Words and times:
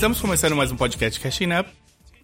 Estamos 0.00 0.18
começando 0.18 0.56
mais 0.56 0.72
um 0.72 0.76
podcast 0.76 1.20
Cashing 1.20 1.52
Up. 1.60 1.68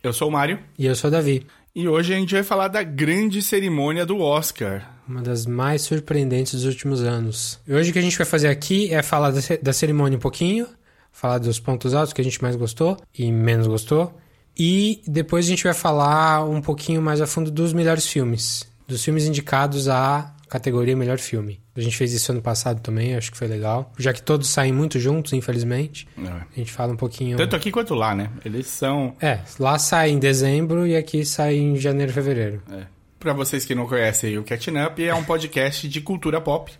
Eu 0.02 0.10
sou 0.10 0.28
o 0.28 0.32
Mário 0.32 0.58
E 0.78 0.86
eu 0.86 0.94
sou 0.96 1.08
o 1.08 1.10
Davi. 1.10 1.46
e 1.74 1.86
hoje 1.86 2.14
a 2.14 2.16
gente 2.16 2.32
vai 2.32 2.42
falar 2.42 2.68
da 2.68 2.82
grande 2.82 3.42
cerimônia 3.42 4.06
do 4.06 4.18
Oscar. 4.18 4.94
Uma 5.06 5.20
das 5.20 5.44
mais 5.44 5.82
surpreendentes 5.82 6.54
dos 6.54 6.64
últimos 6.64 7.02
anos. 7.02 7.60
E 7.68 7.74
hoje 7.74 7.90
o 7.90 7.92
que 7.92 7.98
a 7.98 8.02
gente 8.02 8.16
vai 8.16 8.26
fazer 8.26 8.48
aqui 8.48 8.94
é 8.94 9.02
falar 9.02 9.30
da, 9.30 9.42
ce- 9.42 9.58
da 9.58 9.74
cerimônia 9.74 10.16
um 10.16 10.20
pouquinho, 10.20 10.66
falar 11.12 11.36
dos 11.36 11.60
pontos 11.60 11.92
altos 11.92 12.14
que 12.14 12.20
a 12.22 12.24
gente 12.24 12.40
mais 12.40 12.56
gostou 12.56 12.96
e 13.16 13.30
menos 13.30 13.66
gostou. 13.66 14.18
E 14.58 15.02
depois 15.06 15.44
a 15.44 15.48
gente 15.50 15.64
vai 15.64 15.74
falar 15.74 16.48
um 16.48 16.62
pouquinho 16.62 17.02
mais 17.02 17.20
a 17.20 17.26
fundo 17.26 17.50
dos 17.50 17.74
melhores 17.74 18.06
filmes. 18.06 18.66
Dos 18.88 19.04
filmes 19.04 19.26
indicados 19.26 19.86
à 19.86 20.34
categoria 20.48 20.96
melhor 20.96 21.18
filme. 21.18 21.60
A 21.76 21.80
gente 21.80 21.96
fez 21.96 22.12
isso 22.12 22.32
ano 22.32 22.42
passado 22.42 22.80
também, 22.80 23.14
acho 23.14 23.30
que 23.30 23.36
foi 23.38 23.48
legal. 23.48 23.92
Já 23.98 24.12
que 24.12 24.22
todos 24.22 24.48
saem 24.48 24.72
muito 24.72 24.98
juntos, 24.98 25.32
infelizmente. 25.32 26.08
A 26.16 26.58
gente 26.58 26.72
fala 26.72 26.92
um 26.92 26.96
pouquinho. 26.96 27.36
Tanto 27.36 27.56
aqui 27.56 27.70
quanto 27.70 27.94
lá, 27.94 28.14
né? 28.14 28.30
Eles 28.44 28.66
são. 28.66 29.14
É, 29.20 29.40
lá 29.58 29.78
sai 29.78 30.10
em 30.10 30.18
dezembro 30.18 30.86
e 30.86 30.96
aqui 30.96 31.24
sai 31.24 31.56
em 31.56 31.76
janeiro, 31.76 32.12
fevereiro. 32.12 32.62
É. 32.70 32.86
Para 33.18 33.32
vocês 33.32 33.64
que 33.64 33.74
não 33.74 33.86
conhecem 33.86 34.38
o 34.38 34.44
Catching 34.44 34.78
Up, 34.78 35.02
é 35.02 35.14
um 35.14 35.24
podcast 35.24 35.88
de 35.88 36.00
cultura 36.00 36.40
pop. 36.40 36.72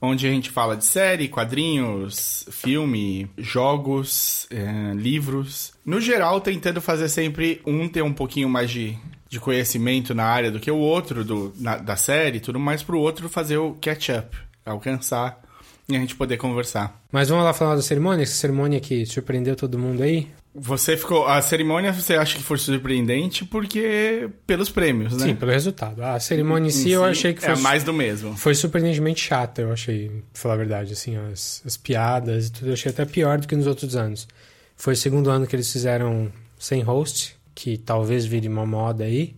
Onde 0.00 0.26
a 0.26 0.30
gente 0.30 0.50
fala 0.50 0.76
de 0.76 0.84
série, 0.84 1.28
quadrinhos, 1.28 2.46
filme, 2.50 3.30
jogos, 3.38 4.46
é, 4.50 4.92
livros. 4.94 5.72
No 5.84 6.00
geral, 6.00 6.40
tentando 6.40 6.80
fazer 6.80 7.08
sempre 7.08 7.62
um 7.66 7.88
ter 7.88 8.02
um 8.02 8.12
pouquinho 8.12 8.48
mais 8.48 8.70
de, 8.70 8.98
de 9.34 9.40
conhecimento 9.40 10.14
na 10.14 10.24
área 10.24 10.50
do 10.50 10.60
que 10.60 10.70
o 10.70 10.78
outro, 10.78 11.24
do, 11.24 11.52
na- 11.58 11.76
da 11.76 11.96
série 11.96 12.38
tudo 12.40 12.58
mais, 12.60 12.82
pro 12.82 12.98
outro 12.98 13.28
fazer 13.28 13.56
o 13.58 13.74
catch-up, 13.80 14.34
alcançar 14.64 15.42
e 15.88 15.94
a 15.96 15.98
gente 15.98 16.14
poder 16.14 16.36
conversar. 16.36 17.02
Mas 17.12 17.28
vamos 17.28 17.44
lá 17.44 17.52
falar 17.52 17.74
da 17.74 17.82
cerimônia? 17.82 18.22
Essa 18.22 18.34
cerimônia 18.36 18.80
que 18.80 19.04
surpreendeu 19.04 19.54
todo 19.56 19.78
mundo 19.78 20.02
aí? 20.02 20.28
Você 20.54 20.96
ficou. 20.96 21.26
A 21.26 21.42
cerimônia 21.42 21.92
você 21.92 22.14
acha 22.14 22.36
que 22.36 22.42
foi 22.44 22.56
surpreendente 22.58 23.44
porque. 23.44 24.28
pelos 24.46 24.70
prêmios, 24.70 25.12
né? 25.16 25.26
Sim, 25.26 25.34
pelo 25.34 25.50
resultado. 25.50 26.00
A 26.02 26.20
cerimônia 26.20 26.68
em 26.68 26.70
si, 26.70 26.90
Em 26.90 26.92
eu 26.92 27.02
si, 27.02 27.10
achei 27.10 27.34
que 27.34 27.44
É 27.44 27.52
foi, 27.54 27.60
mais 27.62 27.82
do 27.82 27.92
mesmo. 27.92 28.36
foi 28.36 28.54
surpreendentemente 28.54 29.20
chata, 29.20 29.62
eu 29.62 29.72
achei, 29.72 30.08
pra 30.32 30.40
falar 30.42 30.54
a 30.54 30.58
verdade, 30.58 30.92
assim, 30.92 31.16
as, 31.16 31.60
as 31.66 31.76
piadas 31.76 32.46
e 32.46 32.52
tudo, 32.52 32.68
eu 32.68 32.72
achei 32.74 32.90
até 32.92 33.04
pior 33.04 33.38
do 33.38 33.48
que 33.48 33.56
nos 33.56 33.66
outros 33.66 33.96
anos. 33.96 34.28
Foi 34.76 34.94
o 34.94 34.96
segundo 34.96 35.28
ano 35.28 35.44
que 35.44 35.56
eles 35.56 35.70
fizeram 35.72 36.30
sem 36.56 36.82
host, 36.82 37.36
que 37.54 37.78
talvez 37.78 38.24
vire 38.26 38.48
uma 38.48 38.66
moda 38.66 39.04
aí. 39.04 39.34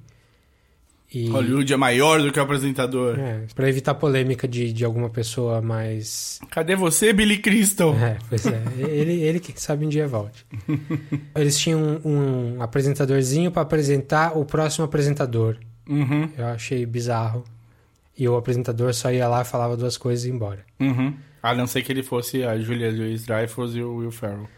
E, 1.12 1.28
Hollywood 1.28 1.72
é 1.72 1.76
maior 1.76 2.20
do 2.20 2.32
que 2.32 2.38
o 2.38 2.42
apresentador. 2.42 3.16
é, 3.18 3.46
pra 3.54 3.68
evitar 3.68 3.94
polêmica 3.94 4.46
de, 4.48 4.72
de 4.72 4.84
alguma 4.84 5.08
pessoa 5.08 5.62
mais 5.62 6.40
Cadê 6.50 6.74
você, 6.74 7.12
Billy 7.12 7.38
Crystal? 7.38 7.94
É, 7.94 8.18
pois 8.28 8.44
é. 8.44 8.60
Ele, 8.76 9.12
ele 9.22 9.38
quem 9.38 9.54
sabe 9.56 9.86
um 9.86 9.88
dia 9.88 10.08
volte. 10.08 10.44
Eles 11.34 11.56
tinham 11.58 12.00
um, 12.04 12.56
um 12.56 12.62
apresentadorzinho 12.62 13.52
pra 13.52 13.62
apresentar 13.62 14.36
o 14.36 14.44
próximo 14.44 14.84
apresentador. 14.84 15.56
Uhum, 15.88 16.28
Eu 16.36 16.46
achei 16.46 16.84
bizarro. 16.84 17.44
E 18.18 18.28
o 18.28 18.36
apresentador 18.36 18.92
só 18.92 19.12
ia 19.12 19.28
lá, 19.28 19.44
falava 19.44 19.76
duas 19.76 19.96
coisas 19.96 20.24
e 20.24 20.28
ia 20.28 20.34
embora. 20.34 20.64
uhum. 20.80 21.14
A 21.42 21.54
não 21.54 21.68
ser 21.68 21.82
que 21.82 21.92
ele 21.92 22.02
fosse 22.02 22.42
a 22.42 22.58
Julia 22.58 22.90
Louis-Dreyfus 22.90 23.76
e 23.76 23.80
o 23.80 23.98
Will 23.98 24.10
Ferrell. 24.10 24.48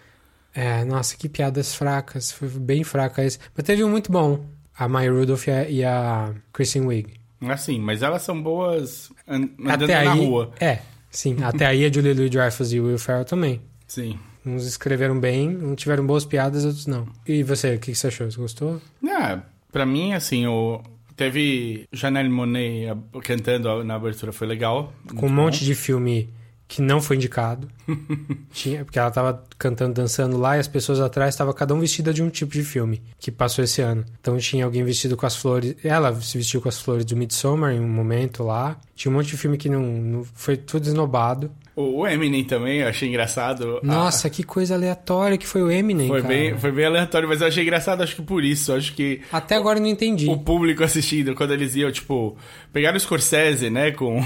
É, 0.55 0.85
nossa, 0.85 1.17
que 1.17 1.29
piadas 1.29 1.75
fracas. 1.75 2.33
Foi 2.33 2.49
bem 2.49 2.83
fraca 2.85 3.25
esse. 3.25 3.39
Mas 3.57 3.65
teve 3.67 3.85
um 3.85 3.91
muito 3.91 4.11
bom. 4.11 4.45
A 4.77 4.89
Maya 4.89 5.11
Rudolph 5.13 5.47
e 5.49 5.85
a, 5.85 6.33
Kristen 6.53 6.83
Wiig. 6.87 7.15
Assim, 7.49 7.79
mas 7.81 8.03
elas 8.03 8.23
são 8.23 8.41
boas 8.41 9.11
an- 9.27 9.49
andando 9.61 9.85
Até 9.85 10.05
na 10.05 10.13
aí... 10.13 10.19
rua. 10.27 10.53
É, 10.61 10.79
sim. 11.11 11.37
Até 11.43 11.67
aí 11.67 11.85
a 11.85 11.93
Julia 11.93 12.15
Louis-Dreyfus 12.15 12.73
e 12.73 12.81
o 12.81 12.87
Will 12.87 12.99
Ferrell 12.99 13.25
também. 13.25 13.61
Sim. 13.87 14.19
Uns 14.47 14.65
escreveram 14.65 15.19
bem, 15.21 15.57
uns 15.57 15.77
tiveram 15.77 16.07
boas 16.07 16.25
piadas, 16.25 16.65
outros 16.65 16.87
não. 16.87 17.07
E 17.27 17.43
você, 17.43 17.75
o 17.75 17.79
que, 17.79 17.95
você 17.95 18.07
achou? 18.07 18.31
Você 18.31 18.39
gostou? 18.39 18.81
Ah, 19.09 19.41
pra 19.71 19.85
mim, 19.85 20.15
assim, 20.15 20.47
o... 20.47 20.81
teve 21.17 21.87
Janelle 21.93 22.29
Monet 22.29 22.97
cantando 23.25 23.85
na 23.85 23.97
abertura, 23.97 24.33
foi 24.33 24.47
legal. 24.47 24.93
com 25.17 25.27
um 25.27 25.31
monte 25.31 25.65
de 25.65 25.75
filme 25.75 26.29
que 26.69 26.83
não 26.83 27.01
foi 27.01 27.17
indicado. 27.17 27.67
Tinha, 28.53 28.84
porque 28.84 28.99
ela 28.99 29.11
tava 29.11 29.43
cantando, 29.59 29.95
dançando 29.95 30.37
lá 30.37 30.56
e 30.56 30.61
as 30.61 30.69
pessoas 30.69 31.01
atrás 31.01 31.34
estavam 31.34 31.53
cada 31.55 31.75
um 31.75 31.81
vestida 31.81 32.12
de 32.12 32.23
um 32.23 32.29
tipo 32.29 32.53
de 32.53 32.62
filme 32.62 33.03
que 33.19 33.31
passou 33.33 33.65
esse 33.65 33.81
ano. 33.81 34.05
Então 34.21 34.37
tinha 34.37 34.67
alguém 34.67 34.84
vestido 34.84 35.17
com 35.17 35.25
as 35.25 35.34
flores, 35.34 35.75
ela 35.83 36.15
se 36.21 36.37
vestiu 36.37 36.61
com 36.61 36.69
as 36.69 36.79
flores 36.81 37.05
do 37.06 37.17
Midsommar 37.17 37.73
em 37.73 37.81
um 37.81 37.89
momento 37.89 38.43
lá. 38.45 38.77
Tinha 38.95 39.11
um 39.11 39.15
monte 39.17 39.29
de 39.29 39.37
filme 39.39 39.56
que 39.56 39.69
não, 39.71 39.81
não 39.83 40.25
foi 40.34 40.56
tudo 40.59 40.87
esnobado. 40.87 41.51
O 41.75 42.06
Eminem 42.06 42.43
também, 42.45 42.81
eu 42.81 42.89
achei 42.89 43.09
engraçado. 43.09 43.79
Nossa, 43.83 44.29
que 44.29 44.43
coisa 44.43 44.75
aleatória 44.75 45.39
que 45.39 45.47
foi 45.47 45.62
o 45.62 45.71
Eminem, 45.71 46.06
Ah, 46.06 46.09
foi 46.11 46.23
cara. 46.23 46.35
bem, 46.35 46.59
foi 46.59 46.73
bem 46.73 46.85
aleatório, 46.85 47.29
mas 47.29 47.41
eu 47.41 47.47
achei 47.47 47.62
engraçado, 47.62 48.03
acho 48.03 48.17
que 48.17 48.23
por 48.23 48.45
isso. 48.45 48.73
Acho 48.75 48.93
que 48.95 49.21
Até 49.33 49.55
agora 49.55 49.79
eu 49.79 49.83
não 49.83 49.89
entendi. 49.89 50.29
o 50.29 50.37
público 50.37 50.83
assistindo, 50.85 51.35
quando 51.37 51.53
eles 51.53 51.77
iam, 51.77 51.91
tipo, 51.93 52.37
pegaram 52.73 52.97
o 52.97 53.00
Scorsese, 53.00 53.71
né, 53.71 53.93
com 53.93 54.21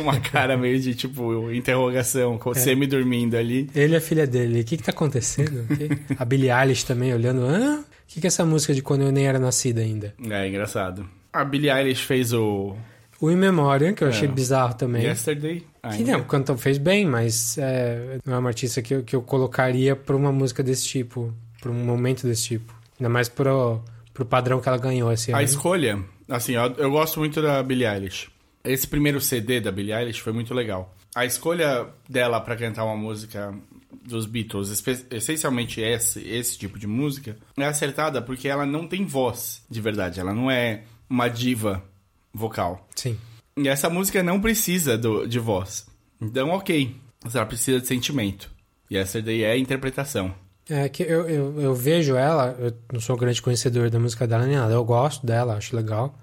uma 0.00 0.18
cara 0.20 0.56
meio 0.56 0.78
de, 0.80 0.94
tipo, 0.94 1.50
interrogação, 1.52 2.38
É. 2.54 2.58
semi-dormindo 2.58 3.36
ali. 3.36 3.68
Ele 3.74 3.94
e 3.94 3.96
a 3.96 4.00
filha 4.00 4.26
dele. 4.26 4.60
O 4.60 4.64
que 4.64 4.76
que 4.76 4.82
tá 4.82 4.90
acontecendo? 4.92 5.66
O 5.70 6.16
A 6.22 6.24
Billie 6.24 6.50
Eilish 6.50 6.84
também 6.84 7.12
olhando. 7.12 7.42
Hã? 7.42 7.80
O 7.80 7.84
que 8.06 8.20
que 8.20 8.26
é 8.26 8.28
essa 8.28 8.44
música 8.44 8.72
de 8.74 8.82
quando 8.82 9.02
eu 9.02 9.12
nem 9.12 9.26
era 9.26 9.38
nascida 9.38 9.80
ainda? 9.80 10.14
É, 10.30 10.46
engraçado. 10.48 11.08
A 11.32 11.44
Billie 11.44 11.70
Eilish 11.70 12.02
fez 12.04 12.32
o 12.32 12.76
O 13.20 13.30
In 13.30 13.36
Memoriam, 13.36 13.92
que 13.94 14.04
eu 14.04 14.08
achei 14.08 14.28
É. 14.28 14.30
bizarro 14.30 14.74
também. 14.74 15.04
Yesterday. 15.04 15.64
Que 15.96 16.04
não, 16.04 16.22
cantou, 16.22 16.56
fez 16.56 16.78
bem, 16.78 17.04
mas 17.06 17.58
é, 17.58 18.18
não 18.24 18.34
é 18.34 18.38
uma 18.38 18.48
artista 18.50 18.80
que 18.80 18.94
eu, 18.94 19.02
que 19.02 19.14
eu 19.16 19.20
colocaria 19.22 19.94
pra 19.96 20.14
uma 20.16 20.30
música 20.32 20.62
desse 20.62 20.86
tipo, 20.86 21.32
pra 21.60 21.70
um 21.70 21.74
momento 21.84 22.26
desse 22.26 22.44
tipo. 22.44 22.74
Ainda 22.98 23.08
mais 23.08 23.28
pro, 23.28 23.82
pro 24.12 24.24
padrão 24.24 24.60
que 24.60 24.68
ela 24.68 24.78
ganhou 24.78 25.12
esse 25.12 25.32
A 25.32 25.36
ano. 25.36 25.44
escolha, 25.44 25.98
assim, 26.28 26.52
eu, 26.54 26.62
eu 26.78 26.90
gosto 26.90 27.18
muito 27.18 27.42
da 27.42 27.62
Billie 27.62 27.86
Eilish. 27.86 28.28
Esse 28.64 28.86
primeiro 28.86 29.20
CD 29.20 29.60
da 29.60 29.70
Billie 29.70 29.92
Eilish 29.92 30.20
foi 30.20 30.32
muito 30.32 30.54
legal. 30.54 30.94
A 31.14 31.24
escolha 31.24 31.86
dela 32.08 32.40
pra 32.40 32.56
cantar 32.56 32.84
uma 32.84 32.96
música 32.96 33.54
dos 34.02 34.26
Beatles, 34.26 34.82
essencialmente 35.10 35.80
esse, 35.80 36.26
esse 36.26 36.58
tipo 36.58 36.78
de 36.78 36.86
música, 36.86 37.36
é 37.56 37.64
acertada 37.64 38.20
porque 38.20 38.48
ela 38.48 38.66
não 38.66 38.86
tem 38.86 39.04
voz 39.04 39.62
de 39.70 39.80
verdade. 39.80 40.18
Ela 40.18 40.34
não 40.34 40.50
é 40.50 40.82
uma 41.08 41.28
diva 41.28 41.84
vocal. 42.32 42.88
Sim. 42.96 43.18
E 43.56 43.68
essa 43.68 43.88
música 43.88 44.22
não 44.22 44.40
precisa 44.40 44.98
do, 44.98 45.26
de 45.26 45.38
voz. 45.38 45.86
Então, 46.20 46.50
ok. 46.50 46.96
Mas 47.22 47.34
ela 47.34 47.46
precisa 47.46 47.80
de 47.80 47.86
sentimento. 47.86 48.50
E 48.90 48.96
essa 48.96 49.22
daí 49.22 49.42
é 49.42 49.52
a 49.52 49.58
interpretação. 49.58 50.34
É 50.68 50.88
que 50.88 51.02
eu, 51.02 51.28
eu, 51.28 51.60
eu 51.60 51.74
vejo 51.74 52.16
ela, 52.16 52.56
eu 52.58 52.72
não 52.92 53.00
sou 53.00 53.14
um 53.14 53.18
grande 53.18 53.40
conhecedor 53.40 53.90
da 53.90 53.98
música 53.98 54.26
dela 54.26 54.46
nem 54.46 54.56
nada, 54.56 54.72
eu 54.72 54.84
gosto 54.84 55.26
dela, 55.26 55.56
acho 55.56 55.76
legal. 55.76 56.18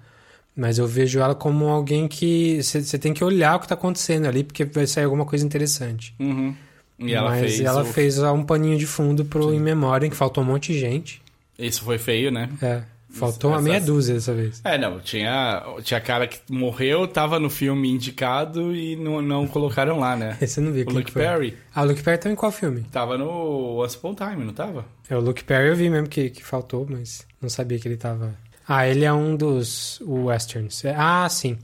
Mas 0.54 0.78
eu 0.78 0.86
vejo 0.86 1.18
ela 1.18 1.34
como 1.34 1.66
alguém 1.68 2.06
que 2.06 2.62
você 2.62 2.98
tem 2.98 3.14
que 3.14 3.24
olhar 3.24 3.56
o 3.56 3.60
que 3.60 3.68
tá 3.68 3.74
acontecendo 3.74 4.26
ali, 4.26 4.44
porque 4.44 4.64
vai 4.66 4.86
sair 4.86 5.04
alguma 5.04 5.24
coisa 5.24 5.44
interessante. 5.46 6.14
Uhum. 6.20 6.54
E 6.98 7.14
ela 7.14 7.30
Mas 7.30 7.40
fez. 7.40 7.60
ela 7.60 7.82
o- 7.82 7.86
fez 7.86 8.18
um 8.18 8.44
paninho 8.44 8.78
de 8.78 8.86
fundo 8.86 9.24
pro 9.24 9.52
In 9.52 9.58
Memoriam, 9.60 10.10
que 10.10 10.16
faltou 10.16 10.44
um 10.44 10.46
monte 10.46 10.72
de 10.72 10.78
gente. 10.78 11.22
Isso 11.58 11.82
foi 11.82 11.96
feio, 11.98 12.30
né? 12.30 12.48
É, 12.60 12.82
faltou 13.10 13.50
uma 13.50 13.56
Essas- 13.56 13.64
meia 13.68 13.80
dúzia 13.80 14.14
dessa 14.14 14.32
vez. 14.34 14.60
É, 14.62 14.76
não, 14.78 15.00
tinha, 15.00 15.62
tinha 15.82 16.00
cara 16.00 16.26
que 16.28 16.38
morreu, 16.50 17.08
tava 17.08 17.38
no 17.40 17.48
filme 17.50 17.90
indicado 17.90 18.76
e 18.76 18.94
não, 18.94 19.20
não 19.22 19.46
colocaram 19.48 19.98
lá, 19.98 20.14
né? 20.14 20.36
Esse 20.40 20.60
eu 20.60 20.64
não 20.64 20.72
vi. 20.72 20.82
O 20.82 20.90
Luke 20.92 21.10
foi. 21.10 21.22
Perry 21.22 21.56
Ah, 21.74 21.82
o 21.82 21.86
Luke 21.86 22.02
Perry 22.02 22.18
tá 22.18 22.30
em 22.30 22.34
qual 22.36 22.52
filme? 22.52 22.84
tava 22.92 23.16
no 23.18 23.82
Once 23.82 23.96
Upon 23.96 24.14
Time, 24.14 24.44
não 24.44 24.52
tava? 24.52 24.84
É, 25.08 25.16
o 25.16 25.20
Luke 25.20 25.42
Perry 25.44 25.68
eu 25.70 25.76
vi 25.76 25.88
mesmo 25.88 26.08
que, 26.08 26.28
que 26.30 26.44
faltou, 26.44 26.86
mas 26.88 27.26
não 27.40 27.48
sabia 27.48 27.78
que 27.78 27.88
ele 27.88 27.96
tava. 27.96 28.34
Ah, 28.74 28.88
ele 28.88 29.04
é 29.04 29.12
um 29.12 29.36
dos 29.36 30.00
westerns. 30.02 30.82
É- 30.84 30.94
ah, 30.96 31.28
sim. 31.28 31.58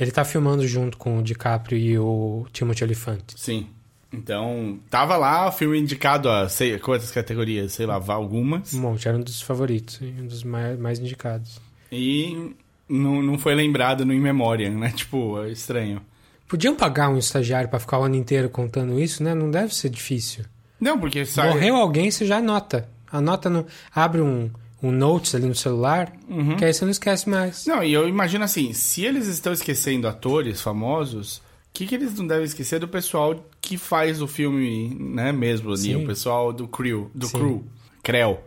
Ele 0.00 0.10
tá 0.10 0.24
filmando 0.24 0.66
junto 0.66 0.96
com 0.96 1.18
o 1.18 1.22
DiCaprio 1.22 1.78
e 1.78 1.98
o 1.98 2.46
Timothy 2.52 2.84
Olyphant. 2.84 3.22
Sim. 3.36 3.68
Então, 4.10 4.78
tava 4.88 5.16
lá 5.18 5.48
o 5.48 5.52
filme 5.52 5.78
indicado 5.78 6.30
a 6.30 6.48
sei 6.48 6.78
quantas 6.78 7.10
categorias, 7.10 7.72
sei 7.72 7.84
lá, 7.84 8.00
algumas. 8.08 8.72
Um 8.72 8.80
monte, 8.80 9.06
era 9.06 9.16
um 9.16 9.20
dos 9.20 9.42
favoritos, 9.42 10.00
um 10.00 10.26
dos 10.26 10.42
mais, 10.42 10.78
mais 10.78 10.98
indicados. 10.98 11.60
E 11.92 12.54
não, 12.88 13.20
não 13.22 13.38
foi 13.38 13.54
lembrado 13.54 14.06
no 14.06 14.14
In 14.14 14.20
Memoriam, 14.20 14.78
né? 14.78 14.90
Tipo, 14.96 15.42
é 15.42 15.50
estranho. 15.50 16.00
Podiam 16.48 16.74
pagar 16.74 17.10
um 17.10 17.18
estagiário 17.18 17.68
pra 17.68 17.78
ficar 17.78 17.98
o 17.98 18.04
ano 18.04 18.16
inteiro 18.16 18.48
contando 18.48 18.98
isso, 18.98 19.22
né? 19.22 19.34
Não 19.34 19.50
deve 19.50 19.74
ser 19.74 19.90
difícil. 19.90 20.44
Não, 20.80 20.98
porque 20.98 21.26
sai... 21.26 21.50
Morreu 21.50 21.76
alguém, 21.76 22.10
você 22.10 22.24
já 22.24 22.38
anota. 22.38 22.88
Anota 23.12 23.50
no. 23.50 23.66
Abre 23.94 24.20
um, 24.20 24.50
um 24.86 24.92
notes 24.92 25.34
ali 25.34 25.46
no 25.46 25.54
celular, 25.54 26.12
que 26.58 26.64
aí 26.64 26.72
você 26.72 26.84
não 26.84 26.90
esquece 26.92 27.28
mais. 27.28 27.64
Não, 27.66 27.82
e 27.82 27.92
eu 27.92 28.08
imagino 28.08 28.44
assim, 28.44 28.72
se 28.72 29.04
eles 29.04 29.26
estão 29.26 29.52
esquecendo 29.52 30.06
atores 30.08 30.60
famosos, 30.60 31.38
o 31.38 31.40
que, 31.72 31.86
que 31.86 31.94
eles 31.94 32.14
não 32.18 32.26
devem 32.26 32.44
esquecer 32.44 32.78
do 32.78 32.86
pessoal 32.88 33.44
que 33.60 33.76
faz 33.78 34.20
o 34.22 34.26
filme, 34.28 34.94
né, 35.00 35.32
mesmo 35.32 35.70
ali, 35.70 35.78
Sim. 35.78 35.96
o 35.96 36.06
pessoal 36.06 36.52
do 36.52 36.68
crew, 36.68 37.10
do 37.14 37.26
Sim. 37.26 37.32
crew, 37.38 37.64
creu. 38.02 38.40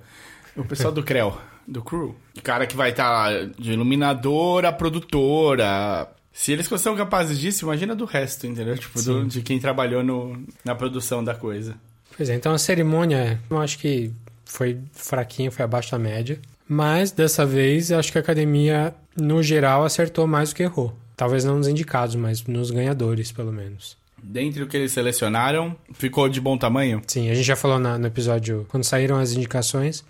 O 0.56 0.64
pessoal 0.64 0.92
do 0.94 1.04
creu, 1.04 1.38
do 1.68 1.82
crew. 1.84 2.16
O 2.38 2.42
cara 2.42 2.66
que 2.66 2.76
vai 2.76 2.90
estar 2.92 3.48
de 3.60 3.74
iluminadora, 3.74 4.72
produtora, 4.74 6.10
Se 6.32 6.52
eles 6.52 6.68
são 6.68 6.96
capazes 6.96 7.40
disso, 7.40 7.66
imagina 7.66 7.96
do 7.96 8.06
resto, 8.06 8.46
entendeu? 8.46 8.78
Tipo, 8.78 9.02
do- 9.02 9.26
de 9.26 9.42
quem 9.42 9.60
trabalhou 9.60 10.04
no, 10.04 10.40
na 10.64 10.76
produção 10.76 11.24
da 11.24 11.34
coisa. 11.34 11.76
Pois 12.16 12.30
é, 12.30 12.36
então 12.36 12.52
a 12.54 12.58
cerimônia, 12.60 13.40
eu 13.50 13.58
acho 13.60 13.80
que 13.80 14.12
foi 14.48 14.80
fraquinha, 14.94 15.52
foi 15.52 15.64
abaixo 15.66 15.92
da 15.92 16.00
média. 16.00 16.40
Mas 16.68 17.12
dessa 17.12 17.46
vez, 17.46 17.92
acho 17.92 18.12
que 18.12 18.18
a 18.18 18.22
academia, 18.22 18.94
no 19.16 19.42
geral, 19.42 19.86
acertou 19.86 20.28
mais 20.28 20.50
do 20.50 20.56
que 20.56 20.64
errou. 20.64 20.94
Talvez 21.16 21.44
não 21.46 21.58
nos 21.58 21.68
indicados, 21.68 22.16
mas 22.16 22.44
nos 22.46 22.70
ganhadores, 22.72 23.32
pelo 23.32 23.52
menos. 23.52 23.98
Dentre 24.22 24.64
o 24.64 24.68
que 24.68 24.76
eles 24.76 24.92
selecionaram, 24.92 25.76
ficou 25.94 26.28
de 26.28 26.42
bom 26.42 26.58
tamanho? 26.58 27.02
Sim, 27.08 27.30
a 27.30 27.36
gente 27.36 27.46
já 27.46 27.56
falou 27.56 27.80
na- 27.80 27.98
no 27.98 28.08
episódio, 28.08 28.66
quando 28.70 28.84
saíram 28.84 29.18
as 29.18 29.32
indicações, 29.32 30.04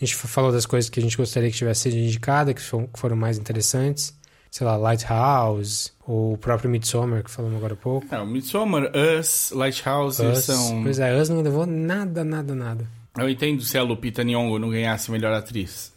a 0.00 0.04
gente 0.04 0.14
fa- 0.14 0.28
falou 0.28 0.52
das 0.52 0.64
coisas 0.66 0.88
que 0.88 1.00
a 1.00 1.02
gente 1.02 1.16
gostaria 1.16 1.50
que 1.50 1.56
tivesse 1.56 1.82
sido 1.90 1.96
indicada, 1.96 2.54
que 2.54 2.62
foram, 2.62 3.16
mais 3.16 3.36
interessantes. 3.38 4.14
Sei 4.50 4.64
lá, 4.64 4.76
Lighthouse, 4.76 5.90
ou 6.06 6.34
o 6.34 6.38
próprio 6.38 6.70
Midsommar, 6.70 7.24
que 7.24 7.30
falamos 7.30 7.56
agora 7.56 7.72
há 7.74 7.76
pouco. 7.76 8.06
É, 8.14 8.18
o 8.20 8.26
Midsommar, 8.26 8.92
Us, 9.18 9.50
Lighthouse 9.52 10.20
Us. 10.22 10.44
são... 10.44 10.82
Pois 10.84 11.00
é, 11.00 11.20
Us 11.20 11.28
não 11.28 11.42
levou 11.42 11.66
nada, 11.66 12.22
nada, 12.22 12.54
nada. 12.54 12.86
Eu 13.18 13.28
entendo 13.28 13.62
se 13.62 13.78
a 13.78 13.82
Lupita 13.82 14.24
Nyong'o 14.24 14.58
não 14.58 14.70
ganhasse 14.70 15.10
melhor 15.10 15.32
atriz. 15.32 15.92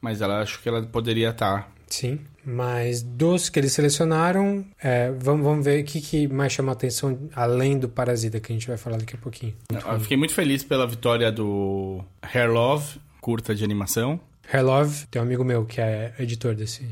Mas 0.00 0.20
ela 0.20 0.40
acho 0.40 0.60
que 0.62 0.68
ela 0.68 0.82
poderia 0.82 1.32
tá. 1.32 1.58
estar. 1.58 1.72
Sim, 1.88 2.20
mas 2.44 3.02
dos 3.02 3.48
que 3.48 3.58
eles 3.58 3.72
selecionaram, 3.72 4.64
é, 4.80 5.10
vamos, 5.10 5.44
vamos 5.44 5.64
ver 5.64 5.82
o 5.82 5.84
que, 5.84 6.00
que 6.00 6.28
mais 6.28 6.52
chama 6.52 6.70
a 6.70 6.74
atenção 6.74 7.28
além 7.34 7.76
do 7.78 7.88
Parasita, 7.88 8.38
que 8.38 8.52
a 8.52 8.54
gente 8.54 8.68
vai 8.68 8.76
falar 8.76 8.96
daqui 8.96 9.16
a 9.16 9.18
pouquinho. 9.18 9.54
Eu 9.68 9.98
fiquei 10.00 10.16
muito 10.16 10.32
feliz 10.32 10.62
pela 10.62 10.86
vitória 10.86 11.32
do 11.32 12.02
Hair 12.22 12.50
Love, 12.50 13.00
curta 13.20 13.54
de 13.54 13.64
animação. 13.64 14.20
Hair 14.52 14.64
Love, 14.64 15.06
tem 15.08 15.20
um 15.20 15.24
amigo 15.24 15.44
meu 15.44 15.64
que 15.66 15.80
é 15.80 16.14
editor 16.20 16.54
desse 16.54 16.86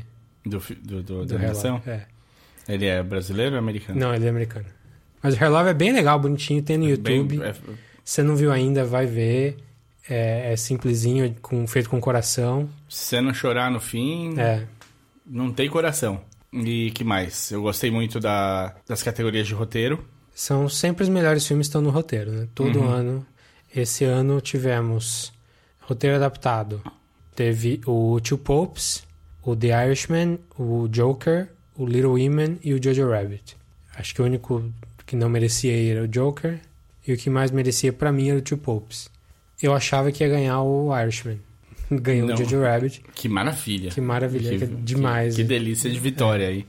Do, 0.45 0.59
do, 0.81 1.01
do, 1.01 1.25
do 1.25 1.35
animação. 1.35 1.75
Love. 1.75 1.89
É. 1.89 2.05
Ele 2.67 2.85
é 2.85 3.01
brasileiro 3.01 3.53
ou 3.53 3.59
americano? 3.59 3.97
Não, 3.99 4.13
ele 4.13 4.25
é 4.25 4.29
americano. 4.29 4.65
Mas 5.23 5.33
o 5.33 5.37
Hair 5.41 5.51
Love 5.51 5.69
é 5.69 5.73
bem 5.73 5.93
legal, 5.93 6.19
bonitinho, 6.19 6.61
tem 6.61 6.77
no 6.77 6.83
Bem- 6.97 7.17
YouTube. 7.17 7.41
é- 7.41 7.55
Você 8.03 8.21
não 8.21 8.35
viu 8.35 8.51
ainda, 8.51 8.83
vai 8.83 9.05
ver. 9.05 9.57
É, 10.09 10.53
é 10.53 10.55
simplesinho, 10.57 11.35
com, 11.41 11.65
feito 11.67 11.89
com 11.89 11.99
coração. 12.01 12.67
se 12.89 13.05
você 13.05 13.21
não 13.21 13.33
chorar 13.33 13.69
no 13.69 13.79
fim, 13.79 14.37
É, 14.39 14.65
não 15.25 15.51
tem 15.51 15.69
coração. 15.69 16.21
E 16.51 16.89
que 16.91 17.03
mais? 17.03 17.51
Eu 17.51 17.61
gostei 17.61 17.91
muito 17.91 18.19
da, 18.19 18.73
das 18.87 19.03
categorias 19.03 19.45
de 19.47 19.53
roteiro. 19.53 20.03
são 20.33 20.67
sempre 20.67 21.03
os 21.03 21.09
melhores 21.09 21.45
filmes 21.45 21.67
que 21.67 21.69
estão 21.69 21.81
no 21.81 21.89
roteiro, 21.91 22.31
né? 22.31 22.47
Todo 22.55 22.79
Uhum. 22.79 22.87
ano. 22.89 23.25
Esse 23.75 24.03
ano 24.03 24.41
tivemos 24.41 25.31
roteiro 25.81 26.15
adaptado. 26.15 26.81
Teve 27.35 27.81
o 27.85 28.19
Two 28.21 28.37
Popes, 28.39 29.03
o 29.43 29.55
The 29.55 29.85
Irishman, 29.87 30.39
o 30.57 30.87
Joker, 30.87 31.49
o 31.77 31.85
Little 31.85 32.11
Women 32.13 32.57
e 32.63 32.73
o 32.73 32.81
Jojo 32.83 33.09
Rabbit. 33.09 33.55
Acho 33.95 34.15
que 34.15 34.21
o 34.21 34.25
único 34.25 34.63
que 35.05 35.15
não 35.15 35.29
merecia 35.29 35.71
ir 35.75 35.91
era 35.97 36.03
o 36.03 36.07
Joker. 36.07 36.59
E 37.07 37.13
o 37.13 37.17
que 37.17 37.29
mais 37.29 37.51
merecia 37.51 37.93
pra 37.93 38.11
mim 38.11 38.29
era 38.29 38.39
o 38.39 38.41
Two 38.41 38.57
Popes. 38.57 39.09
Eu 39.61 39.73
achava 39.73 40.11
que 40.11 40.23
ia 40.23 40.29
ganhar 40.29 40.61
o 40.61 40.89
Irishman. 40.97 41.39
Ganhou 41.91 42.27
Não. 42.27 42.35
o 42.35 42.37
Jojo 42.37 42.61
Rabbit. 42.61 43.03
Que 43.15 43.27
maravilha. 43.27 43.89
Que 43.89 43.99
maravilha, 43.99 44.57
que 44.57 44.63
é 44.63 44.67
demais. 44.67 45.35
Que, 45.35 45.41
né? 45.41 45.49
delícia 45.49 45.89
de 45.89 45.99
vitória 45.99 46.47
aí. 46.47 46.65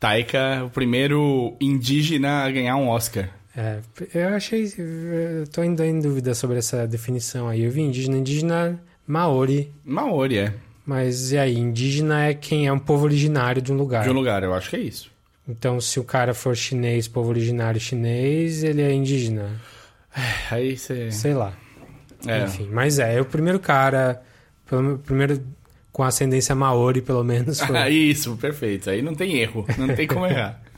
Taika, 0.00 0.64
o 0.64 0.70
primeiro 0.70 1.56
indígena 1.60 2.44
a 2.44 2.50
ganhar 2.50 2.76
um 2.76 2.88
Oscar. 2.88 3.30
É, 3.56 3.78
eu 4.14 4.28
achei. 4.28 4.70
Eu 4.76 5.46
tô 5.46 5.62
ainda 5.62 5.86
em 5.86 6.00
dúvida 6.00 6.34
sobre 6.34 6.58
essa 6.58 6.86
definição 6.86 7.48
aí. 7.48 7.64
Eu 7.64 7.70
vi 7.70 7.80
indígena, 7.80 8.18
indígena 8.18 8.80
Maori. 9.06 9.72
Maori, 9.84 10.38
é. 10.38 10.54
Mas 10.84 11.32
e 11.32 11.38
aí? 11.38 11.56
Indígena 11.56 12.26
é 12.26 12.34
quem 12.34 12.66
é 12.66 12.72
um 12.72 12.78
povo 12.78 13.04
originário 13.04 13.62
de 13.62 13.72
um 13.72 13.76
lugar. 13.76 14.04
De 14.04 14.10
um 14.10 14.12
lugar, 14.12 14.42
eu 14.42 14.52
acho 14.52 14.68
que 14.70 14.76
é 14.76 14.80
isso. 14.80 15.10
Então, 15.48 15.80
se 15.80 15.98
o 15.98 16.04
cara 16.04 16.34
for 16.34 16.56
chinês, 16.56 17.08
povo 17.08 17.30
originário 17.30 17.80
chinês, 17.80 18.62
ele 18.62 18.82
é 18.82 18.92
indígena. 18.92 19.60
Aí 20.50 20.76
você. 20.76 21.10
Sei 21.10 21.34
lá. 21.34 21.56
É. 22.26 22.44
Enfim, 22.44 22.68
mas 22.72 22.98
é, 22.98 23.20
o 23.20 23.24
primeiro 23.24 23.58
cara, 23.58 24.22
primeiro 25.04 25.42
com 25.92 26.02
ascendência 26.02 26.54
Maori, 26.54 27.00
pelo 27.00 27.24
menos. 27.24 27.60
Foi. 27.60 27.88
Isso, 27.88 28.36
perfeito. 28.36 28.90
Aí 28.90 29.00
não 29.00 29.14
tem 29.14 29.36
erro. 29.38 29.64
Não 29.78 29.94
tem 29.94 30.06
como 30.06 30.26
errar. 30.26 30.60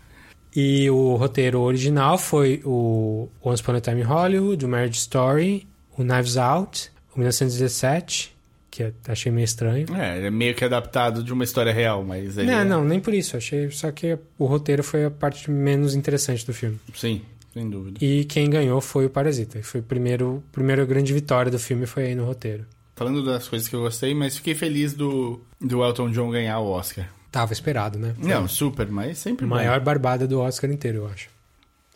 E 0.57 0.89
o 0.91 1.15
roteiro 1.15 1.61
original 1.61 2.17
foi 2.17 2.63
o 2.65 3.29
Once 3.45 3.63
Upon 3.63 3.75
a 3.77 3.81
Time 3.81 4.01
in 4.01 4.05
Hollywood, 4.05 4.65
o 4.65 4.69
Marriage 4.69 4.99
Story, 4.99 5.69
o 5.97 6.03
Knives 6.03 6.39
Out, 6.39 6.91
o 7.15 7.19
1917, 7.19 8.35
que 8.71 8.83
eu 8.85 8.93
achei 9.07 9.31
meio 9.31 9.45
estranho. 9.45 9.87
É, 9.95 10.17
ele 10.17 10.27
é 10.27 10.31
meio 10.31 10.55
que 10.55 10.65
adaptado 10.65 11.23
de 11.23 11.33
uma 11.33 11.45
história 11.45 11.71
real, 11.73 12.03
mas 12.03 12.37
Não, 12.37 12.61
é- 12.61 12.65
não, 12.65 12.83
nem 12.83 12.99
por 12.99 13.13
isso. 13.13 13.37
Achei 13.37 13.71
só 13.71 13.93
que 13.93 14.19
o 14.39 14.47
roteiro 14.47 14.83
foi 14.83 15.05
a 15.05 15.11
parte 15.11 15.51
menos 15.51 15.95
interessante 15.95 16.47
do 16.47 16.55
filme. 16.55 16.81
Sim, 16.95 17.21
sem 17.59 17.69
dúvida. 17.69 17.99
E 18.05 18.25
quem 18.25 18.49
ganhou 18.49 18.81
foi 18.81 19.07
o 19.07 19.11
Parasita. 19.11 19.61
Foi 19.63 19.81
o 19.81 19.83
primeiro, 19.83 20.43
primeira 20.53 20.85
grande 20.85 21.13
vitória 21.13 21.51
do 21.51 21.59
filme 21.59 21.87
foi 21.87 22.05
aí 22.07 22.15
no 22.15 22.25
roteiro. 22.25 22.65
Falando 22.95 23.25
das 23.25 23.49
coisas 23.49 23.69
que 23.69 23.75
eu 23.77 23.81
gostei, 23.81 24.15
mas 24.15 24.37
fiquei 24.37 24.55
feliz 24.55 24.93
do, 24.95 25.41
do 25.61 25.85
Elton 25.85 26.11
John 26.11 26.31
ganhar 26.31 26.59
o 26.61 26.69
Oscar. 26.71 27.09
Tava 27.31 27.53
esperado, 27.53 27.99
né? 27.99 28.15
Não, 28.19 28.49
super, 28.49 28.89
mas 28.89 29.19
sempre 29.19 29.45
bom. 29.47 29.55
Maior 29.55 29.79
barbada 29.81 30.27
do 30.27 30.41
Oscar 30.41 30.71
inteiro, 30.71 30.99
eu 30.99 31.09
acho. 31.09 31.29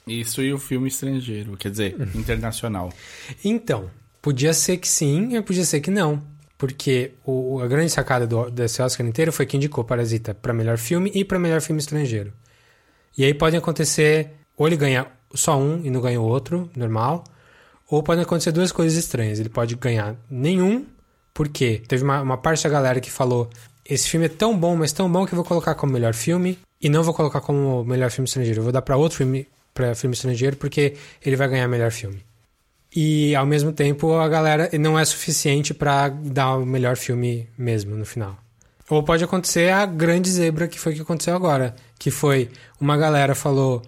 Isso 0.06 0.42
e 0.42 0.52
o 0.52 0.58
filme 0.58 0.88
estrangeiro, 0.88 1.56
quer 1.56 1.70
dizer, 1.70 1.94
Uhum. 1.98 2.20
internacional. 2.20 2.92
Então, 3.44 3.88
podia 4.20 4.52
ser 4.52 4.76
que 4.76 4.88
sim, 4.88 5.36
e 5.36 5.42
podia 5.42 5.64
ser 5.64 5.80
que 5.80 5.90
não. 5.90 6.22
Porque 6.58 7.12
o, 7.24 7.58
a 7.60 7.66
grande 7.66 7.90
sacada 7.90 8.26
do, 8.26 8.48
desse 8.50 8.80
Oscar 8.82 9.04
inteiro 9.06 9.32
foi 9.32 9.46
que 9.46 9.56
indicou 9.56 9.82
Parasita 9.84 10.34
para 10.34 10.52
melhor 10.52 10.76
filme 10.78 11.10
e 11.14 11.24
para 11.24 11.38
melhor 11.38 11.60
filme 11.60 11.80
estrangeiro. 11.80 12.32
E 13.18 13.24
aí 13.24 13.34
pode 13.34 13.56
acontecer, 13.56 14.30
ou 14.56 14.66
ele 14.68 14.76
ganha 14.76 15.06
só 15.34 15.58
um 15.58 15.80
e 15.84 15.90
não 15.90 16.00
ganha 16.00 16.20
o 16.20 16.24
outro, 16.24 16.70
normal, 16.76 17.24
ou 17.88 18.02
pode 18.02 18.20
acontecer 18.20 18.52
duas 18.52 18.72
coisas 18.72 18.98
estranhas. 18.98 19.38
Ele 19.38 19.48
pode 19.48 19.74
ganhar 19.76 20.16
nenhum, 20.30 20.86
porque 21.34 21.82
teve 21.86 22.02
uma, 22.02 22.20
uma 22.22 22.38
parte 22.38 22.64
da 22.64 22.70
galera 22.70 23.00
que 23.00 23.10
falou: 23.10 23.50
esse 23.84 24.08
filme 24.08 24.26
é 24.26 24.28
tão 24.28 24.56
bom, 24.56 24.76
mas 24.76 24.92
tão 24.92 25.10
bom 25.10 25.26
que 25.26 25.32
eu 25.32 25.36
vou 25.36 25.44
colocar 25.44 25.74
como 25.74 25.92
melhor 25.92 26.14
filme 26.14 26.58
e 26.80 26.88
não 26.88 27.02
vou 27.02 27.14
colocar 27.14 27.40
como 27.40 27.84
melhor 27.84 28.10
filme 28.10 28.26
estrangeiro. 28.26 28.60
Eu 28.60 28.64
vou 28.64 28.72
dar 28.72 28.82
para 28.82 28.96
outro 28.96 29.18
filme, 29.18 29.46
para 29.74 29.94
filme 29.94 30.14
estrangeiro, 30.14 30.56
porque 30.56 30.94
ele 31.24 31.36
vai 31.36 31.48
ganhar 31.48 31.68
melhor 31.68 31.90
filme. 31.90 32.24
E 32.94 33.34
ao 33.34 33.46
mesmo 33.46 33.72
tempo 33.72 34.14
a 34.14 34.28
galera 34.28 34.68
não 34.78 34.98
é 34.98 35.04
suficiente 35.04 35.72
pra 35.72 36.08
dar 36.08 36.56
o 36.56 36.66
melhor 36.66 36.96
filme 36.96 37.48
mesmo 37.56 37.96
no 37.96 38.04
final. 38.04 38.36
Ou 38.90 39.02
pode 39.02 39.24
acontecer 39.24 39.72
a 39.72 39.86
grande 39.86 40.30
zebra 40.30 40.68
que 40.68 40.78
foi 40.78 40.92
o 40.92 40.96
que 40.96 41.02
aconteceu 41.02 41.34
agora, 41.34 41.74
que 41.98 42.10
foi 42.10 42.50
uma 42.78 42.96
galera 42.96 43.34
falou: 43.34 43.82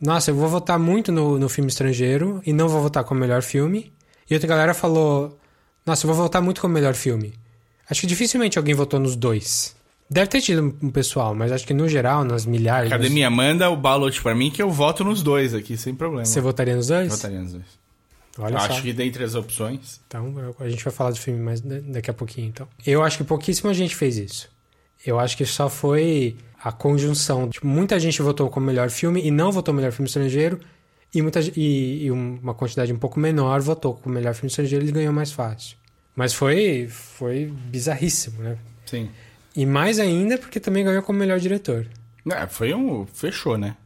"Nossa, 0.00 0.30
eu 0.30 0.34
vou 0.34 0.48
votar 0.48 0.78
muito 0.78 1.10
no, 1.12 1.38
no 1.38 1.48
filme 1.48 1.68
estrangeiro 1.68 2.40
e 2.46 2.52
não 2.52 2.68
vou 2.68 2.80
votar 2.82 3.04
como 3.04 3.20
melhor 3.20 3.42
filme". 3.42 3.92
E 4.30 4.34
outra 4.34 4.48
galera 4.48 4.74
falou: 4.74 5.38
"Nossa, 5.86 6.06
eu 6.06 6.12
vou 6.12 6.22
votar 6.24 6.40
muito 6.42 6.60
como 6.60 6.74
melhor 6.74 6.94
filme". 6.94 7.34
Acho 7.90 8.02
que 8.02 8.06
dificilmente 8.06 8.58
alguém 8.58 8.74
votou 8.74 9.00
nos 9.00 9.16
dois. 9.16 9.74
Deve 10.10 10.26
ter 10.28 10.40
tido 10.40 10.74
um 10.82 10.90
pessoal, 10.90 11.34
mas 11.34 11.52
acho 11.52 11.66
que 11.66 11.74
no 11.74 11.86
geral, 11.88 12.24
nas 12.24 12.46
milhares, 12.46 12.90
Academia, 12.90 13.28
manda 13.28 13.68
o 13.68 13.76
ballot 13.76 14.22
pra 14.22 14.34
mim 14.34 14.50
que 14.50 14.62
eu 14.62 14.70
voto 14.70 15.04
nos 15.04 15.22
dois 15.22 15.52
aqui, 15.54 15.76
sem 15.76 15.94
problema. 15.94 16.24
você 16.24 16.40
votaria 16.40 16.74
nos 16.76 16.86
dois? 16.86 17.08
Votaria 17.10 17.40
nos 17.40 17.52
dois. 17.52 17.64
Olha 18.38 18.54
Eu 18.54 18.60
só. 18.60 18.66
acho 18.66 18.82
que 18.82 18.92
dentre 18.92 19.22
as 19.24 19.34
opções. 19.34 20.00
Então, 20.06 20.32
a 20.60 20.68
gente 20.68 20.82
vai 20.84 20.92
falar 20.92 21.10
do 21.10 21.16
filme 21.18 21.40
mais 21.40 21.60
da- 21.60 21.80
daqui 21.80 22.10
a 22.10 22.14
pouquinho, 22.14 22.46
então. 22.48 22.66
Eu 22.86 23.02
acho 23.02 23.18
que 23.18 23.24
pouquíssima 23.24 23.74
gente 23.74 23.94
fez 23.96 24.16
isso. 24.16 24.48
Eu 25.04 25.18
acho 25.18 25.36
que 25.36 25.44
só 25.44 25.68
foi 25.68 26.36
a 26.62 26.72
conjunção. 26.72 27.50
Muita 27.62 27.98
gente 28.00 28.20
votou 28.22 28.48
como 28.50 28.66
melhor 28.66 28.90
filme 28.90 29.22
e 29.24 29.30
não 29.30 29.52
votou 29.52 29.72
melhor 29.72 29.92
filme 29.92 30.08
estrangeiro. 30.08 30.58
E, 31.14 31.22
muita, 31.22 31.40
e, 31.56 32.04
e 32.04 32.10
uma 32.10 32.52
quantidade 32.52 32.92
um 32.92 32.98
pouco 32.98 33.18
menor 33.18 33.60
votou 33.60 33.94
como 33.94 34.14
melhor 34.14 34.34
filme 34.34 34.48
estrangeiro 34.48 34.84
e 34.84 34.92
ganhou 34.92 35.12
mais 35.12 35.32
fácil. 35.32 35.76
Mas 36.14 36.34
foi, 36.34 36.88
foi 36.88 37.46
bizarríssimo, 37.46 38.42
né? 38.42 38.58
Sim. 38.84 39.08
E 39.54 39.64
mais 39.64 39.98
ainda 39.98 40.36
porque 40.36 40.60
também 40.60 40.84
ganhou 40.84 41.02
como 41.02 41.18
melhor 41.18 41.38
diretor. 41.38 41.86
É, 42.30 42.46
foi 42.46 42.74
um. 42.74 43.06
Fechou, 43.06 43.56
né? 43.56 43.76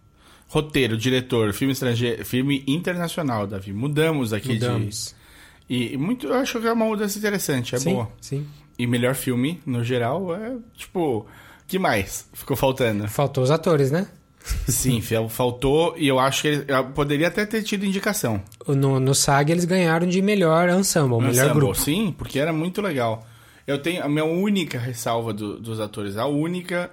Roteiro, 0.49 0.97
diretor, 0.97 1.53
filme 1.53 1.73
estrangeiro, 1.73 2.25
filme 2.25 2.65
internacional, 2.67 3.47
Davi. 3.47 3.73
Mudamos 3.73 4.33
aqui 4.33 4.55
Mudamos. 4.55 5.15
de. 5.69 5.75
E, 5.75 5.93
e 5.95 5.97
muito. 5.97 6.27
Eu 6.27 6.35
acho 6.35 6.61
que 6.61 6.67
é 6.67 6.73
uma 6.73 6.85
mudança 6.85 7.19
interessante, 7.19 7.75
é 7.75 7.79
sim, 7.79 7.95
boa. 7.95 8.11
sim. 8.21 8.47
E 8.79 8.87
melhor 8.87 9.15
filme, 9.15 9.61
no 9.65 9.85
geral, 9.85 10.35
é 10.35 10.57
tipo. 10.77 11.27
Que 11.73 11.79
mais 11.79 12.29
ficou 12.33 12.57
faltando? 12.57 13.09
Faltou 13.09 13.43
os 13.43 13.51
atores, 13.51 13.91
né? 13.91 14.07
Sim, 14.69 15.01
faltou 15.29 15.95
e 15.97 16.09
eu 16.09 16.19
acho 16.19 16.43
que 16.43 16.49
ele, 16.49 16.65
eu 16.67 16.85
poderia 16.87 17.29
até 17.29 17.47
ter 17.47 17.63
tido 17.63 17.87
indicação. 17.87 18.43
No, 18.67 18.99
no 18.99 19.15
SAG 19.15 19.51
eles 19.53 19.65
ganharam 19.65 20.07
de 20.07 20.21
melhor 20.21 20.69
ensemble, 20.69 21.19
melhor 21.19 21.31
Ensemble, 21.33 21.55
grupo. 21.55 21.75
Sim, 21.77 22.13
porque 22.17 22.39
era 22.39 22.53
muito 22.53 22.83
legal. 22.83 23.25
Eu 23.67 23.79
tenho 23.81 24.05
a 24.05 24.09
minha 24.09 24.25
única 24.25 24.79
ressalva 24.79 25.33
do- 25.33 25.61
dos 25.61 25.79
atores, 25.79 26.17
a 26.17 26.27
única 26.27 26.91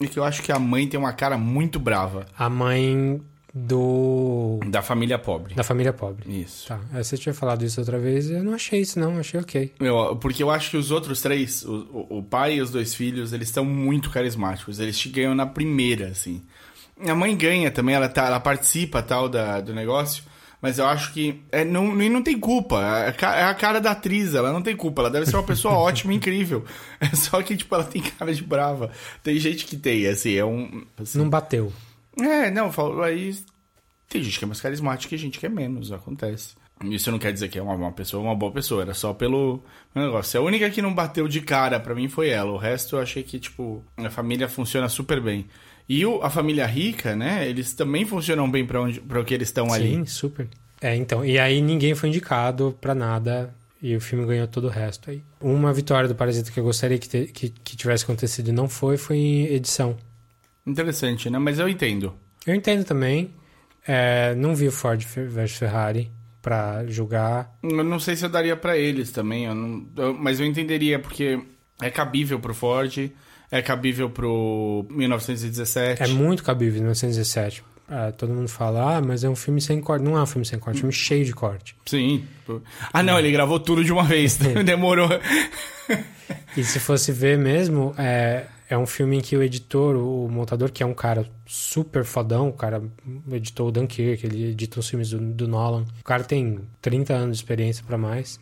é 0.00 0.06
que 0.06 0.18
eu 0.18 0.24
acho 0.24 0.42
que 0.42 0.50
a 0.50 0.58
mãe 0.58 0.86
tem 0.88 0.98
uma 0.98 1.12
cara 1.12 1.38
muito 1.38 1.78
brava. 1.78 2.26
A 2.36 2.48
mãe 2.50 3.20
do 3.66 4.60
Da 4.66 4.82
família 4.82 5.18
pobre. 5.18 5.54
da 5.54 5.62
família 5.64 5.92
pobre. 5.92 6.24
Isso. 6.42 6.68
Tá, 6.68 6.80
aí 6.92 7.02
você 7.04 7.16
tinha 7.16 7.34
falado 7.34 7.64
isso 7.64 7.80
outra 7.80 7.98
vez, 7.98 8.30
eu 8.30 8.42
não 8.44 8.54
achei 8.54 8.80
isso 8.80 8.98
não, 8.98 9.18
achei 9.18 9.40
ok. 9.40 9.72
Meu, 9.80 10.16
porque 10.16 10.42
eu 10.42 10.50
acho 10.50 10.70
que 10.70 10.76
os 10.76 10.90
outros 10.90 11.20
três, 11.20 11.62
o, 11.64 12.06
o- 12.10 12.22
pai 12.22 12.56
e 12.56 12.60
os 12.62 12.70
dois 12.70 12.94
filhos, 12.94 13.32
eles 13.32 13.48
estão 13.48 13.64
muito 13.64 14.10
carismáticos. 14.10 14.78
Eles 14.78 14.98
te 14.98 15.08
ganham 15.08 15.34
na 15.34 15.46
primeira, 15.46 16.08
assim. 16.08 16.42
A 17.06 17.14
mãe 17.14 17.36
ganha 17.36 17.70
também, 17.70 17.94
ela, 17.94 18.08
tá, 18.08 18.26
ela 18.26 18.40
participa 18.40 19.02
tal 19.02 19.28
da, 19.28 19.60
do 19.60 19.72
negócio. 19.74 20.22
Mas 20.60 20.76
eu 20.80 20.86
acho 20.86 21.12
que 21.12 21.40
é, 21.52 21.64
não, 21.64 21.94
não, 21.94 22.20
tem 22.20 22.36
culpa. 22.36 22.82
É 22.82 23.08
a, 23.10 23.12
ca- 23.12 23.36
é 23.36 23.44
a 23.44 23.54
cara 23.54 23.80
da 23.80 23.92
atriz, 23.92 24.34
ela 24.34 24.52
não 24.52 24.60
tem 24.60 24.74
culpa. 24.74 25.02
Ela 25.02 25.10
deve 25.10 25.24
ser 25.26 25.36
uma 25.36 25.44
pessoa 25.44 25.74
ótima, 25.78 26.12
incrível. 26.12 26.64
É 27.00 27.14
só 27.14 27.40
que, 27.42 27.56
tipo, 27.56 27.72
ela 27.72 27.84
tem 27.84 28.02
cara 28.02 28.34
de 28.34 28.42
brava. 28.42 28.90
Tem 29.22 29.38
gente 29.38 29.64
que 29.66 29.76
tem, 29.76 30.04
assim, 30.08 30.34
é 30.34 30.44
um. 30.44 30.84
assim, 31.00 31.16
Não 31.16 31.30
bateu. 31.30 31.72
É, 32.20 32.50
não, 32.50 32.70
falo, 32.72 33.02
aí 33.02 33.34
tem 34.08 34.22
gente 34.22 34.38
que 34.38 34.44
é 34.44 34.48
mais 34.48 34.60
carismática 34.60 35.14
e 35.14 35.18
gente 35.18 35.38
que 35.38 35.46
é 35.46 35.48
menos, 35.48 35.92
acontece. 35.92 36.54
Isso 36.84 37.10
não 37.10 37.18
quer 37.18 37.32
dizer 37.32 37.48
que 37.48 37.58
é 37.58 37.62
uma, 37.62 37.74
uma 37.74 37.90
pessoa 37.92 38.22
uma 38.22 38.36
boa 38.36 38.52
pessoa, 38.52 38.82
era 38.82 38.94
só 38.94 39.12
pelo 39.12 39.62
negócio. 39.94 40.38
A 40.40 40.42
única 40.44 40.70
que 40.70 40.80
não 40.80 40.94
bateu 40.94 41.26
de 41.26 41.40
cara 41.40 41.80
pra 41.80 41.92
mim 41.94 42.08
foi 42.08 42.28
ela. 42.28 42.52
O 42.52 42.56
resto 42.56 42.94
eu 42.96 43.00
achei 43.00 43.22
que, 43.24 43.38
tipo, 43.40 43.82
a 43.96 44.08
família 44.10 44.48
funciona 44.48 44.88
super 44.88 45.20
bem. 45.20 45.46
E 45.88 46.06
o- 46.06 46.22
a 46.22 46.30
família 46.30 46.66
rica, 46.66 47.16
né, 47.16 47.48
eles 47.48 47.74
também 47.74 48.04
funcionam 48.06 48.48
bem 48.48 48.64
pra, 48.64 48.80
onde, 48.80 49.00
pra 49.00 49.20
o 49.20 49.24
que 49.24 49.34
eles 49.34 49.48
estão 49.48 49.72
ali. 49.72 49.88
Sim, 49.96 50.06
super. 50.06 50.48
É, 50.80 50.94
então, 50.94 51.24
e 51.24 51.36
aí 51.38 51.60
ninguém 51.60 51.96
foi 51.96 52.10
indicado 52.10 52.76
pra 52.80 52.94
nada 52.94 53.52
e 53.82 53.96
o 53.96 54.00
filme 54.00 54.24
ganhou 54.24 54.46
todo 54.46 54.68
o 54.68 54.70
resto 54.70 55.10
aí. 55.10 55.20
Uma 55.40 55.72
vitória 55.72 56.08
do 56.08 56.14
Parasita 56.14 56.52
que 56.52 56.60
eu 56.60 56.64
gostaria 56.64 56.98
que, 56.98 57.08
te- 57.08 57.26
que, 57.32 57.48
que 57.50 57.76
tivesse 57.76 58.04
acontecido 58.04 58.48
e 58.50 58.52
não 58.52 58.68
foi, 58.68 58.96
foi 58.96 59.16
em 59.16 59.44
edição. 59.46 59.96
Interessante, 60.68 61.30
né? 61.30 61.38
Mas 61.38 61.58
eu 61.58 61.68
entendo. 61.68 62.14
Eu 62.46 62.54
entendo 62.54 62.84
também, 62.84 63.30
é, 63.86 64.34
não 64.34 64.54
vi 64.54 64.68
o 64.68 64.72
Ford 64.72 65.02
vs 65.02 65.52
Ferrari 65.56 66.10
pra 66.42 66.84
julgar. 66.86 67.52
Eu 67.62 67.82
não 67.84 67.98
sei 67.98 68.14
se 68.16 68.24
eu 68.24 68.28
daria 68.28 68.56
pra 68.56 68.76
eles 68.76 69.10
também, 69.10 69.46
eu 69.46 69.54
não- 69.54 69.86
eu- 69.96 70.14
mas 70.14 70.38
eu 70.40 70.46
entenderia, 70.46 70.98
porque 70.98 71.40
é 71.82 71.90
cabível 71.90 72.38
pro 72.38 72.54
Ford, 72.54 73.10
é 73.50 73.62
cabível 73.62 74.08
pro 74.10 74.86
1917. 74.90 76.02
É 76.02 76.08
muito 76.08 76.42
cabível 76.44 76.76
em 76.78 76.82
1917. 76.82 77.64
Ah, 77.90 78.12
todo 78.12 78.34
mundo 78.34 78.48
fala, 78.48 78.96
ah, 78.98 79.00
mas 79.00 79.24
é 79.24 79.28
um 79.30 79.34
filme 79.36 79.62
sem 79.62 79.80
corte. 79.80 80.04
Não 80.04 80.16
é 80.16 80.22
um 80.22 80.26
filme 80.26 80.44
sem 80.44 80.58
corte, 80.58 80.76
é 80.76 80.78
um 80.78 80.80
filme 80.80 80.92
cheio 80.92 81.24
de 81.24 81.32
corte. 81.32 81.74
Sim. 81.86 82.24
Ah, 82.92 83.02
não, 83.02 83.18
ele 83.18 83.32
gravou 83.32 83.58
tudo 83.58 83.82
de 83.82 83.90
uma 83.90 84.04
vez. 84.04 84.36
Demorou. 84.64 85.08
E 86.56 86.62
se 86.64 86.78
fosse 86.78 87.12
ver 87.12 87.38
mesmo, 87.38 87.94
é, 87.96 88.44
é 88.68 88.76
um 88.76 88.86
filme 88.86 89.16
em 89.16 89.20
que 89.20 89.36
o 89.36 89.42
editor, 89.42 89.96
o 89.96 90.28
montador, 90.28 90.70
que 90.70 90.82
é 90.82 90.86
um 90.86 90.92
cara 90.92 91.26
super 91.46 92.04
fodão, 92.04 92.48
o 92.48 92.52
cara 92.52 92.82
editou 93.32 93.68
o 93.68 93.72
Dunkirk, 93.72 94.26
ele 94.26 94.50
edita 94.50 94.78
os 94.78 94.88
filmes 94.88 95.10
do, 95.10 95.18
do 95.18 95.48
Nolan. 95.48 95.86
O 96.00 96.04
cara 96.04 96.22
tem 96.22 96.60
30 96.82 97.14
anos 97.14 97.38
de 97.38 97.42
experiência 97.42 97.82
pra 97.86 97.96
mais. 97.96 98.38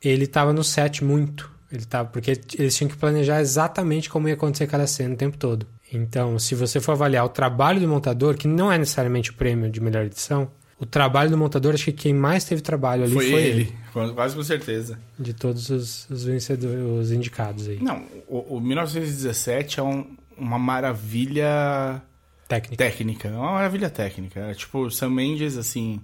Ele 0.00 0.26
tava 0.26 0.52
no 0.52 0.64
set 0.64 1.04
muito. 1.04 1.50
Ele 1.70 1.84
tava, 1.84 2.08
porque 2.08 2.40
eles 2.58 2.74
tinham 2.74 2.88
que 2.88 2.96
planejar 2.96 3.40
exatamente 3.40 4.08
como 4.08 4.26
ia 4.26 4.34
acontecer 4.34 4.66
cada 4.66 4.86
cena 4.86 5.14
o 5.14 5.18
tempo 5.18 5.36
todo. 5.36 5.66
Então, 5.92 6.38
se 6.38 6.54
você 6.54 6.80
for 6.80 6.92
avaliar 6.92 7.24
o 7.24 7.28
trabalho 7.28 7.78
do 7.78 7.88
montador, 7.88 8.36
que 8.36 8.48
não 8.48 8.72
é 8.72 8.78
necessariamente 8.78 9.30
o 9.30 9.34
prêmio 9.34 9.70
de 9.70 9.80
melhor 9.80 10.04
edição, 10.06 10.50
o 10.82 10.86
trabalho 10.86 11.30
do 11.30 11.38
montador, 11.38 11.74
acho 11.74 11.84
que 11.84 11.92
quem 11.92 12.12
mais 12.12 12.44
teve 12.44 12.60
trabalho 12.60 13.04
ali 13.04 13.12
Foi, 13.14 13.30
foi, 13.30 13.42
ele, 13.42 13.72
com- 13.92 14.12
quase 14.14 14.34
com 14.34 14.42
certeza. 14.42 14.98
De 15.18 15.32
todos 15.32 15.70
os, 15.70 16.10
os 16.10 16.24
vencedores, 16.24 16.82
os 16.84 17.12
indicados 17.12 17.68
aí. 17.68 17.78
Não, 17.80 18.04
o, 18.26 18.56
o 18.56 18.60
1917 18.60 19.78
é 19.78 19.82
um- 19.82 20.16
uma 20.36 20.58
maravilha 20.58 22.02
Técnica. 22.48 22.76
técnica. 22.84 23.28
É 23.28 23.32
uma 23.32 23.52
maravilha 23.52 23.88
técnica. 23.90 24.40
É 24.40 24.54
tipo, 24.54 24.78
o 24.80 24.90
Sam 24.90 25.10
Mendes, 25.10 25.56
assim. 25.56 26.00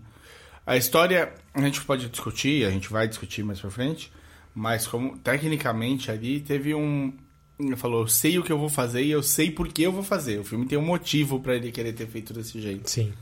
A 0.67 0.77
história 0.77 1.33
a 1.55 1.61
gente 1.61 1.81
pode 1.83 2.09
discutir, 2.09 2.65
a 2.67 2.71
gente 2.71 2.91
vai 2.91 3.09
discutir 3.09 3.43
mais 3.43 3.59
pra 3.61 3.71
frente, 3.71 4.13
mas 4.55 4.87
como 4.87 5.19
tecnicamente 5.19 6.11
ali 6.11 6.41
teve 6.41 6.75
um. 6.75 7.13
Ele 7.59 7.75
falou, 7.75 8.03
eu 8.03 8.07
sei 8.09 8.39
o 8.39 8.45
que 8.45 8.53
eu 8.53 8.59
vou 8.59 8.69
fazer 8.69 9.03
e 9.03 9.11
eu 9.11 9.23
sei 9.23 9.51
por 9.51 9.67
que 9.67 9.83
eu 9.83 9.91
vou 9.91 10.05
fazer. 10.05 10.39
O 10.39 10.45
filme 10.45 10.67
tem 10.67 10.79
um 10.79 10.85
motivo 10.85 11.41
pra 11.41 11.57
ele 11.57 11.73
querer 11.73 11.93
ter 11.93 12.07
feito 12.07 12.33
desse 12.33 12.61
jeito. 12.61 12.89
Sim. 12.89 13.13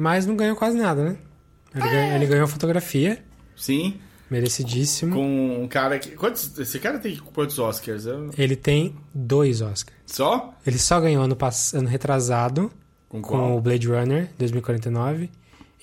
Mas 0.00 0.24
não 0.24 0.34
ganhou 0.34 0.56
quase 0.56 0.78
nada, 0.78 1.04
né? 1.04 1.16
Ele, 1.74 1.88
ganhou, 1.90 2.14
ele 2.16 2.26
ganhou 2.26 2.48
fotografia, 2.48 3.22
Sim, 3.54 4.00
merecidíssimo. 4.30 5.14
com 5.14 5.62
um 5.62 5.68
cara 5.68 5.98
que. 5.98 6.12
Quantos, 6.12 6.58
esse 6.58 6.78
cara 6.78 6.98
tem 6.98 7.16
quantos 7.16 7.58
Oscars? 7.58 8.06
Eu- 8.06 8.30
Ele 8.38 8.56
tem 8.56 8.96
dois 9.12 9.60
Oscars. 9.60 9.98
Só? 10.06 10.54
Ele 10.66 10.78
só 10.78 10.98
ganhou 10.98 11.22
ano, 11.22 11.36
pass... 11.36 11.74
ano 11.74 11.86
retrasado 11.86 12.72
Com 13.10 13.20
com 13.20 13.54
o 13.54 13.60
Blade 13.60 13.86
Runner 13.88 14.30
2049 14.38 15.28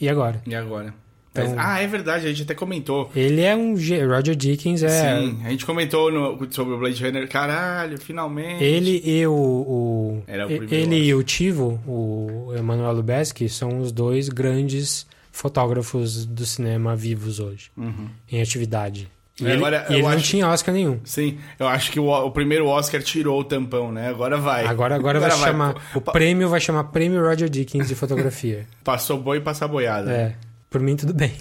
e 0.01 0.09
agora. 0.09 0.41
E 0.47 0.55
agora? 0.55 0.95
Então- 1.43 1.55
ah, 1.57 1.81
é 1.81 1.87
verdade, 1.87 2.25
a 2.25 2.29
gente 2.29 2.43
até 2.43 2.53
comentou. 2.55 3.09
Ele 3.15 3.41
é 3.41 3.55
um 3.55 3.73
Roger 3.73 4.35
Dickens 4.35 4.83
é 4.83 4.89
Sim, 4.89 5.39
a 5.45 5.49
gente 5.49 5.65
comentou 5.65 6.11
no- 6.11 6.47
sobre 6.51 6.73
o 6.73 6.77
Blade 6.77 7.03
Runner. 7.03 7.27
Caralho, 7.27 7.97
finalmente. 7.99 8.63
ele 8.63 9.01
e 9.05 9.25
o, 9.27 9.31
o- 9.33 10.23
Era 10.27 10.45
o 10.45 10.47
primeiro 10.47 10.73
ele 10.75 10.95
e 11.05 11.13
o 11.13 11.23
Tivo, 11.23 11.79
o 11.87 12.53
Emanuel 12.57 12.93
Lubezki, 12.93 13.47
são 13.49 13.79
os 13.79 13.91
dois 13.91 14.29
grandes 14.29 15.05
fotógrafos 15.31 16.25
do 16.25 16.45
cinema 16.45 16.95
vivos 16.95 17.39
hoje 17.39 17.69
Uhum. 17.77 18.07
em 18.31 18.41
atividade. 18.41 19.09
E 19.39 19.45
É, 19.45 19.49
ele, 19.49 19.57
agora, 19.57 19.85
e 19.87 19.93
ele 19.93 20.01
eu 20.03 20.09
não 20.09 20.17
tinha 20.17 20.47
Oscar 20.47 20.73
nenhum. 20.73 20.99
Sim, 21.03 21.37
eu 21.59 21.67
acho 21.67 21.91
que 21.91 21.99
o, 21.99 22.09
o 22.09 22.31
primeiro 22.31 22.65
Oscar 22.65 23.03
tirou 23.03 23.39
o 23.39 23.43
tampão, 23.43 23.91
né? 23.91 24.09
Agora 24.09 24.35
vai. 24.37 24.65
Agora, 24.65 24.95
agora, 24.95 25.19
vai 25.19 25.29
chamar. 25.29 25.75
O 25.93 26.01
prêmio 26.01 26.49
vai 26.49 26.59
chamar 26.59 26.85
Prêmio 26.85 27.21
Roger 27.23 27.47
Dickens 27.47 27.87
de 27.87 27.93
fotografia. 27.93 28.65
Passou 28.83 29.19
boi 29.19 29.37
e 29.37 29.41
passa 29.41 29.67
boiada. 29.67 30.11
é. 30.11 30.35
Por 30.69 30.81
mim, 30.81 30.95
tudo 30.95 31.13
bem. 31.13 31.31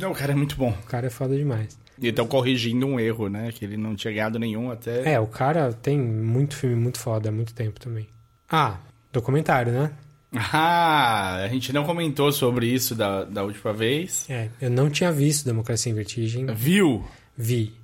Não, 0.00 0.12
o 0.12 0.14
cara 0.14 0.32
é 0.32 0.34
muito 0.34 0.56
bom. 0.56 0.70
O 0.70 0.86
cara 0.86 1.08
é 1.08 1.10
foda 1.10 1.36
demais. 1.36 1.78
E 2.00 2.08
estão 2.08 2.26
corrigindo 2.26 2.86
um 2.86 2.98
erro, 2.98 3.28
né? 3.28 3.52
Que 3.52 3.64
ele 3.64 3.76
não 3.76 3.94
tinha 3.94 4.12
ganhado 4.12 4.38
nenhum 4.38 4.70
até. 4.70 5.12
É, 5.12 5.20
o 5.20 5.26
cara 5.26 5.72
tem 5.72 5.98
muito 5.98 6.56
filme 6.56 6.76
muito 6.76 6.98
foda 6.98 7.28
há 7.28 7.32
muito 7.32 7.52
tempo 7.52 7.78
também. 7.78 8.08
Ah, 8.48 8.78
documentário, 9.12 9.72
né? 9.72 9.92
Ah, 10.32 11.42
a 11.44 11.48
gente 11.48 11.72
não 11.72 11.84
comentou 11.84 12.32
sobre 12.32 12.66
isso 12.66 12.94
da, 12.94 13.24
da 13.24 13.42
última 13.42 13.72
vez. 13.72 14.26
É, 14.30 14.48
eu 14.60 14.70
não 14.70 14.88
tinha 14.88 15.12
visto 15.12 15.44
Democracia 15.44 15.90
em 15.90 15.94
Vertigem. 15.94 16.46
Viu? 16.46 17.04
Vi. 17.36 17.74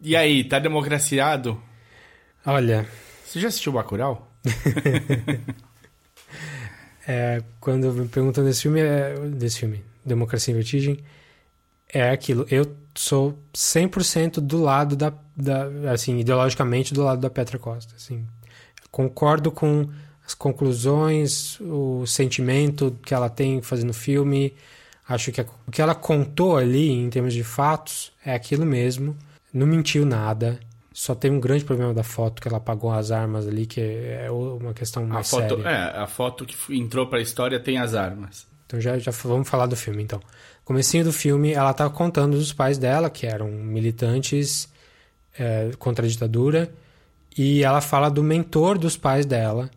E 0.00 0.14
aí, 0.14 0.44
tá 0.44 0.58
democraciado? 0.58 1.60
Olha, 2.46 2.86
Você 3.24 3.40
já 3.40 3.48
assistiu 3.48 3.72
Bacurau? 3.72 4.30
é, 7.06 7.42
quando 7.58 7.92
me 7.92 8.08
perguntam 8.08 8.44
desse 8.44 8.62
filme, 8.62 8.80
é, 8.80 9.14
desse 9.30 9.60
filme, 9.60 9.82
Democracia 10.08 10.52
em 10.52 10.56
Vertigem, 10.56 10.98
é 11.92 12.10
aquilo. 12.10 12.46
Eu 12.50 12.74
sou 12.94 13.38
100% 13.54 14.40
do 14.40 14.60
lado 14.62 14.96
da, 14.96 15.12
da. 15.36 15.92
Assim, 15.92 16.18
ideologicamente 16.18 16.92
do 16.92 17.02
lado 17.04 17.20
da 17.20 17.30
Petra 17.30 17.58
Costa. 17.58 17.94
Assim. 17.96 18.26
Concordo 18.90 19.50
com 19.52 19.88
as 20.26 20.34
conclusões, 20.34 21.58
o 21.60 22.06
sentimento 22.06 22.98
que 23.02 23.14
ela 23.14 23.28
tem 23.28 23.62
fazendo 23.62 23.90
o 23.90 23.94
filme. 23.94 24.54
Acho 25.08 25.32
que 25.32 25.40
a- 25.40 25.46
o 25.66 25.70
que 25.70 25.80
ela 25.80 25.94
contou 25.94 26.56
ali, 26.56 26.90
em 26.90 27.08
termos 27.08 27.32
de 27.32 27.42
fatos, 27.42 28.12
é 28.24 28.34
aquilo 28.34 28.66
mesmo. 28.66 29.16
Não 29.52 29.66
mentiu 29.66 30.04
nada. 30.04 30.60
Só 30.92 31.14
tem 31.14 31.30
um 31.30 31.38
grande 31.40 31.64
problema 31.64 31.94
da 31.94 32.02
foto, 32.02 32.42
que 32.42 32.48
ela 32.48 32.56
apagou 32.58 32.90
as 32.92 33.10
armas 33.12 33.46
ali, 33.46 33.64
que 33.66 33.80
é 33.80 34.28
uma 34.30 34.74
questão 34.74 35.04
A 35.04 35.06
mais 35.06 35.30
foto, 35.30 35.56
séria. 35.56 35.68
é, 35.68 35.96
a 36.00 36.06
foto 36.08 36.44
que 36.44 36.56
entrou 36.76 37.06
pra 37.06 37.20
história 37.20 37.58
tem 37.60 37.78
as 37.78 37.94
armas. 37.94 38.47
Então 38.68 38.78
já, 38.78 38.98
já 38.98 39.10
vamos 39.24 39.48
falar 39.48 39.64
do 39.64 39.74
filme, 39.74 40.02
então. 40.02 40.20
Comecinho 40.62 41.02
do 41.04 41.12
filme, 41.12 41.52
ela 41.54 41.72
tá 41.72 41.88
contando 41.88 42.36
dos 42.36 42.52
pais 42.52 42.76
dela, 42.76 43.08
que 43.08 43.26
eram 43.26 43.48
militantes 43.48 44.68
é, 45.38 45.70
contra 45.78 46.04
a 46.04 46.08
ditadura, 46.08 46.70
e 47.36 47.64
ela 47.64 47.80
fala 47.80 48.10
do 48.10 48.22
mentor 48.22 48.76
dos 48.76 48.94
pais 48.94 49.24
dela, 49.24 49.70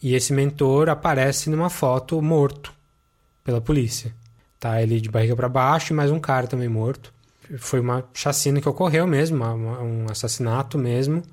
e 0.00 0.14
esse 0.14 0.32
mentor 0.32 0.88
aparece 0.88 1.50
numa 1.50 1.68
foto 1.68 2.22
morto 2.22 2.72
pela 3.42 3.60
polícia. 3.60 4.14
Tá 4.60 4.80
ele 4.80 5.00
de 5.00 5.08
barriga 5.08 5.34
para 5.34 5.48
baixo 5.48 5.92
e 5.92 5.96
mais 5.96 6.12
um 6.12 6.20
cara 6.20 6.46
também 6.46 6.68
morto. 6.68 7.12
Foi 7.58 7.80
uma 7.80 8.04
chacina 8.14 8.60
que 8.60 8.68
ocorreu 8.68 9.04
mesmo, 9.04 9.36
uma- 9.36 9.80
um 9.82 10.06
assassinato 10.08 10.78
mesmo. 10.78 11.24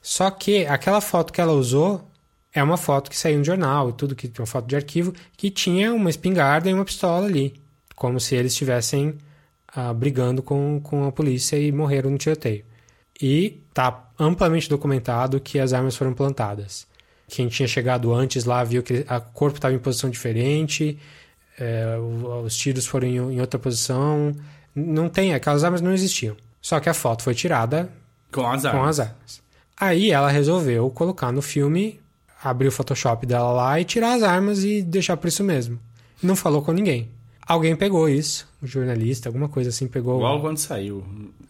Só 0.00 0.30
que 0.30 0.64
aquela 0.66 1.00
foto 1.00 1.32
que 1.32 1.40
ela 1.40 1.52
usou 1.52 2.08
é 2.52 2.62
uma 2.62 2.76
foto 2.76 3.10
que 3.10 3.16
saiu 3.16 3.38
no 3.38 3.44
jornal 3.44 3.90
e 3.90 3.92
tudo, 3.92 4.16
que 4.16 4.30
uma 4.38 4.46
foto 4.46 4.66
de 4.66 4.76
arquivo, 4.76 5.12
que 5.36 5.50
tinha 5.50 5.92
uma 5.92 6.10
espingarda 6.10 6.68
e 6.68 6.74
uma 6.74 6.84
pistola 6.84 7.26
ali. 7.26 7.60
Como 7.94 8.18
se 8.18 8.34
eles 8.34 8.52
estivessem 8.52 9.18
ah, 9.74 9.92
brigando 9.92 10.42
com, 10.42 10.80
com 10.82 11.06
a 11.06 11.12
polícia 11.12 11.56
e 11.58 11.70
morreram 11.70 12.10
no 12.10 12.18
tiroteio. 12.18 12.64
E 13.20 13.60
tá 13.74 14.10
amplamente 14.18 14.68
documentado 14.68 15.40
que 15.40 15.58
as 15.58 15.72
armas 15.72 15.96
foram 15.96 16.14
plantadas. 16.14 16.86
Quem 17.28 17.48
tinha 17.48 17.68
chegado 17.68 18.14
antes 18.14 18.44
lá 18.44 18.64
viu 18.64 18.82
que 18.82 19.04
o 19.08 19.20
corpo 19.32 19.58
estava 19.58 19.74
em 19.74 19.78
posição 19.78 20.08
diferente, 20.08 20.98
é, 21.58 21.96
os 22.44 22.56
tiros 22.56 22.86
foram 22.86 23.08
em, 23.08 23.16
em 23.16 23.40
outra 23.40 23.58
posição. 23.58 24.34
Não 24.74 25.08
tem, 25.08 25.34
aquelas 25.34 25.64
armas 25.64 25.80
não 25.80 25.92
existiam. 25.92 26.36
Só 26.62 26.80
que 26.80 26.88
a 26.88 26.94
foto 26.94 27.22
foi 27.22 27.34
tirada 27.34 27.90
Com 28.32 28.46
as 28.46 28.64
armas. 28.64 28.80
com 28.80 28.88
as 28.88 29.00
armas. 29.00 29.42
Aí 29.76 30.10
ela 30.10 30.30
resolveu 30.30 30.88
colocar 30.90 31.30
no 31.30 31.42
filme 31.42 32.00
abrir 32.42 32.68
o 32.68 32.72
Photoshop 32.72 33.26
dela 33.26 33.52
lá 33.52 33.80
e 33.80 33.84
tirar 33.84 34.14
as 34.14 34.22
armas 34.22 34.64
e 34.64 34.82
deixar 34.82 35.16
por 35.16 35.28
isso 35.28 35.42
mesmo. 35.44 35.78
Não 36.22 36.34
falou 36.36 36.62
com 36.62 36.72
ninguém. 36.72 37.10
Alguém 37.46 37.74
pegou 37.74 38.08
isso, 38.08 38.46
um 38.62 38.66
jornalista, 38.66 39.28
alguma 39.28 39.48
coisa 39.48 39.70
assim, 39.70 39.88
pegou. 39.88 40.16
Igual 40.16 40.40
quando 40.40 40.58
saiu. 40.58 41.04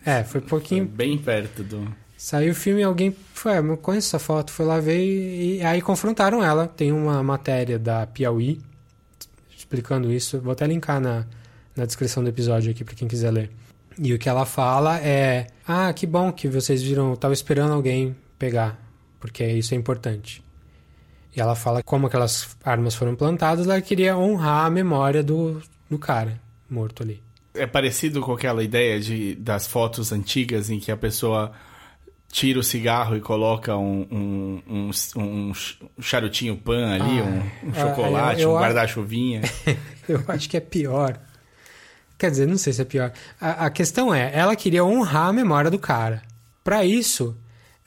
É, 0.04 0.22
foi 0.22 0.40
um 0.40 0.42
Foi 0.44 0.48
pouquinho. 0.60 0.86
bem 0.86 1.18
perto 1.18 1.62
do. 1.64 1.92
Saiu 2.16 2.52
o 2.52 2.54
filme 2.54 2.80
e 2.80 2.84
alguém 2.84 3.14
foi, 3.32 3.52
ah, 3.52 3.56
eu 3.56 3.76
conheço 3.76 4.08
essa 4.08 4.18
foto, 4.18 4.50
foi 4.50 4.66
lá 4.66 4.80
ver 4.80 4.98
e, 4.98 5.58
e 5.58 5.62
aí 5.62 5.80
confrontaram 5.80 6.42
ela. 6.42 6.66
Tem 6.66 6.92
uma 6.92 7.22
matéria 7.22 7.78
da 7.78 8.06
Piauí 8.06 8.60
explicando 9.56 10.12
isso. 10.12 10.40
Vou 10.40 10.52
até 10.52 10.66
linkar 10.66 11.00
na, 11.00 11.26
na 11.76 11.84
descrição 11.84 12.22
do 12.22 12.28
episódio 12.28 12.70
aqui 12.70 12.84
pra 12.84 12.94
quem 12.94 13.08
quiser 13.08 13.30
ler. 13.30 13.50
E 13.98 14.12
o 14.14 14.18
que 14.18 14.28
ela 14.28 14.44
fala 14.46 14.98
é: 15.00 15.48
Ah, 15.66 15.92
que 15.92 16.06
bom 16.06 16.32
que 16.32 16.48
vocês 16.48 16.82
viram, 16.82 17.10
eu 17.10 17.16
tava 17.16 17.34
esperando 17.34 17.72
alguém 17.72 18.14
pegar, 18.38 18.80
porque 19.18 19.44
isso 19.44 19.74
é 19.74 19.76
importante. 19.76 20.42
E 21.38 21.40
ela 21.40 21.54
fala 21.54 21.84
como 21.84 22.08
aquelas 22.08 22.48
armas 22.64 22.96
foram 22.96 23.14
plantadas, 23.14 23.64
ela 23.68 23.80
queria 23.80 24.16
honrar 24.18 24.66
a 24.66 24.70
memória 24.70 25.22
do, 25.22 25.62
do 25.88 25.96
cara 25.96 26.40
morto 26.68 27.04
ali. 27.04 27.22
É 27.54 27.64
parecido 27.64 28.20
com 28.20 28.32
aquela 28.32 28.60
ideia 28.62 28.98
de, 28.98 29.36
das 29.36 29.64
fotos 29.66 30.10
antigas 30.10 30.68
em 30.68 30.80
que 30.80 30.90
a 30.90 30.96
pessoa 30.96 31.52
tira 32.30 32.58
o 32.58 32.62
cigarro 32.62 33.16
e 33.16 33.20
coloca 33.20 33.76
um, 33.76 34.60
um, 34.68 34.90
um, 35.16 35.52
um 35.96 36.02
charutinho 36.02 36.56
pan 36.56 36.90
ali, 36.94 37.20
Ah, 37.20 37.24
um, 37.64 37.68
um 37.70 37.74
chocolate, 37.74 38.42
Eu- 38.42 38.50
eu 38.50 38.56
um 38.56 38.60
guarda-chuvinha. 38.60 39.42
Eu 40.08 40.24
acho 40.26 40.48
que 40.50 40.56
é 40.56 40.60
pior. 40.60 41.18
Quer 42.18 42.30
dizer, 42.32 42.46
não 42.48 42.58
sei 42.58 42.72
se 42.72 42.82
é 42.82 42.84
pior. 42.84 43.12
A, 43.40 43.66
a 43.66 43.70
questão 43.70 44.12
é, 44.12 44.30
ela 44.34 44.56
queria 44.56 44.84
honrar 44.84 45.28
a 45.28 45.32
memória 45.32 45.70
do 45.70 45.78
cara. 45.78 46.20
Pra 46.64 46.84
isso, 46.84 47.36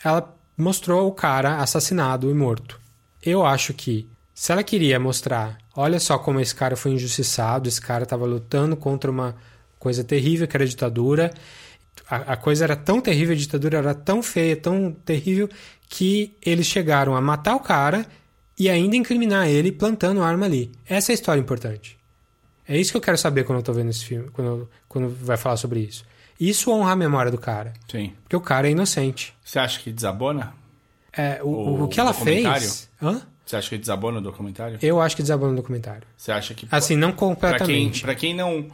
ela 0.01 0.33
mostrou 0.57 1.05
o 1.07 1.11
cara 1.11 1.57
assassinado 1.57 2.31
e 2.31 2.33
morto. 2.33 2.79
Eu 3.23 3.45
acho 3.45 3.73
que 3.73 4.07
se 4.33 4.51
ela 4.51 4.63
queria 4.63 4.99
mostrar, 4.99 5.57
olha 5.75 5.99
só 5.99 6.17
como 6.17 6.39
esse 6.39 6.55
cara 6.55 6.75
foi 6.75 6.91
injustiçado, 6.91 7.67
esse 7.67 7.79
cara 7.79 8.03
estava 8.03 8.25
lutando 8.25 8.75
contra 8.75 9.11
uma 9.11 9.35
coisa 9.77 10.03
terrível 10.03 10.47
que 10.47 10.57
era 10.57 10.63
a 10.63 10.67
ditadura. 10.67 11.31
A, 12.09 12.33
a 12.33 12.37
coisa 12.37 12.63
era 12.63 12.75
tão 12.75 12.99
terrível, 12.99 13.35
a 13.35 13.37
ditadura 13.37 13.77
era 13.77 13.93
tão 13.93 14.23
feia, 14.23 14.55
tão 14.55 14.91
terrível, 14.91 15.49
que 15.87 16.35
eles 16.41 16.65
chegaram 16.65 17.15
a 17.15 17.21
matar 17.21 17.55
o 17.55 17.59
cara 17.59 18.05
e 18.57 18.69
ainda 18.69 18.95
incriminar 18.95 19.47
ele 19.47 19.71
plantando 19.71 20.23
arma 20.23 20.45
ali. 20.45 20.71
Essa 20.85 21.11
é 21.11 21.13
a 21.13 21.15
história 21.15 21.39
importante. 21.39 21.97
É 22.67 22.77
isso 22.77 22.91
que 22.91 22.97
eu 22.97 23.01
quero 23.01 23.17
saber 23.17 23.43
quando 23.43 23.59
eu 23.59 23.63
tô 23.63 23.73
vendo 23.73 23.89
esse 23.89 24.05
filme, 24.05 24.29
quando, 24.29 24.69
quando 24.87 25.09
vai 25.09 25.35
falar 25.35 25.57
sobre 25.57 25.81
isso. 25.81 26.05
Isso 26.39 26.71
honra 26.71 26.93
a 26.93 26.95
memória 26.95 27.31
do 27.31 27.37
cara. 27.37 27.73
Sim. 27.89 28.13
Porque 28.23 28.35
o 28.35 28.41
cara 28.41 28.67
é 28.67 28.71
inocente. 28.71 29.33
Você 29.43 29.59
acha 29.59 29.79
que 29.79 29.91
desabona? 29.91 30.53
É, 31.15 31.39
o, 31.43 31.47
O 31.47 31.83
o 31.83 31.87
que 31.87 31.99
ela 31.99 32.13
fez. 32.13 32.89
Hã? 33.01 33.21
Você 33.45 33.55
acha 33.57 33.69
que 33.69 33.77
desabona 33.77 34.19
o 34.19 34.21
documentário? 34.21 34.77
Eu 34.81 35.01
acho 35.01 35.15
que 35.15 35.21
desabou 35.21 35.49
no 35.49 35.55
documentário. 35.55 36.03
Você 36.15 36.31
acha 36.31 36.53
que. 36.53 36.67
Assim, 36.71 36.95
não 36.95 37.09
quem, 37.09 37.17
completamente. 37.17 38.01
pra 38.01 38.15
quem 38.15 38.33
não. 38.33 38.65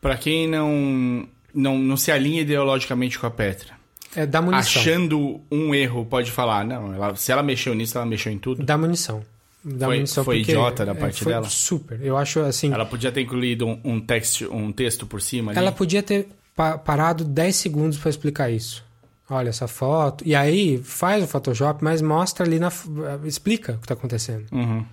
Pra 0.00 0.16
quem 0.16 0.46
não, 0.46 1.26
não. 1.54 1.78
Não 1.78 1.96
se 1.96 2.12
alinha 2.12 2.42
ideologicamente 2.42 3.18
com 3.18 3.26
a 3.26 3.30
Petra. 3.30 3.72
É 4.14 4.26
da 4.26 4.40
munição. 4.42 4.80
Achando 4.82 5.40
um 5.50 5.74
erro, 5.74 6.04
pode 6.04 6.30
falar, 6.30 6.64
não, 6.64 6.94
ela- 6.94 7.14
se 7.14 7.30
ela 7.30 7.42
mexeu 7.42 7.74
nisso, 7.74 7.96
ela 7.98 8.06
mexeu 8.06 8.32
em 8.32 8.38
tudo. 8.38 8.62
Da 8.64 8.76
munição. 8.76 9.22
Da 9.64 9.86
Foi- 9.86 9.96
munição 9.96 10.24
foi 10.24 10.38
idiota 10.40 10.86
da 10.86 10.92
é, 10.92 10.94
parte 10.94 11.22
foi 11.24 11.32
dela? 11.32 11.46
Super. 11.48 12.00
Eu 12.00 12.16
acho 12.16 12.40
assim. 12.40 12.72
Ela 12.72 12.86
podia 12.86 13.12
ter 13.12 13.20
incluído 13.20 13.66
um, 13.66 13.80
um, 13.84 14.00
text, 14.00 14.42
um 14.42 14.72
texto 14.72 15.06
por 15.06 15.20
cima 15.20 15.50
ali. 15.52 15.58
Ela 15.58 15.72
podia 15.72 16.02
ter 16.02 16.28
pa- 16.56 16.78
parado 16.78 17.22
10 17.24 17.56
segundos 17.56 17.98
pra 17.98 18.08
explicar 18.08 18.50
isso. 18.50 18.82
Olha 19.30 19.50
essa 19.50 19.68
foto. 19.68 20.26
E 20.26 20.34
aí 20.34 20.78
faz 20.82 21.22
o 21.22 21.26
Photoshop, 21.26 21.84
mas 21.84 22.00
mostra 22.00 22.46
ali 22.46 22.58
na. 22.58 22.70
f- 22.70 22.88
Explica 23.24 23.74
o 23.74 23.78
que 23.78 23.86
tá 23.86 23.94
acontecendo. 23.94 24.46
Uhum. 24.52 24.84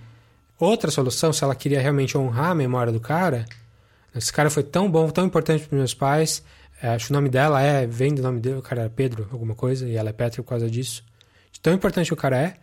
Outra 0.58 0.90
solução, 0.90 1.32
se 1.32 1.42
ela 1.44 1.54
queria 1.54 1.80
realmente 1.80 2.16
honrar 2.16 2.50
a 2.50 2.54
memória 2.54 2.92
do 2.92 3.00
cara, 3.00 3.44
esse 4.14 4.32
cara 4.32 4.50
foi 4.50 4.62
tão 4.62 4.90
bom, 4.90 5.08
tão 5.10 5.24
importante 5.26 5.66
para 5.66 5.76
meus 5.78 5.94
pais. 5.94 6.42
é, 6.82 6.88
acho 6.88 7.06
que 7.06 7.12
o 7.12 7.14
nome 7.14 7.28
dela 7.28 7.60
é, 7.62 7.86
vem 7.86 8.14
do 8.14 8.22
nome 8.22 8.40
dele, 8.40 8.56
o 8.56 8.62
cara 8.62 8.82
era 8.82 8.90
Pedro, 8.90 9.28
alguma 9.32 9.54
coisa, 9.54 9.86
e 9.88 9.96
ela 9.96 10.10
é 10.10 10.12
Petra 10.12 10.42
por 10.42 10.48
causa 10.48 10.68
disso. 10.70 11.02
De 11.52 11.60
tão 11.60 11.72
importante 11.72 12.08
que 12.08 12.14
o 12.14 12.16
cara 12.16 12.36
é, 12.38 12.54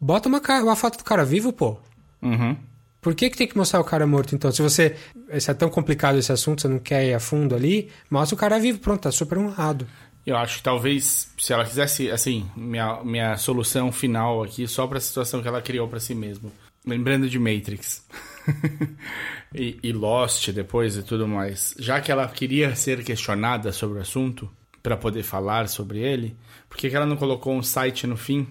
bota 0.00 0.28
uma, 0.28 0.40
uma 0.62 0.76
foto 0.76 0.98
do 0.98 1.04
cara 1.04 1.24
vivo, 1.24 1.52
pô. 1.52 1.78
Uhum. 2.22 2.56
Por 3.00 3.14
que, 3.14 3.30
que 3.30 3.36
tem 3.38 3.46
que 3.48 3.56
mostrar 3.56 3.80
o 3.80 3.84
cara 3.84 4.06
morto, 4.06 4.34
então? 4.34 4.52
Se 4.52 4.60
você. 4.60 4.94
Se 5.38 5.50
é 5.50 5.54
tão 5.54 5.70
complicado 5.70 6.18
esse 6.18 6.30
assunto, 6.32 6.60
você 6.62 6.68
não 6.68 6.78
quer 6.78 7.04
ir 7.06 7.14
a 7.14 7.20
fundo 7.20 7.54
ali, 7.54 7.90
mostra 8.10 8.34
o 8.34 8.38
cara 8.38 8.58
vivo, 8.58 8.78
pronto, 8.78 9.00
tá 9.02 9.10
super 9.12 9.38
honrado. 9.38 9.86
Eu 10.26 10.36
acho 10.36 10.58
que 10.58 10.62
talvez, 10.62 11.32
se 11.38 11.52
ela 11.52 11.64
quisesse, 11.64 12.10
assim, 12.10 12.48
minha, 12.54 13.02
minha 13.02 13.36
solução 13.36 13.90
final 13.90 14.42
aqui, 14.42 14.66
só 14.68 14.86
pra 14.86 15.00
situação 15.00 15.42
que 15.42 15.48
ela 15.48 15.62
criou 15.62 15.88
pra 15.88 16.00
si 16.00 16.14
mesma. 16.14 16.50
Lembrando 16.86 17.28
de 17.28 17.38
Matrix. 17.38 18.06
e, 19.54 19.78
e 19.82 19.92
Lost 19.92 20.50
depois 20.50 20.96
e 20.96 21.02
tudo 21.02 21.26
mais. 21.26 21.74
Já 21.78 22.00
que 22.00 22.12
ela 22.12 22.26
queria 22.28 22.74
ser 22.74 23.02
questionada 23.04 23.72
sobre 23.72 23.98
o 23.98 24.02
assunto, 24.02 24.50
pra 24.82 24.96
poder 24.96 25.22
falar 25.22 25.68
sobre 25.68 25.98
ele, 26.00 26.36
por 26.68 26.78
que, 26.78 26.88
que 26.88 26.96
ela 26.96 27.06
não 27.06 27.16
colocou 27.16 27.54
um 27.54 27.62
site 27.62 28.06
no 28.06 28.16
fim? 28.16 28.46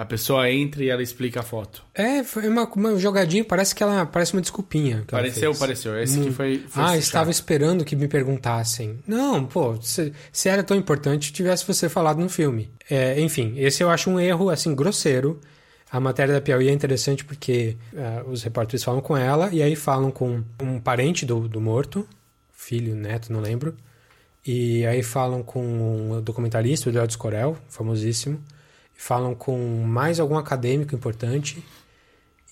A 0.00 0.04
pessoa 0.06 0.50
entra 0.50 0.82
e 0.82 0.88
ela 0.88 1.02
explica 1.02 1.40
a 1.40 1.42
foto. 1.42 1.84
É, 1.94 2.24
foi 2.24 2.48
uma, 2.48 2.64
uma 2.64 2.96
jogadinha, 2.96 3.44
parece 3.44 3.74
que 3.74 3.82
ela 3.82 4.06
parece 4.06 4.32
uma 4.32 4.40
desculpinha. 4.40 5.04
Pareceu, 5.06 5.54
pareceu. 5.54 6.02
Esse 6.02 6.18
que 6.18 6.30
foi. 6.30 6.64
foi 6.66 6.82
ah, 6.82 6.86
chato. 6.86 6.98
estava 7.00 7.30
esperando 7.30 7.84
que 7.84 7.94
me 7.94 8.08
perguntassem. 8.08 8.98
Não, 9.06 9.44
pô, 9.44 9.78
se, 9.82 10.10
se 10.32 10.48
era 10.48 10.62
tão 10.62 10.74
importante, 10.74 11.34
tivesse 11.34 11.66
você 11.66 11.86
falado 11.86 12.18
no 12.18 12.30
filme. 12.30 12.70
É, 12.88 13.20
enfim, 13.20 13.52
esse 13.58 13.82
eu 13.82 13.90
acho 13.90 14.08
um 14.08 14.18
erro, 14.18 14.48
assim, 14.48 14.74
grosseiro. 14.74 15.38
A 15.92 16.00
matéria 16.00 16.32
da 16.32 16.40
Piauí 16.40 16.70
é 16.70 16.72
interessante 16.72 17.22
porque 17.22 17.76
ah, 17.94 18.24
os 18.26 18.42
repórteres 18.42 18.82
falam 18.82 19.02
com 19.02 19.14
ela 19.14 19.50
e 19.52 19.62
aí 19.62 19.76
falam 19.76 20.10
com 20.10 20.42
um 20.62 20.80
parente 20.80 21.26
do, 21.26 21.46
do 21.46 21.60
morto, 21.60 22.08
filho, 22.54 22.94
neto, 22.94 23.30
não 23.30 23.40
lembro. 23.40 23.76
E 24.46 24.86
aí 24.86 25.02
falam 25.02 25.42
com 25.42 25.62
um 25.62 26.22
documentarista, 26.22 26.88
o 26.88 26.90
Eduardo 26.90 27.12
Scorel, 27.12 27.58
famosíssimo. 27.68 28.42
Falam 29.02 29.34
com 29.34 29.82
mais 29.86 30.20
algum 30.20 30.36
acadêmico 30.36 30.94
importante. 30.94 31.64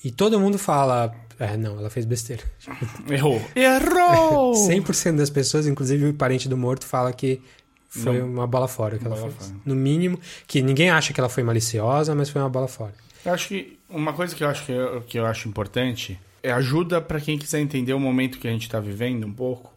E 0.03 0.11
todo 0.11 0.41
mundo 0.41 0.59
fala... 0.59 1.15
É, 1.39 1.57
não, 1.59 1.79
ela 1.79 1.91
fez 1.91 2.07
besteira. 2.07 2.43
Errou. 3.11 3.39
Errou! 3.55 4.55
100% 4.67 5.17
das 5.17 5.29
pessoas, 5.29 5.67
inclusive 5.67 6.07
o 6.09 6.15
parente 6.15 6.49
do 6.49 6.57
morto, 6.57 6.87
fala 6.87 7.13
que 7.13 7.43
foi 7.87 8.21
uma 8.23 8.47
bola 8.47 8.67
fora 8.67 8.99
que 8.99 9.05
ela 9.07 9.15
Bola 9.15 9.31
fez. 9.31 9.49
fora. 9.49 9.61
No 9.65 9.75
mínimo, 9.75 10.19
que 10.47 10.63
ninguém 10.63 10.89
acha 10.89 11.13
que 11.13 11.21
ela 11.21 11.29
foi 11.29 11.43
maliciosa, 11.43 12.15
mas 12.15 12.31
foi 12.31 12.41
uma 12.41 12.49
bola 12.51 12.67
fora. 12.67 12.95
Eu 13.25 13.33
acho 13.35 13.49
que 13.49 13.79
uma 13.91 14.15
coisa 14.15 14.35
que 14.35 14.43
eu 14.43 14.49
acho 14.49 14.65
que 14.65 14.73
eu, 14.73 15.01
que 15.03 15.19
eu 15.19 15.27
acho 15.27 15.49
importante 15.49 16.19
é 16.43 16.51
ajuda 16.51 16.99
pra 17.01 17.21
quem 17.21 17.37
quiser 17.39 17.61
entender 17.61 17.93
o 17.93 18.01
momento 18.01 18.39
que 18.39 18.49
a 18.49 18.51
gente 18.51 18.69
tá 18.71 18.81
vivendo 18.81 19.27
um 19.27 19.33
pouco. 19.33 19.73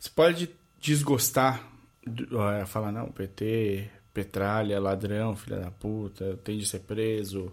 Você 0.00 0.10
pode 0.14 0.50
desgostar, 0.80 1.62
do- 2.04 2.42
é, 2.50 2.66
falar 2.66 2.90
não, 2.90 3.06
PT, 3.06 3.88
petralha, 4.18 4.80
ladrão, 4.80 5.36
filha 5.36 5.58
da 5.58 5.70
puta, 5.70 6.36
tem 6.42 6.58
de 6.58 6.66
ser 6.66 6.80
preso, 6.80 7.52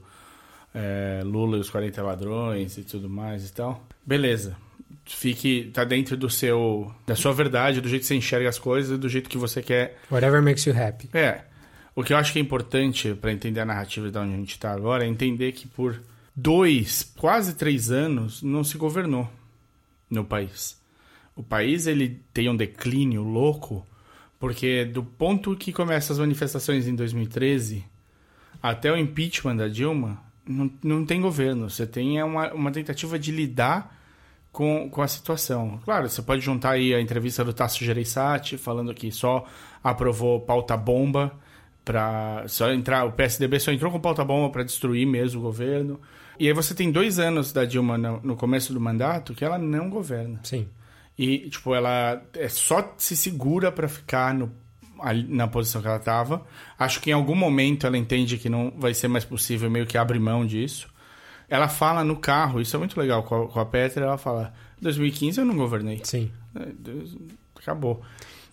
é, 0.73 1.21
Lula 1.23 1.57
e 1.57 1.59
os 1.59 1.69
40 1.69 2.01
ladrões 2.01 2.75
e 2.77 2.83
tudo 2.83 3.07
mais 3.07 3.47
e 3.47 3.53
tal. 3.53 3.85
Beleza. 4.03 4.57
Fique, 5.05 5.69
tá 5.71 5.83
dentro 5.83 6.17
do 6.17 6.27
seu, 6.27 6.91
da 7.05 7.15
sua 7.15 7.31
verdade, 7.31 7.79
do 7.79 7.87
jeito 7.87 8.01
que 8.01 8.07
você 8.07 8.15
enxerga 8.15 8.49
as 8.49 8.57
coisas, 8.57 8.97
do 8.97 9.07
jeito 9.07 9.29
que 9.29 9.37
você 9.37 9.61
quer 9.61 9.99
Whatever 10.11 10.41
makes 10.41 10.65
you 10.65 10.75
happy. 10.75 11.07
é. 11.13 11.43
O 11.95 12.03
que 12.03 12.11
eu 12.11 12.17
acho 12.17 12.33
que 12.33 12.39
é 12.39 12.41
importante 12.41 13.13
pra 13.13 13.31
entender 13.31 13.61
a 13.61 13.65
narrativa 13.65 14.11
de 14.11 14.17
onde 14.17 14.33
a 14.33 14.37
gente 14.37 14.59
tá 14.59 14.73
agora 14.73 15.05
é 15.05 15.07
entender 15.07 15.53
que 15.53 15.65
por 15.65 16.01
dois, 16.35 17.09
quase 17.15 17.55
três 17.55 17.89
anos, 17.89 18.41
não 18.41 18.65
se 18.65 18.77
governou 18.77 19.29
no 20.09 20.25
país. 20.25 20.77
O 21.35 21.41
país 21.41 21.87
ele 21.87 22.21
tem 22.33 22.49
um 22.49 22.55
declínio 22.55 23.23
louco, 23.23 23.85
porque 24.39 24.85
do 24.85 25.03
ponto 25.03 25.55
que 25.55 25.71
começam 25.71 26.13
as 26.13 26.19
manifestações 26.19 26.87
em 26.87 26.95
2013 26.95 27.85
até 28.61 28.91
o 28.91 28.97
impeachment 28.97 29.57
da 29.57 29.67
Dilma, 29.67 30.21
não, 30.47 30.71
não 30.83 31.05
tem 31.05 31.21
governo. 31.21 31.69
Você 31.69 31.85
tem 31.85 32.19
é 32.19 32.23
uma, 32.25 32.53
uma 32.53 32.71
tentativa 32.71 33.17
de 33.17 33.31
lidar 33.31 33.95
com, 34.51 34.89
com 34.89 35.01
a 35.01 35.07
situação. 35.07 35.79
Claro, 35.83 36.09
você 36.09 36.21
pode 36.21 36.41
juntar 36.41 36.71
aí 36.71 36.93
a 36.93 37.01
entrevista 37.01 37.43
do 37.43 37.53
Tasso 37.53 37.83
Gereissati 37.83 38.57
falando 38.57 38.93
que 38.93 39.11
só 39.11 39.45
aprovou 39.83 40.39
pauta 40.39 40.77
bomba 40.77 41.31
para 41.83 42.45
só 42.47 42.71
entrar, 42.71 43.05
o 43.05 43.11
PSDB 43.11 43.59
só 43.59 43.71
entrou 43.71 43.91
com 43.91 43.99
pauta 43.99 44.25
bomba 44.25 44.49
para 44.49 44.63
destruir 44.63 45.05
mesmo 45.05 45.39
o 45.39 45.43
governo. 45.43 45.99
E 46.39 46.47
aí 46.47 46.53
você 46.53 46.73
tem 46.73 46.91
dois 46.91 47.19
anos 47.19 47.53
da 47.53 47.65
Dilma 47.65 47.97
no, 47.97 48.19
no 48.21 48.35
começo 48.35 48.73
do 48.73 48.79
mandato 48.79 49.33
que 49.33 49.45
ela 49.45 49.57
não 49.57 49.89
governa. 49.89 50.39
Sim. 50.43 50.67
E, 51.17 51.49
tipo, 51.49 51.73
ela 51.73 52.21
é 52.33 52.49
só 52.49 52.93
se 52.97 53.15
segura 53.15 53.71
pra 53.71 53.87
ficar 53.87 54.33
no, 54.33 54.51
na 55.27 55.47
posição 55.47 55.81
que 55.81 55.87
ela 55.87 55.99
tava. 55.99 56.45
Acho 56.77 56.99
que 56.99 57.09
em 57.09 57.13
algum 57.13 57.35
momento 57.35 57.87
ela 57.87 57.97
entende 57.97 58.37
que 58.37 58.49
não 58.49 58.73
vai 58.77 58.93
ser 58.93 59.07
mais 59.07 59.23
possível, 59.23 59.69
meio 59.69 59.85
que 59.85 59.97
abre 59.97 60.19
mão 60.19 60.45
disso. 60.45 60.87
Ela 61.47 61.67
fala 61.67 62.03
no 62.03 62.17
carro, 62.17 62.59
isso 62.59 62.75
é 62.75 62.79
muito 62.79 62.99
legal 62.99 63.23
com 63.23 63.43
a, 63.43 63.47
com 63.47 63.59
a 63.59 63.65
Petra, 63.65 64.03
ela 64.03 64.17
fala, 64.17 64.53
2015 64.81 65.39
eu 65.39 65.45
não 65.45 65.55
governei. 65.55 66.01
Sim. 66.03 66.31
Acabou. 67.55 68.01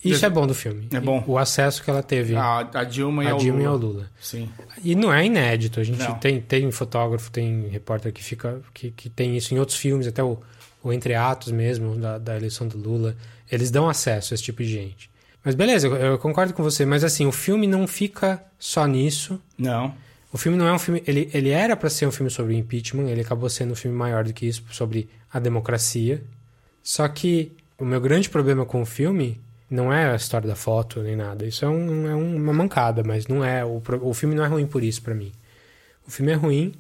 Isso 0.05 0.27
é 0.27 0.31
bom 0.31 0.46
do 0.46 0.55
filme. 0.55 0.88
É 0.92 0.98
bom. 0.98 1.22
O 1.27 1.38
acesso 1.38 1.83
que 1.83 1.88
ela 1.88 2.03
teve 2.03 2.35
A, 2.35 2.68
a 2.75 2.85
Dilma 2.85 3.22
e 3.22 3.29
a 3.29 3.33
ao 3.33 3.38
Dilma 3.38 3.62
e 3.62 3.64
ao 3.64 3.77
Lula. 3.77 3.92
Lula. 3.92 4.11
Sim. 4.20 4.48
E 4.83 4.96
não 4.96 5.12
é 5.12 5.25
inédito. 5.25 5.79
A 5.79 5.85
gente 5.85 6.01
Não. 6.01 6.18
tem, 6.18 6.40
tem 6.40 6.70
fotógrafo, 6.72 7.31
tem 7.31 7.68
repórter 7.68 8.12
que 8.12 8.22
fica 8.22 8.61
que, 8.75 8.90
que 8.90 9.09
tem 9.09 9.37
isso 9.37 9.55
em 9.55 9.59
outros 9.61 9.79
filmes, 9.79 10.09
até 10.09 10.22
o, 10.22 10.40
o 10.82 10.92
Entre 10.92 11.14
Atos 11.14 11.52
mesmo, 11.52 11.96
da, 11.96 12.18
da 12.18 12.36
eleição 12.36 12.66
do 12.66 12.76
Lula. 12.78 13.16
Eles 13.50 13.70
dão 13.70 13.88
acesso 13.88 14.32
a 14.32 14.34
esse 14.34 14.42
tipo 14.44 14.62
de 14.62 14.68
gente. 14.70 15.10
Mas 15.44 15.54
beleza, 15.54 15.86
eu, 15.88 15.94
eu 15.96 16.18
concordo 16.18 16.52
com 16.54 16.62
você. 16.62 16.84
Mas 16.86 17.04
assim, 17.04 17.26
o 17.26 17.32
filme 17.32 17.66
não 17.66 17.86
fica 17.86 18.42
só 18.58 18.86
nisso. 18.86 19.40
Não. 19.58 19.94
O 20.32 20.38
filme 20.38 20.56
não 20.56 20.66
é 20.66 20.72
um 20.72 20.78
filme. 20.78 21.02
Ele, 21.06 21.28
ele 21.34 21.50
era 21.50 21.76
pra 21.76 21.90
ser 21.90 22.06
um 22.06 22.12
filme 22.12 22.30
sobre 22.30 22.56
impeachment, 22.56 23.08
ele 23.08 23.20
acabou 23.20 23.48
sendo 23.50 23.72
um 23.72 23.76
filme 23.76 23.96
maior 23.96 24.24
do 24.24 24.32
que 24.32 24.46
isso, 24.46 24.64
sobre 24.70 25.08
a 25.30 25.38
democracia. 25.38 26.22
Só 26.82 27.06
que 27.08 27.52
o 27.78 27.84
meu 27.84 28.00
grande 28.00 28.30
problema 28.30 28.64
com 28.64 28.80
o 28.82 28.86
filme 28.86 29.40
não 29.68 29.92
é 29.92 30.10
a 30.12 30.16
história 30.16 30.46
da 30.48 30.56
foto 30.56 31.00
nem 31.02 31.16
nada. 31.16 31.44
Isso 31.44 31.64
é, 31.64 31.68
um- 31.68 32.08
é 32.08 32.14
uma 32.14 32.52
mancada, 32.52 33.02
mas 33.04 33.26
não 33.26 33.44
é. 33.44 33.64
O, 33.64 33.82
o 34.02 34.14
filme 34.14 34.34
não 34.34 34.44
é 34.44 34.48
ruim 34.48 34.66
por 34.66 34.82
isso 34.82 35.02
pra 35.02 35.14
mim. 35.14 35.32
O 36.06 36.10
filme 36.10 36.32
é 36.32 36.34
ruim 36.34 36.72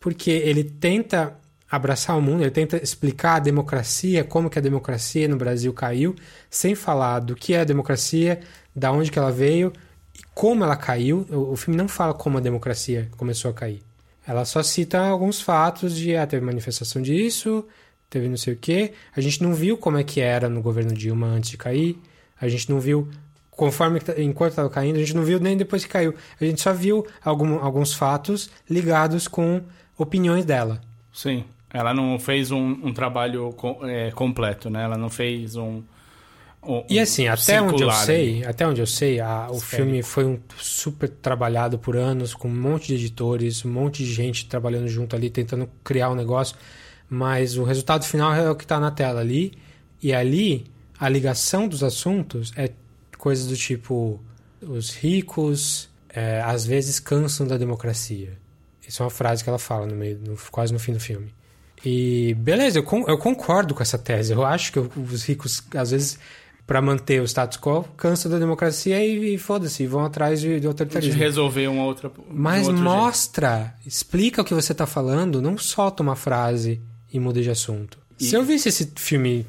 porque 0.00 0.30
ele 0.30 0.64
tenta 0.64 1.34
abraçar 1.70 2.18
o 2.18 2.22
mundo, 2.22 2.42
ele 2.42 2.50
tenta 2.50 2.82
explicar 2.82 3.36
a 3.36 3.38
democracia, 3.38 4.24
como 4.24 4.50
que 4.50 4.58
a 4.58 4.62
democracia 4.62 5.28
no 5.28 5.36
Brasil 5.36 5.72
caiu, 5.72 6.16
sem 6.50 6.74
falar 6.74 7.20
do 7.20 7.34
que 7.36 7.54
é 7.54 7.60
a 7.60 7.64
democracia, 7.64 8.40
da 8.74 8.90
onde 8.90 9.10
que 9.10 9.18
ela 9.18 9.30
veio 9.30 9.72
e 10.14 10.20
como 10.34 10.64
ela 10.64 10.76
caiu. 10.76 11.26
O, 11.30 11.54
filme 11.56 11.76
não 11.76 11.86
fala 11.86 12.12
como 12.12 12.38
a 12.38 12.40
democracia 12.40 13.08
começou 13.16 13.50
a 13.50 13.54
cair. 13.54 13.82
Ela 14.26 14.44
só 14.44 14.62
cita 14.62 14.98
alguns 15.00 15.40
fatos 15.40 15.94
de, 15.94 16.16
ah, 16.16 16.26
teve 16.26 16.44
manifestação 16.44 17.00
disso, 17.00 17.64
teve 18.08 18.28
não 18.28 18.36
sei 18.36 18.54
o 18.54 18.56
quê. 18.56 18.92
A 19.16 19.20
gente 19.20 19.42
não 19.42 19.54
viu 19.54 19.76
como 19.76 19.96
é 19.96 20.04
que 20.04 20.20
era 20.20 20.48
no 20.48 20.60
governo 20.60 20.92
Dilma 20.92 21.28
antes 21.28 21.50
de 21.50 21.56
cair. 21.56 21.98
A 22.40 22.48
gente 22.48 22.68
não 22.70 22.80
viu 22.80 23.08
conforme 23.50 24.00
tá- 24.00 24.14
enquanto 24.20 24.52
estava 24.52 24.70
caindo, 24.70 24.96
a 24.96 25.00
gente 25.00 25.14
não 25.14 25.22
viu 25.22 25.38
nem 25.38 25.56
depois 25.56 25.84
que 25.84 25.90
caiu. 25.90 26.14
A 26.40 26.44
gente 26.44 26.60
só 26.62 26.72
viu 26.72 27.06
algum- 27.22 27.58
alguns 27.58 27.92
fatos 27.92 28.50
ligados 28.68 29.28
com 29.28 29.60
opiniões 29.98 30.44
dela. 30.44 30.80
Sim. 31.12 31.44
Ela 31.72 31.94
não 31.94 32.18
fez 32.18 32.50
um, 32.50 32.70
um 32.82 32.92
trabalho 32.92 33.52
co- 33.52 33.78
é, 33.86 34.10
completo, 34.10 34.68
né? 34.68 34.82
Ela 34.84 34.96
não 34.98 35.08
fez 35.08 35.54
um. 35.56 35.82
um- 36.62 36.84
E 36.90 36.98
assim, 36.98 37.28
um 37.28 37.32
até 37.32 37.62
onde 37.62 37.82
eu 37.82 37.88
sei, 38.06 38.44
até 38.44 38.66
onde 38.66 38.80
eu 38.80 38.86
sei, 38.86 39.20
a- 39.20 39.46
o 39.50 39.54
filme 39.76 40.02
foi 40.02 40.24
um 40.26 40.38
super 40.58 41.08
trabalhado 41.08 41.78
por 41.78 41.96
anos, 41.96 42.34
com 42.34 42.48
um 42.48 42.54
monte 42.60 42.88
de 42.88 42.94
editores, 42.94 43.64
um 43.64 43.70
monte 43.70 44.04
de 44.04 44.12
gente 44.12 44.46
trabalhando 44.46 44.88
junto 44.88 45.14
ali, 45.14 45.30
tentando 45.30 45.68
criar 45.84 46.10
um 46.10 46.14
negócio, 46.14 46.56
mas 47.08 47.56
o 47.56 47.62
resultado 47.64 48.04
final 48.04 48.32
é 48.34 48.50
o 48.50 48.54
que 48.56 48.64
está 48.64 48.78
na 48.80 48.90
tela 48.90 49.20
ali, 49.20 49.52
e 50.02 50.12
ali 50.12 50.66
a 50.98 51.08
ligação 51.08 51.66
dos 51.68 51.82
assuntos 51.84 52.52
é 52.56 52.70
coisas 53.16 53.46
do 53.46 53.56
tipo 53.56 54.20
os 54.60 54.90
ricos 54.94 55.88
é, 56.12 56.40
às 56.42 56.66
vezes 56.66 56.98
cansam 56.98 57.46
da 57.46 57.56
democracia. 57.56 58.36
Isso 58.86 59.02
é 59.02 59.04
uma 59.04 59.10
frase 59.10 59.44
que 59.44 59.48
ela 59.48 59.58
fala 59.58 59.86
no 59.86 59.94
meio, 59.94 60.18
no- 60.26 60.36
quase 60.50 60.72
no 60.72 60.78
fim 60.80 60.92
do 60.92 60.98
filme. 61.00 61.32
E 61.84 62.34
beleza, 62.38 62.78
eu, 62.78 62.82
con- 62.82 63.04
eu 63.08 63.16
concordo 63.18 63.74
com 63.74 63.82
essa 63.82 63.96
tese. 63.98 64.32
Eu 64.32 64.44
acho 64.44 64.72
que 64.72 64.78
os 64.78 65.24
ricos, 65.24 65.62
às 65.74 65.90
vezes, 65.90 66.18
para 66.66 66.80
manter 66.82 67.20
o 67.20 67.24
status 67.24 67.58
quo, 67.58 67.84
cansam 67.96 68.30
da 68.30 68.38
democracia 68.38 69.02
e, 69.04 69.34
e 69.34 69.38
foda-se, 69.38 69.86
vão 69.86 70.04
atrás 70.04 70.40
de, 70.40 70.54
de 70.54 70.60
de 70.60 70.66
autoritarismo. 70.66 71.18
resolver 71.18 71.66
uma 71.68 71.84
outra. 71.84 72.08
de 72.10 72.14
Mas 72.30 72.68
um 72.68 72.76
mostra, 72.76 73.74
explica 73.86 74.42
o 74.42 74.44
que 74.44 74.54
você 74.54 74.74
tá 74.74 74.86
falando, 74.86 75.40
não 75.40 75.56
solta 75.56 76.02
uma 76.02 76.14
frase 76.16 76.80
e 77.12 77.18
muda 77.18 77.40
de 77.42 77.50
assunto. 77.50 77.98
E- 78.18 78.24
Se 78.26 78.34
eu 78.36 78.44
visse 78.44 78.68
esse 78.68 78.92
filme 78.96 79.46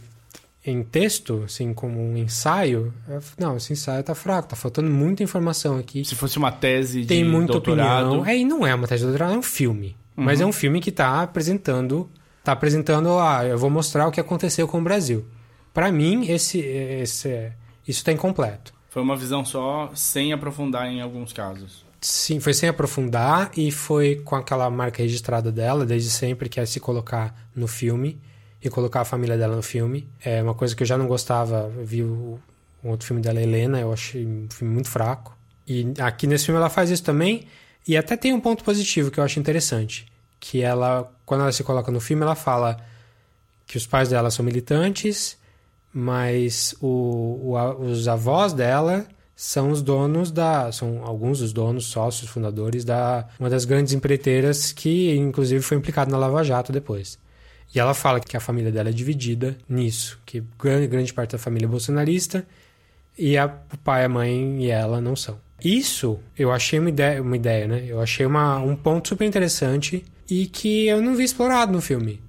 em 0.66 0.84
texto, 0.84 1.42
assim, 1.46 1.74
como 1.74 2.00
um 2.00 2.16
ensaio, 2.16 2.94
eu, 3.10 3.20
não, 3.38 3.58
esse 3.58 3.74
ensaio 3.74 4.04
tá 4.04 4.16
fraco, 4.16 4.48
tá 4.48 4.56
faltando 4.56 4.90
muita 4.90 5.22
informação 5.22 5.78
aqui. 5.78 5.96
jeito. 5.96 6.10
Se 6.10 6.16
fosse 6.16 6.38
uma 6.38 6.52
tese 6.52 7.04
Tem 7.06 7.24
de 7.24 7.30
muita 7.30 7.54
doutorado. 7.54 8.06
opinião. 8.08 8.26
É, 8.26 8.38
e 8.38 8.46
não 8.46 8.66
é 8.66 8.74
uma 8.74 8.88
tese 8.88 9.02
de 9.02 9.08
doutorado, 9.08 9.34
é 9.34 9.38
um 9.38 9.42
filme. 9.44 9.98
Mas 10.16 10.40
é 10.40 10.46
um 10.46 10.52
filme 10.52 10.80
que 10.80 10.92
tá 10.92 11.24
apresentando, 11.24 12.08
tá 12.44 12.52
apresentando, 12.52 13.18
ah, 13.20 13.46
eu 13.46 13.58
vou 13.58 13.70
mostrar 13.70 14.08
o 14.08 14.12
que 14.12 14.20
aconteceu 14.20 14.68
com 14.68 14.80
o 14.80 14.84
Brasil. 14.84 15.26
Pra 15.74 15.92
mim, 15.92 16.30
esse, 16.30 16.60
esse, 16.60 17.52
isso 17.88 18.04
tá 18.04 18.12
incompleto. 18.12 18.74
Foi 18.90 19.02
uma 19.02 19.16
visão 19.16 19.46
só, 19.46 19.90
sem 19.96 20.34
aprofundar 20.34 20.88
em 20.88 21.02
alguns 21.02 21.32
casos. 21.32 21.86
Sim, 22.02 22.40
foi 22.40 22.54
sem 22.54 22.68
aprofundar 22.68 23.52
e 23.56 23.72
foi 23.72 24.16
com 24.26 24.36
aquela 24.36 24.70
marca 24.70 25.04
registrada 25.04 25.52
dela, 25.52 25.86
desde 25.86 26.10
sempre, 26.10 26.50
que 26.50 26.60
é 26.60 26.66
se 26.66 26.80
colocar 26.80 27.34
no 27.56 27.68
filme 27.68 28.20
e 28.62 28.70
colocar 28.70 29.02
a 29.02 29.06
família 29.06 29.38
dela 29.38 29.56
no 29.56 29.62
filme. 29.62 30.10
É 30.24 30.42
uma 30.42 30.56
coisa 30.56 30.76
que 30.76 30.84
eu 30.84 30.88
já 30.88 30.98
não 30.98 31.08
gostava. 31.08 31.72
Eu 31.78 31.86
vi 31.86 32.04
o, 32.04 32.40
um 32.84 32.90
outro 32.90 33.06
filme 33.06 33.22
dela, 33.22 33.42
Helena, 33.42 33.80
eu 33.80 33.94
achei 33.94 34.26
um 34.26 34.48
filme 34.50 34.74
muito 34.74 34.90
fraco. 34.90 35.38
E 35.68 35.94
aqui 36.00 36.28
nesse 36.28 36.46
filme 36.46 36.60
ela 36.60 36.70
faz 36.70 36.90
isso 36.90 37.04
também. 37.04 37.46
E 37.88 37.96
até 37.96 38.18
tem 38.18 38.34
um 38.34 38.40
ponto 38.40 38.64
positivo 38.64 39.10
que 39.10 39.20
eu 39.20 39.24
acho 39.24 39.40
interessante. 39.40 40.11
Que 40.42 40.62
ela, 40.62 41.10
quando 41.26 41.42
ela 41.42 41.52
se 41.54 41.64
coloca 41.64 41.90
no 41.90 42.02
filme, 42.02 42.24
ela 42.24 42.36
fala 42.36 42.78
que 43.66 43.78
os 43.78 43.88
pais 43.88 44.10
dela 44.10 44.30
são 44.30 44.44
militantes, 44.44 45.38
mas 45.94 46.76
o, 46.82 47.54
o 47.54 47.86
os 47.86 48.10
avós 48.10 48.52
dela 48.52 49.06
são 49.34 49.72
os 49.72 49.82
donos 49.82 50.30
da. 50.30 50.72
São 50.72 51.02
alguns 51.06 51.40
dos 51.40 51.54
donos, 51.54 51.86
sócios, 51.86 52.30
fundadores 52.30 52.84
da 52.84 53.28
uma 53.40 53.50
das 53.50 53.64
grandes 53.66 53.94
empreiteiras 53.94 54.72
que, 54.74 55.16
inclusive, 55.16 55.62
foi 55.64 55.78
implicado 55.78 56.12
na 56.12 56.18
Lava 56.18 56.44
Jato 56.44 56.72
depois. 56.72 57.18
E 57.74 57.80
ela 57.80 57.94
fala 57.94 58.20
que 58.20 58.36
a 58.36 58.40
família 58.40 58.72
dela 58.72 58.90
é 58.90 58.92
dividida 58.92 59.58
nisso, 59.68 60.20
que 60.26 60.44
grande, 60.60 60.88
grande 60.88 61.14
parte 61.14 61.32
da 61.32 61.38
família 61.38 61.66
é 61.66 61.70
bolsonarista 61.70 62.46
e 63.18 63.38
a, 63.38 63.46
o 63.46 63.78
pai, 63.78 64.04
a 64.04 64.10
mãe 64.10 64.64
e 64.64 64.70
ela 64.70 65.00
não 65.00 65.16
são. 65.16 65.40
Isso 65.64 66.20
eu 66.38 66.52
achei 66.52 66.80
uma 66.80 66.90
ideia, 66.90 67.22
uma 67.22 67.36
ideia 67.36 67.68
né? 67.68 67.86
Eu 67.88 68.02
achei 68.02 68.26
uma, 68.26 68.58
um 68.58 68.76
ponto 68.76 69.08
super 69.08 69.26
interessante 69.26 70.04
e 70.34 70.46
que 70.48 70.88
eu 70.88 71.02
não 71.02 71.14
vi 71.14 71.26
explorado 71.26 71.74
no 71.74 71.82
filme. 71.82 72.22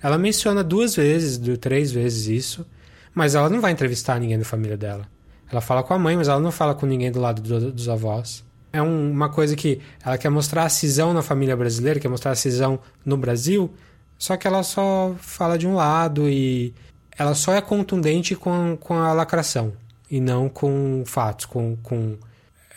Ela 0.00 0.16
menciona 0.16 0.62
duas 0.62 0.94
vezes, 0.94 1.40
três 1.58 1.90
vezes 1.90 2.26
isso, 2.28 2.64
mas 3.12 3.34
ela 3.34 3.50
não 3.50 3.60
vai 3.60 3.72
entrevistar 3.72 4.20
ninguém 4.20 4.38
da 4.38 4.44
família 4.44 4.76
dela. 4.76 5.08
Ela 5.50 5.60
fala 5.60 5.82
com 5.82 5.92
a 5.92 5.98
mãe, 5.98 6.16
mas 6.16 6.28
ela 6.28 6.38
não 6.38 6.52
fala 6.52 6.72
com 6.74 6.86
ninguém 6.86 7.10
do 7.10 7.18
lado 7.20 7.42
do- 7.42 7.72
dos 7.72 7.88
avós. 7.88 8.44
É 8.72 8.80
um- 8.80 9.10
uma 9.10 9.28
coisa 9.28 9.56
que 9.56 9.80
ela 10.04 10.16
quer 10.16 10.28
mostrar 10.28 10.64
a 10.64 10.68
cisão 10.68 11.12
na 11.12 11.22
família 11.22 11.56
brasileira, 11.56 11.98
quer 11.98 12.08
mostrar 12.08 12.30
a 12.30 12.36
cisão 12.36 12.78
no 13.04 13.16
Brasil, 13.16 13.74
só 14.16 14.36
que 14.36 14.46
ela 14.46 14.62
só 14.62 15.16
fala 15.18 15.56
de 15.58 15.66
um 15.66 15.74
lado 15.74 16.28
e 16.28 16.72
ela 17.18 17.34
só 17.34 17.54
é 17.54 17.60
contundente 17.60 18.36
com, 18.36 18.76
com 18.78 18.94
a 18.94 19.12
lacração 19.12 19.72
e 20.10 20.20
não 20.20 20.48
com 20.48 21.02
fatos, 21.06 21.46
com, 21.46 21.76
com 21.82 22.16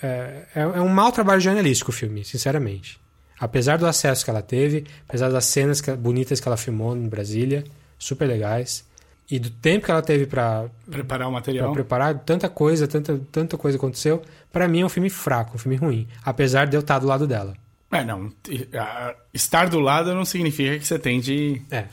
é, 0.02 0.46
é 0.56 0.62
é 0.62 0.82
um 0.82 0.88
mau 0.90 1.12
trabalho 1.12 1.42
jornalístico 1.42 1.92
o 1.92 1.94
filme, 1.94 2.24
sinceramente. 2.24 3.00
Apesar 3.42 3.78
do 3.80 3.88
acesso 3.88 4.24
que 4.24 4.30
ela 4.30 4.42
teve, 4.44 4.86
apesar 5.10 5.30
das 5.32 5.46
cenas 5.46 5.82
que- 5.82 5.92
bonitas 5.94 6.40
que 6.40 6.48
ela 6.48 6.56
filmou 6.56 6.96
em 6.96 7.10
Brasília, 7.10 7.64
super 7.98 8.26
legais, 8.28 8.86
e 9.30 9.40
do 9.40 9.50
tempo 9.50 9.86
que 9.86 9.92
ela 9.92 10.02
teve 10.04 10.28
pra 10.28 10.66
Preparar 10.90 11.28
o 11.28 11.32
material. 11.32 11.74
preparar, 11.74 12.20
tanta 12.20 12.48
coisa, 12.48 12.88
tanta, 12.88 13.20
tanta 13.32 13.58
coisa 13.58 13.78
aconteceu, 13.78 14.22
pra 14.52 14.68
mim 14.68 14.82
é 14.82 14.86
um 14.86 14.90
filme 14.90 15.10
fraco, 15.10 15.56
um 15.56 15.58
filme 15.58 15.76
ruim, 15.78 16.08
apesar 16.24 16.68
de 16.68 16.78
eu 16.78 16.82
estar 16.82 17.00
do 17.00 17.08
lado 17.08 17.26
dela. 17.26 17.54
É, 17.92 18.04
não. 18.06 18.32
Estar 19.34 19.68
do 19.70 19.80
lado 19.80 20.14
não 20.14 20.24
significa 20.24 20.78
que 20.78 20.86
você 20.86 20.98
tem 21.00 21.20
de. 21.20 21.62
É. 21.72 21.86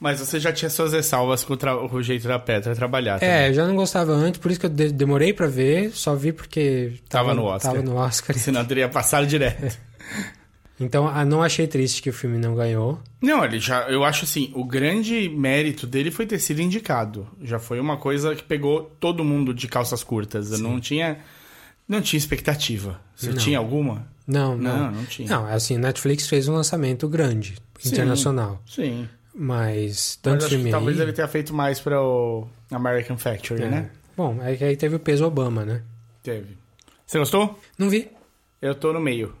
Mas 0.00 0.20
você 0.20 0.38
já 0.38 0.52
tinha 0.52 0.68
suas 0.70 0.92
ressalvas 0.92 1.42
com 1.44 1.54
o, 1.54 1.56
tra- 1.56 1.76
o 1.76 2.02
jeito 2.02 2.28
da 2.28 2.38
Petra 2.38 2.74
trabalhar. 2.74 3.18
também. 3.18 3.34
É, 3.34 3.48
eu 3.48 3.54
já 3.54 3.66
não 3.66 3.74
gostava 3.74 4.12
antes, 4.12 4.40
por 4.40 4.50
isso 4.50 4.60
que 4.60 4.66
eu 4.66 4.70
de- 4.70 4.92
demorei 4.92 5.32
pra 5.32 5.46
ver, 5.46 5.90
só 5.92 6.14
vi 6.14 6.32
porque 6.32 6.94
Tava 7.08 7.34
no 7.34 7.44
Oscar. 7.44 7.72
Tava 7.72 7.84
no 7.84 7.96
Oscar. 7.96 8.36
Senão 8.36 8.64
teria 8.64 8.88
passado 8.88 9.26
direto. 9.26 9.76
Então, 10.80 11.08
ah, 11.08 11.24
não 11.24 11.42
achei 11.42 11.66
triste 11.66 12.00
que 12.00 12.10
o 12.10 12.12
filme 12.12 12.38
não 12.38 12.54
ganhou. 12.54 13.00
Não, 13.20 13.44
ele 13.44 13.58
já. 13.58 13.88
Eu 13.90 14.04
acho 14.04 14.24
assim, 14.24 14.52
o 14.54 14.64
grande 14.64 15.28
mérito 15.28 15.86
dele 15.86 16.10
foi 16.10 16.24
ter 16.26 16.38
sido 16.38 16.60
indicado. 16.62 17.26
Já 17.42 17.58
foi 17.58 17.80
uma 17.80 17.96
coisa 17.96 18.34
que 18.36 18.42
pegou 18.44 18.84
todo 19.00 19.24
mundo 19.24 19.52
de 19.52 19.66
calças 19.66 20.04
curtas. 20.04 20.52
Eu 20.52 20.58
não 20.58 20.78
tinha. 20.80 21.18
Não 21.88 22.00
tinha 22.00 22.18
expectativa. 22.18 23.00
Você 23.16 23.30
Não. 23.30 23.36
tinha 23.36 23.58
alguma? 23.58 24.06
Não, 24.26 24.56
não. 24.56 24.76
Não, 24.78 24.90
não 24.92 25.04
tinha. 25.06 25.26
Não, 25.28 25.46
assim, 25.48 25.78
Netflix 25.78 26.28
fez 26.28 26.46
um 26.46 26.52
lançamento 26.54 27.08
grande, 27.08 27.56
Sim. 27.80 27.88
internacional. 27.88 28.62
Sim. 28.66 29.08
Mas 29.34 29.86
Mas 29.86 30.18
tanto 30.20 30.44
que 30.44 30.50
filme 30.50 30.70
talvez 30.70 30.98
aí... 30.98 31.04
ele 31.06 31.12
tenha 31.14 31.26
feito 31.28 31.54
mais 31.54 31.80
para 31.80 32.00
o 32.02 32.46
American 32.70 33.16
Factory, 33.16 33.62
É. 33.62 33.68
né? 33.68 33.90
Bom, 34.16 34.38
é 34.42 34.54
que 34.54 34.64
aí 34.64 34.76
teve 34.76 34.96
o 34.96 34.98
peso 35.00 35.24
Obama, 35.24 35.64
né? 35.64 35.82
Teve. 36.22 36.58
Você 37.06 37.18
gostou? 37.18 37.58
Não 37.78 37.88
vi. 37.88 38.08
Eu 38.60 38.74
tô 38.74 38.92
no 38.92 39.00
meio. 39.00 39.32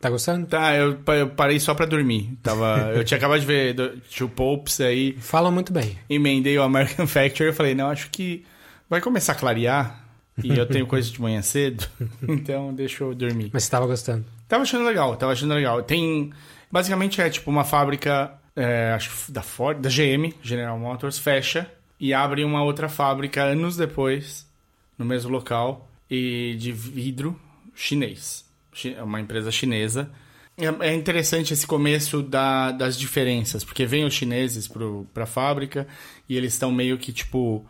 Tá 0.00 0.08
gostando? 0.08 0.46
Tá, 0.46 0.74
eu, 0.74 0.98
eu 1.08 1.28
parei 1.30 1.60
só 1.60 1.74
pra 1.74 1.84
dormir. 1.86 2.36
Tava, 2.42 2.92
eu 2.94 3.04
tinha 3.04 3.18
acabado 3.18 3.40
de 3.40 3.46
ver 3.46 3.74
do- 3.74 3.98
Two 4.00 4.28
Popes, 4.28 4.80
aí 4.80 5.12
Fala 5.20 5.50
muito 5.50 5.72
bem. 5.72 5.98
emendei 6.08 6.56
o 6.58 6.62
American 6.62 7.04
Factory. 7.08 7.50
Eu 7.50 7.54
falei, 7.54 7.74
não, 7.74 7.90
acho 7.90 8.08
que 8.10 8.44
vai 8.88 9.00
começar 9.00 9.32
a 9.32 9.36
clarear. 9.36 10.04
E 10.42 10.56
eu 10.56 10.66
tenho 10.66 10.86
coisa 10.86 11.10
de 11.10 11.20
manhã 11.20 11.40
cedo, 11.42 11.86
então 12.28 12.74
deixa 12.74 13.02
eu 13.04 13.14
dormir. 13.14 13.50
Mas 13.52 13.64
você 13.64 13.70
tava 13.70 13.86
gostando. 13.86 14.24
Tava 14.48 14.62
achando 14.64 14.84
legal, 14.84 15.16
tava 15.16 15.32
achando 15.32 15.54
legal. 15.54 15.82
Tem. 15.82 16.30
Basicamente 16.70 17.20
é 17.22 17.28
tipo 17.30 17.50
uma 17.50 17.64
fábrica, 17.64 18.32
é, 18.54 18.92
acho 18.94 19.30
da 19.32 19.40
Ford, 19.42 19.78
da 19.80 19.88
GM, 19.88 20.32
General 20.42 20.78
Motors, 20.78 21.18
fecha. 21.18 21.70
e 21.98 22.12
abrem 22.14 22.44
uma 22.44 22.62
outra 22.62 22.88
fábrica 22.88 23.42
anos 23.44 23.76
depois, 23.76 24.46
no 24.98 25.04
mesmo 25.06 25.30
local, 25.30 25.88
e 26.10 26.54
de 26.58 26.70
vidro 26.72 27.38
chinês. 27.74 28.44
Uma 29.02 29.20
empresa 29.20 29.50
chinesa. 29.50 30.10
É 30.56 30.88
é 30.88 30.94
interessante 30.94 31.52
esse 31.52 31.66
começo 31.66 32.22
da- 32.22 32.72
das 32.72 32.98
diferenças, 32.98 33.62
porque 33.62 33.84
vem 33.84 34.04
os 34.04 34.14
chineses 34.14 34.66
pro, 34.66 35.06
pra 35.12 35.26
fábrica 35.26 35.86
e 36.28 36.36
eles 36.36 36.54
estão 36.54 36.72
meio 36.72 36.96
que, 36.96 37.12
tipo, 37.12 37.64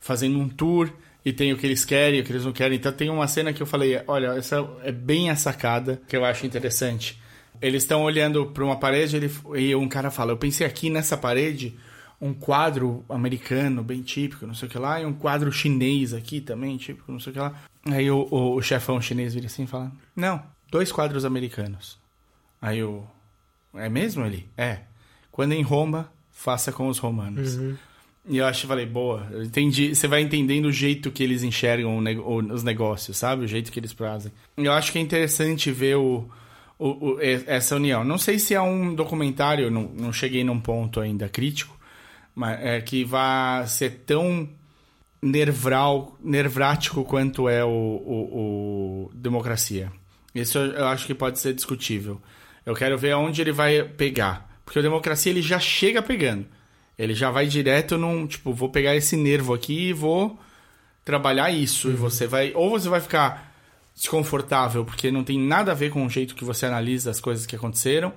fazendo 0.00 0.38
um 0.38 0.48
tour 0.48 0.90
e 1.22 1.32
tem 1.34 1.52
o 1.52 1.56
que 1.58 1.66
eles 1.66 1.84
querem 1.84 2.18
e 2.18 2.22
o 2.22 2.24
que 2.24 2.32
eles 2.32 2.44
não 2.46 2.52
querem. 2.52 2.78
Então 2.78 2.90
tem 2.92 3.10
uma 3.10 3.28
cena 3.28 3.52
que 3.52 3.62
eu 3.62 3.66
falei, 3.66 4.00
olha, 4.06 4.28
essa 4.28 4.66
é 4.82 4.90
bem 4.90 5.28
a 5.28 5.36
sacada 5.36 6.00
que 6.08 6.16
eu 6.16 6.24
acho 6.24 6.46
interessante. 6.46 7.20
Eles 7.60 7.82
estão 7.82 8.02
olhando 8.02 8.46
para 8.46 8.64
uma 8.64 8.76
parede 8.78 9.16
ele, 9.16 9.30
e 9.56 9.74
um 9.74 9.86
cara 9.86 10.10
fala, 10.10 10.32
eu 10.32 10.38
pensei 10.38 10.66
aqui 10.66 10.88
nessa 10.88 11.16
parede 11.18 11.76
um 12.18 12.32
quadro 12.32 13.04
americano 13.08 13.82
bem 13.82 14.00
típico, 14.02 14.46
não 14.46 14.54
sei 14.54 14.66
o 14.66 14.70
que 14.70 14.78
lá, 14.78 14.98
e 15.00 15.04
um 15.04 15.12
quadro 15.12 15.50
chinês 15.52 16.14
aqui 16.14 16.40
também, 16.40 16.76
típico, 16.78 17.12
não 17.12 17.20
sei 17.20 17.30
o 17.30 17.34
que 17.34 17.38
lá. 17.40 17.54
Aí 17.86 18.10
o, 18.10 18.26
o, 18.30 18.56
o 18.56 18.62
chefão 18.62 19.00
chinês 19.00 19.34
vira 19.34 19.46
assim 19.46 19.64
e 19.64 19.66
fala, 19.66 19.92
não, 20.16 20.42
dois 20.70 20.90
quadros 20.92 21.24
americanos. 21.24 21.98
Aí 22.60 22.82
o... 22.82 23.04
É 23.74 23.88
mesmo 23.88 24.24
ele? 24.24 24.48
É. 24.56 24.80
Quando 25.30 25.52
em 25.52 25.62
Roma, 25.62 26.10
faça 26.32 26.72
com 26.72 26.88
os 26.88 26.98
romanos. 26.98 27.56
E 28.28 28.36
eu 28.36 28.44
acho, 28.46 28.66
falei, 28.66 28.84
boa, 28.84 29.26
eu 29.30 29.42
entendi. 29.42 29.94
Você 29.94 30.06
vai 30.06 30.20
entendendo 30.20 30.66
o 30.66 30.72
jeito 30.72 31.10
que 31.10 31.22
eles 31.22 31.42
enxergam 31.42 31.98
os 32.52 32.62
negócios, 32.62 33.16
sabe? 33.16 33.44
O 33.44 33.48
jeito 33.48 33.72
que 33.72 33.80
eles 33.80 33.92
fazem. 33.92 34.30
Eu 34.56 34.72
acho 34.72 34.92
que 34.92 34.98
é 34.98 35.00
interessante 35.00 35.70
ver 35.72 35.96
o, 35.96 36.28
o- 36.78 37.12
o- 37.14 37.18
essa 37.20 37.76
união. 37.76 38.04
Não 38.04 38.18
sei 38.18 38.38
se 38.38 38.52
é 38.54 38.60
um 38.60 38.94
documentário, 38.94 39.70
não, 39.70 39.84
não 39.96 40.12
cheguei 40.12 40.44
num 40.44 40.60
ponto 40.60 41.00
ainda 41.00 41.28
crítico, 41.28 41.74
mas 42.34 42.60
é 42.60 42.80
que 42.82 43.04
vai 43.04 43.66
ser 43.66 44.02
tão 44.04 44.48
nervral, 45.22 46.16
nervrático 46.22 47.04
quanto 47.04 47.48
é 47.48 47.64
o, 47.64 47.68
o 47.68 49.10
Democracia. 49.14 49.90
Isso 50.34 50.58
eu 50.58 50.86
acho 50.86 51.06
que 51.06 51.14
pode 51.14 51.38
ser 51.38 51.52
discutível. 51.52 52.20
Eu 52.64 52.74
quero 52.74 52.96
ver 52.96 53.12
aonde 53.12 53.40
ele 53.40 53.52
vai 53.52 53.82
pegar. 53.82 54.48
Porque 54.64 54.78
o 54.78 54.82
Democracia 54.82 55.32
ele 55.32 55.42
já 55.42 55.58
chega 55.58 56.00
pegando. 56.00 56.46
Ele 56.98 57.14
já 57.14 57.30
vai 57.30 57.46
direto 57.46 57.96
num, 57.96 58.26
tipo, 58.26 58.52
vou 58.52 58.68
pegar 58.68 58.94
esse 58.94 59.16
nervo 59.16 59.54
aqui 59.54 59.88
e 59.88 59.92
vou 59.92 60.38
trabalhar 61.04 61.50
isso. 61.50 61.88
E 61.88 61.94
você 61.94 62.26
vai. 62.26 62.52
Ou 62.54 62.70
você 62.70 62.88
vai 62.88 63.00
ficar 63.00 63.52
desconfortável 63.94 64.84
porque 64.84 65.10
não 65.10 65.24
tem 65.24 65.38
nada 65.38 65.72
a 65.72 65.74
ver 65.74 65.90
com 65.90 66.06
o 66.06 66.10
jeito 66.10 66.34
que 66.34 66.44
você 66.44 66.66
analisa 66.66 67.10
as 67.10 67.20
coisas 67.20 67.46
que 67.46 67.56
aconteceram. 67.56 68.12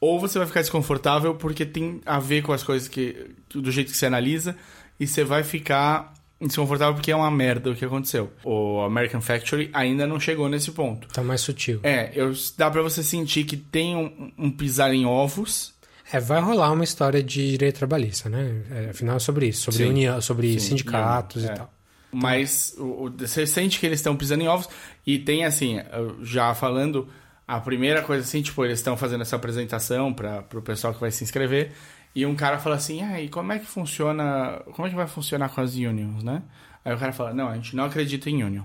Ou 0.00 0.18
você 0.20 0.38
vai 0.38 0.46
ficar 0.46 0.60
desconfortável 0.60 1.34
porque 1.34 1.66
tem 1.66 2.00
a 2.06 2.18
ver 2.18 2.42
com 2.42 2.52
as 2.52 2.62
coisas 2.62 2.88
que. 2.88 3.34
do 3.50 3.70
jeito 3.70 3.90
que 3.90 3.96
você 3.96 4.06
analisa. 4.06 4.56
E 4.98 5.06
você 5.06 5.24
vai 5.24 5.42
ficar 5.42 6.14
desconfortável 6.46 6.94
porque 6.94 7.10
é 7.10 7.16
uma 7.16 7.30
merda 7.30 7.70
o 7.70 7.74
que 7.74 7.84
aconteceu. 7.84 8.30
O 8.44 8.80
American 8.82 9.20
Factory 9.20 9.70
ainda 9.72 10.06
não 10.06 10.20
chegou 10.20 10.48
nesse 10.48 10.70
ponto. 10.70 11.08
Tá 11.08 11.22
mais 11.22 11.40
sutil. 11.40 11.80
É, 11.82 12.12
eu, 12.14 12.32
dá 12.56 12.70
pra 12.70 12.80
você 12.82 13.02
sentir 13.02 13.44
que 13.44 13.56
tem 13.56 13.96
um, 13.96 14.32
um 14.38 14.50
pisar 14.50 14.92
em 14.94 15.04
ovos. 15.04 15.74
É, 16.12 16.18
vai 16.20 16.40
rolar 16.40 16.72
uma 16.72 16.84
história 16.84 17.22
de 17.22 17.50
direito 17.50 17.76
trabalhista, 17.78 18.28
né? 18.28 18.62
É, 18.70 18.90
afinal 18.90 19.16
é 19.16 19.18
sobre 19.18 19.48
isso, 19.48 19.62
sobre 19.70 19.84
Sim. 19.84 19.90
união, 19.90 20.20
sobre 20.22 20.52
Sim, 20.54 20.58
sindicatos 20.70 21.42
e 21.44 21.46
é. 21.46 21.52
tal. 21.52 21.72
Mas 22.10 22.74
o- 22.78 23.04
o- 23.06 23.12
você 23.18 23.46
sente 23.46 23.78
que 23.78 23.84
eles 23.84 23.98
estão 23.98 24.16
pisando 24.16 24.42
em 24.42 24.48
ovos. 24.48 24.68
E 25.06 25.18
tem 25.18 25.44
assim, 25.44 25.78
já 26.22 26.54
falando, 26.54 27.08
a 27.46 27.60
primeira 27.60 28.00
coisa 28.02 28.22
assim, 28.22 28.40
tipo, 28.40 28.64
eles 28.64 28.78
estão 28.78 28.96
fazendo 28.96 29.20
essa 29.20 29.36
apresentação 29.36 30.12
para 30.14 30.44
o 30.54 30.62
pessoal 30.62 30.94
que 30.94 31.00
vai 31.00 31.10
se 31.10 31.22
inscrever. 31.24 31.72
E 32.14 32.26
um 32.26 32.34
cara 32.34 32.58
fala 32.58 32.76
assim, 32.76 33.02
ah, 33.02 33.20
e 33.20 33.28
como 33.28 33.52
é 33.52 33.58
que 33.58 33.66
funciona. 33.66 34.62
Como 34.72 34.86
é 34.86 34.90
que 34.90 34.96
vai 34.96 35.06
funcionar 35.06 35.48
com 35.50 35.60
as 35.60 35.74
unions, 35.74 36.22
né? 36.22 36.42
Aí 36.84 36.94
o 36.94 36.98
cara 36.98 37.12
fala, 37.12 37.32
não, 37.32 37.48
a 37.48 37.54
gente 37.54 37.76
não 37.76 37.84
acredita 37.84 38.30
em 38.30 38.42
union. 38.42 38.64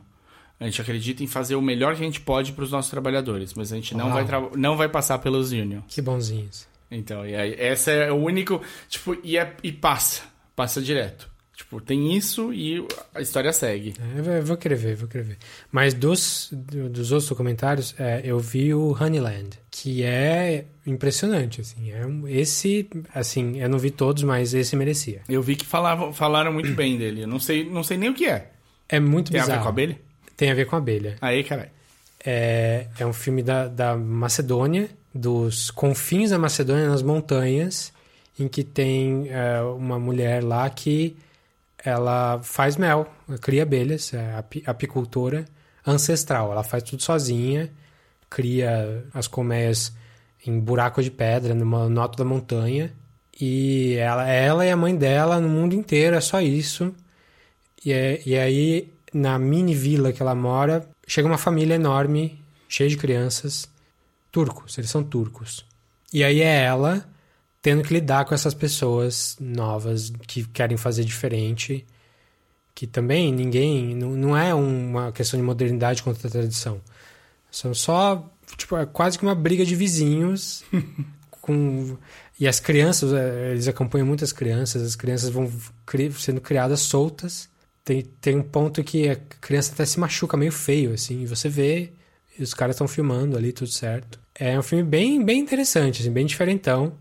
A 0.59 0.65
gente 0.65 0.81
acredita 0.81 1.23
em 1.23 1.27
fazer 1.27 1.55
o 1.55 1.61
melhor 1.61 1.95
que 1.95 2.01
a 2.01 2.05
gente 2.05 2.21
pode 2.21 2.53
para 2.53 2.63
os 2.63 2.71
nossos 2.71 2.89
trabalhadores, 2.89 3.53
mas 3.53 3.73
a 3.73 3.75
gente 3.75 3.95
não 3.95 4.09
Uau. 4.09 4.25
vai, 4.25 4.49
não 4.55 4.77
vai 4.77 4.87
passar 4.87 5.19
pelos 5.19 5.51
unions. 5.51 5.83
Que 5.87 6.01
bonzinhos. 6.01 6.67
Então, 6.89 7.25
e 7.25 7.35
aí, 7.35 7.55
essa 7.57 7.91
é 7.91 8.11
o 8.11 8.15
único. 8.15 8.61
Tipo, 8.87 9.17
e, 9.23 9.37
é, 9.37 9.55
e 9.63 9.71
passa. 9.71 10.21
Passa 10.55 10.81
direto. 10.81 11.32
Tipo, 11.63 11.79
tem 11.81 12.15
isso 12.15 12.53
e 12.53 12.85
a 13.15 13.21
história 13.21 13.51
segue. 13.53 13.93
É, 14.15 14.39
eu 14.39 14.43
vou- 14.45 14.57
querer 14.57 14.75
ver, 14.75 14.95
vou 14.95 15.07
querer 15.07 15.23
ver. 15.23 15.37
Mas 15.71 15.93
dos, 15.93 16.49
do- 16.51 16.89
dos 16.89 17.11
outros 17.11 17.29
documentários, 17.29 17.95
é, 17.97 18.21
eu 18.23 18.37
vi 18.37 18.73
o 18.73 18.91
Honeyland, 18.91 19.49
que 19.71 20.03
é 20.03 20.65
impressionante, 20.85 21.61
assim. 21.61 21.91
É 21.91 22.05
um- 22.05 22.27
esse, 22.27 22.87
assim, 23.15 23.59
eu 23.61 23.69
não 23.69 23.79
vi 23.79 23.91
todos, 23.91 24.23
mas 24.23 24.53
esse 24.53 24.75
merecia. 24.75 25.21
Eu 25.27 25.41
vi 25.41 25.55
que 25.55 25.65
falavam, 25.65 26.13
falaram 26.13 26.51
muito 26.53 26.71
bem 26.73 26.97
dele. 26.97 27.23
Eu 27.23 27.27
não 27.27 27.39
sei, 27.39 27.67
não 27.67 27.83
sei 27.83 27.97
nem 27.97 28.09
o 28.09 28.13
que 28.13 28.25
é. 28.27 28.51
É 28.89 28.99
muito 28.99 29.31
Tem 29.31 29.39
a 29.39 29.43
bizarro. 29.43 29.59
ver 29.59 29.63
com 29.63 29.67
a 29.67 29.71
abelha? 29.71 29.99
Tem 30.37 30.51
a 30.51 30.53
ver 30.53 30.65
com 30.65 30.75
a 30.75 30.79
abelha. 30.79 31.15
Aí, 31.21 31.43
caralho. 31.43 31.69
É, 32.25 32.87
é 32.99 33.05
um 33.05 33.13
filme 33.13 33.41
da, 33.41 33.67
da 33.67 33.95
Macedônia, 33.97 34.89
dos 35.13 35.71
confins 35.71 36.29
da 36.29 36.37
Macedônia, 36.37 36.87
nas 36.87 37.01
montanhas, 37.01 37.91
em 38.39 38.47
que 38.47 38.63
tem 38.63 39.27
é, 39.29 39.61
uma 39.61 39.97
mulher 39.99 40.43
lá 40.43 40.69
que 40.69 41.15
ela 41.83 42.39
faz 42.43 42.77
mel, 42.77 43.07
cria 43.41 43.63
abelhas, 43.63 44.13
é 44.13 44.35
api- 44.35 44.63
apicultora 44.65 45.45
ancestral. 45.85 46.51
Ela 46.51 46.63
faz 46.63 46.83
tudo 46.83 47.01
sozinha, 47.03 47.71
cria 48.29 49.05
as 49.13 49.27
colmeias 49.27 49.93
em 50.45 50.59
buraco 50.59 51.01
de 51.01 51.11
pedra, 51.11 51.53
numa, 51.53 51.89
no 51.89 52.01
alto 52.01 52.17
da 52.17 52.25
montanha. 52.25 52.93
E 53.39 53.95
ela, 53.95 54.27
ela 54.27 54.65
e 54.65 54.71
a 54.71 54.77
mãe 54.77 54.95
dela, 54.95 55.39
no 55.39 55.49
mundo 55.49 55.73
inteiro, 55.73 56.15
é 56.15 56.21
só 56.21 56.39
isso. 56.41 56.93
E, 57.85 57.91
é- 57.91 58.21
e 58.25 58.37
aí, 58.37 58.93
na 59.13 59.37
mini 59.37 59.73
vila 59.75 60.13
que 60.13 60.21
ela 60.21 60.35
mora, 60.35 60.87
chega 61.07 61.27
uma 61.27 61.37
família 61.37 61.75
enorme, 61.75 62.39
cheia 62.69 62.89
de 62.89 62.97
crianças, 62.97 63.69
turcos, 64.31 64.77
eles 64.77 64.89
são 64.89 65.03
turcos. 65.03 65.65
E 66.13 66.23
aí 66.23 66.41
é 66.41 66.63
ela 66.63 67.05
tendo 67.63 67.81
que 67.81 67.93
lidar 67.93 68.25
com 68.25 68.35
essas 68.35 68.53
pessoas 68.53 69.37
novas 69.39 70.11
que 70.27 70.45
querem 70.45 70.77
fazer 70.77 71.05
diferente, 71.05 71.85
que 72.75 72.85
também 72.85 73.31
ninguém, 73.33 73.95
não, 73.95 74.11
não 74.11 74.37
é 74.37 74.53
uma 74.53 75.11
questão 75.13 75.39
de 75.39 75.45
modernidade 75.45 76.03
contra 76.03 76.27
a 76.27 76.31
tradição. 76.31 76.81
São 77.49 77.73
só, 77.73 78.29
tipo, 78.57 78.75
é 78.77 78.85
quase 78.85 79.17
que 79.17 79.23
uma 79.25 79.33
briga 79.33 79.65
de 79.65 79.75
vizinhos 79.75 80.63
com 81.41 81.97
e 82.39 82.47
as 82.47 82.59
crianças, 82.59 83.13
eh, 83.13 83.51
eles 83.51 83.67
acompanham 83.67 84.05
muitas 84.07 84.33
crianças, 84.33 84.81
as 84.81 84.95
crianças 84.95 85.29
vão 85.29 85.49
cri- 85.85 86.11
sendo 86.13 86.41
criadas 86.41 86.81
soltas. 86.81 87.47
Tem, 87.85 88.01
tem 88.01 88.35
um 88.37 88.43
ponto 88.43 88.83
que 88.83 89.07
a 89.09 89.15
criança 89.15 89.71
até 89.73 89.85
se 89.85 89.99
machuca 89.99 90.35
meio 90.35 90.51
feio, 90.51 90.93
assim, 90.93 91.21
e 91.21 91.27
você 91.27 91.47
vê, 91.47 91.93
e 92.37 92.43
os 92.43 92.53
caras 92.53 92.75
estão 92.75 92.87
filmando 92.87 93.37
ali, 93.37 93.53
tudo 93.53 93.69
certo. 93.69 94.19
É 94.35 94.57
um 94.59 94.63
filme 94.63 94.83
bem, 94.83 95.23
bem 95.23 95.39
interessante, 95.39 96.01
assim, 96.01 96.11
bem 96.11 96.25
diferentão. 96.25 96.97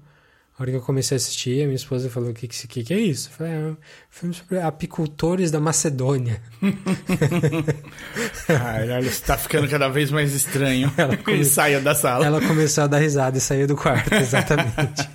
A 0.58 0.62
hora 0.62 0.70
que 0.70 0.76
eu 0.76 0.82
comecei 0.82 1.14
a 1.14 1.16
assistir, 1.16 1.62
a 1.62 1.64
minha 1.64 1.76
esposa 1.76 2.10
falou: 2.10 2.30
O 2.30 2.34
que, 2.34 2.46
que, 2.46 2.84
que, 2.84 2.94
é 2.94 2.98
isso? 2.98 3.30
Eu 3.30 3.32
falei: 3.32 3.52
É 3.52 3.58
um 3.58 3.76
filme 4.10 4.34
sobre 4.34 4.60
apicultores 4.60 5.50
da 5.50 5.58
Macedônia. 5.58 6.42
Caralho, 8.46 9.10
você 9.10 9.24
tá 9.24 9.38
ficando 9.38 9.66
cada 9.68 9.88
vez 9.88 10.10
mais 10.10 10.34
estranho. 10.34 10.92
Ela 10.96 11.16
come- 11.16 11.44
saia 11.44 11.80
da 11.80 11.94
sala. 11.94 12.26
Ela 12.26 12.40
começou 12.46 12.84
a 12.84 12.86
dar 12.86 12.98
risada 12.98 13.38
e 13.38 13.40
saiu 13.40 13.66
do 13.66 13.74
quarto, 13.74 14.12
exatamente. 14.14 15.08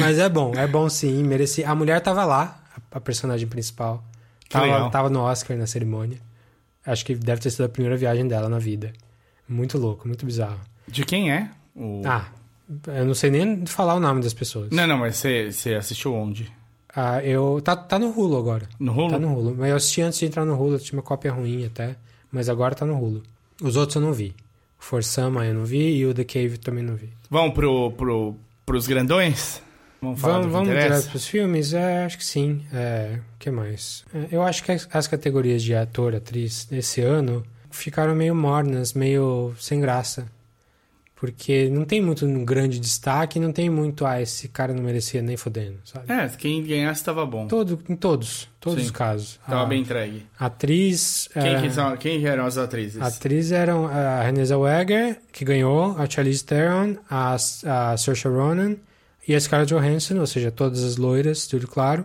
Mas 0.00 0.18
é 0.18 0.28
bom, 0.28 0.54
é 0.54 0.66
bom 0.66 0.88
sim, 0.88 1.22
merecia. 1.22 1.68
A 1.68 1.74
mulher 1.74 2.00
tava 2.00 2.24
lá, 2.24 2.62
a, 2.90 3.00
personagem 3.00 3.46
principal. 3.46 4.02
Tava, 4.48 4.90
tava 4.90 5.10
no 5.10 5.20
Oscar 5.20 5.56
na 5.56 5.66
cerimônia. 5.66 6.18
Acho 6.84 7.04
que 7.04 7.14
deve 7.14 7.42
ter 7.42 7.50
sido 7.50 7.64
a 7.64 7.68
primeira 7.68 7.96
viagem 7.96 8.26
dela 8.26 8.48
na 8.48 8.58
vida. 8.58 8.92
Muito 9.46 9.76
louco, 9.76 10.08
muito 10.08 10.24
bizarro. 10.24 10.60
De 10.88 11.04
quem 11.04 11.30
é? 11.30 11.50
O... 11.74 12.02
Ah, 12.04 12.26
eu 12.86 13.04
não 13.04 13.14
sei 13.14 13.30
nem 13.30 13.66
falar 13.66 13.94
o 13.94 14.00
nome 14.00 14.22
das 14.22 14.34
pessoas. 14.34 14.70
Não, 14.70 14.86
não, 14.86 14.98
mas 14.98 15.16
você, 15.16 15.50
você 15.50 15.74
assistiu 15.74 16.14
onde? 16.14 16.50
Ah, 16.94 17.22
eu. 17.24 17.60
Tá, 17.62 17.74
tá 17.74 17.98
no 17.98 18.10
Hulu 18.10 18.36
agora. 18.36 18.68
No 18.78 18.92
Hulu? 18.92 19.10
Tá 19.10 19.18
no 19.18 19.34
Hulu. 19.34 19.56
Mas 19.58 19.70
eu 19.70 19.76
assisti 19.76 20.02
antes 20.02 20.18
de 20.18 20.26
entrar 20.26 20.44
no 20.44 20.54
Hulu, 20.54 20.74
eu 20.74 20.80
tinha 20.80 20.98
uma 20.98 21.02
cópia 21.02 21.32
ruim 21.32 21.64
até. 21.64 21.96
Mas 22.30 22.48
agora 22.48 22.74
tá 22.74 22.84
no 22.84 22.98
Hulu. 22.98 23.22
Os 23.62 23.76
outros 23.76 23.96
eu 23.96 24.02
não 24.02 24.12
vi. 24.12 24.34
O 24.78 24.84
For 24.84 25.02
Sama 25.02 25.46
eu 25.46 25.54
não 25.54 25.64
vi 25.64 25.96
e 25.96 26.06
o 26.06 26.12
The 26.12 26.24
Cave 26.24 26.58
também 26.58 26.84
não 26.84 26.96
vi. 26.96 27.10
Vamos 27.30 27.54
pro, 27.54 27.92
pro, 27.92 28.36
pros 28.66 28.86
grandões? 28.86 29.62
Vamos 30.00 30.20
falar 30.20 30.34
Vamos, 30.34 30.46
do 30.48 30.52
vamos 30.52 30.68
direto 30.68 31.10
pros 31.10 31.26
filmes? 31.26 31.72
É, 31.72 32.04
acho 32.04 32.18
que 32.18 32.24
sim. 32.24 32.66
É, 32.72 33.20
o 33.36 33.38
que 33.38 33.50
mais? 33.50 34.04
É, 34.12 34.26
eu 34.32 34.42
acho 34.42 34.64
que 34.64 34.72
as, 34.72 34.88
as 34.92 35.06
categorias 35.06 35.62
de 35.62 35.74
ator, 35.74 36.14
atriz 36.14 36.64
desse 36.64 37.00
ano 37.00 37.44
ficaram 37.70 38.14
meio 38.14 38.34
mornas, 38.34 38.92
meio 38.92 39.54
sem 39.58 39.80
graça. 39.80 40.26
Porque 41.22 41.70
não 41.70 41.84
tem 41.84 42.00
muito 42.02 42.26
um 42.26 42.44
grande 42.44 42.80
destaque, 42.80 43.38
não 43.38 43.52
tem 43.52 43.70
muito, 43.70 44.04
ah, 44.04 44.20
esse 44.20 44.48
cara 44.48 44.74
não 44.74 44.82
merecia 44.82 45.22
nem 45.22 45.36
fodendo, 45.36 45.78
sabe? 45.84 46.12
É, 46.12 46.28
quem 46.30 46.64
ganhasse 46.64 47.04
tava 47.04 47.24
bom. 47.24 47.46
Todo, 47.46 47.78
em 47.88 47.94
todos, 47.94 48.48
todos 48.58 48.80
Sim. 48.80 48.86
os 48.86 48.90
casos. 48.90 49.38
Tava 49.46 49.62
a, 49.62 49.66
bem 49.66 49.82
entregue. 49.82 50.26
Atriz... 50.36 51.28
Quem, 51.32 51.54
é, 51.54 51.60
que 51.60 51.70
são, 51.70 51.96
quem 51.96 52.26
eram 52.26 52.44
as 52.44 52.58
atrizes? 52.58 53.00
atriz 53.00 53.52
eram 53.52 53.86
a 53.86 54.20
Renée 54.20 54.44
Zellweger, 54.44 55.20
que 55.30 55.44
ganhou, 55.44 55.96
a 55.96 56.10
Charlize 56.10 56.44
Theron, 56.44 56.96
a, 57.08 57.34
a 57.34 57.96
Saoirse 57.96 58.26
Ronan 58.26 58.74
e 59.28 59.32
a 59.32 59.40
Scarlett 59.40 59.72
Johansson, 59.72 60.18
ou 60.18 60.26
seja, 60.26 60.50
todas 60.50 60.82
as 60.82 60.96
loiras, 60.96 61.46
tudo 61.46 61.68
claro. 61.68 62.04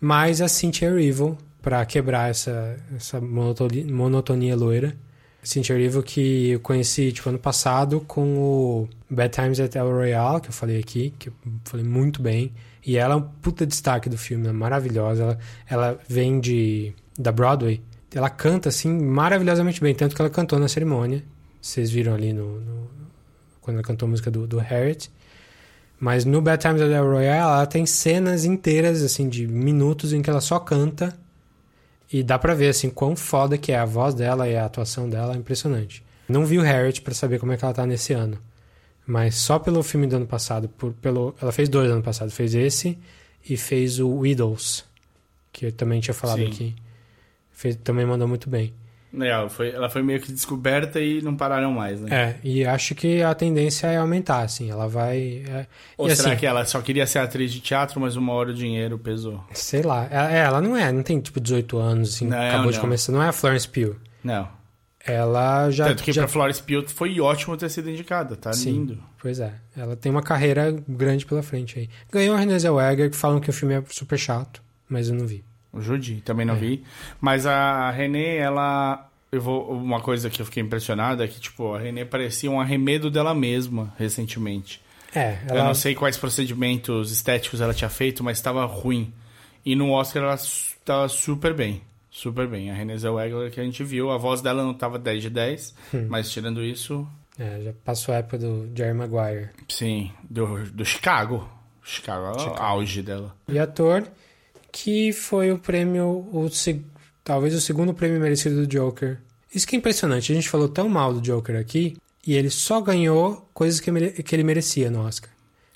mais 0.00 0.40
a 0.40 0.48
Cynthia 0.48 0.88
Erivo 0.88 1.38
pra 1.62 1.86
quebrar 1.86 2.28
essa, 2.28 2.76
essa 2.96 3.20
monotoni- 3.20 3.84
monotonia 3.84 4.56
loira. 4.56 4.96
Cynthia 5.42 5.74
Erivo 5.74 6.02
que 6.02 6.50
eu 6.50 6.60
conheci 6.60 7.12
tipo 7.12 7.28
ano 7.28 7.38
passado 7.38 8.00
com 8.00 8.38
o 8.38 8.88
Bad 9.08 9.34
Times 9.34 9.60
at 9.60 9.74
El 9.74 9.88
Royale, 9.90 10.40
que 10.40 10.48
eu 10.48 10.52
falei 10.52 10.78
aqui, 10.78 11.14
que 11.18 11.28
eu 11.28 11.32
falei 11.64 11.84
muito 11.86 12.20
bem. 12.22 12.52
E 12.84 12.96
ela 12.96 13.14
é 13.14 13.16
um 13.16 13.22
puta 13.22 13.66
destaque 13.66 14.08
do 14.08 14.16
filme, 14.18 14.48
é 14.48 14.52
maravilhosa. 14.52 15.22
Ela, 15.22 15.38
ela 15.68 15.98
vem 16.08 16.40
de 16.40 16.92
da 17.18 17.30
Broadway. 17.32 17.80
Ela 18.14 18.28
canta 18.30 18.68
assim 18.70 18.90
maravilhosamente 18.92 19.80
bem, 19.80 19.94
tanto 19.94 20.14
que 20.16 20.20
ela 20.22 20.30
cantou 20.30 20.58
na 20.58 20.68
cerimônia. 20.68 21.22
Vocês 21.60 21.90
viram 21.90 22.14
ali 22.14 22.32
no, 22.32 22.60
no- 22.60 22.90
quando 23.60 23.76
ela 23.76 23.84
cantou 23.84 24.06
a 24.06 24.10
música 24.10 24.30
do, 24.30 24.46
do 24.46 24.58
Harriet. 24.58 25.10
Mas 25.98 26.24
no 26.24 26.40
Bad 26.40 26.62
Times 26.62 26.80
at 26.80 26.90
El 26.90 27.04
Royale, 27.04 27.40
ela 27.40 27.66
tem 27.66 27.84
cenas 27.84 28.44
inteiras, 28.46 29.02
assim, 29.02 29.28
de 29.28 29.46
minutos 29.46 30.12
em 30.14 30.22
que 30.22 30.30
ela 30.30 30.40
só 30.40 30.58
canta. 30.58 31.14
E 32.12 32.22
dá 32.22 32.38
pra 32.38 32.54
ver, 32.54 32.68
assim, 32.68 32.90
quão 32.90 33.14
foda 33.14 33.56
que 33.56 33.70
é 33.70 33.78
a 33.78 33.84
voz 33.84 34.14
dela 34.14 34.48
e 34.48 34.56
a 34.56 34.64
atuação 34.64 35.08
dela, 35.08 35.34
é 35.34 35.36
impressionante. 35.36 36.02
Não 36.28 36.44
vi 36.44 36.58
o 36.58 36.62
Harriet 36.62 37.02
pra 37.02 37.14
saber 37.14 37.38
como 37.38 37.52
é 37.52 37.56
que 37.56 37.64
ela 37.64 37.74
tá 37.74 37.86
nesse 37.86 38.12
ano. 38.12 38.38
Mas 39.06 39.36
só 39.36 39.58
pelo 39.58 39.82
filme 39.82 40.06
do 40.06 40.16
ano 40.16 40.26
passado, 40.26 40.68
por, 40.68 40.92
pelo, 40.94 41.34
ela 41.40 41.52
fez 41.52 41.68
dois 41.68 41.90
ano 41.90 42.02
passado. 42.02 42.30
Fez 42.30 42.54
esse 42.54 42.98
e 43.48 43.56
fez 43.56 43.98
o 43.98 44.08
Widows, 44.08 44.84
que 45.52 45.66
eu 45.66 45.72
também 45.72 46.00
tinha 46.00 46.14
falado 46.14 46.38
Sim. 46.38 46.46
aqui. 46.46 46.76
Fez, 47.50 47.76
também 47.76 48.06
mandou 48.06 48.28
muito 48.28 48.48
bem. 48.48 48.72
É, 49.18 49.26
ela, 49.28 49.48
foi, 49.50 49.70
ela 49.70 49.90
foi 49.90 50.02
meio 50.02 50.20
que 50.20 50.30
descoberta 50.30 51.00
e 51.00 51.20
não 51.20 51.34
pararam 51.36 51.72
mais, 51.72 52.00
né? 52.00 52.08
É, 52.10 52.36
e 52.44 52.64
acho 52.64 52.94
que 52.94 53.22
a 53.22 53.34
tendência 53.34 53.88
é 53.88 53.96
aumentar, 53.96 54.42
assim. 54.42 54.70
Ela 54.70 54.86
vai... 54.86 55.42
é- 55.48 55.66
Ou 55.96 56.06
e 56.08 56.14
será 56.14 56.28
assim, 56.30 56.38
que 56.38 56.46
ela 56.46 56.64
só 56.64 56.80
queria 56.80 57.06
ser 57.06 57.18
atriz 57.18 57.52
de 57.52 57.60
teatro, 57.60 58.00
mas 58.00 58.14
uma 58.16 58.32
hora 58.32 58.50
o 58.50 58.54
dinheiro 58.54 58.98
pesou? 58.98 59.42
Sei 59.52 59.82
lá. 59.82 60.06
Ela, 60.10 60.32
é, 60.32 60.38
ela 60.38 60.60
não 60.60 60.76
é, 60.76 60.92
não 60.92 61.02
tem 61.02 61.18
tipo 61.20 61.40
18 61.40 61.76
anos, 61.78 62.14
assim, 62.14 62.26
Não, 62.28 62.38
acabou 62.40 62.70
de 62.70 62.76
não. 62.76 62.82
começar. 62.84 63.10
Não 63.12 63.22
é 63.22 63.28
a 63.28 63.32
Florence 63.32 63.68
Pugh. 63.68 63.96
Não. 64.22 64.48
Ela 65.04 65.70
já. 65.70 65.86
Tanto 65.88 66.02
que 66.04 66.12
já 66.12 66.22
pra 66.22 66.28
Florence 66.28 66.62
Pugh 66.62 66.86
foi 66.88 67.18
ótimo 67.20 67.56
ter 67.56 67.70
sido 67.70 67.88
indicada, 67.90 68.36
tá 68.36 68.52
Sim. 68.52 68.72
lindo. 68.72 69.02
Pois 69.20 69.40
é. 69.40 69.54
Ela 69.76 69.96
tem 69.96 70.12
uma 70.12 70.22
carreira 70.22 70.70
grande 70.86 71.24
pela 71.26 71.42
frente 71.42 71.78
aí. 71.78 71.88
Ganhou 72.12 72.36
a 72.36 72.38
Renée 72.38 72.58
Zellweger, 72.58 73.10
que 73.10 73.16
falam 73.16 73.40
que 73.40 73.48
o 73.50 73.52
filme 73.52 73.74
é 73.74 73.82
super 73.88 74.18
chato, 74.18 74.62
mas 74.88 75.08
eu 75.08 75.14
não 75.14 75.26
vi. 75.26 75.42
O 75.72 75.80
Judy, 75.80 76.20
também 76.24 76.44
não 76.44 76.54
É. 76.54 76.58
vi. 76.58 76.84
Mas 77.20 77.46
a 77.46 77.90
Renée, 77.90 78.36
ela. 78.38 79.06
Eu 79.30 79.40
vou. 79.40 79.70
Uma 79.72 80.00
coisa 80.00 80.28
que 80.28 80.42
eu 80.42 80.46
fiquei 80.46 80.62
impressionada 80.62 81.24
é 81.24 81.28
que, 81.28 81.38
tipo, 81.40 81.72
a 81.74 81.78
Renée 81.78 82.04
parecia 82.04 82.50
um 82.50 82.60
arremedo 82.60 83.10
dela 83.10 83.32
mesma 83.34 83.94
recentemente. 83.96 84.80
É, 85.14 85.38
Eu 85.48 85.56
ela. 85.56 85.64
não 85.64 85.74
sei 85.74 85.94
quais 85.94 86.16
procedimentos 86.16 87.10
estéticos 87.12 87.60
ela 87.60 87.72
tinha 87.74 87.90
feito, 87.90 88.22
mas 88.24 88.38
estava 88.38 88.64
ruim. 88.64 89.12
E 89.64 89.74
no 89.76 89.90
Oscar 89.92 90.22
ela 90.24 90.34
estava 90.34 91.08
super 91.08 91.54
bem. 91.54 91.82
Super 92.10 92.48
bem. 92.48 92.70
A 92.70 92.74
Renée 92.74 92.96
Zellweger 92.98 93.50
que 93.52 93.60
a 93.60 93.64
gente 93.64 93.84
viu, 93.84 94.10
a 94.10 94.16
voz 94.18 94.40
dela 94.42 94.64
não 94.64 94.72
estava 94.72 94.98
10 94.98 95.22
de 95.22 95.30
10, 95.30 95.74
Hum. 95.94 96.06
mas 96.08 96.30
tirando 96.30 96.62
isso, 96.64 97.06
É, 97.38 97.60
já 97.62 97.72
passou 97.84 98.12
a 98.14 98.18
época 98.18 98.38
do 98.38 98.68
Jerry 98.76 98.92
Maguire. 98.94 99.50
sim, 99.68 100.10
do, 100.28 100.64
do 100.70 100.84
Chicago. 100.84 101.48
Chicago, 101.82 102.34
é 102.36 102.38
Chicago. 102.40 102.60
auge 102.62 103.00
dela. 103.02 103.34
E 103.48 103.58
ator 103.58 104.06
que 104.72 105.12
foi 105.12 105.50
o 105.50 105.58
prêmio, 105.58 106.06
o, 106.32 106.48
talvez 107.24 107.54
o 107.54 107.60
segundo 107.60 107.94
prêmio 107.94 108.20
merecido 108.20 108.56
do 108.56 108.66
Joker. 108.66 109.18
Isso 109.54 109.66
que 109.66 109.74
é 109.74 109.78
impressionante. 109.78 110.32
A 110.32 110.34
gente 110.34 110.48
falou 110.48 110.68
tão 110.68 110.88
mal 110.88 111.12
do 111.12 111.20
Joker 111.20 111.56
aqui 111.58 111.96
e 112.26 112.34
ele 112.34 112.50
só 112.50 112.80
ganhou 112.80 113.48
coisas 113.52 113.80
que, 113.80 113.90
que 114.22 114.34
ele 114.34 114.44
merecia 114.44 114.90
no 114.90 115.04
Oscar. 115.06 115.30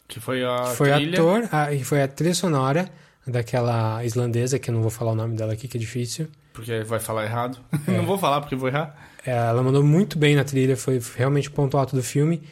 Que 0.07 0.20
foi 0.20 0.44
a 0.44 0.64
foi 0.66 0.92
trilha. 0.92 1.18
ator, 1.18 1.48
a, 1.50 1.72
e 1.72 1.83
foi 1.83 2.02
a 2.02 2.09
trilha 2.09 2.35
sonora 2.35 2.88
daquela 3.26 4.04
islandesa, 4.04 4.59
que 4.59 4.70
eu 4.70 4.74
não 4.74 4.83
vou 4.83 4.90
falar 4.90 5.12
o 5.12 5.14
nome 5.14 5.37
dela 5.37 5.54
aqui, 5.54 5.66
que 5.66 5.76
é 5.76 5.80
difícil. 5.80 6.28
Porque 6.52 6.83
vai 6.83 7.00
falar 7.00 7.24
errado. 7.24 7.59
É. 7.88 7.90
não 7.96 8.04
vou 8.04 8.18
falar 8.18 8.40
porque 8.40 8.54
vou 8.54 8.68
errar. 8.68 8.94
Ela 9.24 9.62
mandou 9.62 9.83
muito 9.83 10.18
bem 10.18 10.37
na 10.37 10.44
trilha, 10.44 10.76
foi 10.76 11.00
realmente 11.16 11.48
o 11.48 11.52
ponto 11.52 11.76
alto 11.78 11.96
do 11.96 12.02
filme. 12.02 12.42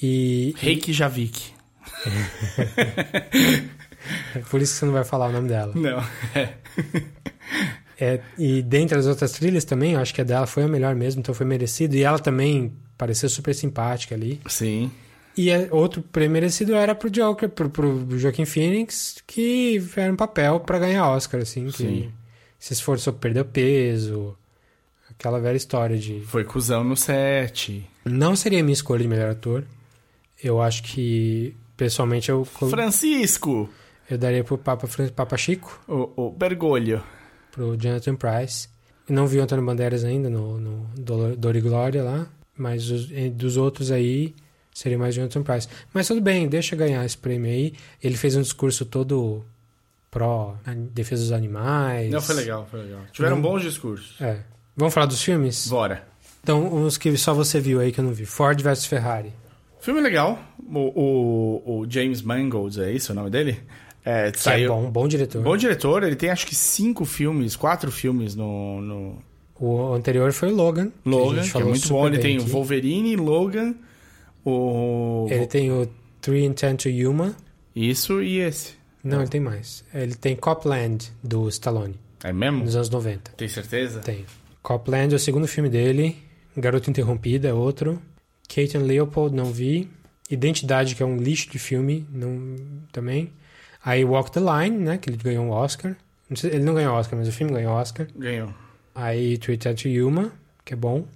E, 0.00 0.54
Reykjavik. 0.56 1.52
por 4.50 4.60
isso 4.60 4.74
que 4.74 4.78
você 4.80 4.84
não 4.86 4.92
vai 4.92 5.04
falar 5.04 5.28
o 5.28 5.32
nome 5.32 5.48
dela. 5.48 5.72
Não. 5.74 6.02
É. 6.34 6.54
É, 8.00 8.20
e 8.36 8.62
dentre 8.62 8.98
as 8.98 9.06
outras 9.06 9.30
trilhas 9.30 9.64
também, 9.64 9.92
eu 9.92 10.00
acho 10.00 10.12
que 10.12 10.20
a 10.20 10.24
dela 10.24 10.44
foi 10.44 10.64
a 10.64 10.68
melhor 10.68 10.92
mesmo, 10.92 11.20
então 11.20 11.32
foi 11.32 11.46
merecido. 11.46 11.94
E 11.94 12.02
ela 12.02 12.18
também 12.18 12.72
pareceu 12.98 13.28
super 13.28 13.54
simpática 13.54 14.12
ali. 14.14 14.40
Sim. 14.48 14.90
E 15.36 15.50
é- 15.50 15.68
outro 15.70 16.02
prêmio 16.02 16.32
merecido 16.32 16.74
era 16.74 16.96
pro 16.96 17.08
Joker, 17.08 17.48
pro, 17.48 17.70
pro 17.70 18.18
Joaquin 18.18 18.44
Phoenix, 18.44 19.22
que 19.24 19.80
era 19.96 20.12
um 20.12 20.16
papel 20.16 20.58
pra 20.60 20.80
ganhar 20.80 21.08
Oscar, 21.10 21.42
assim, 21.42 21.66
que 21.66 21.76
Sim. 21.76 22.12
se 22.58 22.72
esforçou, 22.72 23.12
perdeu 23.12 23.44
peso, 23.44 24.36
aquela 25.08 25.38
velha 25.38 25.56
história 25.56 25.96
de... 25.96 26.20
Foi 26.22 26.42
cuzão 26.42 26.82
no 26.82 26.96
set. 26.96 27.88
Não 28.04 28.34
seria 28.34 28.62
minha 28.64 28.74
escolha 28.74 29.02
de 29.02 29.08
melhor 29.08 29.30
ator. 29.30 29.64
Eu 30.42 30.60
acho 30.60 30.82
que, 30.82 31.54
pessoalmente, 31.76 32.30
eu, 32.30 32.44
Francisco. 32.44 33.70
Eu 34.10 34.18
daria 34.18 34.42
pro 34.44 34.58
Papa, 34.58 34.86
Papa 35.14 35.36
Chico, 35.36 35.80
O, 35.88 36.26
o 36.26 36.30
Bergoglio. 36.30 37.02
pro 37.50 37.76
Jonathan 37.76 38.14
Price. 38.16 38.68
Não 39.08 39.26
vi 39.26 39.38
o 39.38 39.42
Antônio 39.42 39.64
Bandeiras 39.64 40.04
ainda 40.04 40.30
no, 40.30 40.58
no 40.58 40.88
Dor 41.36 41.56
e 41.56 41.60
Glória 41.60 42.02
lá, 42.02 42.26
mas 42.56 42.90
os- 42.90 43.08
dos 43.32 43.56
outros 43.56 43.90
aí 43.90 44.34
seria 44.72 44.96
mais 44.98 45.14
Jonathan 45.14 45.42
Price. 45.42 45.68
Mas 45.92 46.06
tudo 46.08 46.20
bem, 46.20 46.48
deixa 46.48 46.74
ganhar 46.76 47.04
esse 47.04 47.18
prêmio 47.18 47.50
aí. 47.50 47.74
Ele 48.02 48.16
fez 48.16 48.36
um 48.36 48.42
discurso 48.42 48.84
todo 48.86 49.44
pró 50.10 50.56
a 50.64 50.72
defesa 50.74 51.22
dos 51.22 51.32
animais. 51.32 52.10
Não, 52.10 52.20
foi 52.20 52.34
legal, 52.36 52.66
foi 52.70 52.82
legal. 52.82 53.00
Tiveram 53.12 53.36
Não. 53.36 53.42
bons 53.42 53.62
discursos. 53.62 54.20
É. 54.20 54.38
Vamos 54.76 54.94
falar 54.94 55.06
dos 55.06 55.22
filmes? 55.22 55.66
Bora. 55.68 56.06
Então, 56.42 56.74
uns 56.74 56.96
que 56.96 57.14
só 57.16 57.32
você 57.34 57.60
viu 57.60 57.80
aí 57.80 57.92
que 57.92 58.00
eu 58.00 58.04
não 58.04 58.12
vi. 58.12 58.24
Ford 58.26 58.60
vs 58.60 58.86
Ferrari. 58.86 59.32
Filme 59.80 60.00
legal. 60.00 60.38
O, 60.64 60.78
o, 60.78 61.80
o 61.80 61.90
James 61.90 62.22
Mangold, 62.22 62.80
é 62.82 62.90
isso 62.92 63.12
o 63.12 63.14
nome 63.14 63.30
dele? 63.30 63.60
É, 64.04 64.30
Que 64.32 64.40
saiu... 64.40 64.64
é 64.72 64.74
bom, 64.74 64.90
bom 64.90 65.06
diretor. 65.08 65.42
Bom 65.42 65.56
diretor, 65.56 66.02
ele 66.02 66.16
tem 66.16 66.30
acho 66.30 66.46
que 66.46 66.54
cinco 66.54 67.04
filmes, 67.04 67.54
quatro 67.54 67.90
filmes 67.92 68.34
no, 68.34 68.80
no 68.80 69.18
O 69.58 69.92
anterior 69.94 70.32
foi 70.32 70.50
o 70.52 70.56
Logan. 70.56 70.90
que 71.02 71.08
Logan, 71.08 71.42
gente 71.42 71.52
que, 71.52 71.58
é 71.58 71.64
muito 71.64 71.88
bom. 71.88 72.06
Ele 72.06 72.18
tem 72.18 72.38
o 72.38 72.42
aqui. 72.42 72.50
Wolverine, 72.50 73.16
Logan, 73.16 73.74
o... 74.44 75.26
Ele 75.30 75.46
tem 75.46 75.70
o 75.70 75.88
Three 76.20 76.44
Intent 76.44 76.82
to 76.82 76.88
Yuma. 76.88 77.36
Isso 77.74 78.22
e 78.22 78.38
esse. 78.38 78.74
Não, 79.04 79.20
ele 79.20 79.28
tem 79.30 79.40
mais. 79.40 79.84
Ele 79.92 80.14
tem 80.14 80.36
Copland, 80.36 81.10
do 81.22 81.48
Stallone, 81.48 81.94
É 82.22 82.32
mesmo? 82.32 82.64
nos 82.64 82.76
anos 82.76 82.90
90. 82.90 83.32
Tem 83.36 83.48
certeza? 83.48 84.00
Tem. 84.00 84.24
Copland 84.62 85.12
é 85.12 85.16
o 85.16 85.18
segundo 85.18 85.46
filme 85.48 85.68
dele. 85.68 86.16
Garota 86.56 86.90
Interrompida 86.90 87.48
é 87.48 87.52
outro. 87.52 88.00
Kate 88.48 88.76
and 88.76 88.82
Leopold, 88.82 89.34
não 89.34 89.46
vi. 89.46 89.88
Identidade, 90.30 90.94
que 90.94 91.02
é 91.02 91.06
um 91.06 91.16
lixo 91.16 91.50
de 91.50 91.58
filme, 91.58 92.06
não 92.12 92.54
também. 92.92 93.30
Aí 93.84 94.04
Walk 94.04 94.30
the 94.30 94.40
Line, 94.40 94.78
né, 94.78 94.98
que 94.98 95.10
ele 95.10 95.16
ganhou 95.16 95.44
um 95.44 95.50
Oscar. 95.50 95.96
Não 96.28 96.36
sei- 96.36 96.50
ele 96.52 96.64
não 96.64 96.74
ganhou 96.74 96.94
Oscar, 96.94 97.18
mas 97.18 97.28
o 97.28 97.32
filme 97.32 97.52
ganhou 97.52 97.72
Oscar. 97.74 98.06
Ganhou. 98.16 98.52
Aí 98.94 99.34
Intent 99.34 99.82
to 99.82 99.88
Yuma, 99.88 100.32
que 100.64 100.74
é 100.74 100.76
bom. 100.76 101.06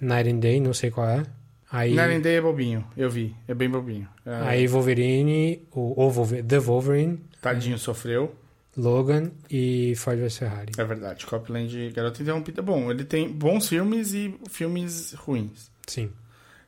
Night 0.00 0.30
and 0.30 0.38
Day, 0.38 0.60
não 0.60 0.72
sei 0.74 0.90
qual 0.90 1.08
é. 1.08 1.24
Aí, 1.70 1.90
Nine 1.96 2.20
Day 2.20 2.36
é 2.36 2.40
bobinho, 2.40 2.86
eu 2.96 3.10
vi. 3.10 3.34
É 3.48 3.54
bem 3.54 3.68
bobinho. 3.68 4.06
É, 4.24 4.34
aí 4.46 4.66
Wolverine, 4.68 5.66
o, 5.72 6.04
o 6.04 6.10
Wolver- 6.10 6.44
The 6.44 6.58
Wolverine, 6.60 7.20
Tadinho 7.40 7.78
sofreu. 7.78 8.34
Logan 8.76 9.30
e 9.50 9.94
Ford 9.96 10.18
vs 10.18 10.38
Ferrari. 10.38 10.72
É 10.76 10.84
verdade. 10.84 11.24
Copland, 11.26 11.90
Garota 11.90 12.20
Interrompida. 12.22 12.60
Bom, 12.62 12.90
ele 12.90 13.04
tem 13.04 13.28
bons 13.28 13.68
filmes 13.68 14.12
e 14.14 14.34
filmes 14.50 15.12
ruins. 15.14 15.70
Sim, 15.86 16.10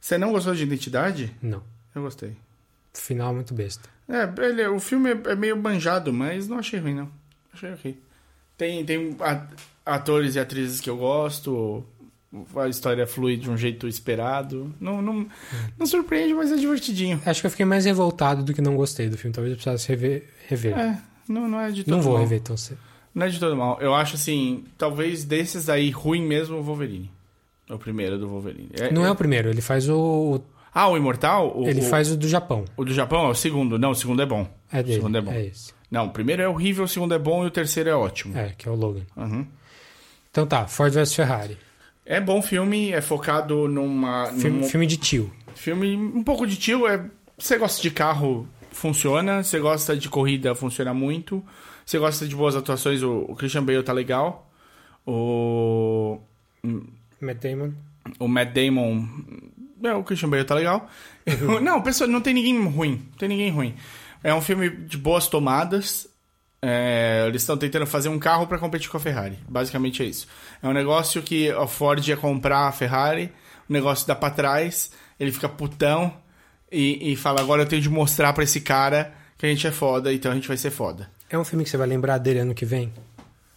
Você 0.00 0.16
não 0.18 0.30
gostou 0.32 0.54
de 0.54 0.62
Identidade? 0.62 1.32
não. 1.42 1.62
Eu 1.94 2.02
gostei. 2.02 2.36
Final 2.92 3.34
muito 3.34 3.54
besta. 3.54 3.88
É, 4.08 4.30
ele, 4.44 4.66
o 4.68 4.78
filme 4.78 5.10
é, 5.10 5.32
é 5.32 5.34
meio 5.36 5.56
banjado, 5.56 6.12
mas 6.12 6.46
não 6.48 6.58
achei 6.58 6.78
ruim, 6.78 6.94
não. 6.94 7.08
Achei 7.52 7.72
ok. 7.72 7.98
Tem, 8.56 8.84
tem 8.84 9.16
atores 9.84 10.34
e 10.34 10.40
atrizes 10.40 10.80
que 10.80 10.88
eu 10.88 10.96
gosto. 10.96 11.84
A 12.56 12.68
história 12.68 13.06
flui 13.06 13.36
de 13.36 13.48
um 13.50 13.56
jeito 13.56 13.88
esperado. 13.88 14.72
Não, 14.80 15.00
não, 15.00 15.26
não 15.78 15.86
surpreende, 15.86 16.34
mas 16.34 16.52
é 16.52 16.56
divertidinho. 16.56 17.20
Acho 17.24 17.40
que 17.40 17.46
eu 17.46 17.50
fiquei 17.50 17.64
mais 17.66 17.84
revoltado 17.84 18.42
do 18.42 18.52
que 18.52 18.60
não 18.60 18.76
gostei 18.76 19.08
do 19.08 19.16
filme. 19.16 19.34
Talvez 19.34 19.52
eu 19.52 19.56
precisasse 19.56 19.88
rever. 19.88 20.28
rever. 20.48 20.78
É, 20.78 20.98
não, 21.28 21.48
não 21.48 21.60
é 21.60 21.70
de 21.70 21.84
todo 21.84 21.94
não 21.94 22.02
vou 22.02 22.12
mal. 22.14 22.22
rever 22.22 22.40
tão 22.40 22.56
cedo. 22.56 22.78
Não 23.14 23.24
é 23.26 23.28
de 23.30 23.38
todo 23.40 23.56
mal. 23.56 23.78
Eu 23.80 23.94
acho 23.94 24.16
assim, 24.16 24.64
talvez 24.76 25.24
desses 25.24 25.68
aí, 25.70 25.90
ruim 25.90 26.22
mesmo 26.22 26.58
o 26.58 26.62
Wolverine. 26.62 27.10
É 27.68 27.74
o 27.74 27.78
primeiro 27.78 28.18
do 28.18 28.28
Wolverine. 28.28 28.68
É- 28.74 28.92
Não 28.92 29.04
é 29.04 29.08
é- 29.08 29.10
o 29.10 29.16
primeiro, 29.16 29.48
ele 29.48 29.62
faz 29.62 29.88
o. 29.88 30.40
Ah, 30.78 30.88
o 30.88 30.96
Imortal? 30.96 31.56
O, 31.58 31.66
ele 31.66 31.80
o- 31.80 31.84
faz 31.84 32.10
o 32.12 32.16
do 32.18 32.28
Japão. 32.28 32.66
O 32.76 32.84
do 32.84 32.92
Japão 32.92 33.24
é 33.26 33.28
o 33.30 33.34
segundo. 33.34 33.78
Não, 33.78 33.92
o 33.92 33.94
segundo 33.94 34.20
é 34.20 34.26
bom. 34.26 34.46
É 34.70 34.82
dele. 34.82 34.92
O 34.92 34.96
segundo 34.96 35.16
é 35.16 35.20
bom. 35.22 35.32
É 35.32 35.46
esse. 35.46 35.72
Não, 35.90 36.06
o 36.06 36.10
primeiro 36.10 36.42
é 36.42 36.48
horrível, 36.48 36.84
o 36.84 36.88
segundo 36.88 37.14
é 37.14 37.18
bom 37.18 37.44
e 37.44 37.46
o 37.46 37.50
terceiro 37.50 37.88
é 37.88 37.94
ótimo. 37.94 38.36
É, 38.36 38.52
que 38.58 38.68
é 38.68 38.70
o 38.70 38.74
Logan. 38.74 39.02
Uhum. 39.16 39.46
Então 40.30 40.46
tá, 40.46 40.66
Ford 40.66 40.92
vs 40.92 41.14
Ferrari. 41.14 41.56
É 42.04 42.20
bom 42.20 42.42
filme, 42.42 42.92
é 42.92 43.00
focado 43.00 43.66
numa. 43.68 44.26
Filme, 44.38 44.60
num- 44.60 44.68
filme 44.68 44.86
de 44.86 44.96
tio. 44.98 45.32
filme 45.54 45.96
um 45.96 46.22
pouco 46.22 46.46
de 46.46 46.56
tio. 46.56 46.86
É, 46.86 47.02
você 47.38 47.56
gosta 47.56 47.80
de 47.80 47.90
carro, 47.90 48.46
funciona. 48.70 49.42
Você 49.42 49.58
gosta 49.58 49.96
de 49.96 50.08
corrida, 50.10 50.54
funciona 50.54 50.92
muito. 50.92 51.42
Você 51.86 51.98
gosta 51.98 52.26
de 52.28 52.36
boas 52.36 52.54
atuações, 52.54 53.02
o, 53.02 53.24
o 53.28 53.34
Christian 53.34 53.64
Bale 53.64 53.82
tá 53.82 53.92
legal. 53.94 54.50
O. 55.06 56.18
Matt 57.20 57.38
Damon. 57.40 57.72
O 58.18 58.28
Matt 58.28 58.52
Damon. 58.52 59.06
É, 59.86 59.94
o 59.94 60.02
Christian 60.02 60.28
Bale 60.28 60.44
tá 60.44 60.54
legal. 60.54 60.88
não, 61.62 61.82
pessoal, 61.82 62.08
não 62.08 62.20
tem 62.20 62.34
ninguém 62.34 62.64
ruim. 62.66 63.02
Não 63.10 63.18
tem 63.18 63.28
ninguém 63.28 63.50
ruim. 63.50 63.74
É 64.22 64.34
um 64.34 64.40
filme 64.40 64.70
de 64.70 64.96
boas 64.96 65.28
tomadas. 65.28 66.08
É, 66.60 67.24
eles 67.28 67.42
estão 67.42 67.56
tentando 67.56 67.86
fazer 67.86 68.08
um 68.08 68.18
carro 68.18 68.46
para 68.46 68.58
competir 68.58 68.90
com 68.90 68.96
a 68.96 69.00
Ferrari. 69.00 69.38
Basicamente 69.48 70.02
é 70.02 70.06
isso. 70.06 70.26
É 70.62 70.66
um 70.66 70.72
negócio 70.72 71.22
que 71.22 71.50
a 71.50 71.66
Ford 71.66 72.04
ia 72.06 72.16
comprar 72.16 72.66
a 72.66 72.72
Ferrari, 72.72 73.32
o 73.68 73.72
negócio 73.72 74.06
dá 74.06 74.16
pra 74.16 74.30
trás, 74.30 74.90
ele 75.20 75.30
fica 75.30 75.48
putão 75.48 76.12
e, 76.72 77.12
e 77.12 77.16
fala: 77.16 77.40
agora 77.40 77.62
eu 77.62 77.66
tenho 77.66 77.82
de 77.82 77.88
mostrar 77.88 78.32
pra 78.32 78.42
esse 78.42 78.60
cara 78.60 79.14
que 79.38 79.46
a 79.46 79.48
gente 79.48 79.66
é 79.66 79.70
foda, 79.70 80.12
então 80.12 80.32
a 80.32 80.34
gente 80.34 80.48
vai 80.48 80.56
ser 80.56 80.70
foda. 80.70 81.08
É 81.28 81.38
um 81.38 81.44
filme 81.44 81.62
que 81.62 81.70
você 81.70 81.76
vai 81.76 81.86
lembrar 81.86 82.18
dele 82.18 82.40
ano 82.40 82.54
que 82.54 82.64
vem? 82.64 82.92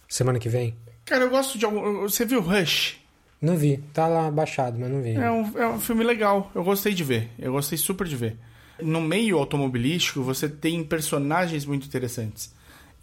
Semana 0.08 0.38
que 0.38 0.48
vem? 0.48 0.76
Cara, 1.04 1.24
eu 1.24 1.30
gosto 1.30 1.58
de 1.58 1.64
algum. 1.64 2.02
Você 2.02 2.24
viu 2.24 2.40
Rush? 2.40 2.99
Não 3.40 3.56
vi. 3.56 3.78
Tá 3.94 4.06
lá 4.06 4.30
baixado, 4.30 4.78
mas 4.78 4.90
não 4.90 5.00
vi. 5.02 5.12
É 5.14 5.30
um, 5.30 5.58
é 5.58 5.66
um 5.68 5.80
filme 5.80 6.04
legal. 6.04 6.50
Eu 6.54 6.62
gostei 6.62 6.92
de 6.92 7.02
ver. 7.02 7.30
Eu 7.38 7.52
gostei 7.52 7.78
super 7.78 8.06
de 8.06 8.16
ver. 8.16 8.36
No 8.82 9.00
meio 9.00 9.38
automobilístico, 9.38 10.22
você 10.22 10.48
tem 10.48 10.82
personagens 10.84 11.64
muito 11.64 11.86
interessantes. 11.86 12.52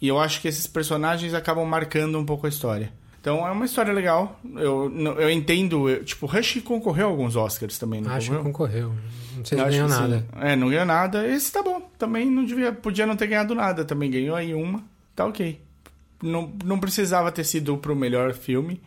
E 0.00 0.06
eu 0.06 0.18
acho 0.18 0.40
que 0.40 0.46
esses 0.48 0.66
personagens 0.66 1.34
acabam 1.34 1.66
marcando 1.66 2.18
um 2.18 2.24
pouco 2.24 2.46
a 2.46 2.48
história. 2.48 2.92
Então 3.20 3.44
é 3.46 3.50
uma 3.50 3.64
história 3.64 3.92
legal. 3.92 4.40
Eu, 4.56 4.92
eu 5.18 5.28
entendo. 5.30 5.88
Eu, 5.88 6.04
tipo, 6.04 6.24
Rush 6.26 6.60
concorreu 6.64 7.08
a 7.08 7.10
alguns 7.10 7.34
Oscars 7.34 7.76
também, 7.78 8.00
não 8.00 8.12
Acho 8.12 8.30
que 8.30 8.36
concorreu? 8.42 8.90
concorreu. 8.90 9.08
Não 9.36 9.44
sei 9.44 9.58
se 9.58 9.64
Eu 9.64 9.70
ganhou 9.70 9.88
nada. 9.88 10.18
sim. 10.20 10.24
É, 10.40 10.54
não 10.56 10.68
ganhou 10.68 10.86
nada. 10.86 11.26
Esse 11.26 11.52
tá 11.52 11.62
bom. 11.62 11.82
Também 11.98 12.30
não 12.30 12.44
devia. 12.44 12.72
Podia 12.72 13.06
não 13.06 13.16
ter 13.16 13.26
ganhado 13.26 13.54
nada. 13.56 13.84
Também 13.84 14.08
ganhou 14.10 14.36
aí 14.36 14.54
uma. 14.54 14.84
Tá 15.16 15.26
ok. 15.26 15.60
Não, 16.22 16.52
não 16.64 16.78
precisava 16.78 17.30
ter 17.32 17.44
sido 17.44 17.76
pro 17.76 17.94
melhor 17.96 18.32
filme. 18.34 18.80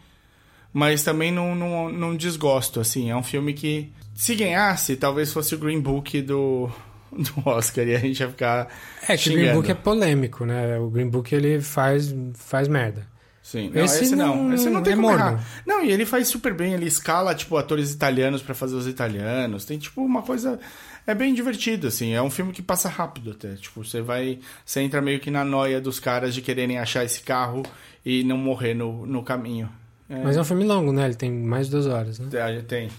Mas 0.73 1.03
também 1.03 1.31
não, 1.31 1.53
não, 1.55 1.89
não 1.91 2.15
desgosto, 2.15 2.79
assim. 2.79 3.09
É 3.09 3.15
um 3.15 3.23
filme 3.23 3.53
que, 3.53 3.91
se 4.15 4.35
ganhasse, 4.35 4.95
talvez 4.95 5.33
fosse 5.33 5.53
o 5.55 5.57
Green 5.57 5.81
Book 5.81 6.21
do, 6.21 6.69
do 7.11 7.33
Oscar. 7.45 7.85
E 7.87 7.95
a 7.95 7.99
gente 7.99 8.19
ia 8.19 8.29
ficar. 8.29 8.67
É 9.07 9.17
que 9.17 9.29
o. 9.29 9.33
Green 9.33 9.53
Book 9.53 9.69
é 9.71 9.73
polêmico, 9.73 10.45
né? 10.45 10.77
O 10.79 10.89
Green 10.89 11.09
Book 11.09 11.33
ele 11.33 11.59
faz, 11.61 12.15
faz 12.35 12.67
merda. 12.67 13.05
Sim. 13.43 13.71
Não, 13.73 13.83
esse, 13.83 14.03
Esse 14.03 14.15
não. 14.15 14.43
não- 14.43 14.53
Esse 14.53 14.69
não 14.69 14.81
tem 14.83 14.93
é 14.93 14.95
como 14.95 15.07
morno. 15.09 15.25
errar. 15.25 15.45
Não, 15.65 15.83
e 15.83 15.91
ele 15.91 16.05
faz 16.05 16.27
super 16.27 16.53
bem. 16.53 16.73
Ele 16.73 16.85
escala, 16.85 17.35
tipo, 17.35 17.57
atores 17.57 17.91
italianos 17.91 18.41
pra 18.41 18.53
fazer 18.55 18.75
os 18.75 18.87
italianos. 18.87 19.65
Tem, 19.65 19.77
tipo, 19.77 20.01
uma 20.01 20.21
coisa... 20.21 20.59
É 21.07 21.15
bem 21.15 21.33
divertido, 21.33 21.87
assim. 21.87 22.13
É 22.13 22.21
um 22.21 22.29
filme 22.29 22.53
que 22.53 22.61
passa 22.61 22.87
rápido 22.87 23.31
até. 23.31 23.55
Tipo, 23.55 23.83
você 23.83 23.99
vai... 24.01 24.39
Você 24.63 24.79
entra 24.81 25.01
meio 25.01 25.19
que 25.19 25.31
na 25.31 25.43
noia 25.43 25.81
dos 25.81 25.99
caras 25.99 26.35
de 26.35 26.41
quererem 26.41 26.77
achar 26.77 27.03
esse 27.03 27.21
carro 27.21 27.63
e 28.05 28.23
não 28.23 28.37
morrer 28.37 28.75
no, 28.75 29.05
no 29.07 29.23
caminho. 29.23 29.67
É, 30.11 30.23
Mas 30.23 30.35
é 30.35 30.41
um 30.41 30.43
filme 30.43 30.65
longo, 30.65 30.91
né? 30.91 31.05
Ele 31.05 31.15
tem 31.15 31.31
mais 31.31 31.67
de 31.67 31.71
duas 31.71 31.87
horas, 31.87 32.19
né? 32.19 32.27
é, 32.33 32.61
Tem, 32.61 32.89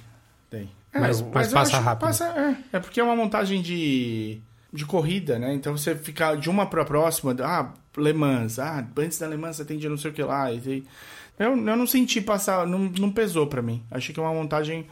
tem. 0.51 0.71
Mas- 0.95 1.21
eu- 1.21 1.31
mas 1.33 1.49
eu 1.49 1.55
passa 1.55 1.79
rápido. 1.79 2.07
Passa, 2.07 2.25
é, 2.73 2.77
é 2.77 2.81
porque 2.81 3.01
é 3.01 3.05
uma 3.05 3.15
montagem 3.17 3.61
de, 3.63 4.41
de 4.73 4.85
corrida, 4.87 5.39
né? 5.39 5.53
Então 5.55 5.77
você 5.77 5.95
fica 5.95 6.35
de 6.35 6.49
uma 6.51 6.67
pra 6.67 6.85
próxima, 6.85 7.35
ah, 7.41 7.73
Le 7.97 8.13
Mans, 8.13 8.59
ah, 8.59 8.87
antes 8.97 9.19
da 9.19 9.27
Le 9.27 9.37
Mans 9.37 9.57
você 9.57 9.65
tem 9.65 9.79
de 9.79 9.89
não 9.89 9.97
sei 9.99 10.11
o 10.11 10.15
que 10.15 10.23
lá. 10.23 10.51
E, 10.53 10.85
eu, 11.39 11.51
eu 11.51 11.57
não 11.57 11.87
senti 11.87 12.21
passar, 12.21 12.67
não, 12.67 12.79
não 12.79 13.11
pesou 13.11 13.47
pra 13.47 13.61
mim. 13.63 13.83
Achei 13.91 14.15
que 14.15 14.21
é 14.21 14.23
uma 14.23 14.33
montagem 14.35 14.87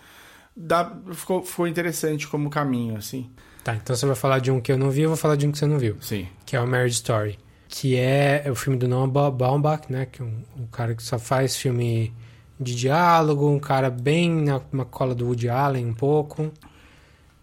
da, 0.56 0.90
ficou, 1.12 1.42
ficou 1.42 1.66
interessante 1.66 2.26
como 2.28 2.50
caminho, 2.50 2.96
assim. 2.96 3.30
Tá, 3.64 3.74
então 3.74 3.94
você 3.94 4.06
vai 4.06 4.16
falar 4.16 4.38
de 4.40 4.50
um 4.50 4.58
que 4.60 4.72
eu 4.72 4.78
não 4.78 4.90
vi, 4.90 5.02
eu 5.02 5.08
vou 5.10 5.16
falar 5.18 5.36
de 5.36 5.46
um 5.46 5.52
que 5.52 5.58
você 5.58 5.66
não 5.66 5.78
viu. 5.78 5.96
Sim. 6.00 6.26
Que 6.46 6.56
é 6.56 6.60
o 6.60 6.66
Marriage 6.66 6.94
Story. 6.94 7.38
Que 7.72 7.94
é 7.96 8.44
o 8.50 8.54
filme 8.56 8.76
do 8.76 8.88
Noah 8.88 9.06
Ba- 9.08 9.30
Baumbach, 9.30 9.84
né? 9.90 10.04
Que 10.10 10.20
é 10.20 10.24
um, 10.24 10.42
um 10.58 10.66
cara 10.66 10.92
que 10.94 11.02
só 11.02 11.18
faz 11.20 11.56
filme 11.56 12.12
de 12.58 12.74
diálogo, 12.74 13.48
um 13.48 13.60
cara 13.60 13.88
bem 13.88 14.28
na, 14.30 14.60
na 14.72 14.84
cola 14.84 15.14
do 15.14 15.24
Woody 15.26 15.48
Allen 15.48 15.86
um 15.86 15.94
pouco. 15.94 16.52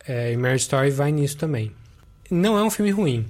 É, 0.08 0.34
e 0.34 0.38
Marriage 0.38 0.64
Story 0.64 0.92
vai 0.92 1.12
nisso 1.14 1.38
também. 1.38 1.72
Não 2.30 2.58
é 2.58 2.64
um 2.64 2.70
filme 2.70 2.92
ruim, 2.92 3.26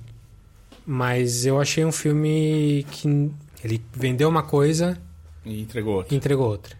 mas 0.86 1.46
eu 1.46 1.62
achei 1.62 1.86
um 1.86 1.92
filme 1.92 2.86
que 2.92 3.32
ele 3.64 3.82
vendeu 3.94 4.28
uma 4.28 4.42
coisa 4.44 4.98
E 5.46 5.62
entregou 5.62 5.98
outro. 5.98 6.14
e 6.14 6.18
entregou 6.18 6.48
outra. 6.50 6.76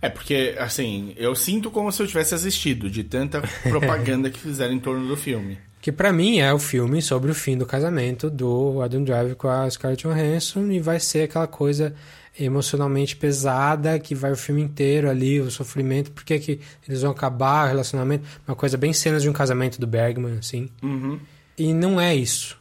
É 0.00 0.08
porque, 0.08 0.54
assim, 0.58 1.14
eu 1.16 1.34
sinto 1.34 1.70
como 1.70 1.90
se 1.92 2.02
eu 2.02 2.06
tivesse 2.06 2.34
assistido 2.34 2.90
de 2.90 3.02
tanta 3.04 3.40
propaganda 3.62 4.28
que 4.30 4.38
fizeram 4.38 4.74
em 4.74 4.80
torno 4.80 5.06
do 5.08 5.16
filme. 5.16 5.58
Que 5.82 5.90
pra 5.92 6.12
mim 6.12 6.38
é 6.38 6.50
o 6.54 6.58
filme 6.58 7.02
sobre 7.02 7.30
o 7.30 7.34
fim 7.34 7.58
do 7.58 7.66
casamento 7.66 8.30
do 8.30 8.80
Adam 8.80 9.02
Driver 9.04 9.34
com 9.36 9.48
a 9.48 9.68
Scarlett 9.68 10.04
Johansson 10.06 10.70
e 10.70 10.78
vai 10.80 10.98
ser 11.00 11.24
aquela 11.24 11.46
coisa 11.48 11.92
emocionalmente 12.38 13.14
pesada 13.16 13.98
que 13.98 14.14
vai 14.14 14.32
o 14.32 14.36
filme 14.36 14.62
inteiro 14.62 15.10
ali, 15.10 15.40
o 15.40 15.50
sofrimento, 15.50 16.10
por 16.12 16.24
que 16.24 16.60
eles 16.88 17.02
vão 17.02 17.10
acabar 17.10 17.66
o 17.66 17.68
relacionamento, 17.68 18.24
uma 18.46 18.56
coisa 18.56 18.78
bem 18.78 18.92
cenas 18.92 19.22
de 19.22 19.28
um 19.28 19.32
casamento 19.34 19.78
do 19.80 19.86
Bergman, 19.86 20.38
assim. 20.38 20.70
Uhum. 20.82 21.18
E 21.58 21.74
não 21.74 22.00
é 22.00 22.14
isso. 22.14 22.56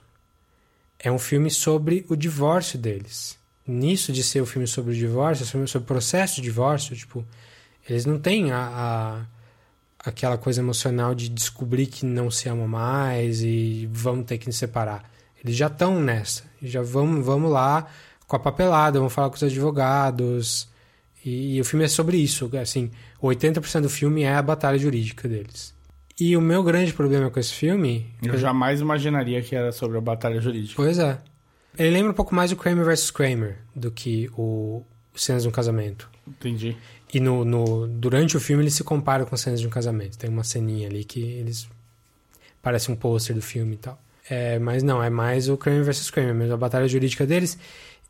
É 0.99 1.11
um 1.11 1.19
filme 1.19 1.49
sobre 1.49 2.05
o 2.09 2.15
divórcio 2.15 2.78
deles. 2.78 3.38
Nisso 3.65 4.11
de 4.11 4.24
ser 4.24 4.41
o 4.41 4.45
filme 4.45 4.67
sobre 4.67 4.91
o 4.93 4.95
divórcio, 4.95 5.43
é 5.43 5.45
um 5.45 5.49
filme 5.49 5.67
sobre 5.67 5.84
o 5.86 5.88
processo 5.88 6.38
de 6.38 6.41
divórcio, 6.41 6.95
tipo, 6.95 7.24
eles 7.88 8.05
não 8.05 8.19
têm 8.19 8.51
a, 8.51 8.57
a- 8.57 9.26
aquela 10.04 10.38
coisa 10.38 10.62
emocional 10.62 11.14
de 11.14 11.30
descobrir 11.30 11.88
que 11.88 12.06
não 12.06 12.32
se 12.32 12.49
amam 12.49 12.68
mais 12.68 13.41
e 13.41 13.88
vamos 13.91 14.26
ter 14.26 14.38
que 14.38 14.47
nos 14.47 14.58
separar. 14.58 15.10
Eles 15.43 15.56
já 15.56 15.68
estão 15.68 15.99
nessa. 15.99 16.43
Já 16.62 16.82
vamos, 16.82 17.26
vamos 17.26 17.52
lá 17.52 17.88
com 18.28 18.36
a 18.36 18.39
papelada, 18.39 18.99
vamos 18.99 19.14
falar 19.14 19.30
com 19.30 19.36
os 19.36 19.43
advogados. 19.43 20.70
E, 21.26 21.56
e 21.56 21.62
o 21.62 21.66
filme 21.66 21.86
é 21.86 21.88
sobre 21.88 22.18
isso. 22.18 22.49
Assim, 22.58 22.91
80% 23.22 23.82
do 23.82 23.89
filme 23.89 24.24
é 24.24 24.34
a 24.34 24.41
batalha 24.41 24.78
jurídica 24.78 25.28
deles. 25.28 25.74
E 26.20 26.38
o 26.38 26.41
meu 26.41 26.64
grande 26.64 26.93
problema 26.93 27.30
com 27.30 27.39
esse 27.39 27.54
filme. 27.54 28.14
Eu 28.22 28.38
jamais 28.38 28.80
imaginaria 28.80 29.41
que 29.41 29.56
era 29.56 29.72
sobre 29.72 29.97
a 29.97 30.02
batalha 30.02 30.39
jurídica. 30.39 30.76
Pois 30.76 30.99
é. 30.99 31.18
Ele 31.78 31.89
lembra 31.89 32.12
um 32.12 32.16
pouco 32.16 32.36
mais 32.36 32.52
o 32.52 32.56
Kramer 32.56 32.86
vs. 32.86 33.12
Kramer 33.12 33.58
do 33.76 33.89
que 33.91 34.30
o 34.38 34.84
Cenas 35.16 35.43
de 35.43 35.49
um 35.49 35.52
Casamento. 35.52 36.10
Entendi. 36.28 36.78
E 37.14 37.20
no, 37.20 37.43
no- 37.43 37.88
durante 37.88 38.38
o 38.38 38.39
filme 38.39 38.64
ele 38.64 38.72
se 38.72 38.84
compara 38.84 39.26
com 39.26 39.36
cenas 39.36 39.59
de 39.59 39.68
um 39.68 39.70
casamento. 39.70 40.18
Tem 40.18 40.30
uma 40.30 40.43
ceninha 40.43 40.88
ali 40.88 41.03
que 41.03 41.22
eles. 41.22 41.68
Parece 42.62 42.91
um 42.91 42.95
pôster 42.95 43.36
do 43.36 43.41
filme 43.41 43.74
e 43.74 43.78
tal. 43.78 44.01
É, 44.30 44.59
mas 44.59 44.82
não, 44.84 45.03
é 45.03 45.09
mais 45.09 45.49
o 45.49 45.57
Kramer 45.57 45.84
vs. 45.84 46.09
Kramer, 46.09 46.34
mesmo 46.34 46.53
a 46.53 46.57
batalha 46.57 46.88
jurídica 46.88 47.26
deles. 47.26 47.57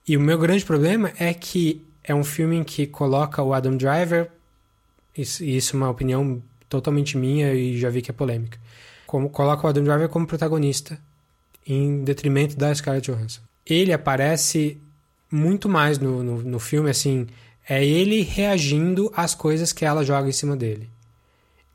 E 0.08 0.16
o 0.18 0.20
meu 0.22 0.38
grande 0.38 0.64
problema 0.66 1.12
é 1.18 1.34
que 1.34 1.84
é 2.04 2.14
um 2.14 2.24
filme 2.24 2.58
em 2.58 2.64
que 2.64 2.86
coloca 2.86 3.42
o 3.42 3.54
Adam 3.54 3.76
Driver. 3.78 4.30
Isso, 5.18 5.44
isso 5.44 5.76
é 5.76 5.78
uma 5.78 5.90
opinião 5.90 6.42
totalmente 6.70 7.18
minha 7.18 7.54
e 7.54 7.78
já 7.78 7.90
vi 7.90 8.02
que 8.02 8.12
é 8.12 8.14
polêmica. 8.14 8.60
Como, 9.08 9.30
coloca 9.30 9.66
o 9.66 9.70
Adam 9.70 9.84
Driver 9.84 10.10
como 10.10 10.28
protagonista 10.28 11.00
em 11.66 12.04
detrimento 12.04 12.56
da 12.56 12.74
Scarlett 12.74 13.12
Johansson. 13.12 13.42
Ele 13.66 13.94
aparece 13.94 14.78
muito 15.32 15.70
mais 15.70 15.98
no, 15.98 16.24
no, 16.24 16.42
no 16.44 16.60
filme, 16.60 16.90
assim, 16.90 17.28
é 17.68 17.84
ele 17.86 18.22
reagindo 18.22 19.12
às 19.16 19.36
coisas 19.36 19.72
que 19.72 19.86
ela 19.86 20.04
joga 20.04 20.28
em 20.28 20.34
cima 20.34 20.56
dele. 20.56 20.90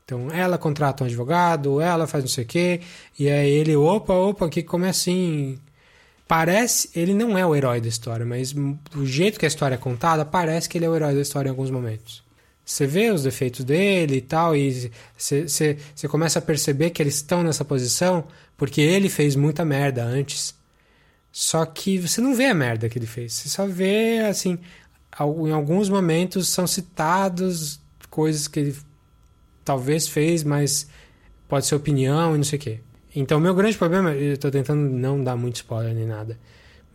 Então, 0.05 0.31
ela 0.31 0.57
contrata 0.57 1.03
um 1.03 1.07
advogado, 1.07 1.81
ela 1.81 2.07
faz 2.07 2.23
não 2.23 2.29
sei 2.29 2.45
o 2.45 2.47
quê, 2.47 2.81
e 3.19 3.29
aí 3.29 3.49
ele, 3.49 3.75
opa, 3.75 4.13
opa, 4.13 4.47
que 4.47 4.63
como 4.63 4.85
é 4.85 4.89
assim? 4.89 5.59
Parece, 6.27 6.89
ele 6.95 7.13
não 7.13 7.37
é 7.37 7.45
o 7.45 7.55
herói 7.55 7.81
da 7.81 7.87
história, 7.87 8.25
mas 8.25 8.53
do 8.53 9.05
jeito 9.05 9.39
que 9.39 9.45
a 9.45 9.47
história 9.47 9.75
é 9.75 9.77
contada, 9.77 10.23
parece 10.23 10.69
que 10.69 10.77
ele 10.77 10.85
é 10.85 10.89
o 10.89 10.95
herói 10.95 11.13
da 11.13 11.21
história 11.21 11.49
em 11.49 11.51
alguns 11.51 11.69
momentos. 11.69 12.23
Você 12.63 12.85
vê 12.85 13.11
os 13.11 13.23
defeitos 13.23 13.63
dele 13.63 14.17
e 14.17 14.21
tal, 14.21 14.55
e 14.55 14.91
você, 15.17 15.77
começa 16.09 16.39
a 16.39 16.41
perceber 16.41 16.89
que 16.89 17.01
eles 17.01 17.15
estão 17.15 17.41
nessa 17.41 17.63
posição 17.63 18.25
porque 18.57 18.81
ele 18.81 19.07
fez 19.07 19.37
muita 19.37 19.63
merda 19.63 20.03
antes. 20.03 20.53
Só 21.31 21.65
que 21.65 21.97
você 21.97 22.19
não 22.19 22.35
vê 22.35 22.47
a 22.47 22.53
merda 22.53 22.89
que 22.89 22.99
ele 22.99 23.05
fez. 23.05 23.33
Você 23.33 23.47
só 23.47 23.65
vê, 23.65 24.19
assim, 24.19 24.57
em 25.19 25.51
alguns 25.51 25.89
momentos 25.89 26.47
são 26.47 26.67
citados 26.67 27.79
coisas 28.09 28.47
que 28.47 28.59
ele 28.59 28.75
talvez 29.63 30.07
fez, 30.07 30.43
mas 30.43 30.87
pode 31.47 31.65
ser 31.65 31.75
opinião 31.75 32.33
e 32.33 32.37
não 32.37 32.43
sei 32.43 32.57
o 32.57 32.61
quê. 32.61 32.79
Então, 33.15 33.39
meu 33.39 33.53
grande 33.53 33.77
problema, 33.77 34.11
eu 34.11 34.37
tô 34.37 34.51
tentando 34.51 34.81
não 34.89 35.23
dar 35.23 35.35
muito 35.35 35.55
spoiler 35.55 35.93
nem 35.93 36.05
nada. 36.05 36.37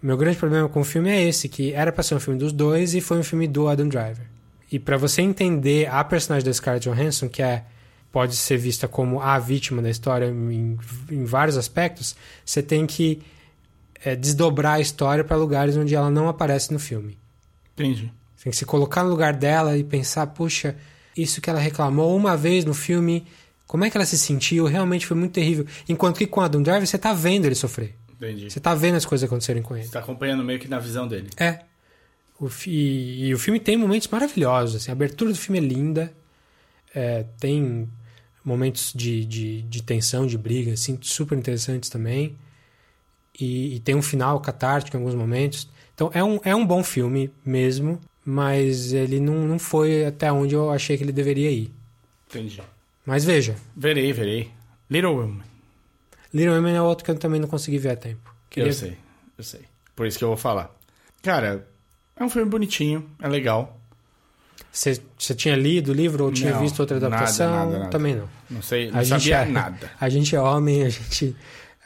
Meu 0.02 0.16
grande 0.16 0.36
problema 0.36 0.68
com 0.68 0.80
o 0.80 0.84
filme 0.84 1.10
é 1.10 1.28
esse, 1.28 1.48
que 1.48 1.72
era 1.72 1.92
pra 1.92 2.02
ser 2.02 2.14
um 2.14 2.20
filme 2.20 2.38
dos 2.38 2.52
dois 2.52 2.94
e 2.94 3.00
foi 3.00 3.18
um 3.18 3.22
filme 3.22 3.46
do 3.46 3.68
Adam 3.68 3.88
Driver. 3.88 4.26
E 4.70 4.78
pra 4.78 4.96
você 4.96 5.22
entender 5.22 5.88
a 5.88 6.02
personagem 6.02 6.44
da 6.44 6.52
Scarlett 6.52 6.88
Johansson, 6.88 7.28
que 7.28 7.42
é 7.42 7.64
pode 8.10 8.36
ser 8.36 8.58
vista 8.58 8.86
como 8.86 9.20
a 9.20 9.38
vítima 9.38 9.80
da 9.80 9.88
história 9.88 10.26
em, 10.26 10.78
em 11.10 11.24
vários 11.24 11.56
aspectos, 11.56 12.14
você 12.44 12.62
tem 12.62 12.86
que 12.86 13.22
é, 14.04 14.14
desdobrar 14.14 14.74
a 14.74 14.80
história 14.80 15.24
para 15.24 15.36
lugares 15.36 15.76
onde 15.76 15.94
ela 15.94 16.10
não 16.10 16.28
aparece 16.28 16.72
no 16.72 16.78
filme. 16.78 17.21
Entendi. 17.74 18.12
Você 18.36 18.44
tem 18.44 18.50
que 18.50 18.56
se 18.56 18.64
colocar 18.66 19.04
no 19.04 19.10
lugar 19.10 19.32
dela 19.34 19.76
e 19.76 19.84
pensar, 19.84 20.26
puxa, 20.28 20.76
isso 21.16 21.40
que 21.40 21.48
ela 21.48 21.60
reclamou 21.60 22.16
uma 22.16 22.36
vez 22.36 22.64
no 22.64 22.74
filme, 22.74 23.24
como 23.66 23.84
é 23.84 23.90
que 23.90 23.96
ela 23.96 24.04
se 24.06 24.18
sentiu? 24.18 24.66
Realmente 24.66 25.06
foi 25.06 25.16
muito 25.16 25.32
terrível. 25.32 25.66
Enquanto 25.88 26.18
que 26.18 26.26
com 26.26 26.40
Adam 26.40 26.62
Driver 26.62 26.86
você 26.86 26.98
tá 26.98 27.12
vendo 27.12 27.44
ele 27.46 27.54
sofrer. 27.54 27.94
Entendi. 28.10 28.50
Você 28.50 28.60
tá 28.60 28.74
vendo 28.74 28.96
as 28.96 29.04
coisas 29.04 29.24
acontecerem 29.26 29.62
com 29.62 29.76
ele. 29.76 29.84
Você 29.86 29.92
tá 29.92 30.00
acompanhando 30.00 30.44
meio 30.44 30.58
que 30.58 30.68
na 30.68 30.78
visão 30.78 31.06
dele. 31.08 31.30
É. 31.36 31.60
O 32.38 32.48
fi- 32.48 32.70
e, 32.70 33.26
e 33.26 33.34
o 33.34 33.38
filme 33.38 33.58
tem 33.60 33.76
momentos 33.76 34.08
maravilhosos. 34.08 34.76
Assim, 34.76 34.90
a 34.90 34.92
abertura 34.92 35.30
do 35.32 35.38
filme 35.38 35.58
é 35.58 35.62
linda. 35.62 36.12
É, 36.94 37.24
tem 37.40 37.88
momentos 38.44 38.92
de, 38.94 39.24
de, 39.24 39.62
de 39.62 39.82
tensão, 39.82 40.26
de 40.26 40.36
briga, 40.36 40.72
assim, 40.72 40.98
super 41.00 41.36
interessantes 41.38 41.88
também. 41.88 42.36
E, 43.40 43.76
e 43.76 43.80
tem 43.80 43.94
um 43.94 44.02
final 44.02 44.40
catártico 44.40 44.96
em 44.96 45.00
alguns 45.00 45.14
momentos. 45.14 45.68
Então 45.94 46.10
é 46.14 46.22
um, 46.24 46.40
é 46.44 46.54
um 46.54 46.64
bom 46.66 46.82
filme 46.82 47.30
mesmo, 47.44 48.00
mas 48.24 48.92
ele 48.92 49.20
não, 49.20 49.46
não 49.46 49.58
foi 49.58 50.04
até 50.06 50.32
onde 50.32 50.54
eu 50.54 50.70
achei 50.70 50.96
que 50.96 51.04
ele 51.04 51.12
deveria 51.12 51.50
ir. 51.50 51.70
Entendi. 52.28 52.60
Mas 53.04 53.24
veja, 53.24 53.56
Verei, 53.76 54.12
verei. 54.12 54.50
Little 54.90 55.16
Women. 55.16 55.42
Little 56.32 56.54
Women 56.54 56.76
é 56.76 56.82
outro 56.82 57.04
que 57.04 57.10
eu 57.10 57.18
também 57.18 57.40
não 57.40 57.48
consegui 57.48 57.78
ver 57.78 57.90
a 57.90 57.96
tempo. 57.96 58.32
Queria 58.48 58.68
Eu 58.70 58.74
sei, 58.74 58.96
eu 59.36 59.44
sei. 59.44 59.60
Por 59.94 60.06
isso 60.06 60.18
que 60.18 60.24
eu 60.24 60.28
vou 60.28 60.36
falar. 60.36 60.70
Cara, 61.22 61.66
é 62.16 62.24
um 62.24 62.28
filme 62.30 62.48
bonitinho, 62.50 63.08
é 63.20 63.28
legal. 63.28 63.78
Você 64.72 64.98
tinha 65.34 65.54
lido 65.54 65.90
o 65.90 65.94
livro 65.94 66.24
ou 66.24 66.32
tinha 66.32 66.52
Não, 66.52 66.60
visto 66.60 66.80
outra 66.80 66.98
nada, 66.98 67.08
adaptação? 67.08 67.50
nada, 67.50 67.78
nada. 67.78 67.90
Também 67.90 68.14
não. 68.16 68.28
Não 68.48 68.62
sei, 68.62 68.90
não 68.90 68.98
A 68.98 69.04
gente 69.04 69.20
sabia 69.20 69.36
é- 69.36 69.44
nada. 69.44 69.90
A 70.00 70.08
gente 70.08 70.34
é 70.34 70.40
homem, 70.40 70.82
a 70.84 70.88
gente, 70.88 71.36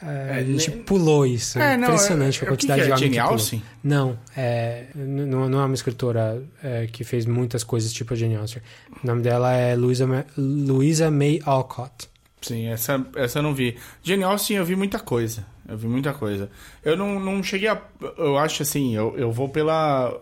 é, 0.01 0.05
a 0.07 0.39
É, 0.41 0.45
gente 0.45 0.69
ne- 0.71 0.77
pulou 0.83 1.25
isso. 1.25 1.57
É, 1.59 1.75
não, 1.77 1.85
impressionante 1.87 2.39
é- 2.41 2.45
a 2.45 2.49
quantidade 2.49 2.81
o 2.81 2.83
que 2.83 2.87
que 2.89 2.93
é? 2.93 2.95
de 2.97 3.03
homem 3.03 3.13
Jane 3.13 3.27
que. 3.27 3.33
Austen? 3.33 3.63
Não, 3.83 4.19
é, 4.35 4.85
não, 4.95 5.49
não 5.49 5.59
é 5.61 5.65
uma 5.65 5.73
escritora 5.75 6.43
é, 6.63 6.87
que 6.87 7.03
fez 7.03 7.25
muitas 7.25 7.63
coisas 7.63 7.91
tipo 7.91 8.13
a 8.13 8.17
Jane 8.17 8.35
Austen. 8.35 8.61
O 9.03 9.07
nome 9.07 9.21
dela 9.21 9.53
é 9.53 9.75
Louisa, 9.75 10.05
Ma- 10.05 10.25
Louisa 10.37 11.09
May 11.09 11.39
Alcott. 11.45 12.09
Sim, 12.41 12.67
essa, 12.67 13.03
essa 13.15 13.39
eu 13.39 13.43
não 13.43 13.53
vi. 13.55 13.75
Jane 14.03 14.23
Austen 14.23 14.57
eu 14.57 14.65
vi 14.65 14.75
muita 14.75 14.99
coisa. 14.99 15.45
Eu 15.67 15.77
vi 15.77 15.87
muita 15.87 16.13
coisa. 16.13 16.49
Eu 16.85 16.95
não, 16.95 17.19
não 17.19 17.41
cheguei 17.43 17.67
a. 17.67 17.81
Eu 18.17 18.37
acho 18.37 18.61
assim, 18.63 18.95
eu, 18.95 19.15
eu 19.17 19.31
vou 19.31 19.49
pela. 19.49 20.15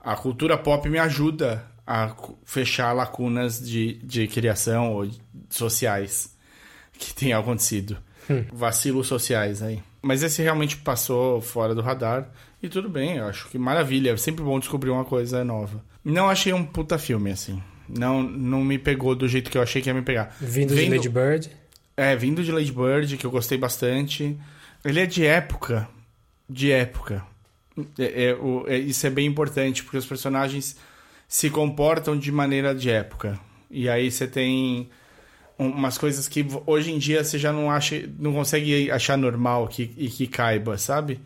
A 0.00 0.16
cultura 0.16 0.56
pop 0.56 0.88
me 0.88 0.98
ajuda 0.98 1.64
a 1.86 2.14
fechar 2.44 2.92
lacunas 2.92 3.60
de, 3.60 3.94
de 4.02 4.26
criação 4.26 4.92
ou 4.92 5.06
de- 5.06 5.20
sociais 5.50 6.34
que 6.98 7.14
tenham 7.14 7.38
acontecido. 7.40 7.96
Vacilos 8.52 9.06
sociais 9.06 9.62
aí. 9.62 9.82
Mas 10.02 10.22
esse 10.22 10.42
realmente 10.42 10.76
passou 10.76 11.40
fora 11.40 11.74
do 11.74 11.82
radar. 11.82 12.28
E 12.62 12.68
tudo 12.68 12.88
bem, 12.88 13.16
eu 13.16 13.26
acho 13.26 13.48
que 13.48 13.58
maravilha. 13.58 14.10
É 14.12 14.16
sempre 14.16 14.42
bom 14.44 14.58
descobrir 14.58 14.90
uma 14.90 15.04
coisa 15.04 15.44
nova. 15.44 15.84
Não 16.04 16.28
achei 16.28 16.52
um 16.52 16.64
puta 16.64 16.96
filme, 16.98 17.30
assim. 17.30 17.62
Não, 17.88 18.22
não 18.22 18.64
me 18.64 18.78
pegou 18.78 19.14
do 19.14 19.28
jeito 19.28 19.50
que 19.50 19.58
eu 19.58 19.62
achei 19.62 19.80
que 19.82 19.88
ia 19.88 19.94
me 19.94 20.02
pegar. 20.02 20.34
Vindo 20.40 20.74
Vendo- 20.74 20.90
de 20.90 20.96
Lady 20.96 21.08
Bird. 21.08 21.50
é, 21.96 22.16
vindo 22.16 22.42
de 22.42 22.50
Lady 22.52 22.72
Bird, 22.72 23.16
que 23.16 23.24
eu 23.24 23.30
gostei 23.30 23.56
bastante. 23.58 24.36
Ele 24.84 25.00
é 25.00 25.06
de 25.06 25.24
época. 25.26 25.88
De 26.48 26.70
época. 26.72 27.24
É- 27.98 28.24
é- 28.30 28.34
o- 28.34 28.64
é- 28.66 28.78
isso 28.78 29.06
é 29.06 29.10
bem 29.10 29.26
importante, 29.26 29.82
porque 29.82 29.98
os 29.98 30.06
personagens 30.06 30.76
se 31.28 31.50
comportam 31.50 32.16
de 32.18 32.30
maneira 32.32 32.74
de 32.74 32.88
época. 32.90 33.38
E 33.70 33.88
aí 33.88 34.10
você 34.10 34.26
tem 34.26 34.88
umas 35.58 35.96
coisas 35.98 36.28
que 36.28 36.46
hoje 36.66 36.90
em 36.92 36.98
dia 36.98 37.22
você 37.24 37.38
já 37.38 37.52
não 37.52 37.70
acha, 37.70 38.08
não 38.18 38.32
consegue 38.32 38.90
achar 38.90 39.16
normal 39.16 39.68
que, 39.68 39.90
e 39.96 40.08
que 40.08 40.26
caiba, 40.26 40.76
sabe? 40.78 41.20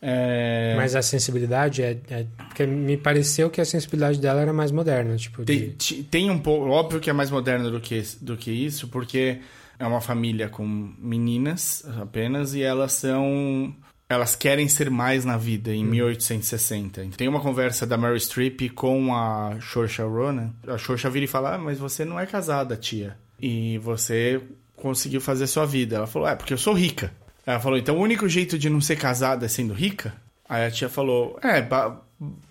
É, 0.00 0.74
Mas 0.76 0.94
a 0.94 1.00
sensibilidade 1.02 1.82
é, 1.82 1.96
é- 2.10 2.26
Porque 2.48 2.66
me 2.66 2.96
pareceu 2.96 3.48
que 3.48 3.60
a 3.60 3.64
sensibilidade 3.64 4.20
dela 4.20 4.40
era 4.42 4.52
mais 4.52 4.70
moderna. 4.70 5.16
Tipo, 5.16 5.44
Tem, 5.44 5.58
de- 5.58 5.70
ti- 5.72 6.02
tem 6.02 6.30
um 6.30 6.38
pouco. 6.38 6.68
Óbvio 6.68 7.00
que 7.00 7.08
é 7.08 7.12
mais 7.12 7.30
moderno 7.30 7.70
do 7.70 7.80
que, 7.80 8.02
do 8.20 8.36
que 8.36 8.50
isso, 8.50 8.88
porque 8.88 9.38
é 9.78 9.86
uma 9.86 10.00
família 10.00 10.48
com 10.48 10.66
meninas 10.98 11.82
apenas 12.00 12.54
e 12.54 12.62
elas 12.62 12.92
são. 12.92 13.74
Elas 14.08 14.36
querem 14.36 14.68
ser 14.68 14.88
mais 14.88 15.24
na 15.24 15.36
vida 15.36 15.74
em 15.74 15.82
1860. 15.84 17.06
Tem 17.16 17.26
uma 17.26 17.40
conversa 17.40 17.84
da 17.86 17.96
Mary 17.96 18.20
Streep 18.20 18.68
com 18.74 19.12
a 19.14 19.58
Saoirse 19.60 20.00
Ronan. 20.02 20.52
A 20.68 20.78
Saoirse 20.78 21.08
vira 21.08 21.24
e 21.24 21.28
fala: 21.28 21.54
ah, 21.54 21.58
mas 21.58 21.78
você 21.78 22.04
não 22.04 22.20
é 22.20 22.26
casada, 22.26 22.76
tia. 22.76 23.16
E 23.40 23.78
você 23.78 24.40
conseguiu 24.74 25.20
fazer 25.20 25.46
sua 25.46 25.66
vida. 25.66 25.96
Ela 25.96 26.06
falou: 26.06 26.28
é, 26.28 26.34
porque 26.34 26.52
eu 26.52 26.58
sou 26.58 26.74
rica. 26.74 27.12
Ela 27.44 27.60
falou: 27.60 27.78
então 27.78 27.96
o 27.96 28.00
único 28.00 28.28
jeito 28.28 28.58
de 28.58 28.68
não 28.70 28.80
ser 28.80 28.96
casada 28.96 29.46
é 29.46 29.48
sendo 29.48 29.74
rica? 29.74 30.14
Aí 30.48 30.64
a 30.66 30.70
tia 30.70 30.88
falou: 30.88 31.38
é, 31.42 31.60
ba- 31.62 32.00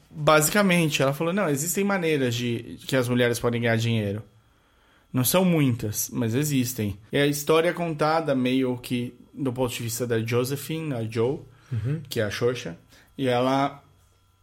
basicamente. 0.10 1.02
Ela 1.02 1.14
falou: 1.14 1.34
não, 1.34 1.50
existem 1.50 1.84
maneiras 1.84 2.36
de 2.36 2.78
que 2.88 2.96
as 2.96 3.08
mulheres 3.08 3.40
podem 3.40 3.62
ganhar 3.62 3.78
dinheiro. 3.78 4.22
Não 5.12 5.24
são 5.24 5.46
muitas, 5.46 6.10
mas 6.12 6.36
existem. 6.36 6.98
E 7.12 7.18
a 7.18 7.26
história 7.26 7.70
é 7.70 7.74
contada 7.74 8.36
meio 8.36 8.78
que 8.78 9.14
do 9.34 9.52
ponto 9.52 9.74
de 9.74 9.84
vista 9.84 10.06
da 10.06 10.20
Josephine, 10.20 10.94
a 10.94 11.04
Joe, 11.04 11.40
que 12.10 12.20
é 12.20 12.24
a 12.24 12.30
Xoxa. 12.30 12.78
E 13.18 13.28
ela, 13.28 13.82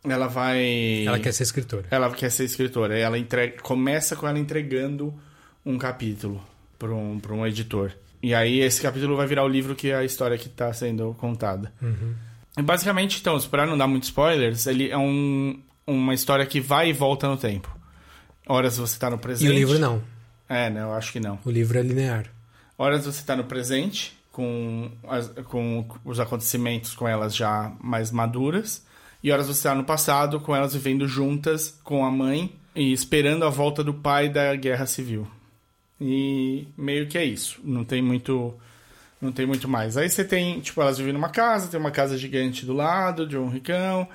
ela 0.02 0.28
vai... 0.28 1.04
Ela 1.06 1.18
quer 1.18 1.32
ser 1.32 1.42
escritora. 1.42 1.86
Ela 1.90 2.10
quer 2.10 2.30
ser 2.30 2.44
escritora. 2.44 2.98
Ela 2.98 3.18
entrega, 3.18 3.60
começa 3.60 4.16
com 4.16 4.26
ela 4.26 4.38
entregando 4.38 5.12
um 5.64 5.78
capítulo 5.78 6.42
para 6.78 6.92
um, 6.94 7.18
pra 7.20 7.32
um 7.34 7.46
editor. 7.46 7.92
E 8.22 8.34
aí 8.34 8.60
esse 8.60 8.80
capítulo 8.80 9.16
vai 9.16 9.26
virar 9.26 9.44
o 9.44 9.48
livro 9.48 9.74
que 9.74 9.90
é 9.90 9.96
a 9.96 10.04
história 10.04 10.38
que 10.38 10.46
está 10.46 10.72
sendo 10.72 11.14
contada. 11.18 11.72
E 12.56 12.62
basicamente, 12.62 13.18
então, 13.20 13.38
para 13.42 13.66
não 13.66 13.76
dar 13.78 13.86
muitos 13.86 14.08
spoilers, 14.10 14.66
ele 14.66 14.90
é 14.90 14.98
um, 14.98 15.60
uma 15.86 16.14
história 16.14 16.44
que 16.46 16.60
vai 16.60 16.90
e 16.90 16.92
volta 16.92 17.26
no 17.28 17.36
tempo. 17.36 17.74
Horas 18.46 18.76
você 18.76 18.98
tá 18.98 19.08
no 19.10 19.16
E 19.16 19.18
presente. 19.18 19.50
o 19.50 19.54
livro 19.54 19.78
não. 19.78 20.02
É, 20.48 20.68
né? 20.68 20.82
Eu 20.82 20.92
acho 20.92 21.12
que 21.12 21.18
não. 21.20 21.38
O 21.44 21.50
livro 21.50 21.78
é 21.78 21.82
linear. 21.82 22.26
Horas 22.76 23.06
você 23.06 23.24
tá 23.24 23.34
no 23.34 23.44
presente, 23.44 24.16
com, 24.30 24.90
as- 25.08 25.28
com 25.46 25.86
os 26.04 26.18
acontecimentos 26.20 26.94
com 26.94 27.06
elas 27.08 27.34
já 27.34 27.72
mais 27.80 28.10
maduras. 28.10 28.84
E 29.22 29.30
horas 29.32 29.46
você 29.46 29.62
tá 29.68 29.74
no 29.74 29.84
passado, 29.84 30.40
com 30.40 30.54
elas 30.54 30.74
vivendo 30.74 31.06
juntas 31.08 31.78
com 31.84 32.04
a 32.04 32.10
mãe 32.10 32.52
e 32.74 32.92
esperando 32.92 33.44
a 33.44 33.50
volta 33.50 33.82
do 33.84 33.94
pai 33.94 34.28
da 34.28 34.54
guerra 34.56 34.84
civil. 34.86 35.26
E 36.04 36.66
meio 36.76 37.06
que 37.06 37.16
é 37.16 37.24
isso. 37.24 37.60
Não 37.62 37.84
tem 37.84 38.02
muito. 38.02 38.52
Não 39.20 39.30
tem 39.30 39.46
muito 39.46 39.68
mais. 39.68 39.96
Aí 39.96 40.10
você 40.10 40.24
tem, 40.24 40.58
tipo, 40.58 40.80
elas 40.82 40.98
vivem 40.98 41.12
numa 41.12 41.28
casa, 41.28 41.68
tem 41.68 41.78
uma 41.78 41.92
casa 41.92 42.18
gigante 42.18 42.66
do 42.66 42.72
lado, 42.72 43.24
de 43.24 43.38
um 43.38 43.48
ricão. 43.48 44.08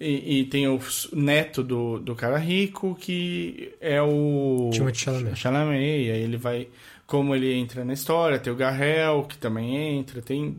E, 0.00 0.40
e 0.40 0.44
tem 0.46 0.66
o 0.66 0.80
neto 1.12 1.62
do, 1.62 1.98
do 1.98 2.14
cara 2.14 2.38
rico, 2.38 2.96
que 2.98 3.74
é 3.78 4.00
o. 4.00 4.70
Timothée 4.72 4.98
Chalamet. 4.98 5.36
Chalamet. 5.36 6.06
E 6.06 6.10
aí 6.10 6.22
ele 6.22 6.38
vai. 6.38 6.68
Como 7.06 7.34
ele 7.34 7.52
entra 7.52 7.84
na 7.84 7.92
história, 7.92 8.38
tem 8.38 8.50
o 8.50 8.56
Garrel, 8.56 9.24
que 9.24 9.36
também 9.36 9.98
entra. 9.98 10.22
Tem. 10.22 10.56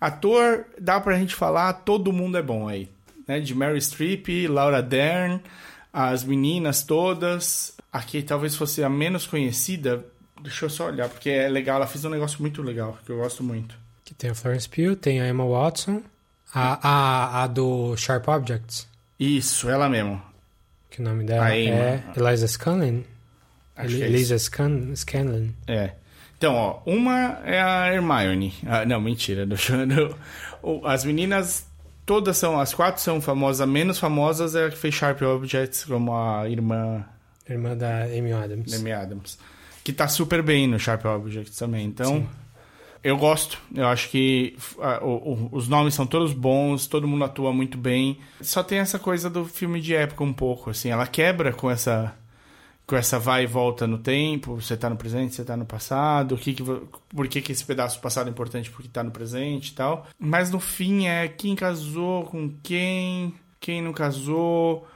Ator, 0.00 0.64
dá 0.80 1.00
pra 1.00 1.18
gente 1.18 1.34
falar, 1.34 1.72
todo 1.72 2.12
mundo 2.12 2.38
é 2.38 2.42
bom 2.42 2.68
aí. 2.68 2.88
Né? 3.26 3.40
De 3.40 3.52
Mary 3.52 3.80
Streep, 3.80 4.28
Laura 4.48 4.80
Dern, 4.80 5.40
as 5.92 6.22
meninas 6.22 6.84
todas. 6.84 7.76
Aqui 7.92 8.22
talvez 8.22 8.54
fosse 8.54 8.84
a 8.84 8.88
menos 8.88 9.26
conhecida. 9.26 10.06
Deixa 10.42 10.64
eu 10.66 10.70
só 10.70 10.86
olhar, 10.88 11.08
porque 11.08 11.30
é 11.30 11.48
legal. 11.48 11.76
Ela 11.76 11.86
fez 11.86 12.04
um 12.04 12.10
negócio 12.10 12.40
muito 12.40 12.62
legal, 12.62 12.98
que 13.04 13.10
eu 13.12 13.18
gosto 13.18 13.42
muito. 13.42 13.74
Que 14.04 14.14
tem 14.14 14.30
a 14.30 14.34
Florence 14.34 14.68
Pugh, 14.68 14.96
tem 14.96 15.20
a 15.20 15.28
Emma 15.28 15.44
Watson. 15.46 16.02
A, 16.52 16.88
a, 16.88 17.42
a 17.44 17.46
do 17.46 17.96
Sharp 17.96 18.26
Objects, 18.26 18.88
Isso, 19.18 19.70
ela 19.70 19.88
mesmo. 19.88 20.20
que 20.90 21.00
o 21.00 21.04
nome 21.04 21.22
dela 21.22 21.54
é 21.54 22.02
Eliza 22.16 22.48
Scanlon. 22.48 23.02
Acho 23.76 23.94
é 23.96 24.00
Eliza 24.00 24.36
Scan, 24.36 24.94
Scanlon. 24.96 25.50
É. 25.68 25.92
Então, 26.36 26.54
ó, 26.54 26.80
uma 26.84 27.38
é 27.44 27.60
a 27.62 27.94
Hermione. 27.94 28.52
Ah, 28.66 28.84
não, 28.84 29.00
mentira. 29.00 29.46
o- 30.62 30.84
As 30.86 31.04
meninas, 31.04 31.66
todas 32.04 32.36
são, 32.36 32.58
as 32.58 32.74
quatro 32.74 33.00
são 33.00 33.20
famosas. 33.20 33.60
A 33.60 33.66
menos 33.66 33.98
famosas 33.98 34.54
é 34.56 34.66
a 34.66 34.70
que 34.70 34.76
fez 34.76 34.92
Sharp 34.94 35.22
Objects, 35.22 35.84
como 35.84 36.12
a 36.16 36.48
irmã 36.48 37.04
Irmã 37.48 37.76
da 37.76 38.04
Amy 38.04 38.32
Adams. 38.32 38.74
Amy 38.74 38.92
Adams. 38.92 39.38
Que 39.84 39.92
tá 39.92 40.06
super 40.08 40.42
bem 40.42 40.66
no 40.66 40.78
Sharp 40.78 41.04
Objects 41.04 41.56
também. 41.56 41.86
Então, 41.86 42.28
eu 43.02 43.16
gosto. 43.16 43.58
Eu 43.74 43.86
acho 43.88 44.10
que 44.10 44.56
ah, 44.80 45.00
o- 45.02 45.48
os 45.52 45.68
nomes 45.68 45.94
são 45.94 46.06
todos 46.06 46.32
bons, 46.32 46.86
todo 46.86 47.08
mundo 47.08 47.24
atua 47.24 47.52
muito 47.52 47.78
bem. 47.78 48.18
Só 48.42 48.62
tem 48.62 48.78
essa 48.78 48.98
coisa 48.98 49.30
do 49.30 49.44
filme 49.44 49.80
de 49.80 49.94
época 49.94 50.22
um 50.22 50.32
pouco, 50.32 50.70
assim. 50.70 50.90
Ela 50.90 51.06
quebra 51.06 51.52
com 51.52 51.70
essa 51.70 52.14
com 52.86 52.96
essa 52.96 53.20
vai 53.20 53.44
e 53.44 53.46
volta 53.46 53.86
no 53.86 53.98
tempo, 53.98 54.56
você 54.60 54.76
tá 54.76 54.90
no 54.90 54.96
presente, 54.96 55.32
você 55.36 55.44
tá 55.44 55.56
no 55.56 55.64
passado, 55.64 56.34
o 56.34 56.36
que 56.36 56.52
que, 56.54 56.64
por 56.64 57.28
que, 57.28 57.40
que 57.40 57.52
esse 57.52 57.64
pedaço 57.64 57.98
do 57.98 58.02
passado 58.02 58.26
é 58.26 58.30
importante 58.32 58.68
porque 58.68 58.88
tá 58.88 59.04
no 59.04 59.12
presente 59.12 59.68
e 59.68 59.74
tal. 59.74 60.08
Mas 60.18 60.50
no 60.50 60.58
fim 60.58 61.06
é 61.06 61.28
quem 61.28 61.54
casou 61.54 62.24
com 62.24 62.52
quem, 62.64 63.32
quem 63.60 63.80
não 63.80 63.92
casou. 63.92 64.88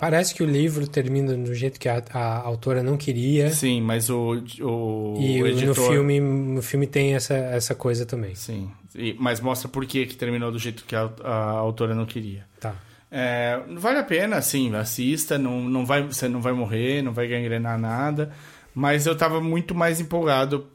Parece 0.00 0.34
que 0.34 0.42
o 0.42 0.46
livro 0.46 0.88
termina 0.88 1.36
do 1.36 1.54
jeito 1.54 1.78
que 1.78 1.88
a, 1.88 2.02
a 2.14 2.38
autora 2.38 2.82
não 2.82 2.96
queria. 2.96 3.50
Sim, 3.50 3.82
mas 3.82 4.08
o, 4.08 4.42
o, 4.62 5.16
e 5.20 5.42
o 5.42 5.46
editor... 5.46 5.66
no, 5.66 5.74
filme, 5.92 6.20
no 6.20 6.62
filme 6.62 6.86
tem 6.86 7.14
essa, 7.14 7.34
essa 7.34 7.74
coisa 7.74 8.06
também. 8.06 8.34
Sim, 8.34 8.70
e- 8.94 9.14
mas 9.18 9.40
mostra 9.40 9.68
por 9.68 9.84
que 9.84 10.06
que 10.06 10.16
terminou 10.16 10.50
do 10.50 10.58
jeito 10.58 10.84
que 10.86 10.96
a, 10.96 11.10
a 11.22 11.50
autora 11.50 11.94
não 11.94 12.06
queria. 12.06 12.46
Tá. 12.58 12.74
É, 13.10 13.60
vale 13.76 13.98
a 13.98 14.04
pena, 14.04 14.36
assim, 14.36 14.74
assista, 14.74 15.36
não, 15.36 15.60
não 15.60 15.84
vai, 15.84 16.02
você 16.02 16.28
não 16.28 16.40
vai 16.40 16.52
morrer, 16.54 17.02
não 17.02 17.12
vai 17.12 17.28
gangrenar 17.28 17.78
nada, 17.78 18.30
mas 18.74 19.04
eu 19.04 19.14
tava 19.14 19.40
muito 19.40 19.74
mais 19.74 20.00
empolgado 20.00 20.66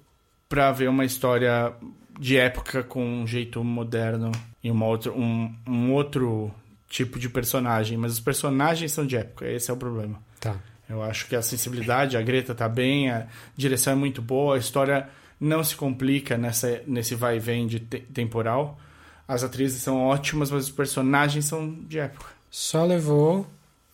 pra 0.47 0.71
ver 0.71 0.87
uma 0.87 1.03
história 1.05 1.73
de 2.19 2.37
época 2.37 2.83
com 2.83 3.03
um 3.03 3.25
jeito 3.25 3.63
moderno 3.63 4.31
e 4.63 4.69
uma 4.69 4.85
outra, 4.85 5.11
um, 5.11 5.53
um 5.67 5.93
outro 5.93 6.51
tipo 6.95 7.19
de 7.19 7.27
personagem. 7.27 7.97
Mas 7.97 8.13
os 8.13 8.19
personagens 8.19 8.91
são 8.91 9.05
de 9.05 9.17
época, 9.17 9.45
esse 9.49 9.69
é 9.69 9.73
o 9.73 9.77
problema. 9.77 10.21
Tá. 10.39 10.55
Eu 10.87 11.01
acho 11.03 11.27
que 11.27 11.35
a 11.35 11.41
sensibilidade, 11.41 12.15
a 12.15 12.21
Greta 12.21 12.53
tá 12.55 12.69
bem, 12.69 13.09
a 13.09 13.27
direção 13.57 13.93
é 13.93 13.95
muito 13.95 14.21
boa, 14.21 14.55
a 14.55 14.59
história 14.59 15.09
não 15.39 15.63
se 15.63 15.75
complica 15.75 16.37
nessa, 16.37 16.81
nesse 16.87 17.15
vai 17.15 17.37
e 17.37 17.39
vem 17.39 17.67
de 17.67 17.79
te- 17.79 17.99
temporal. 17.99 18.79
As 19.27 19.43
atrizes 19.43 19.81
são 19.81 20.01
ótimas, 20.05 20.51
mas 20.51 20.65
os 20.65 20.71
personagens 20.71 21.45
são 21.45 21.73
de 21.85 21.99
época. 21.99 22.27
Só 22.49 22.85
levou 22.85 23.45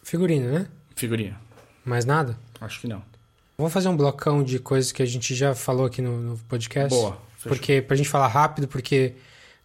figurino, 0.03 0.51
né? 0.51 0.67
Figurinha. 0.95 1.39
Mais 1.85 2.05
nada? 2.05 2.37
Acho 2.59 2.81
que 2.81 2.87
não. 2.87 3.01
Vamos 3.57 3.73
fazer 3.73 3.87
um 3.87 3.95
blocão 3.97 4.43
de 4.43 4.59
coisas 4.59 4.91
que 4.91 5.01
a 5.01 5.05
gente 5.05 5.33
já 5.33 5.55
falou 5.55 5.85
aqui 5.85 6.01
no, 6.01 6.17
no 6.19 6.37
podcast? 6.49 6.89
Boa. 6.89 7.17
Fechou. 7.37 7.49
Porque, 7.49 7.81
pra 7.81 7.95
gente 7.95 8.09
falar 8.09 8.27
rápido, 8.27 8.67
porque 8.67 9.13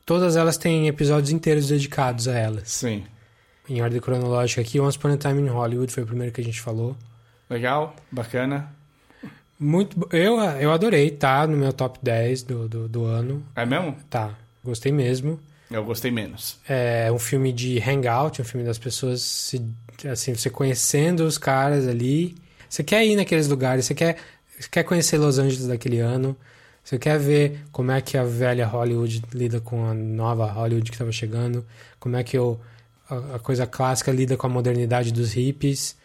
todas 0.07 0.37
elas 0.37 0.57
têm 0.57 0.87
episódios 0.87 1.31
inteiros 1.31 1.67
dedicados 1.69 2.29
a 2.29 2.39
elas. 2.39 2.71
Sim. 2.71 3.05
Em 3.69 3.83
ordem 3.83 4.01
cronológica 4.01 4.61
aqui, 4.61 4.79
Once 4.79 4.97
Upon 4.97 5.13
a 5.13 5.17
Time 5.17 5.43
in 5.43 5.49
Hollywood 5.49 5.93
foi 5.93 6.03
o 6.03 6.07
primeiro 6.07 6.33
que 6.33 6.41
a 6.41 6.45
gente 6.45 6.61
falou. 6.61 6.97
Legal, 7.51 7.95
bacana. 8.11 8.73
Muito, 9.59 10.09
eu, 10.13 10.39
eu 10.39 10.71
adorei, 10.71 11.11
tá 11.11 11.47
no 11.47 11.57
meu 11.57 11.73
top 11.73 11.99
10 12.03 12.43
do, 12.43 12.69
do, 12.69 12.89
do 12.89 13.05
ano. 13.05 13.43
É 13.55 13.65
mesmo? 13.65 13.97
Tá, 14.11 14.35
gostei 14.63 14.93
mesmo. 14.93 15.41
Eu 15.71 15.85
gostei 15.85 16.11
menos. 16.11 16.59
É 16.69 17.11
um 17.11 17.19
filme 17.19 17.53
de 17.53 17.79
hangout, 17.81 18.41
um 18.41 18.45
filme 18.45 18.65
das 18.65 18.79
pessoas 18.79 19.23
se, 19.23 19.63
assim, 20.11 20.35
você 20.35 20.49
conhecendo 20.49 21.25
os 21.25 21.39
caras 21.39 21.89
ali. 21.89 22.37
Você 22.69 22.85
quer 22.85 23.05
ir 23.05 23.17
naqueles 23.17 23.49
lugares, 23.49 23.87
você 23.87 23.95
quer, 23.95 24.17
você 24.59 24.69
quer 24.69 24.85
conhecer 24.85 25.19
Los 25.19 25.39
Angeles 25.39 25.67
daquele 25.67 25.99
ano. 25.99 26.37
Você 26.85 26.99
quer 26.99 27.19
ver 27.19 27.65
como 27.73 27.91
é 27.91 28.01
que 28.01 28.17
a 28.17 28.23
velha 28.23 28.65
Hollywood 28.65 29.23
lida 29.35 29.61
com 29.61 29.87
a 29.87 29.95
nova 29.95 30.47
Hollywood 30.47 30.89
que 30.89 30.95
estava 30.95 31.11
chegando, 31.11 31.67
como 31.99 32.15
é 32.15 32.23
que 32.23 32.39
o, 32.39 32.61
a, 33.09 33.39
coisa 33.39 33.67
clássica 33.67 34.11
lida 34.11 34.37
com 34.37 34.47
a 34.47 34.51
modernidade 34.51 35.13
dos 35.13 35.33
hippies, 35.33 35.97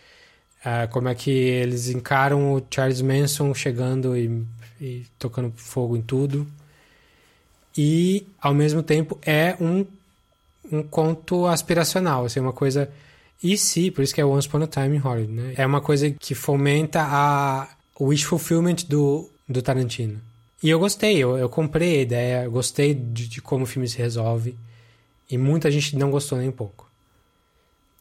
ah, 0.64 0.88
como 0.88 1.10
é 1.10 1.16
que 1.16 1.32
eles 1.32 1.89
encaram 1.89 2.54
o 2.54 2.62
Charles 2.70 3.02
Manson 3.02 3.54
chegando 3.54 4.16
e, 4.16 4.43
e 4.80 5.06
tocando 5.18 5.52
fogo 5.56 5.97
em 5.97 6.02
tudo. 6.02 6.47
E, 7.78 8.28
ao 8.39 8.54
mesmo 8.54 8.84
tempo, 8.84 9.18
é 9.26 9.56
um, 9.60 9.86
um 10.72 10.84
conto 10.84 11.47
aspiracional, 11.47 12.26
assim, 12.26 12.39
uma 12.39 12.54
coisa... 12.54 12.91
E 13.43 13.58
se, 13.58 13.89
por 13.89 14.04
isso 14.04 14.14
que 14.14 14.22
é 14.22 14.26
Once 14.26 14.47
Upon 14.47 14.62
a 14.62 14.68
Time 14.68 14.97
in 14.97 14.99
Hollywood, 14.99 15.34
né? 15.34 15.54
É 15.58 15.66
uma 15.66 15.82
coisa 15.82 16.12
que 16.12 16.36
fomenta 16.36 17.02
a, 17.02 17.68
wish 17.99 18.26
fulfillment 18.26 18.86
do, 18.88 19.30
do 19.47 19.62
Tarantino. 19.62 20.20
E 20.62 20.70
eu 20.70 20.80
gostei, 20.80 21.18
eu, 21.18 21.38
eu 21.38 21.49
comprei 21.49 21.99
a 21.99 22.02
ideia, 22.02 22.49
gostei 22.49 22.93
de, 22.93 23.28
de 23.28 23.41
como 23.41 23.64
o 23.64 23.68
filme 23.68 23.88
se 23.88 23.97
resolve. 23.97 24.56
E 25.30 25.38
muita 25.38 25.72
gente 25.72 25.95
não 25.95 26.12
gostou 26.12 26.38
nem 26.38 26.49
um 26.49 26.52
pouco. 26.52 26.91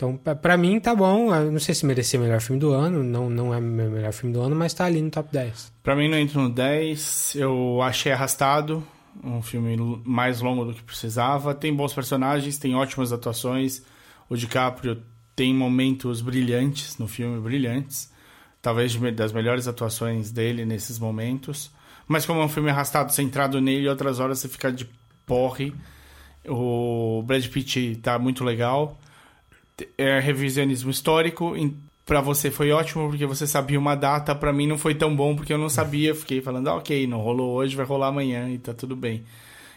Então, 0.01 0.17
pra 0.17 0.57
mim, 0.57 0.81
tá 0.81 0.95
bom. 0.95 1.35
Eu 1.35 1.53
não 1.53 1.61
sei 1.61 1.75
se 1.75 1.85
merecia 1.85 2.19
o 2.19 2.23
melhor 2.23 2.41
filme 2.41 2.59
do 2.59 2.73
ano, 2.73 3.05
não, 3.05 3.29
não 3.29 3.53
é 3.53 3.59
o 3.59 3.61
melhor 3.61 4.13
filme 4.15 4.33
do 4.33 4.41
ano, 4.41 4.57
mas 4.57 4.73
tá 4.73 4.87
ali 4.87 5.03
no 5.03 5.11
top 5.11 5.29
10. 5.31 5.75
Pra 5.83 5.95
mim 5.95 6.09
não 6.09 6.17
entra 6.17 6.41
no 6.41 6.49
10. 6.49 7.35
Eu 7.37 7.83
achei 7.83 8.11
arrastado. 8.11 8.83
Um 9.23 9.43
filme 9.43 9.77
mais 10.03 10.41
longo 10.41 10.65
do 10.65 10.73
que 10.73 10.83
precisava. 10.83 11.55
Tem 11.55 11.75
bons 11.75 11.93
personagens, 11.93 12.57
tem 12.57 12.75
ótimas 12.75 13.13
atuações. 13.13 13.83
O 14.27 14.37
DiCaprio 14.37 15.03
tem 15.37 15.55
momentos 15.55 16.23
brilhantes 16.23 16.97
no 16.97 17.07
filme, 17.07 17.39
brilhantes. 17.39 18.11
Talvez 18.63 18.97
das 19.13 19.35
melhores 19.35 19.69
atuações 19.69 20.31
dele 20.31 20.65
nesses 20.65 20.99
momentos. 20.99 21.71
Mas 22.09 22.25
como 22.25 22.41
é 22.41 22.45
um 22.45 22.49
filme 22.49 22.71
arrastado, 22.71 23.13
centrado 23.13 23.61
nele, 23.61 23.87
outras 23.87 24.19
horas 24.19 24.39
você 24.39 24.49
fica 24.49 24.73
de 24.73 24.89
porre. 25.27 25.75
O 26.49 27.23
Brad 27.27 27.47
Pitt 27.49 27.97
tá 27.97 28.19
muito 28.19 28.43
legal. 28.43 28.99
É 29.97 30.21
revisionismo 30.21 30.91
histórico. 30.91 31.55
Pra 32.05 32.21
você 32.21 32.51
foi 32.51 32.73
ótimo 32.73 33.09
porque 33.09 33.27
você 33.27 33.47
sabia 33.47 33.79
uma 33.79 33.95
data. 33.95 34.35
Pra 34.35 34.53
mim 34.53 34.67
não 34.67 34.79
foi 34.79 34.95
tão 34.95 35.15
bom 35.15 35.37
porque 35.37 35.53
eu 35.53 35.59
não 35.59 35.69
sabia. 35.69 36.15
Fiquei 36.15 36.41
falando, 36.41 36.69
ah, 36.69 36.77
ok, 36.77 37.07
não 37.07 37.21
rolou 37.21 37.55
hoje, 37.55 37.77
vai 37.77 37.87
rolar 37.87 38.09
amanhã 38.09 38.49
e 38.49 38.59
tá 38.59 38.75
tudo 38.75 38.97
bem. 38.97 39.25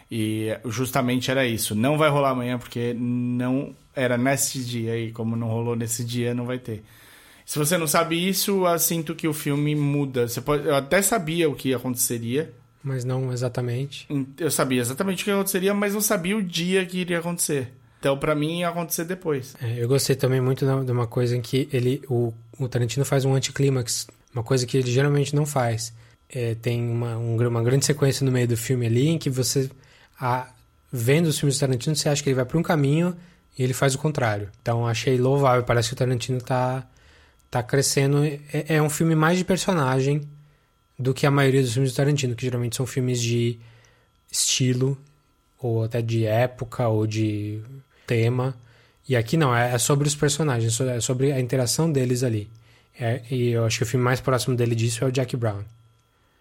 E 0.10 0.56
justamente 0.66 1.32
era 1.32 1.46
isso. 1.46 1.74
Não 1.76 1.98
vai 1.98 2.10
rolar 2.10 2.32
amanhã 2.32 2.58
porque 2.58 2.94
não 2.98 3.76
era 3.96 4.18
nesse 4.18 4.64
dia 4.64 4.98
e 4.98 5.12
como 5.12 5.36
não 5.36 5.48
rolou 5.48 5.76
nesse 5.76 6.04
dia, 6.04 6.34
não 6.34 6.46
vai 6.46 6.60
ter. 6.60 6.84
Se 7.46 7.60
você 7.60 7.78
não 7.78 7.88
sabe 7.88 8.28
isso, 8.28 8.66
eu 8.66 8.80
sinto 8.80 9.16
que 9.16 9.28
o 9.28 9.34
filme 9.34 9.76
muda. 9.76 10.28
Você 10.28 10.42
pode, 10.42 10.68
eu 10.68 10.76
até 10.76 11.02
sabia 11.02 11.50
o 11.50 11.56
que 11.56 11.74
aconteceria. 11.74 12.54
Mas 12.84 13.04
não 13.04 13.32
exatamente. 13.32 14.08
Eu 14.38 14.52
sabia 14.52 14.82
exatamente 14.82 15.24
o 15.24 15.26
que 15.26 15.32
aconteceria, 15.32 15.74
mas 15.74 15.94
não 15.94 16.02
sabia 16.02 16.38
o 16.38 16.44
dia 16.44 16.86
que 16.86 17.00
iria 17.00 17.20
acontecer. 17.20 17.72
Então, 18.04 18.18
pra 18.18 18.36
mim, 18.36 18.60
ia 18.60 18.68
acontecer 18.68 19.06
depois. 19.06 19.56
É, 19.62 19.82
eu 19.82 19.88
gostei 19.88 20.14
também 20.14 20.42
muito 20.42 20.66
de 20.66 20.92
uma 20.92 21.08
coisa 21.08 21.38
em 21.38 21.42
que 21.42 21.70
ele, 21.72 22.04
o, 22.10 22.34
o 22.60 22.68
Tarantino 22.68 23.06
faz 23.06 23.24
um 23.24 23.34
anticlímax, 23.34 24.08
uma 24.34 24.44
coisa 24.44 24.66
que 24.66 24.76
ele 24.76 24.92
geralmente 24.92 25.34
não 25.34 25.46
faz. 25.46 25.94
É, 26.30 26.54
tem 26.54 26.84
uma, 26.86 27.18
um 27.18 27.38
uma 27.48 27.64
grande 27.64 27.86
sequência 27.86 28.26
no 28.26 28.32
meio 28.32 28.46
do 28.46 28.58
filme 28.58 28.88
ali 28.88 29.08
em 29.08 29.18
que 29.18 29.30
você, 29.30 29.72
a, 30.20 30.52
vendo 30.92 31.28
os 31.28 31.40
filmes 31.40 31.56
do 31.56 31.62
Tarantino, 31.62 31.96
você 31.96 32.10
acha 32.10 32.22
que 32.22 32.28
ele 32.28 32.36
vai 32.36 32.44
para 32.44 32.58
um 32.58 32.62
caminho 32.62 33.16
e 33.58 33.64
ele 33.64 33.74
faz 33.74 33.96
o 33.96 33.98
contrário. 33.98 34.50
Então 34.62 34.86
achei 34.86 35.18
louvável, 35.18 35.64
parece 35.64 35.88
que 35.88 35.94
o 35.94 35.98
Tarantino 35.98 36.42
tá, 36.42 36.86
tá 37.50 37.64
crescendo. 37.64 38.22
É, 38.26 38.42
é 38.76 38.82
um 38.82 38.90
filme 38.90 39.16
mais 39.16 39.38
de 39.38 39.46
personagem 39.46 40.28
do 41.00 41.14
que 41.14 41.26
a 41.26 41.32
maioria 41.32 41.62
dos 41.62 41.72
filmes 41.72 41.94
do 41.94 41.96
Tarantino, 41.96 42.36
que 42.36 42.44
geralmente 42.44 42.76
são 42.76 42.86
filmes 42.86 43.22
de 43.22 43.58
estilo, 44.30 44.98
ou 45.58 45.86
até 45.86 46.02
de 46.02 46.26
época, 46.26 46.86
ou 46.90 47.08
de 47.08 47.62
tema. 48.06 48.56
E 49.08 49.16
aqui 49.16 49.36
não, 49.36 49.56
é 49.56 49.74
é 49.74 49.78
sobre 49.78 50.08
os 50.08 50.16
personagens, 50.16 50.80
é 50.82 51.00
sobre 51.00 51.32
a 51.32 51.40
interação 51.40 51.92
deles 51.92 52.24
ali. 52.24 52.50
É, 53.00 53.22
e 53.30 53.50
eu 53.50 53.66
acho 53.66 53.80
que 53.80 53.84
o 53.84 53.88
filme 53.88 54.04
mais 54.04 54.22
próximo 54.22 54.56
dele 54.56 54.76
disso 54.76 55.04
é 55.04 55.08
o 55.08 55.12
Jack 55.12 55.36
Brown. 55.36 55.64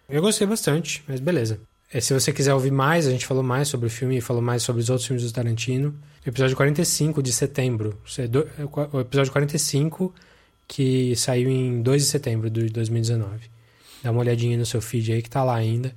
Eu 0.07 0.21
gostei 0.21 0.45
bastante, 0.45 1.03
mas 1.07 1.19
beleza. 1.19 1.59
É, 1.91 1.99
se 1.99 2.13
você 2.13 2.31
quiser 2.31 2.53
ouvir 2.53 2.71
mais, 2.71 3.07
a 3.07 3.11
gente 3.11 3.25
falou 3.25 3.43
mais 3.43 3.67
sobre 3.67 3.87
o 3.87 3.89
filme 3.89 4.17
e 4.17 4.21
falou 4.21 4.41
mais 4.41 4.63
sobre 4.63 4.81
os 4.81 4.89
outros 4.89 5.07
filmes 5.07 5.23
do 5.23 5.31
Tarantino. 5.31 5.93
Episódio 6.25 6.55
45 6.55 7.21
de 7.21 7.31
setembro. 7.31 7.99
É 8.17 8.23
é 8.23 8.65
o 8.91 8.99
episódio 8.99 9.31
45 9.31 10.13
que 10.67 11.15
saiu 11.15 11.49
em 11.49 11.81
2 11.81 12.01
de 12.01 12.07
setembro 12.07 12.49
de 12.49 12.65
2019. 12.69 13.49
Dá 14.01 14.11
uma 14.11 14.21
olhadinha 14.21 14.57
no 14.57 14.65
seu 14.65 14.81
feed 14.81 15.13
aí 15.13 15.21
que 15.21 15.29
tá 15.29 15.43
lá 15.43 15.55
ainda. 15.55 15.93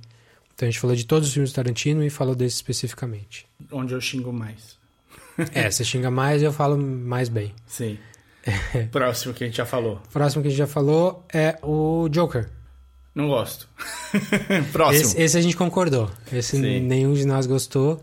Então 0.53 0.67
a 0.67 0.71
gente 0.71 0.79
falou 0.79 0.95
de 0.95 1.05
todos 1.05 1.27
os 1.27 1.33
filmes 1.33 1.51
do 1.51 1.55
Tarantino 1.55 2.03
e 2.03 2.09
falou 2.09 2.35
desse 2.35 2.57
especificamente. 2.57 3.47
Onde 3.71 3.93
eu 3.93 4.01
xingo 4.01 4.31
mais. 4.31 4.76
É, 5.53 5.69
você 5.69 5.83
xinga 5.83 6.09
mais 6.09 6.41
eu 6.41 6.51
falo 6.51 6.77
mais 6.77 7.29
bem. 7.29 7.53
Sim. 7.65 7.97
Próximo 8.91 9.33
que 9.33 9.43
a 9.43 9.47
gente 9.47 9.57
já 9.57 9.65
falou. 9.65 10.01
Próximo 10.11 10.41
que 10.41 10.47
a 10.47 10.51
gente 10.51 10.57
já 10.59 10.67
falou 10.67 11.25
é 11.33 11.57
o 11.61 12.07
Joker. 12.09 12.49
Não 13.13 13.27
gosto. 13.27 13.67
Próximo. 14.71 15.01
Esse, 15.05 15.21
esse 15.21 15.37
a 15.37 15.41
gente 15.41 15.57
concordou. 15.57 16.09
Esse 16.31 16.57
Sim. 16.57 16.79
nenhum 16.81 17.13
de 17.13 17.25
nós 17.25 17.45
gostou. 17.45 18.01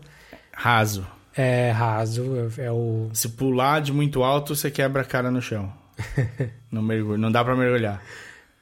Raso. 0.51 1.05
É 1.37 1.71
raso, 1.71 2.23
é, 2.57 2.65
é 2.65 2.71
o. 2.71 3.09
Se 3.13 3.29
pular 3.29 3.81
de 3.81 3.91
muito 3.91 4.23
alto, 4.23 4.55
você 4.55 4.71
quebra 4.71 5.01
a 5.01 5.05
cara 5.05 5.29
no 5.29 5.41
chão. 5.41 5.71
não, 6.71 6.81
mergulho, 6.81 7.17
não 7.17 7.31
dá 7.31 7.43
pra 7.43 7.55
mergulhar. 7.55 8.01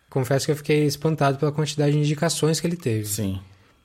Confesso 0.09 0.45
que 0.45 0.51
eu 0.51 0.55
fiquei 0.55 0.85
espantado 0.85 1.37
pela 1.37 1.51
quantidade 1.51 1.91
de 1.91 1.97
indicações 1.99 2.59
que 2.59 2.67
ele 2.67 2.77
teve. 2.77 3.05
Sim, 3.05 3.39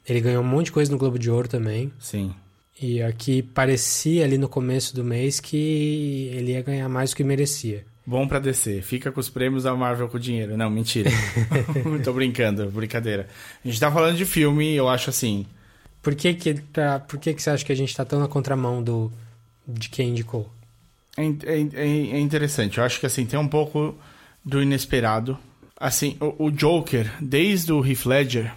Ele 0.07 0.20
ganhou 0.20 0.43
um 0.43 0.47
monte 0.47 0.66
de 0.66 0.72
coisa 0.72 0.91
no 0.93 0.99
Globo 0.99 1.18
de 1.18 1.30
Ouro 1.30 1.49
também. 1.49 1.93
sim. 1.99 2.34
E 2.81 3.03
aqui 3.03 3.43
parecia 3.43 4.24
ali 4.24 4.39
no 4.39 4.49
começo 4.49 4.95
do 4.95 5.03
mês 5.03 5.41
que 5.41 6.31
ele 6.33 6.53
ia 6.53 6.62
ganhar 6.62 6.89
mais 6.89 7.11
do 7.11 7.16
que 7.16 7.24
merecia. 7.24 7.85
Bom 8.07 8.26
pra 8.26 8.39
descer. 8.39 8.83
Fica 8.83 9.11
com 9.12 9.20
os 9.20 9.29
prêmios 9.29 9.64
da 9.64 9.74
Marvel 9.74 10.09
com 10.09 10.18
dinheiro. 10.18 10.57
Não, 10.57 10.70
mentira. 10.70 11.11
Tô 12.05 12.12
brincando, 12.12 12.70
brincadeira. 12.70 13.29
A 13.64 13.68
gente 13.68 13.81
tá 13.81 13.91
falando 13.91 14.16
de 14.16 14.24
filme, 14.24 14.74
eu 14.74 14.89
acho 14.89 15.11
assim. 15.11 15.45
Por 16.01 16.14
que 16.14 16.33
que, 16.35 16.55
tá, 16.55 17.01
por 17.01 17.18
que 17.18 17.35
que 17.35 17.43
você 17.43 17.51
acha 17.51 17.64
que 17.64 17.72
a 17.72 17.76
gente 17.76 17.95
tá 17.95 18.05
tão 18.05 18.20
na 18.20 18.29
contramão 18.29 18.83
do, 18.83 19.12
de 19.66 19.89
quem 19.89 20.11
indicou? 20.11 20.49
É, 21.16 21.24
é 21.26 21.61
é- 21.74 22.11
é 22.16 22.20
interessante. 22.20 22.79
Eu 22.79 22.85
acho 22.85 23.01
que 23.01 23.07
assim, 23.07 23.26
tem 23.26 23.39
um 23.39 23.49
pouco 23.49 23.95
do 24.45 24.62
inesperado. 24.62 25.37
Assim, 25.79 26.16
o, 26.20 26.47
o 26.47 26.51
Joker, 26.51 27.12
desde 27.20 27.72
o 27.72 27.85
Heath 27.85 28.07
Ledger, 28.07 28.55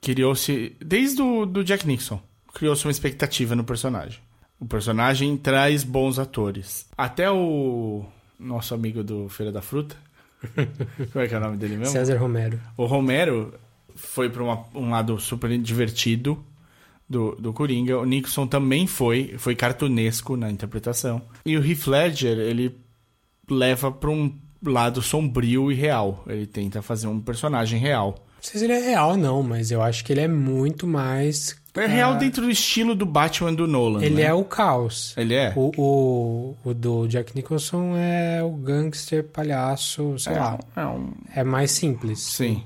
criou-se. 0.00 0.74
Desde 0.84 1.20
o 1.22 1.44
do 1.46 1.62
Jack 1.62 1.86
Nixon, 1.86 2.20
criou-se 2.56 2.86
uma 2.86 2.90
expectativa 2.90 3.54
no 3.54 3.64
personagem. 3.64 4.18
O 4.58 4.64
personagem 4.64 5.36
traz 5.36 5.84
bons 5.84 6.18
atores. 6.18 6.86
Até 6.96 7.30
o 7.30 8.02
nosso 8.40 8.72
amigo 8.72 9.04
do 9.04 9.28
Feira 9.28 9.52
da 9.52 9.60
Fruta. 9.60 9.94
Como 11.12 11.22
é 11.22 11.28
que 11.28 11.34
é 11.34 11.36
o 11.36 11.40
nome 11.40 11.58
dele 11.58 11.76
mesmo? 11.76 11.92
César 11.92 12.16
Romero. 12.16 12.58
O 12.74 12.86
Romero 12.86 13.52
foi 13.94 14.30
para 14.30 14.42
um 14.74 14.90
lado 14.90 15.20
super 15.20 15.56
divertido 15.58 16.42
do, 17.06 17.34
do 17.34 17.52
Coringa. 17.52 17.98
O 17.98 18.06
Nixon 18.06 18.46
também 18.46 18.86
foi, 18.86 19.34
foi 19.36 19.54
cartunesco 19.54 20.34
na 20.34 20.50
interpretação. 20.50 21.20
E 21.44 21.58
o 21.58 21.64
Heath 21.64 21.86
Ledger, 21.86 22.38
ele 22.38 22.74
leva 23.50 23.92
para 23.92 24.08
um 24.08 24.34
lado 24.64 25.02
sombrio 25.02 25.70
e 25.70 25.74
real. 25.74 26.24
Ele 26.26 26.46
tenta 26.46 26.80
fazer 26.80 27.06
um 27.06 27.20
personagem 27.20 27.78
real. 27.78 28.14
Não 28.36 28.42
sei 28.42 28.60
se 28.60 28.64
ele 28.64 28.72
é 28.72 28.80
real, 28.80 29.14
não, 29.14 29.42
mas 29.42 29.70
eu 29.70 29.82
acho 29.82 30.02
que 30.02 30.10
ele 30.10 30.22
é 30.22 30.28
muito 30.28 30.86
mais 30.86 31.54
É 31.76 31.86
real 31.86 32.14
dentro 32.16 32.42
do 32.42 32.50
estilo 32.50 32.94
do 32.94 33.04
Batman 33.06 33.52
do 33.54 33.66
Nolan. 33.66 34.02
Ele 34.02 34.16
né? 34.16 34.22
é 34.22 34.34
o 34.34 34.44
caos. 34.44 35.14
Ele 35.16 35.34
é? 35.34 35.52
O, 35.56 35.72
o, 35.76 36.56
o 36.64 36.74
do 36.74 37.06
Jack 37.06 37.34
Nicholson 37.34 37.94
é 37.96 38.42
o 38.42 38.50
gangster, 38.50 39.24
palhaço, 39.24 40.18
sei 40.18 40.32
é, 40.34 40.38
lá. 40.38 40.58
É 40.74 40.84
um... 40.86 41.12
É 41.34 41.44
mais 41.44 41.70
simples. 41.70 42.20
Sim. 42.20 42.62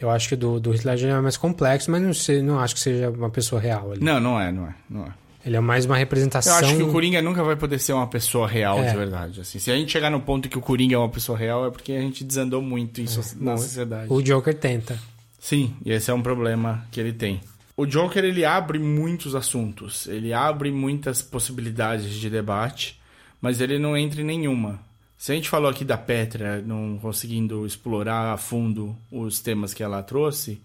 Eu 0.00 0.10
acho 0.10 0.28
que 0.28 0.34
o 0.34 0.36
do, 0.36 0.58
do 0.60 0.74
Heath 0.74 0.84
Ledger 0.84 1.10
é 1.10 1.20
mais 1.20 1.36
complexo, 1.36 1.90
mas 1.90 2.02
não, 2.02 2.12
sei, 2.12 2.42
não 2.42 2.58
acho 2.58 2.74
que 2.74 2.80
seja 2.80 3.08
uma 3.10 3.30
pessoa 3.30 3.60
real 3.60 3.92
ali. 3.92 4.02
Não, 4.02 4.18
não 4.18 4.40
é, 4.40 4.50
não 4.50 4.66
é, 4.66 4.74
não 4.90 5.04
é. 5.04 5.08
Ele 5.44 5.56
é 5.56 5.60
mais 5.60 5.84
uma 5.86 5.96
Eu 5.96 5.98
representação. 5.98 6.54
acho 6.56 6.76
que 6.76 6.82
o 6.82 6.92
Coringa 6.92 7.20
nunca 7.20 7.42
vai 7.42 7.56
poder 7.56 7.78
ser 7.78 7.92
uma 7.92 8.06
pessoa 8.06 8.46
real 8.46 8.78
É. 8.78 8.90
de 8.90 8.96
verdade. 8.96 9.40
Assim, 9.40 9.58
se 9.58 9.70
a 9.72 9.76
gente 9.76 9.90
chegar 9.90 10.08
no 10.10 10.20
ponto 10.20 10.48
que 10.48 10.56
o 10.56 10.60
Coringa 10.60 10.94
é 10.94 10.98
uma 10.98 11.08
pessoa 11.08 11.36
real, 11.36 11.66
é 11.66 11.70
porque 11.70 11.92
a 11.92 12.00
gente 12.00 12.22
desandou 12.22 12.62
muito 12.62 13.00
em 13.00 13.06
so- 13.08 13.36
na 13.40 13.56
sociedade. 13.56 14.06
O 14.08 14.22
Joker 14.22 14.54
tenta. 14.54 14.96
Sim, 15.40 15.74
e 15.84 15.90
esse 15.90 16.08
é 16.10 16.14
um 16.14 16.22
problema 16.22 16.84
que 16.92 17.00
ele 17.00 17.12
tem. 17.12 17.40
O 17.76 17.86
Joker, 17.86 18.24
ele 18.24 18.44
abre 18.44 18.78
muitos 18.78 19.34
assuntos, 19.34 20.06
ele 20.06 20.32
abre 20.32 20.70
muitas 20.70 21.22
possibilidades 21.22 22.14
de 22.14 22.28
debate, 22.28 23.00
mas 23.40 23.60
ele 23.60 23.78
não 23.78 23.96
entra 23.96 24.20
em 24.20 24.24
nenhuma. 24.24 24.80
Se 25.16 25.32
a 25.32 25.34
gente 25.34 25.48
falou 25.48 25.70
aqui 25.70 25.84
da 25.84 25.96
Petra 25.96 26.60
não 26.60 26.98
conseguindo 27.00 27.64
explorar 27.64 28.32
a 28.32 28.36
fundo 28.36 28.96
os 29.10 29.40
temas 29.40 29.72
que 29.72 29.82
ela 29.82 30.02
trouxe, 30.02 30.60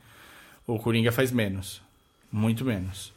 o 0.66 0.78
Coringa 0.78 1.12
faz 1.12 1.32
menos. 1.32 1.82
Muito 2.32 2.66
menos. 2.66 3.14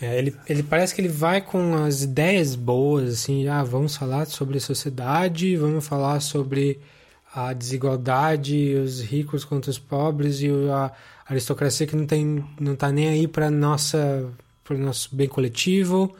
É, 0.00 0.18
ele, 0.18 0.36
ele 0.48 0.62
parece 0.62 0.94
que 0.94 1.00
ele 1.00 1.08
vai 1.08 1.40
com 1.40 1.74
as 1.74 2.02
ideias 2.02 2.54
boas, 2.54 3.14
assim, 3.14 3.48
ah, 3.48 3.62
vamos 3.62 3.96
falar 3.96 4.26
sobre 4.26 4.60
sociedade, 4.60 5.56
vamos 5.56 5.86
falar 5.86 6.20
sobre 6.20 6.78
a 7.34 7.52
desigualdade, 7.52 8.74
os 8.74 9.00
ricos 9.00 9.44
contra 9.44 9.70
os 9.70 9.78
pobres 9.78 10.40
e 10.40 10.48
a 10.70 10.92
aristocracia 11.26 11.86
que 11.86 11.96
não 11.96 12.06
tem 12.06 12.44
não 12.60 12.76
tá 12.76 12.92
nem 12.92 13.08
aí 13.08 13.26
para 13.26 13.50
nossa 13.50 14.30
para 14.62 14.78
nosso 14.78 15.14
bem 15.14 15.28
coletivo. 15.28 16.14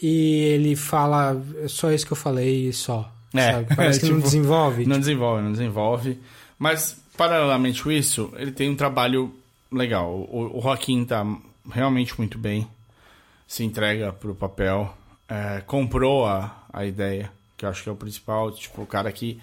E 0.00 0.44
ele 0.44 0.76
fala, 0.76 1.42
é 1.62 1.68
só 1.68 1.90
isso 1.90 2.06
que 2.06 2.12
eu 2.12 2.16
falei 2.16 2.68
e 2.68 2.72
só. 2.72 3.10
É, 3.34 3.52
sabe? 3.52 3.66
Parece 3.76 4.00
que 4.00 4.06
não 4.06 4.16
tipo, 4.16 4.24
desenvolve. 4.24 4.86
Não 4.86 4.98
desenvolve, 4.98 5.42
não 5.42 5.52
desenvolve. 5.52 6.18
Mas, 6.58 7.00
paralelamente 7.16 7.82
com 7.82 7.90
isso, 7.90 8.32
ele 8.36 8.52
tem 8.52 8.70
um 8.70 8.76
trabalho 8.76 9.34
legal. 9.72 10.10
O, 10.12 10.58
o 10.58 10.62
Joaquim 10.62 11.04
tá 11.04 11.24
realmente 11.70 12.16
muito 12.18 12.38
bem. 12.38 12.66
Se 13.48 13.64
entrega 13.64 14.12
pro 14.12 14.34
papel. 14.34 14.94
é, 15.28 15.62
comprou 15.66 16.26
a, 16.26 16.64
a 16.72 16.84
ideia, 16.84 17.30
que 17.56 17.64
eu 17.64 17.70
acho 17.70 17.82
que 17.82 17.88
é 17.88 17.92
o 17.92 17.96
principal. 17.96 18.52
Tipo, 18.52 18.82
o 18.82 18.86
cara 18.86 19.10
que 19.12 19.40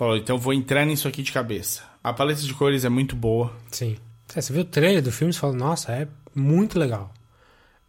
falou, 0.00 0.16
então 0.16 0.38
vou 0.38 0.52
entrar 0.54 0.84
nisso 0.86 1.06
aqui 1.06 1.22
de 1.22 1.30
cabeça. 1.30 1.82
A 2.02 2.12
paleta 2.12 2.40
de 2.40 2.54
cores 2.54 2.84
é 2.84 2.88
muito 2.88 3.14
boa. 3.14 3.52
Sim. 3.70 3.96
É, 4.34 4.40
você 4.40 4.52
viu 4.52 4.62
o 4.62 4.64
trailer 4.64 5.02
do 5.02 5.12
filme 5.12 5.32
e 5.32 5.36
fala, 5.36 5.52
nossa, 5.52 5.92
é 5.92 6.08
muito 6.34 6.78
legal. 6.78 7.12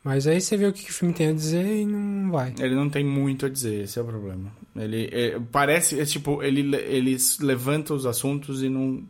Mas 0.03 0.26
aí 0.28 0.41
você 0.41 0.57
vê 0.57 0.66
o 0.66 0.74
que, 0.74 0.84
que 0.84 0.89
o 0.89 0.93
filme 0.93 1.14
tem 1.14 1.28
a 1.30 1.34
dizer 1.34 1.64
e 1.66 1.86
não 1.86 2.32
vai. 2.32 2.53
Ele 2.59 2.76
não 2.76 2.89
tem 2.89 3.05
muito 3.05 3.45
a 3.45 3.49
dizer, 3.49 3.84
esse 3.84 3.97
é 3.97 4.01
o 4.01 4.05
problema. 4.05 4.51
Ele 4.76 5.09
é, 5.12 5.39
parece, 5.51 5.99
é 5.99 6.05
tipo, 6.05 6.41
ele, 6.43 6.76
ele 6.76 7.16
levanta 7.39 7.93
os 7.93 8.05
assuntos 8.05 8.62
e 8.64 8.70
não 8.70 9.03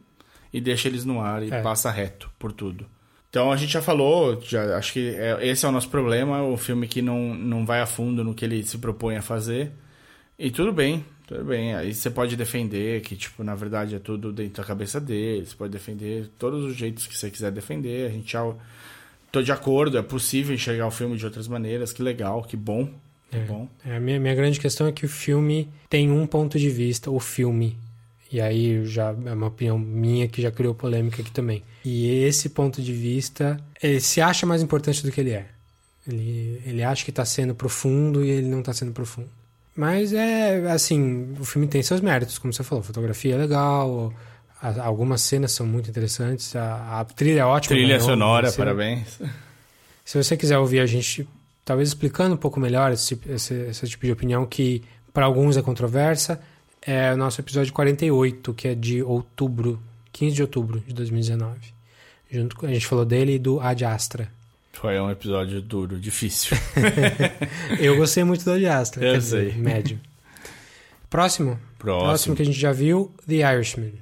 e 0.53 0.59
deixa 0.59 0.89
eles 0.89 1.05
no 1.05 1.21
ar 1.21 1.41
e 1.43 1.49
É. 1.51 1.61
passa 1.61 1.89
reto 1.89 2.29
por 2.37 2.51
tudo. 2.51 2.85
Então 3.29 3.51
a 3.53 3.55
gente 3.55 3.71
já 3.71 3.81
falou, 3.81 4.39
já, 4.41 4.77
acho 4.77 4.91
que 4.91 5.15
é- 5.15 5.39
esse 5.47 5.65
é 5.65 5.69
o 5.69 5.71
nosso 5.71 5.87
problema, 5.89 6.43
o 6.43 6.57
filme 6.57 6.87
que 6.89 7.01
não, 7.01 7.33
não 7.33 7.65
vai 7.65 7.79
a 7.79 7.85
fundo 7.85 8.21
no 8.23 8.35
que 8.35 8.43
ele 8.43 8.61
se 8.63 8.77
propõe 8.77 9.15
a 9.15 9.21
fazer. 9.21 9.71
E 10.37 10.51
tudo 10.51 10.73
bem, 10.73 11.05
tudo 11.31 11.45
bem. 11.45 11.73
Aí 11.73 11.93
você 11.93 12.09
pode 12.09 12.35
defender 12.35 13.01
que, 13.01 13.15
tipo, 13.15 13.41
na 13.41 13.55
verdade 13.55 13.95
é 13.95 13.99
tudo 13.99 14.33
dentro 14.33 14.61
da 14.61 14.67
cabeça 14.67 14.99
dele, 14.99 15.45
você 15.45 15.55
pode 15.55 15.71
defender 15.71 16.29
todos 16.37 16.65
os 16.65 16.75
jeitos 16.75 17.07
que 17.07 17.17
você 17.17 17.31
quiser 17.31 17.51
defender. 17.51 18.07
A 18.07 18.09
gente 18.09 18.33
já. 18.33 18.53
Tô 19.31 19.41
de 19.41 19.51
acordo, 19.51 19.97
é 19.97 20.01
possível 20.01 20.53
enxergar 20.53 20.87
o 20.87 20.91
filme 20.91 21.15
de 21.15 21.23
outras 21.23 21.47
maneiras, 21.47 21.93
que 21.93 22.03
legal, 22.03 22.43
que 22.43 22.57
bom. 22.57 22.89
Que 23.29 23.37
É. 23.37 23.39
bom. 23.45 23.69
É, 23.85 23.95
a 23.95 23.99
minha, 24.01 24.19
minha 24.19 24.35
grande 24.35 24.59
questão 24.59 24.87
é 24.87 24.91
que 24.91 25.05
o 25.05 25.09
filme 25.09 25.69
tem 25.89 26.11
um 26.11 26.27
ponto 26.27 26.59
de 26.59 26.69
vista, 26.69 27.09
o 27.09 27.17
filme. 27.17 27.77
E 28.29 28.41
aí 28.41 28.85
já 28.85 29.15
é 29.25 29.31
uma 29.33 29.47
opinião 29.47 29.79
minha 29.79 30.27
que 30.27 30.41
já 30.41 30.51
criou 30.51 30.75
polêmica 30.75 31.21
aqui 31.21 31.31
também. 31.31 31.63
E 31.85 32.09
esse 32.25 32.49
ponto 32.49 32.81
de 32.81 32.91
vista, 32.91 33.57
ele 33.81 34.01
se 34.01 34.19
acha 34.19 34.45
mais 34.45 34.61
importante 34.61 35.01
do 35.01 35.09
que 35.13 35.21
ele 35.21 35.31
é. 35.31 35.47
Ele, 36.05 36.61
ele 36.65 36.83
acha 36.83 37.05
que 37.05 37.09
está 37.09 37.23
sendo 37.23 37.55
profundo 37.55 38.25
e 38.25 38.29
ele 38.29 38.47
não 38.47 38.59
está 38.59 38.73
sendo 38.73 38.91
profundo. 38.91 39.29
Mas 39.75 40.11
é 40.13 40.69
assim, 40.71 41.33
o 41.39 41.45
filme 41.45 41.67
tem 41.67 41.81
seus 41.81 42.01
méritos, 42.01 42.37
como 42.37 42.51
você 42.53 42.63
falou, 42.63 42.81
a 42.81 42.85
fotografia 42.85 43.35
é 43.35 43.37
legal, 43.37 44.13
a- 44.61 44.81
algumas 44.83 45.21
cenas 45.21 45.51
são 45.53 45.65
muito 45.65 45.89
interessantes, 45.89 46.55
a, 46.55 46.99
a 46.99 47.05
trilha 47.05 47.41
é 47.41 47.45
ótima. 47.45 47.75
Trilha 47.75 47.97
ganhou, 47.97 48.09
sonora, 48.09 48.51
parabéns. 48.57 49.19
Se 50.03 50.21
você 50.21 50.35
quiser 50.35 50.57
ouvir 50.57 50.81
a 50.81 50.85
gente, 50.85 51.27
talvez 51.63 51.89
explicando 51.89 52.33
um 52.35 52.37
pouco 52.37 52.59
melhor 52.59 52.91
esse, 52.91 53.07
tipo- 53.15 53.31
esse, 53.31 53.53
esse 53.53 53.87
tipo 53.87 54.05
de 54.05 54.11
opinião 54.11 54.45
que 54.45 54.83
para 55.13 55.25
alguns 55.25 55.55
é 55.55 55.61
controversa, 55.61 56.41
é 56.81 57.13
o 57.13 57.17
nosso 57.17 57.39
episódio 57.39 57.71
48, 57.71 58.53
que 58.53 58.67
é 58.67 58.75
de 58.75 59.01
outubro, 59.03 59.81
15 60.11 60.35
de 60.35 60.41
outubro 60.41 60.79
de 60.85 60.93
2019. 60.93 61.57
Junto 62.29 62.55
com, 62.55 62.65
a 62.65 62.73
gente 62.73 62.87
falou 62.87 63.05
dele 63.05 63.35
e 63.35 63.39
do 63.39 63.59
Ad 63.61 63.83
Astra. 63.85 64.29
Foi 64.73 64.99
um 64.99 65.11
episódio 65.11 65.61
duro, 65.61 65.99
difícil. 65.99 66.57
Eu 67.79 67.97
gostei 67.97 68.23
muito 68.23 68.43
do 68.43 68.51
Ad 68.51 68.65
Astra, 68.65 69.05
Eu 69.05 69.13
quer 69.13 69.19
dizer, 69.19 69.51
sei. 69.53 69.61
médio. 69.61 69.99
Próximo. 71.09 71.59
Próximo. 71.77 72.05
Próximo 72.07 72.35
que 72.35 72.41
a 72.41 72.45
gente 72.45 72.59
já 72.59 72.71
viu, 72.71 73.13
The 73.27 73.35
Irishman. 73.55 73.93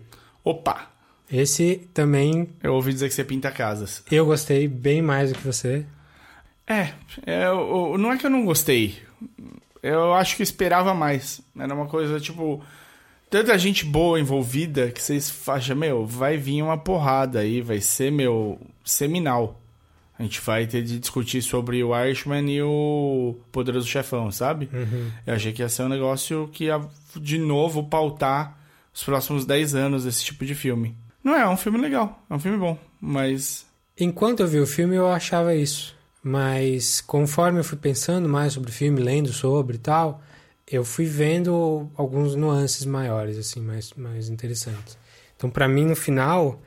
Opa! 0.43 0.87
Esse 1.31 1.87
também 1.93 2.49
Eu 2.63 2.73
ouvi 2.73 2.91
dizer 2.93 3.07
que 3.07 3.13
você 3.13 3.23
pinta 3.23 3.51
casas. 3.51 4.03
eu 4.11 4.25
gostei 4.25 4.67
bem 4.67 5.01
mais 5.01 5.31
do 5.31 5.37
que 5.37 5.45
você. 5.45 5.85
É, 6.65 6.89
é, 7.25 7.45
eu- 7.47 7.95
não 7.97 8.11
é 8.11 8.17
que 8.17 8.25
eu 8.25 8.29
não 8.29 8.45
gostei. 8.45 8.97
Eu 9.81 10.13
acho 10.13 10.35
que 10.35 10.41
eu 10.41 10.45
esperava 10.45 10.93
mais. 10.93 11.41
Era 11.57 11.73
uma 11.73 11.87
coisa, 11.87 12.19
tipo... 12.19 12.63
Tanta 13.29 13.57
gente 13.59 13.85
boa 13.85 14.19
envolvida 14.19 14.89
que 14.89 15.01
vocês 15.01 15.31
acham, 15.47 15.75
meu, 15.75 16.03
vai 16.05 16.35
vir 16.35 16.63
uma 16.63 16.77
porrada 16.79 17.39
aí, 17.39 17.61
vai 17.61 17.79
ser, 17.79 18.11
meu, 18.11 18.59
seminal. 18.83 19.59
A 20.19 20.23
gente 20.23 20.41
vai 20.41 20.67
ter 20.67 20.83
de 20.83 20.99
discutir 20.99 21.41
sobre 21.41 21.81
o 21.81 21.97
Irishman 21.97 22.51
e 22.51 22.61
o 22.61 23.37
Poderoso 23.53 23.87
Chefão, 23.87 24.29
sabe? 24.29 24.69
Eu 25.25 25.33
achei 25.33 25.53
que 25.53 25.61
ia 25.61 25.69
ser 25.69 25.83
um 25.83 25.89
negócio 25.89 26.49
que 26.51 26.65
ia, 26.65 26.81
de 27.15 27.37
novo, 27.37 27.85
pautar 27.85 28.59
os 28.93 29.01
próximos 29.01 29.45
10 29.45 29.75
anos 29.75 30.03
desse 30.03 30.25
tipo 30.25 30.45
de 30.45 30.53
filme. 30.53 30.93
Não 31.23 31.33
é, 31.33 31.41
é 31.41 31.47
um 31.47 31.55
filme 31.55 31.77
legal, 31.77 32.21
é 32.29 32.33
um 32.33 32.39
filme 32.39 32.57
bom, 32.57 32.77
mas... 32.99 33.65
Enquanto 33.97 34.41
eu 34.41 34.47
vi 34.47 34.59
o 34.59 34.67
filme, 34.67 34.95
eu 34.95 35.07
achava 35.07 35.55
isso. 35.55 35.97
Mas 36.21 36.99
conforme 36.99 37.59
eu 37.59 37.63
fui 37.63 37.77
pensando 37.77 38.27
mais 38.27 38.51
sobre 38.53 38.69
o 38.69 38.73
filme, 38.73 39.01
lendo 39.01 39.31
sobre 39.31 39.77
e 39.77 39.79
tal, 39.79 40.21
eu 40.67 40.83
fui 40.83 41.05
vendo 41.05 41.89
alguns 41.95 42.35
nuances 42.35 42.85
maiores, 42.85 43.37
assim, 43.37 43.61
mais, 43.61 43.93
mais 43.93 44.27
interessantes. 44.27 44.97
Então, 45.37 45.49
pra 45.49 45.67
mim, 45.67 45.85
no 45.85 45.95
final, 45.95 46.61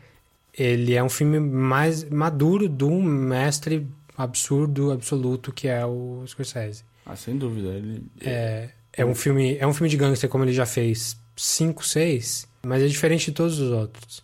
ele 0.57 0.94
é 0.94 1.03
um 1.03 1.09
filme 1.09 1.38
mais 1.40 2.05
maduro 2.05 2.68
do 2.68 2.90
mestre 2.90 3.86
absurdo, 4.16 4.92
absoluto, 4.92 5.53
que 5.53 5.68
é 5.68 5.84
o 5.84 6.22
Scorsese. 6.26 6.84
Ah, 7.05 7.16
sem 7.16 7.36
dúvida, 7.36 7.68
ele... 7.70 8.03
É, 8.20 8.68
é 8.92 9.05
um 9.05 9.14
filme, 9.14 9.57
é 9.59 9.66
um 9.66 9.72
filme 9.72 9.88
de 9.88 9.96
gangster 9.96 10.28
como 10.28 10.44
ele 10.44 10.53
já 10.53 10.66
fez 10.66 11.16
cinco, 11.36 11.84
seis, 11.86 12.46
mas 12.62 12.82
é 12.82 12.86
diferente 12.86 13.26
de 13.26 13.32
todos 13.32 13.59
os 13.59 13.70
outros. 13.72 14.22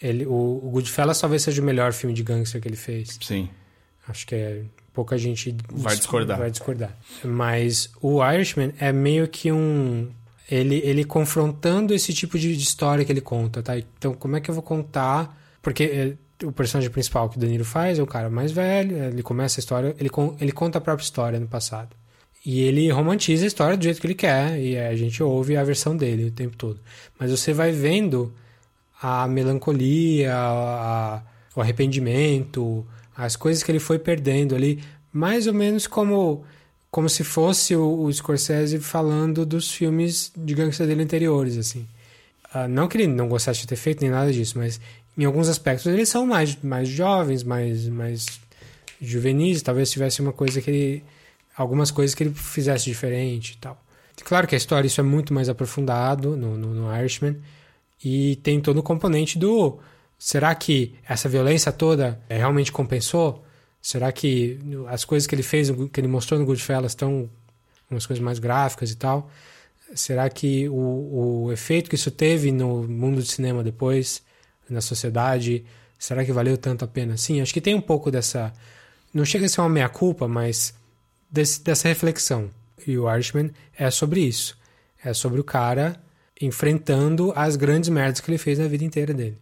Ele, 0.00 0.24
o, 0.26 0.32
o 0.64 0.70
Goodfellas 0.70 1.20
talvez 1.20 1.42
seja 1.42 1.60
o 1.60 1.64
melhor 1.64 1.92
filme 1.92 2.14
de 2.14 2.22
gangster 2.22 2.60
que 2.60 2.66
ele 2.66 2.76
fez. 2.76 3.18
Sim. 3.20 3.48
Acho 4.08 4.26
que 4.26 4.34
é, 4.34 4.62
pouca 4.94 5.16
gente 5.18 5.54
Vai 5.70 5.92
dis- 5.92 6.00
discordar. 6.00 6.38
Vai 6.38 6.50
discordar. 6.50 6.96
Mas 7.22 7.90
o 8.00 8.24
Irishman 8.24 8.72
é 8.80 8.90
meio 8.92 9.28
que 9.28 9.52
um 9.52 10.10
ele, 10.50 10.76
ele 10.76 11.04
confrontando 11.04 11.94
esse 11.94 12.12
tipo 12.12 12.38
de, 12.38 12.56
de 12.56 12.62
história 12.62 13.04
que 13.04 13.12
ele 13.12 13.20
conta, 13.20 13.62
tá? 13.62 13.78
Então, 13.78 14.14
como 14.14 14.34
é 14.36 14.40
que 14.40 14.50
eu 14.50 14.54
vou 14.54 14.62
contar? 14.64 15.38
Porque 15.62 15.84
é, 15.84 16.44
o 16.46 16.52
personagem 16.52 16.90
principal 16.90 17.28
que 17.28 17.36
o 17.36 17.40
Danilo 17.40 17.64
faz 17.64 17.98
é 17.98 18.02
o 18.02 18.06
cara 18.06 18.30
mais 18.30 18.52
velho, 18.52 18.96
ele 19.04 19.22
começa 19.22 19.58
a 19.58 19.60
história, 19.60 19.94
ele, 19.98 20.10
ele 20.40 20.52
conta 20.52 20.78
a 20.78 20.80
própria 20.80 21.04
história 21.04 21.38
no 21.38 21.46
passado. 21.46 21.94
E 22.44 22.60
ele 22.62 22.90
romantiza 22.90 23.44
a 23.44 23.46
história 23.46 23.76
do 23.76 23.84
jeito 23.84 24.00
que 24.00 24.06
ele 24.06 24.14
quer, 24.14 24.58
e 24.58 24.78
a 24.78 24.96
gente 24.96 25.22
ouve 25.22 25.56
a 25.56 25.62
versão 25.64 25.94
dele 25.96 26.24
o 26.26 26.30
tempo 26.30 26.56
todo. 26.56 26.80
Mas 27.18 27.30
você 27.30 27.52
vai 27.52 27.70
vendo 27.70 28.32
a 29.02 29.28
melancolia, 29.28 30.34
a- 30.34 31.22
o 31.54 31.60
arrependimento, 31.60 32.86
as 33.16 33.36
coisas 33.36 33.62
que 33.62 33.70
ele 33.70 33.78
foi 33.78 33.98
perdendo 33.98 34.54
ali, 34.54 34.82
mais 35.12 35.46
ou 35.46 35.54
menos 35.54 35.86
como 35.86 36.44
como 36.90 37.08
se 37.08 37.22
fosse 37.22 37.76
o, 37.76 38.02
o 38.02 38.12
Scorsese 38.12 38.80
falando 38.80 39.46
dos 39.46 39.70
filmes 39.70 40.32
de 40.36 40.54
gangster 40.54 40.88
dele 40.88 41.04
anteriores, 41.04 41.56
assim. 41.56 41.86
Ah, 42.52 42.66
não 42.66 42.88
que 42.88 42.96
ele 42.96 43.06
não 43.06 43.28
gostasse 43.28 43.60
de 43.60 43.68
ter 43.68 43.76
feito 43.76 44.00
nem 44.00 44.10
nada 44.10 44.32
disso, 44.32 44.58
mas 44.58 44.80
em 45.16 45.24
alguns 45.24 45.48
aspectos 45.48 45.86
eles 45.86 46.08
são 46.08 46.26
mais, 46.26 46.56
mais 46.62 46.88
jovens, 46.88 47.42
mais, 47.42 47.88
mais 47.88 48.40
juvenis, 49.00 49.62
talvez 49.62 49.90
tivesse 49.90 50.20
uma 50.20 50.32
coisa 50.32 50.60
que 50.60 50.70
ele. 50.70 51.04
algumas 51.56 51.90
coisas 51.90 52.14
que 52.14 52.24
ele 52.24 52.34
fizesse 52.34 52.84
diferente 52.84 53.52
e 53.52 53.56
tal. 53.56 53.82
Claro 54.24 54.46
que 54.46 54.54
a 54.54 54.58
história 54.58 54.86
isso 54.86 55.00
é 55.00 55.04
muito 55.04 55.32
mais 55.32 55.48
aprofundado 55.48 56.36
no, 56.36 56.56
no, 56.56 56.74
no 56.74 56.96
Irishman 56.96 57.36
e 58.04 58.36
tem 58.36 58.60
todo 58.60 58.78
o 58.78 58.82
componente 58.82 59.38
do 59.38 59.78
será 60.18 60.54
que 60.54 60.94
essa 61.08 61.28
violência 61.28 61.72
toda 61.72 62.20
eh, 62.28 62.36
realmente 62.36 62.70
compensou? 62.70 63.44
Será 63.80 64.12
que 64.12 64.58
as 64.88 65.04
coisas 65.04 65.26
que 65.26 65.34
ele 65.34 65.42
fez, 65.42 65.70
que 65.90 66.00
ele 66.00 66.08
mostrou 66.08 66.38
no 66.38 66.44
Goodfellas 66.44 66.92
estão 66.92 67.30
umas 67.90 68.06
coisas 68.06 68.22
mais 68.22 68.38
gráficas 68.38 68.90
e 68.90 68.96
tal? 68.96 69.30
Será 69.94 70.28
que 70.28 70.68
o, 70.68 71.46
o 71.46 71.52
efeito 71.52 71.88
que 71.88 71.96
isso 71.96 72.10
teve 72.10 72.52
no 72.52 72.86
mundo 72.86 73.16
do 73.16 73.24
cinema 73.24 73.64
depois, 73.64 74.22
na 74.72 74.80
sociedade, 74.80 75.64
será 75.98 76.24
que 76.24 76.32
valeu 76.32 76.56
tanto 76.56 76.84
a 76.84 76.88
pena? 76.88 77.16
Sim, 77.16 77.40
acho 77.40 77.52
que 77.52 77.60
tem 77.60 77.74
um 77.74 77.80
pouco 77.80 78.10
dessa. 78.10 78.52
Não 79.12 79.24
chega 79.24 79.46
a 79.46 79.48
ser 79.48 79.60
uma 79.60 79.68
meia-culpa, 79.68 80.28
mas 80.28 80.74
desse, 81.30 81.62
dessa 81.62 81.88
reflexão. 81.88 82.50
E 82.86 82.96
o 82.96 83.12
Irishman 83.12 83.50
é 83.76 83.90
sobre 83.90 84.20
isso. 84.20 84.58
É 85.04 85.12
sobre 85.12 85.40
o 85.40 85.44
cara 85.44 86.00
enfrentando 86.40 87.32
as 87.36 87.56
grandes 87.56 87.90
merdas 87.90 88.20
que 88.20 88.30
ele 88.30 88.38
fez 88.38 88.58
na 88.58 88.66
vida 88.66 88.84
inteira 88.84 89.12
dele. 89.12 89.36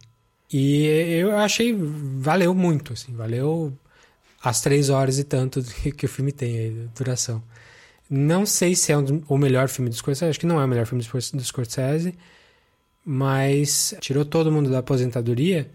E 0.51 0.85
eu 0.85 1.37
achei. 1.37 1.73
Valeu 1.73 2.53
muito, 2.53 2.93
assim. 2.93 3.13
Valeu 3.13 3.73
as 4.43 4.61
três 4.61 4.89
horas 4.89 5.19
e 5.19 5.23
tanto 5.23 5.61
que 5.95 6.05
o 6.05 6.09
filme 6.09 6.31
tem 6.31 6.57
aí, 6.57 6.89
duração. 6.95 7.41
Não 8.09 8.45
sei 8.45 8.75
se 8.75 8.91
é 8.91 8.97
o 8.97 9.37
melhor 9.37 9.67
filme 9.67 9.89
do 9.89 9.95
Scorsese, 9.95 10.31
acho 10.31 10.39
que 10.39 10.47
não 10.47 10.59
é 10.59 10.65
o 10.65 10.67
melhor 10.67 10.87
filme 10.87 11.03
do 11.03 11.43
Scorsese, 11.43 12.15
mas 13.11 13.95
tirou 13.99 14.23
todo 14.23 14.51
mundo 14.51 14.69
da 14.69 14.79
aposentadoria 14.79 15.67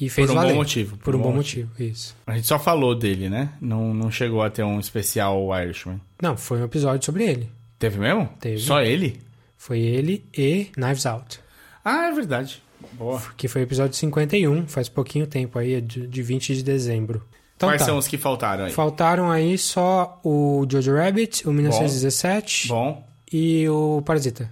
e 0.00 0.08
fez 0.10 0.26
Por 0.26 0.32
um 0.32 0.36
valer. 0.36 0.52
bom 0.54 0.58
motivo. 0.58 0.96
Por 0.96 1.14
um 1.14 1.20
bom 1.20 1.32
motivo, 1.32 1.70
isso. 1.80 2.16
A 2.26 2.34
gente 2.34 2.48
só 2.48 2.58
falou 2.58 2.96
dele, 2.96 3.30
né? 3.30 3.52
Não, 3.60 3.94
não 3.94 4.10
chegou 4.10 4.42
a 4.42 4.50
ter 4.50 4.64
um 4.64 4.80
especial 4.80 5.48
Irishman. 5.56 6.00
Não, 6.20 6.36
foi 6.36 6.60
um 6.60 6.64
episódio 6.64 7.06
sobre 7.06 7.22
ele. 7.24 7.48
Teve 7.78 8.00
mesmo? 8.00 8.28
Teve. 8.40 8.58
Só 8.58 8.82
ele? 8.82 9.20
Foi 9.56 9.78
ele 9.78 10.24
e 10.36 10.66
Knives 10.76 11.06
Out, 11.06 11.38
Ah, 11.84 12.08
é 12.08 12.12
verdade. 12.12 12.60
Boa. 12.94 13.22
que 13.36 13.46
foi 13.48 13.62
o 13.62 13.64
episódio 13.64 13.94
51, 13.96 14.66
faz 14.66 14.88
pouquinho 14.88 15.26
tempo 15.28 15.58
aí, 15.58 15.74
é 15.74 15.80
de, 15.80 16.06
de 16.08 16.22
20 16.22 16.56
de 16.56 16.62
dezembro. 16.62 17.22
Então 17.56 17.68
Quais 17.68 17.80
tá. 17.80 17.86
são 17.86 17.96
os 17.98 18.08
que 18.08 18.18
faltaram 18.18 18.64
aí? 18.64 18.72
Faltaram 18.72 19.30
aí 19.30 19.56
só 19.56 20.20
o 20.24 20.66
Jojo 20.68 20.94
Rabbit, 20.96 21.48
o 21.48 21.52
1917 21.52 22.66
Bom, 22.68 23.06
e 23.32 23.66
o 23.68 24.02
Parasita. 24.04 24.50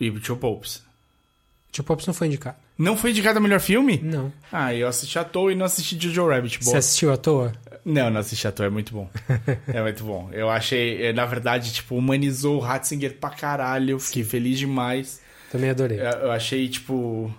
e 0.00 0.10
Two 0.12 0.36
Popes. 0.36 0.82
Tio 1.78 1.84
Pops 1.84 2.06
não 2.08 2.12
foi 2.14 2.26
indicado. 2.26 2.56
Não 2.76 2.96
foi 2.96 3.10
indicado 3.10 3.38
a 3.38 3.40
melhor 3.40 3.60
filme? 3.60 4.00
Não. 4.02 4.32
Ah, 4.50 4.74
eu 4.74 4.88
assisti 4.88 5.16
à 5.16 5.22
toa 5.24 5.52
e 5.52 5.54
não 5.54 5.64
assisti 5.64 5.96
Jojo 6.00 6.28
Rabbit. 6.28 6.58
Você 6.58 6.64
Boa. 6.70 6.78
assistiu 6.78 7.12
à 7.12 7.16
toa? 7.16 7.52
Não, 7.84 8.10
não 8.10 8.18
assisti 8.20 8.48
à 8.48 8.52
toa, 8.52 8.66
é 8.66 8.68
muito 8.70 8.92
bom. 8.92 9.08
é 9.68 9.80
muito 9.80 10.02
bom. 10.02 10.28
Eu 10.32 10.50
achei, 10.50 11.06
eh, 11.06 11.12
na 11.12 11.24
verdade, 11.24 11.72
tipo, 11.72 11.94
humanizou 11.96 12.56
o 12.56 12.58
Ratzinger 12.60 13.14
pra 13.20 13.30
caralho. 13.30 14.00
Fiquei 14.00 14.24
feliz 14.24 14.58
demais. 14.58 15.20
Também 15.52 15.70
adorei. 15.70 16.00
Eu, 16.00 16.04
eu 16.04 16.32
achei, 16.32 16.68
tipo. 16.68 17.32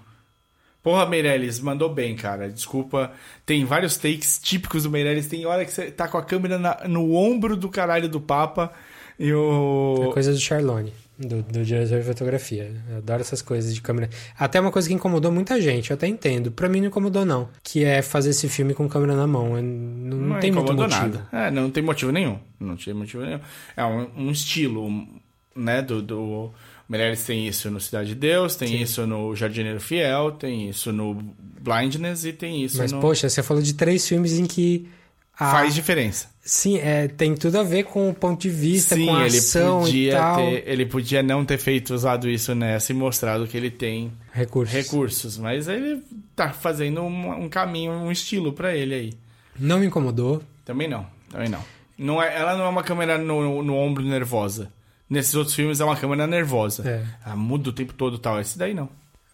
Porra, 0.82 1.06
Meirelles, 1.06 1.60
mandou 1.60 1.94
bem, 1.94 2.16
cara. 2.16 2.50
Desculpa. 2.50 3.12
Tem 3.46 3.66
vários 3.66 3.98
takes 3.98 4.40
típicos 4.40 4.84
do 4.84 4.90
Meirelles. 4.90 5.28
Tem 5.28 5.46
hora 5.46 5.66
que 5.66 5.72
você 5.72 5.92
tá 5.92 6.08
com 6.08 6.18
a 6.18 6.24
câmera 6.24 6.58
na- 6.58 6.80
no 6.88 7.14
ombro 7.14 7.58
do 7.58 7.68
caralho 7.70 8.08
do 8.08 8.22
Papa. 8.22 8.72
E 9.20 9.34
o. 9.34 10.08
É 10.10 10.14
coisa 10.14 10.32
do 10.32 10.40
Charlone, 10.40 10.94
do, 11.20 11.44
do 11.44 11.66
diretor 11.66 12.00
de 12.00 12.06
fotografia. 12.06 12.72
Eu 12.90 12.98
adoro 12.98 13.22
essas 13.22 13.42
coisas 13.42 13.76
de 13.76 13.82
câmera. 13.82 14.10
Até 14.38 14.60
uma 14.60 14.72
coisa 14.72 14.88
que 14.88 14.94
incomodou 14.94 15.32
muita 15.32 15.60
gente, 15.62 15.92
eu 15.92 15.96
até 15.96 16.08
entendo. 16.08 16.50
Pra 16.52 16.70
mim 16.70 16.80
não 16.80 16.88
incomodou, 16.88 17.26
não. 17.26 17.50
Que 17.62 17.84
é 17.84 18.02
fazer 18.02 18.30
esse 18.30 18.48
filme 18.48 18.74
com 18.74 18.88
câmera 18.88 19.16
na 19.16 19.28
mão. 19.28 19.62
Não, 19.62 20.18
não 20.18 20.40
tem 20.40 20.52
muito 20.52 20.72
incomodou 20.72 20.88
motivo. 20.98 21.02
nada. 21.02 21.28
É, 21.32 21.52
não 21.52 21.70
tem 21.70 21.84
motivo 21.84 22.12
nenhum. 22.12 22.40
Não 22.60 22.76
tinha 22.78 22.96
motivo 22.96 23.24
nenhum. 23.24 23.40
É 23.76 23.86
um, 23.86 24.08
um 24.16 24.32
estilo, 24.32 24.90
né? 25.56 25.82
Do, 25.82 26.02
do... 26.02 26.52
Meirelles 26.88 27.24
tem 27.24 27.48
isso 27.48 27.70
no 27.70 27.80
Cidade 27.80 28.10
de 28.10 28.16
Deus, 28.16 28.56
tem 28.56 28.82
isso 28.82 29.06
no 29.06 29.36
Jardineiro 29.36 29.80
Fiel, 29.80 30.32
tem 30.32 30.70
isso 30.70 30.92
no 30.92 31.14
Blindness 31.62 32.26
e 32.26 32.34
tem 32.34 32.64
isso 32.64 32.80
Mas, 32.80 32.92
no... 32.92 33.00
poxa, 33.00 33.30
você 33.30 33.44
falou 33.44 33.62
de 33.62 33.74
três 33.76 34.08
filmes 34.08 34.40
em 34.40 34.46
que. 34.48 34.90
a- 35.38 35.52
Faz 35.52 35.76
diferença. 35.76 36.30
Sim, 36.52 36.80
é, 36.80 37.08
tem 37.08 37.36
tudo 37.36 37.60
a 37.60 37.64
ver 37.64 37.84
com 37.84 38.10
o 38.10 38.14
ponto 38.14 38.42
de 38.42 38.50
vista, 38.50 38.96
Sim, 38.96 39.06
com 39.06 39.16
a 39.16 39.28
ele 39.28 39.38
ação 39.38 39.82
e 39.82 39.86
podia 39.86 40.18
tal. 40.18 40.38
ter, 40.38 40.64
ele 40.68 40.84
podia 40.84 41.22
não 41.22 41.46
ter 41.46 41.60
feito 41.60 41.94
usado 41.94 42.28
isso 42.28 42.56
nessa 42.56 42.92
e 42.92 42.96
mostrado 42.96 43.46
que 43.46 43.56
ele 43.56 43.70
tem 43.70 44.12
Recursos. 44.34 44.74
recursos, 44.74 45.38
mas 45.38 45.68
ele 45.68 46.02
tá 46.36 46.50
fazendo 46.52 47.02
um, 47.02 47.44
um 47.44 47.48
caminho, 47.48 47.92
um 47.92 48.12
estilo 48.12 48.52
pra 48.52 48.76
ele 48.76 48.96
aí. 48.96 49.14
Não 49.60 49.78
me 49.78 49.86
incomodou. 49.86 50.42
Também 50.66 50.88
não, 50.88 51.06
também 51.30 51.50
não. 51.50 51.64
não 51.96 52.20
é, 52.20 52.36
ela 52.36 52.58
não 52.58 52.66
é 52.66 52.70
uma 52.70 52.82
câmera 52.82 53.16
no, 53.20 53.62
no 53.62 53.76
ombro 53.76 54.04
nervosa. 54.04 54.72
Nesses 55.08 55.36
outros 55.36 55.56
filmes 55.56 55.80
é 55.80 55.86
uma 55.86 55.96
câmera 55.98 56.26
nervosa. 56.26 56.82
É. 56.90 57.06
Ela 57.28 57.36
muda 57.36 57.70
o 57.70 57.74
tempo 57.74 57.94
todo 57.94 58.16
e 58.16 58.20
tal. 58.20 58.42
Esse 58.42 58.58
daí 58.58 58.74
não. 58.74 58.90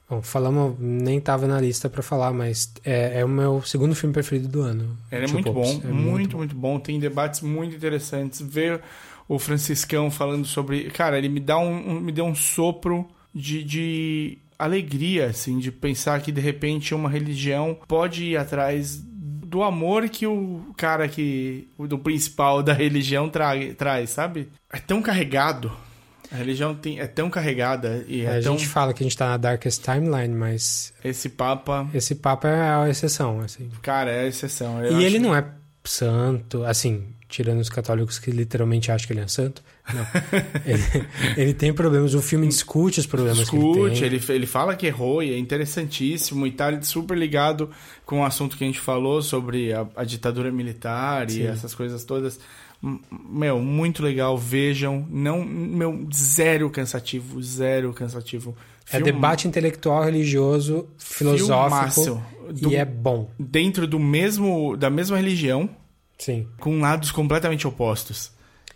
Bom, 0.09 0.21
falamos, 0.21 0.75
nem 0.79 1.19
tava 1.19 1.47
na 1.47 1.59
lista 1.59 1.89
pra 1.89 2.03
falar, 2.03 2.31
mas 2.31 2.71
é, 2.83 3.19
é 3.21 3.25
o 3.25 3.29
meu 3.29 3.61
segundo 3.63 3.95
filme 3.95 4.13
preferido 4.13 4.47
do 4.47 4.61
ano. 4.61 4.95
Ele 5.11 5.25
é 5.25 5.27
muito 5.27 5.51
bom, 5.51 5.81
É 5.83 5.87
muito, 5.87 6.37
muito 6.37 6.55
bom. 6.55 6.79
Tem 6.79 6.99
debates 6.99 7.41
muito 7.41 7.75
interessantes. 7.75 8.39
Ver 8.39 8.81
o 9.27 9.39
Franciscão 9.39 10.11
falando 10.11 10.45
sobre. 10.45 10.85
Cara, 10.91 11.17
ele 11.17 11.27
me 11.29 11.39
dá 11.39 11.57
um, 11.57 11.89
um- 11.97 11.99
me 11.99 12.11
deu 12.11 12.25
um 12.25 12.35
sopro 12.35 13.07
de, 13.33 13.63
de 13.63 14.37
alegria, 14.59 15.25
assim, 15.27 15.57
de 15.57 15.71
pensar 15.71 16.21
que 16.21 16.31
de 16.31 16.39
repente 16.39 16.93
uma 16.93 17.09
religião 17.09 17.77
pode 17.87 18.25
ir 18.25 18.37
atrás 18.37 19.01
do 19.03 19.63
amor 19.63 20.07
que 20.09 20.27
o 20.27 20.61
cara 20.77 21.07
que. 21.07 21.67
o 21.77 21.87
do 21.87 21.97
principal 21.97 22.61
da 22.61 22.73
religião 22.77 23.27
tra, 23.27 23.53
traz, 23.75 24.11
sabe? 24.11 24.49
É 24.71 24.77
tão 24.77 25.01
carregado. 25.01 25.71
A 26.31 26.35
religião 26.37 26.73
tem, 26.75 26.99
é 26.99 27.07
tão 27.07 27.29
carregada 27.29 28.03
e 28.07 28.21
é 28.21 28.37
a 28.37 28.41
tão. 28.41 28.57
gente 28.57 28.67
fala 28.67 28.93
que 28.93 29.03
a 29.03 29.05
gente 29.05 29.17
tá 29.17 29.27
na 29.29 29.37
Darkest 29.37 29.81
Timeline, 29.83 30.33
mas 30.33 30.93
Esse 31.03 31.29
Papa. 31.29 31.87
esse 31.93 32.15
papo 32.15 32.47
é 32.47 32.59
a 32.83 32.89
exceção, 32.89 33.39
assim. 33.41 33.69
Cara, 33.81 34.11
é 34.11 34.21
a 34.21 34.27
exceção. 34.27 34.83
Eu 34.83 34.99
e 34.99 35.03
ele 35.05 35.19
não 35.19 35.35
é 35.35 35.45
santo, 35.83 36.63
assim, 36.65 37.03
tirando 37.29 37.59
os 37.59 37.69
católicos 37.69 38.17
que 38.17 38.31
literalmente 38.31 38.91
acham 38.91 39.05
que 39.07 39.13
ele 39.13 39.19
é 39.21 39.27
santo. 39.27 39.61
Não. 39.93 40.05
ele, 40.65 41.07
ele 41.37 41.53
tem 41.53 41.71
problemas, 41.73 42.13
o 42.15 42.21
filme 42.21 42.47
discute 42.47 42.99
os 42.99 43.05
problemas 43.05 43.47
que 43.49 43.55
ele 43.55 43.65
Discute, 43.65 43.95
tem. 43.99 44.03
ele, 44.05 44.21
ele 44.29 44.47
fala 44.47 44.75
que 44.75 44.87
errou 44.87 45.21
e 45.21 45.31
é 45.33 45.37
interessantíssimo 45.37 46.47
e 46.47 46.51
tá 46.51 46.81
super 46.81 47.17
ligado 47.17 47.69
com 48.05 48.21
o 48.21 48.25
assunto 48.25 48.57
que 48.57 48.63
a 48.63 48.67
gente 48.67 48.79
falou 48.79 49.21
sobre 49.21 49.71
a, 49.73 49.85
a 49.95 50.03
ditadura 50.03 50.51
militar 50.51 51.29
e 51.29 51.33
Sim. 51.33 51.47
essas 51.47 51.75
coisas 51.75 52.03
todas. 52.03 52.39
Meu, 53.27 53.59
muito 53.59 54.03
legal, 54.03 54.37
vejam. 54.37 55.07
Não, 55.09 55.43
meu, 55.43 56.07
zero 56.13 56.69
cansativo, 56.69 57.41
zero 57.41 57.91
cansativo. 57.93 58.55
É 58.87 58.97
Film- 58.97 59.03
debate 59.05 59.47
intelectual, 59.47 60.03
religioso, 60.03 60.87
filosófico 60.97 62.21
do- 62.53 62.71
e 62.71 62.75
é 62.75 62.85
bom. 62.85 63.29
Dentro 63.39 63.87
do 63.87 63.97
mesmo, 63.99 64.77
da 64.77 64.89
mesma 64.91 65.17
religião, 65.17 65.67
Sim. 66.19 66.47
com 66.59 66.79
lados 66.79 67.11
completamente 67.11 67.65
opostos. 67.67 68.31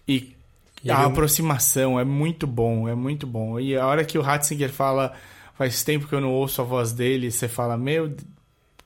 E, 0.07 0.35
E 0.83 0.89
a 0.89 0.95
ele- 0.95 1.05
aproximação 1.11 1.99
é 1.99 2.03
muito 2.03 2.47
bom, 2.47 2.89
é 2.89 2.95
muito 2.95 3.27
bom. 3.27 3.59
E 3.59 3.75
a 3.77 3.85
hora 3.85 4.03
que 4.03 4.17
o 4.17 4.21
Ratzinger 4.21 4.71
fala, 4.71 5.13
faz 5.55 5.83
tempo 5.83 6.07
que 6.07 6.15
eu 6.15 6.21
não 6.21 6.31
ouço 6.31 6.59
a 6.61 6.65
voz 6.65 6.91
dele, 6.91 7.29
você 7.29 7.47
fala, 7.47 7.77
meu, 7.77 8.11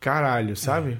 caralho, 0.01 0.57
sabe? 0.57 0.99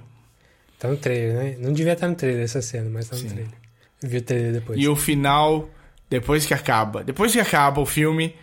Tá 0.79 0.87
no 0.87 0.95
trailer, 0.95 1.33
né? 1.35 1.57
Não 1.59 1.73
devia 1.73 1.93
estar 1.93 2.07
no 2.07 2.15
trailer 2.15 2.43
essa 2.43 2.61
cena, 2.61 2.89
mas 2.89 3.09
tá 3.09 3.15
no 3.17 3.21
Sim. 3.23 3.27
trailer. 3.29 3.62
Vi 4.03 4.17
o 4.17 4.21
trailer 4.21 4.53
depois. 4.53 4.79
E 4.79 4.87
o 4.87 4.95
final, 4.95 5.69
depois 6.09 6.45
que 6.45 6.53
acaba, 6.53 7.03
depois 7.03 7.31
que 7.31 7.39
acaba 7.39 7.79
o 7.81 7.85
filme, 7.85 8.35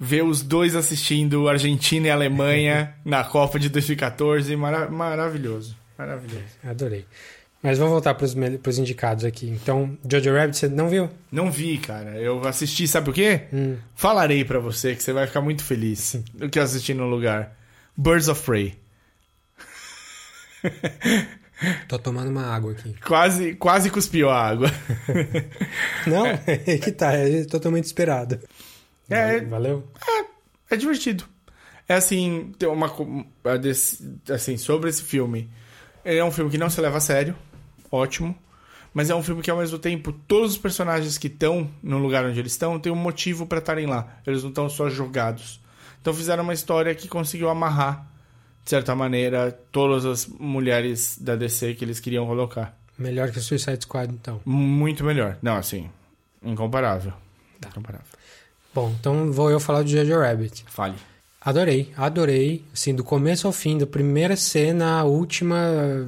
ver 0.00 0.24
os 0.24 0.42
dois 0.42 0.74
assistindo 0.74 1.48
Argentina 1.48 2.06
e 2.08 2.10
Alemanha 2.10 2.94
na 3.04 3.22
Copa 3.22 3.58
de 3.58 3.68
2014, 3.68 4.56
mara- 4.56 4.88
maravilhoso, 4.90 5.76
maravilhoso. 5.98 6.44
Adorei. 6.64 7.04
Mas 7.62 7.78
vamos 7.78 7.92
voltar 7.92 8.12
pros, 8.14 8.34
mel- 8.34 8.58
pros 8.58 8.78
indicados 8.78 9.24
aqui. 9.24 9.48
Então, 9.48 9.96
Jojo 10.10 10.34
Rabbit, 10.34 10.56
você 10.58 10.68
não 10.68 10.88
viu? 10.90 11.08
Não 11.32 11.50
vi, 11.50 11.78
cara. 11.78 12.10
Eu 12.20 12.46
assisti, 12.46 12.86
sabe 12.86 13.08
o 13.08 13.12
quê? 13.12 13.42
Hum. 13.52 13.76
Falarei 13.94 14.44
pra 14.44 14.58
você 14.58 14.94
que 14.94 15.02
você 15.02 15.12
vai 15.14 15.26
ficar 15.26 15.40
muito 15.40 15.64
feliz 15.64 16.22
do 16.34 16.48
que 16.50 16.58
eu 16.58 16.62
assisti 16.62 16.92
no 16.92 17.06
lugar. 17.08 17.56
Birds 17.96 18.28
of 18.28 18.42
Prey. 18.42 18.74
Tô 21.88 21.98
tomando 21.98 22.28
uma 22.30 22.46
água 22.46 22.72
aqui. 22.72 22.94
Quase, 23.04 23.54
quase 23.54 23.90
cuspiu 23.90 24.28
a 24.28 24.48
água. 24.48 24.70
Não, 26.06 26.26
é 26.26 26.78
que 26.78 26.92
tá, 26.92 27.12
é 27.12 27.44
totalmente 27.44 27.84
esperado. 27.84 28.40
É. 29.08 29.40
Valeu? 29.40 29.88
É 30.70 30.76
divertido. 30.76 31.24
É 31.88 31.94
assim, 31.94 32.52
tem 32.58 32.68
uma 32.68 32.90
assim, 34.32 34.56
sobre 34.56 34.88
esse 34.90 35.02
filme. 35.02 35.50
Ele 36.04 36.18
é 36.18 36.24
um 36.24 36.30
filme 36.30 36.50
que 36.50 36.58
não 36.58 36.70
se 36.70 36.80
leva 36.80 36.96
a 36.96 37.00
sério, 37.00 37.36
ótimo. 37.90 38.36
Mas 38.92 39.10
é 39.10 39.14
um 39.14 39.22
filme 39.22 39.42
que 39.42 39.50
ao 39.50 39.58
mesmo 39.58 39.78
tempo 39.78 40.12
todos 40.12 40.52
os 40.52 40.58
personagens 40.58 41.18
que 41.18 41.26
estão 41.26 41.70
no 41.82 41.98
lugar 41.98 42.24
onde 42.24 42.38
eles 42.38 42.52
estão 42.52 42.78
têm 42.78 42.92
um 42.92 42.96
motivo 42.96 43.46
pra 43.46 43.58
estarem 43.58 43.86
lá. 43.86 44.18
Eles 44.26 44.42
não 44.42 44.50
estão 44.50 44.68
só 44.68 44.88
jogados. 44.88 45.60
Então 46.00 46.14
fizeram 46.14 46.42
uma 46.42 46.54
história 46.54 46.94
que 46.94 47.08
conseguiu 47.08 47.50
amarrar 47.50 48.06
de 48.64 48.70
certa 48.70 48.94
maneira 48.94 49.52
todas 49.70 50.04
as 50.04 50.26
mulheres 50.26 51.18
da 51.20 51.36
DC 51.36 51.74
que 51.74 51.84
eles 51.84 52.00
queriam 52.00 52.26
colocar. 52.26 52.76
Melhor 52.98 53.30
que 53.30 53.38
o 53.38 53.42
Suicide 53.42 53.82
Squad, 53.82 54.12
então. 54.12 54.40
Muito 54.44 55.04
melhor. 55.04 55.36
Não, 55.42 55.56
assim, 55.56 55.90
incomparável. 56.42 57.12
Incomparável. 57.66 58.06
Bom, 58.74 58.94
então 58.98 59.30
vou 59.32 59.50
eu 59.50 59.60
falar 59.60 59.82
do 59.82 59.88
Jojo 59.90 60.18
Rabbit. 60.18 60.64
Fale. 60.68 60.94
Adorei, 61.40 61.92
adorei. 61.96 62.64
Assim, 62.72 62.94
do 62.94 63.04
começo 63.04 63.46
ao 63.46 63.52
fim, 63.52 63.76
da 63.76 63.86
primeira 63.86 64.34
cena 64.34 65.00
à 65.00 65.04
última, 65.04 65.56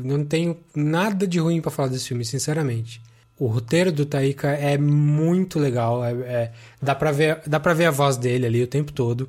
não 0.02 0.24
tenho 0.24 0.57
nada 0.74 1.26
de 1.26 1.38
ruim 1.38 1.61
pra 1.61 1.70
falar 1.70 1.88
desse 1.88 2.09
filme, 2.09 2.24
sinceramente. 2.24 3.02
O 3.38 3.46
roteiro 3.46 3.92
do 3.92 4.07
Taika 4.07 4.48
é 4.48 4.78
muito 4.78 5.59
legal. 5.59 6.02
É, 6.02 6.11
é- 6.12 6.52
dá, 6.80 6.94
pra 6.94 7.12
ver, 7.12 7.42
dá 7.46 7.61
pra 7.61 7.74
ver 7.74 7.84
a 7.84 7.90
voz 7.90 8.16
dele 8.16 8.46
ali 8.46 8.62
o 8.62 8.66
tempo 8.66 8.92
todo. 8.92 9.26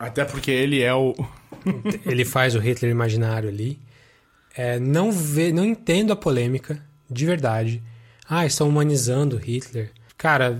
Até 0.00 0.24
porque 0.24 0.50
ele 0.50 0.82
é 0.82 0.94
o. 0.94 1.14
Ele 2.06 2.24
faz 2.24 2.54
o 2.54 2.58
Hitler 2.58 2.90
imaginário 2.90 3.50
ali. 3.50 3.78
É, 4.56 4.80
não, 4.80 5.12
vê, 5.12 5.52
não 5.52 5.62
entendo 5.62 6.10
a 6.10 6.16
polêmica, 6.16 6.82
de 7.08 7.26
verdade. 7.26 7.82
Ah, 8.26 8.46
estão 8.46 8.66
humanizando 8.66 9.36
Hitler. 9.36 9.90
Cara, 10.16 10.58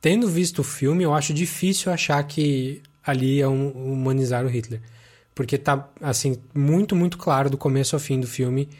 tendo 0.00 0.26
visto 0.26 0.60
o 0.60 0.64
filme, 0.64 1.04
eu 1.04 1.12
acho 1.12 1.34
difícil 1.34 1.92
achar 1.92 2.22
que 2.22 2.82
ali 3.04 3.42
é 3.42 3.46
um, 3.46 3.68
humanizar 3.92 4.42
o 4.46 4.48
Hitler. 4.48 4.80
Porque 5.34 5.58
tá, 5.58 5.86
assim, 6.00 6.38
muito, 6.54 6.96
muito 6.96 7.18
claro 7.18 7.50
do 7.50 7.58
começo 7.58 7.94
ao 7.94 8.00
fim 8.00 8.18
do 8.18 8.26
filme 8.26 8.70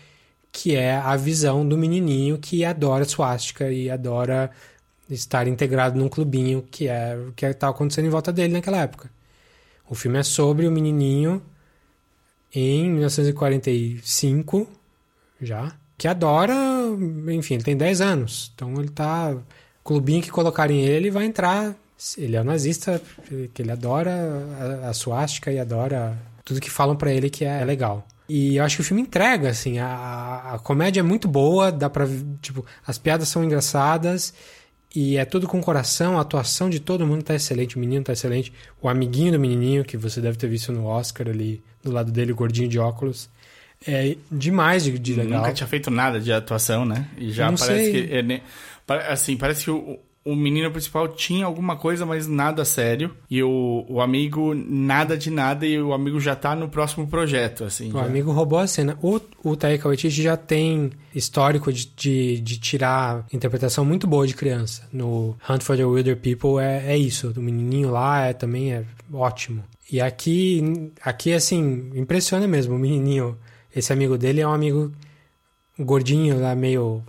que 0.51 0.75
é 0.75 0.97
a 0.97 1.15
visão 1.17 1.67
do 1.69 1.77
menininho 1.77 2.39
que 2.39 2.65
adora 2.65 3.05
swastika 3.05 3.71
e 3.71 3.91
adora 3.91 4.51
estar 5.09 5.47
integrado 5.47 5.99
num 5.99 6.09
clubinho 6.09 6.63
que 6.71 6.89
é 6.89 7.17
o 7.17 7.33
que 7.33 7.45
estava 7.45 7.73
acontecendo 7.73 8.07
em 8.07 8.11
volta 8.11 8.33
dele 8.33 8.55
naquela 8.55 8.79
época. 8.79 9.11
O 9.89 9.95
filme 9.95 10.19
é 10.19 10.23
sobre 10.23 10.67
o 10.67 10.71
menininho 10.71 11.43
em 12.55 12.91
1945, 12.91 14.69
já, 15.41 15.73
que 15.97 16.07
adora, 16.07 16.55
enfim, 17.31 17.55
ele 17.55 17.65
tem 17.65 17.77
10 17.77 18.01
anos. 18.01 18.53
Então 18.55 18.75
ele 18.79 18.91
tá. 18.91 19.37
Clubinho 19.85 20.23
que 20.23 20.31
colocarem 20.31 20.85
ele 20.85 21.11
vai 21.11 21.25
entrar. 21.25 21.75
Ele 22.17 22.37
é 22.37 22.41
um 22.41 22.45
nazista, 22.45 23.01
que 23.53 23.63
ele 23.63 23.73
adora 23.73 24.13
a, 24.85 24.91
a 24.91 24.93
suástica 24.93 25.51
e 25.51 25.59
adora 25.59 26.17
tudo 26.45 26.61
que 26.61 26.71
falam 26.71 26.95
pra 26.95 27.13
ele 27.13 27.29
que 27.29 27.45
é 27.45 27.65
legal. 27.65 28.07
E 28.29 28.57
eu 28.57 28.65
acho 28.65 28.77
que 28.77 28.83
o 28.83 28.85
filme 28.85 29.03
entrega, 29.03 29.49
assim, 29.49 29.79
a, 29.79 30.53
a 30.55 30.59
comédia 30.59 31.01
é 31.01 31.03
muito 31.03 31.27
boa, 31.27 31.73
dá 31.73 31.89
pra. 31.89 32.07
Tipo, 32.43 32.65
as 32.87 32.99
piadas 32.99 33.29
são 33.29 33.43
engraçadas. 33.43 34.35
E 34.95 35.17
é 35.17 35.25
tudo 35.25 35.47
com 35.47 35.61
coração, 35.61 36.19
a 36.19 36.23
atuação 36.23 36.71
de 36.71 36.81
todo 36.81 37.07
mundo 37.07 37.23
tá 37.23 37.35
excelente, 37.35 37.77
o 37.77 37.79
menino 37.79 38.03
tá 38.03 38.13
excelente. 38.13 38.53
O 38.81 38.89
amiguinho 38.89 39.33
do 39.33 39.39
menininho, 39.39 39.85
que 39.85 39.97
você 39.97 40.21
deve 40.21 40.39
ter 40.39 40.49
visto 40.49 40.73
no 40.73 40.87
Oscar 40.87 41.29
ali, 41.29 41.63
do 41.83 41.91
lado 41.93 42.11
dele, 42.11 42.33
o 42.33 42.37
gordinho 42.37 42.69
de 42.69 42.79
óculos. 42.79 43.29
É 43.87 44.17
demais 44.33 44.85
de, 44.85 44.99
de 44.99 45.15
legal. 45.15 45.41
Nunca 45.41 45.53
tinha 45.53 45.67
feito 45.67 45.91
nada 45.91 46.19
de 46.19 46.33
atuação, 46.33 46.85
né? 46.85 47.07
E 47.17 47.31
já 47.31 47.51
Não 47.51 47.57
parece 47.59 47.93
sei. 47.93 48.07
que. 48.09 48.15
é, 48.15 48.43
Assim, 49.13 49.37
parece 49.37 49.65
que 49.65 49.71
o, 49.71 49.99
o 50.29 50.37
menino 50.37 50.71
principal 50.71 51.09
tinha 51.09 51.47
alguma 51.47 51.75
coisa, 51.75 52.05
mas 52.05 52.27
nada 52.27 52.63
sério. 52.63 53.11
E 53.31 53.43
o, 53.43 53.87
o 53.89 53.99
amigo, 54.01 54.55
nada 54.55 55.17
de 55.17 55.31
nada, 55.31 55.67
e 55.67 55.81
o 55.81 55.95
amigo 55.95 56.21
já 56.21 56.37
tá 56.37 56.55
no 56.55 56.69
próximo 56.69 57.07
projeto, 57.07 57.65
assim. 57.65 57.89
O 57.89 57.93
já. 57.93 58.05
amigo 58.05 58.31
roubou 58.31 58.59
a 58.59 58.67
cena. 58.67 58.99
O, 59.01 59.19
o 59.43 59.57
Taika 59.57 59.89
Waititi 59.89 60.23
já 60.23 60.37
tem 60.37 60.91
histórico 61.15 61.73
de, 61.73 61.87
de, 61.97 62.41
de 62.41 62.59
tirar 62.59 63.27
interpretação 63.33 63.87
muito 63.87 64.07
boa 64.07 64.27
de 64.27 64.35
criança. 64.35 64.87
No 64.93 65.35
Hunt 65.49 65.63
for 65.63 65.79
the 65.79 65.85
Wilder 65.85 66.19
People 66.19 66.63
é, 66.63 66.93
é 66.93 66.99
isso. 66.99 67.33
O 67.35 67.41
menininho 67.41 67.91
lá 67.91 68.27
é, 68.27 68.35
também 68.35 68.75
é 68.75 68.85
ótimo. 69.11 69.65
E 69.91 69.99
aqui, 69.99 70.93
aqui, 71.03 71.33
assim, 71.33 71.91
impressiona 71.95 72.47
mesmo. 72.47 72.75
O 72.75 72.79
menininho, 72.79 73.39
esse 73.75 73.95
amigo 73.95 74.19
dele 74.19 74.43
é 74.43 74.47
um 74.47 74.53
amigo 74.53 74.93
gordinho 75.79 76.39
lá, 76.39 76.55
meio 76.55 77.03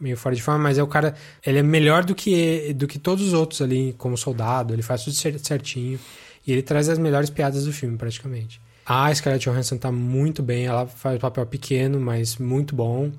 meio 0.00 0.16
fora 0.16 0.34
de 0.34 0.42
forma, 0.42 0.62
mas 0.64 0.78
é 0.78 0.82
o 0.82 0.86
cara, 0.86 1.14
ele 1.44 1.58
é 1.58 1.62
melhor 1.62 2.04
do 2.04 2.14
que 2.14 2.72
do 2.74 2.86
que 2.86 2.98
todos 2.98 3.26
os 3.26 3.32
outros 3.32 3.60
ali 3.62 3.94
como 3.98 4.16
soldado, 4.16 4.72
ele 4.74 4.82
faz 4.82 5.04
tudo 5.04 5.14
cer- 5.14 5.38
certinho 5.38 5.98
e 6.46 6.52
ele 6.52 6.62
traz 6.62 6.88
as 6.88 6.98
melhores 6.98 7.28
piadas 7.30 7.64
do 7.66 7.72
filme 7.72 7.96
praticamente. 7.96 8.60
A 8.86 9.14
Scarlett 9.14 9.48
Johansson 9.48 9.76
tá 9.76 9.92
muito 9.92 10.42
bem, 10.42 10.66
ela 10.66 10.86
faz 10.86 11.16
um 11.16 11.20
papel 11.20 11.46
pequeno, 11.46 12.00
mas 12.00 12.38
muito 12.38 12.74
bom. 12.74 13.12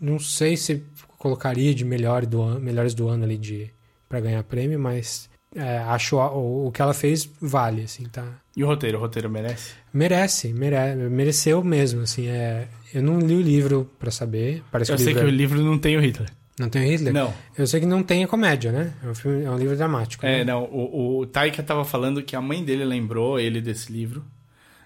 Não 0.00 0.18
sei 0.18 0.56
se 0.56 0.82
colocaria 1.18 1.74
de 1.74 1.84
melhor 1.84 2.24
do 2.26 2.40
ano, 2.42 2.60
melhores 2.60 2.94
do 2.94 3.08
ano 3.08 3.24
ali 3.24 3.36
de 3.36 3.70
para 4.08 4.20
ganhar 4.20 4.42
prêmio, 4.44 4.78
mas 4.78 5.28
é, 5.54 5.78
acho 5.78 6.16
o, 6.16 6.66
o 6.68 6.72
que 6.72 6.80
ela 6.82 6.94
fez 6.94 7.28
vale 7.40 7.82
assim, 7.82 8.04
tá? 8.04 8.24
E 8.56 8.62
o 8.62 8.66
roteiro? 8.66 8.98
O 8.98 9.00
roteiro 9.00 9.28
merece? 9.30 9.72
Merece, 9.92 10.52
mere, 10.52 10.94
mereceu 11.08 11.62
mesmo, 11.62 12.02
assim, 12.02 12.26
é, 12.28 12.68
eu 12.94 13.02
não 13.02 13.18
li 13.18 13.34
o 13.34 13.40
livro 13.40 13.90
pra 13.98 14.10
saber, 14.10 14.62
parece 14.70 14.92
Eu 14.92 14.96
que 14.96 15.02
o 15.02 15.04
sei 15.04 15.12
livro 15.14 15.22
que 15.26 15.30
é- 15.30 15.32
o 15.32 15.36
livro 15.36 15.60
não 15.62 15.78
tem 15.78 15.96
o 15.96 16.00
Hitler. 16.00 16.30
não 16.58 16.68
tem 16.68 16.82
o 16.82 16.90
Hitler? 16.90 17.12
Não. 17.12 17.34
Eu 17.58 17.66
sei 17.66 17.80
que 17.80 17.86
não 17.86 18.02
tem 18.02 18.22
a 18.24 18.28
comédia, 18.28 18.70
né? 18.72 18.92
É 19.04 19.08
um, 19.08 19.14
filme, 19.14 19.44
é 19.44 19.50
um 19.50 19.58
livro 19.58 19.76
dramático. 19.76 20.24
É, 20.24 20.38
né? 20.38 20.44
não. 20.44 20.64
O, 20.64 21.18
o 21.20 21.26
Taika 21.26 21.62
tava 21.62 21.84
falando 21.84 22.22
que 22.22 22.36
a 22.36 22.40
mãe 22.40 22.64
dele 22.64 22.84
lembrou 22.84 23.38
ele 23.40 23.60
desse 23.60 23.92
livro. 23.92 24.24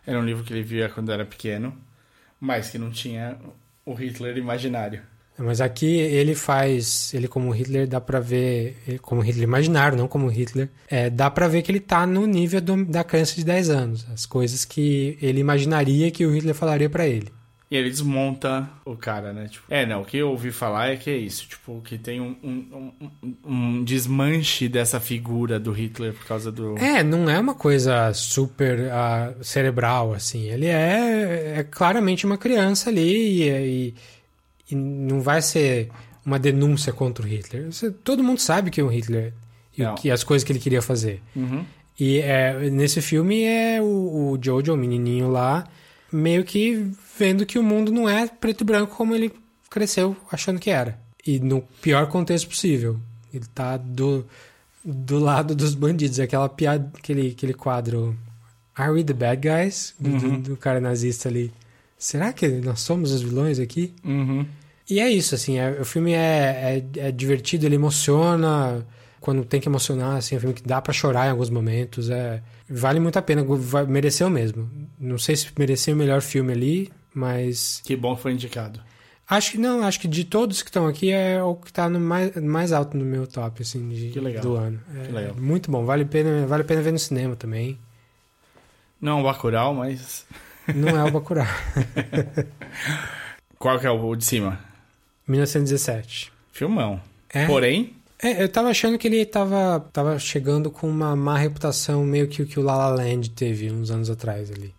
Era 0.06 0.18
um 0.18 0.24
livro 0.24 0.42
que 0.42 0.52
ele 0.52 0.62
via 0.62 0.88
quando 0.88 1.12
era 1.12 1.24
pequeno, 1.26 1.74
mas 2.40 2.70
que 2.70 2.78
não 2.78 2.90
tinha 2.90 3.36
o 3.84 3.92
Hitler 3.94 4.36
imaginário. 4.38 5.00
Mas 5.40 5.60
aqui 5.60 5.86
ele 5.98 6.34
faz, 6.34 7.12
ele 7.14 7.28
como 7.28 7.50
Hitler, 7.52 7.86
dá 7.86 8.00
pra 8.00 8.18
ver, 8.18 8.76
como 9.02 9.20
Hitler 9.20 9.44
imaginário, 9.44 9.96
não 9.96 10.08
como 10.08 10.26
Hitler, 10.26 10.68
é, 10.90 11.08
dá 11.08 11.30
pra 11.30 11.46
ver 11.46 11.62
que 11.62 11.70
ele 11.70 11.78
tá 11.78 12.04
no 12.04 12.26
nível 12.26 12.60
do- 12.60 12.84
da 12.84 13.04
criança 13.04 13.36
de 13.36 13.44
10 13.44 13.70
anos. 13.70 14.04
As 14.12 14.26
coisas 14.26 14.64
que 14.64 15.16
ele 15.22 15.38
imaginaria 15.38 16.10
que 16.10 16.26
o 16.26 16.32
Hitler 16.34 16.56
falaria 16.56 16.90
pra 16.90 17.06
ele. 17.06 17.28
E 17.70 17.76
ele 17.76 17.90
desmonta 17.90 18.66
o 18.82 18.96
cara, 18.96 19.30
né? 19.32 19.46
Tipo, 19.48 19.66
é, 19.68 19.84
não, 19.84 20.00
o 20.00 20.04
que 20.04 20.16
eu 20.16 20.30
ouvi 20.30 20.50
falar 20.50 20.88
é 20.88 20.96
que 20.96 21.10
é 21.10 21.16
isso. 21.18 21.46
Tipo, 21.46 21.82
que 21.82 21.98
tem 21.98 22.18
um, 22.18 22.34
um, 22.42 22.92
um, 23.22 23.34
um 23.44 23.84
desmanche 23.84 24.70
dessa 24.70 24.98
figura 24.98 25.60
do 25.60 25.70
Hitler 25.70 26.14
por 26.14 26.24
causa 26.24 26.50
do. 26.50 26.78
É, 26.78 27.02
não 27.02 27.28
é 27.28 27.38
uma 27.38 27.54
coisa 27.54 28.10
super 28.14 28.90
ah, 28.90 29.34
cerebral, 29.42 30.14
assim. 30.14 30.44
Ele 30.50 30.64
é, 30.66 31.56
é 31.58 31.62
claramente 31.64 32.24
uma 32.24 32.38
criança 32.38 32.88
ali 32.88 33.42
e, 33.42 33.48
e- 33.50 33.94
e 34.70 34.74
não 34.74 35.20
vai 35.20 35.42
ser 35.42 35.90
uma 36.24 36.38
denúncia 36.38 36.90
contra 36.92 37.22
o 37.24 37.28
Hitler. 37.28 37.70
Você- 37.70 37.90
todo 37.90 38.24
mundo 38.24 38.38
sabe 38.40 38.70
que 38.70 38.80
é 38.80 38.84
o 38.84 38.88
Hitler 38.88 39.34
e 39.76 39.84
o 39.84 39.94
que, 39.94 40.10
as 40.10 40.24
coisas 40.24 40.42
que 40.44 40.52
ele 40.52 40.58
queria 40.58 40.80
fazer. 40.80 41.22
Uhum. 41.36 41.64
E 42.00 42.18
é, 42.20 42.70
nesse 42.70 43.02
filme 43.02 43.42
é 43.44 43.78
o, 43.82 43.84
o 44.32 44.38
Jojo, 44.40 44.72
o 44.72 44.76
menininho 44.76 45.28
lá, 45.30 45.66
meio 46.12 46.44
que 46.44 46.90
vendo 47.18 47.44
que 47.46 47.58
o 47.58 47.62
mundo 47.62 47.90
não 47.92 48.08
é 48.08 48.26
preto 48.26 48.62
e 48.62 48.64
branco 48.64 48.94
como 48.96 49.14
ele 49.14 49.32
cresceu 49.70 50.16
achando 50.30 50.58
que 50.60 50.70
era. 50.70 50.98
E 51.26 51.38
no 51.38 51.62
pior 51.82 52.08
contexto 52.08 52.48
possível. 52.48 52.98
Ele 53.32 53.44
tá 53.54 53.76
do, 53.76 54.24
do 54.84 55.18
lado 55.18 55.54
dos 55.54 55.74
bandidos. 55.74 56.18
Aquela 56.18 56.48
piada, 56.48 56.90
aquele, 56.96 57.30
aquele 57.32 57.52
quadro 57.54 58.16
Are 58.74 58.92
we 58.92 59.04
the 59.04 59.12
bad 59.12 59.46
guys? 59.46 59.94
Do, 60.00 60.10
do- 60.18 60.38
do 60.38 60.56
cara 60.56 60.80
nazista 60.80 61.28
ali. 61.28 61.52
Será 61.98 62.32
que 62.32 62.46
nós 62.48 62.80
somos 62.80 63.12
os 63.12 63.20
vilões 63.20 63.58
aqui? 63.58 63.92
Uhum. 64.04 64.46
E 64.88 65.00
é 65.00 65.10
isso, 65.10 65.34
assim, 65.34 65.58
é- 65.58 65.78
o 65.80 65.84
filme 65.84 66.12
é, 66.12 66.82
é, 66.96 67.08
é 67.08 67.12
divertido, 67.12 67.66
ele 67.66 67.74
emociona 67.74 68.86
quando 69.20 69.44
tem 69.44 69.60
que 69.60 69.68
emocionar, 69.68 70.16
assim, 70.16 70.34
é 70.34 70.38
um 70.38 70.40
filme 70.40 70.54
que 70.54 70.62
dá 70.62 70.80
pra 70.80 70.92
chorar 70.92 71.26
em 71.26 71.30
alguns 71.30 71.50
momentos, 71.50 72.10
é, 72.10 72.42
vale 72.68 73.00
muito 73.00 73.18
a 73.18 73.22
pena, 73.22 73.44
mereceu 73.88 74.28
mesmo. 74.30 74.68
Não 74.98 75.18
sei 75.18 75.36
se 75.36 75.48
mereceu 75.58 75.94
o 75.94 75.98
melhor 75.98 76.20
filme 76.20 76.52
ali, 76.52 76.92
mas 77.14 77.80
Que 77.84 77.96
bom 77.96 78.16
que 78.16 78.22
foi 78.22 78.32
indicado. 78.32 78.80
acho 79.28 79.52
que 79.52 79.58
não, 79.58 79.82
acho 79.84 80.00
que 80.00 80.08
de 80.08 80.24
todos 80.24 80.62
que 80.62 80.68
estão 80.70 80.86
aqui 80.86 81.10
é 81.10 81.42
o 81.42 81.54
que 81.56 81.72
tá 81.72 81.88
no 81.88 82.00
mais, 82.00 82.34
mais 82.36 82.72
alto 82.72 82.96
no 82.96 83.04
meu 83.04 83.26
top, 83.26 83.62
assim, 83.62 83.88
de- 83.88 84.10
Que 84.10 84.20
legal. 84.20 84.42
do 84.42 84.54
ano. 84.56 84.80
É, 84.96 85.06
Que 85.06 85.12
legal. 85.12 85.34
Muito 85.36 85.70
bom, 85.70 85.84
vale 85.84 86.04
a 86.04 86.06
pena, 86.06 86.46
vale 86.46 86.62
a 86.62 86.66
pena 86.66 86.82
ver 86.82 86.92
no 86.92 86.98
cinema 86.98 87.34
também. 87.36 87.78
Não 89.00 89.12
é 89.12 89.14
um 89.20 89.22
Bacurau, 89.22 89.74
mas. 89.74 90.26
Não 90.74 90.88
é 90.88 91.04
o 91.04 91.10
Bacurau. 91.12 91.46
Qual 93.58 93.78
que 93.78 93.86
é 93.86 93.90
o 93.90 94.14
de 94.16 94.24
cima? 94.24 94.58
1917. 95.26 96.32
Filmão. 96.52 97.00
É. 97.30 97.46
Porém, 97.46 97.94
É, 98.20 98.42
eu 98.42 98.48
tava 98.48 98.68
achando 98.68 98.98
que 98.98 99.06
ele 99.06 99.24
tava, 99.24 99.80
tava 99.92 100.18
chegando 100.18 100.70
com 100.70 100.88
uma 100.88 101.14
má 101.14 101.38
reputação, 101.38 102.04
meio 102.04 102.26
que 102.26 102.42
o 102.42 102.46
que 102.46 102.58
o 102.58 102.62
La 102.62 102.76
La 102.76 102.88
Land 102.88 103.30
teve 103.30 103.70
uns 103.70 103.90
anos 103.90 104.10
atrás 104.10 104.50
ali. 104.50 104.74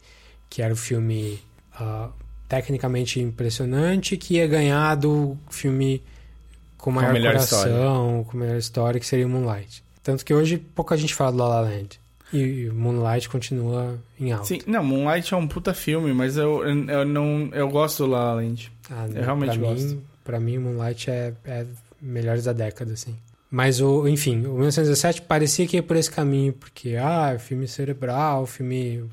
Que 0.50 0.62
era 0.62 0.74
o 0.74 0.78
filme 0.78 1.40
ah, 1.74 2.10
tecnicamente 2.50 3.20
impressionante, 3.20 4.18
que 4.18 4.36
ia 4.36 4.48
ganhar 4.48 4.96
do 4.96 5.38
filme 5.50 6.04
com 6.78 6.92
maior 6.92 7.14
melhor 7.14 7.34
coração, 7.34 8.26
com 8.30 8.38
melhor 8.38 8.58
história, 8.58 9.00
que 9.00 9.06
seria 9.06 9.26
o 9.26 9.30
Moonlight. 9.30 9.84
Tanto 10.04 10.26
que 10.26 10.34
hoje 10.34 10.58
pouca 10.58 10.98
gente 10.98 11.14
fala 11.14 11.32
do 11.32 11.38
La 11.38 11.48
La 11.48 11.62
Land. 11.62 12.00
E 12.34 12.70
Moonlight 12.74 13.28
continua 13.30 13.98
em 14.20 14.32
alta. 14.32 14.46
sim, 14.46 14.60
não, 14.68 14.84
Moonlight 14.84 15.34
é 15.34 15.38
um 15.38 15.48
puta 15.48 15.74
filme, 15.74 16.14
mas 16.14 16.38
eu, 16.38 16.64
eu, 16.64 16.86
eu 16.90 17.06
não. 17.06 17.50
Eu 17.54 17.70
gosto 17.70 18.04
do 18.06 18.12
La 18.12 18.26
La 18.26 18.34
Land. 18.36 18.72
Ah, 18.90 19.08
Eu 19.08 19.24
realmente 19.24 19.58
pra 19.58 19.70
gosto. 19.70 19.86
Mim, 19.86 20.04
pra 20.24 20.40
mim, 20.40 20.58
Moonlight 20.58 21.10
é, 21.10 21.34
é 21.46 21.66
melhores 22.02 22.44
da 22.44 22.54
década, 22.54 22.94
assim. 22.94 23.16
Mas, 23.52 23.82
o, 23.82 24.08
enfim, 24.08 24.45
o 24.45 24.54
1917 24.54 25.24
parecia 25.24 25.66
que 25.66 25.76
ia 25.78 25.84
por 25.84 25.95
esse 25.97 26.12
caminho, 26.12 26.54
porque, 26.54 26.95
ah, 26.95 27.36
filme 27.39 27.68
cerebral, 27.68 28.45
filme 28.45 29.04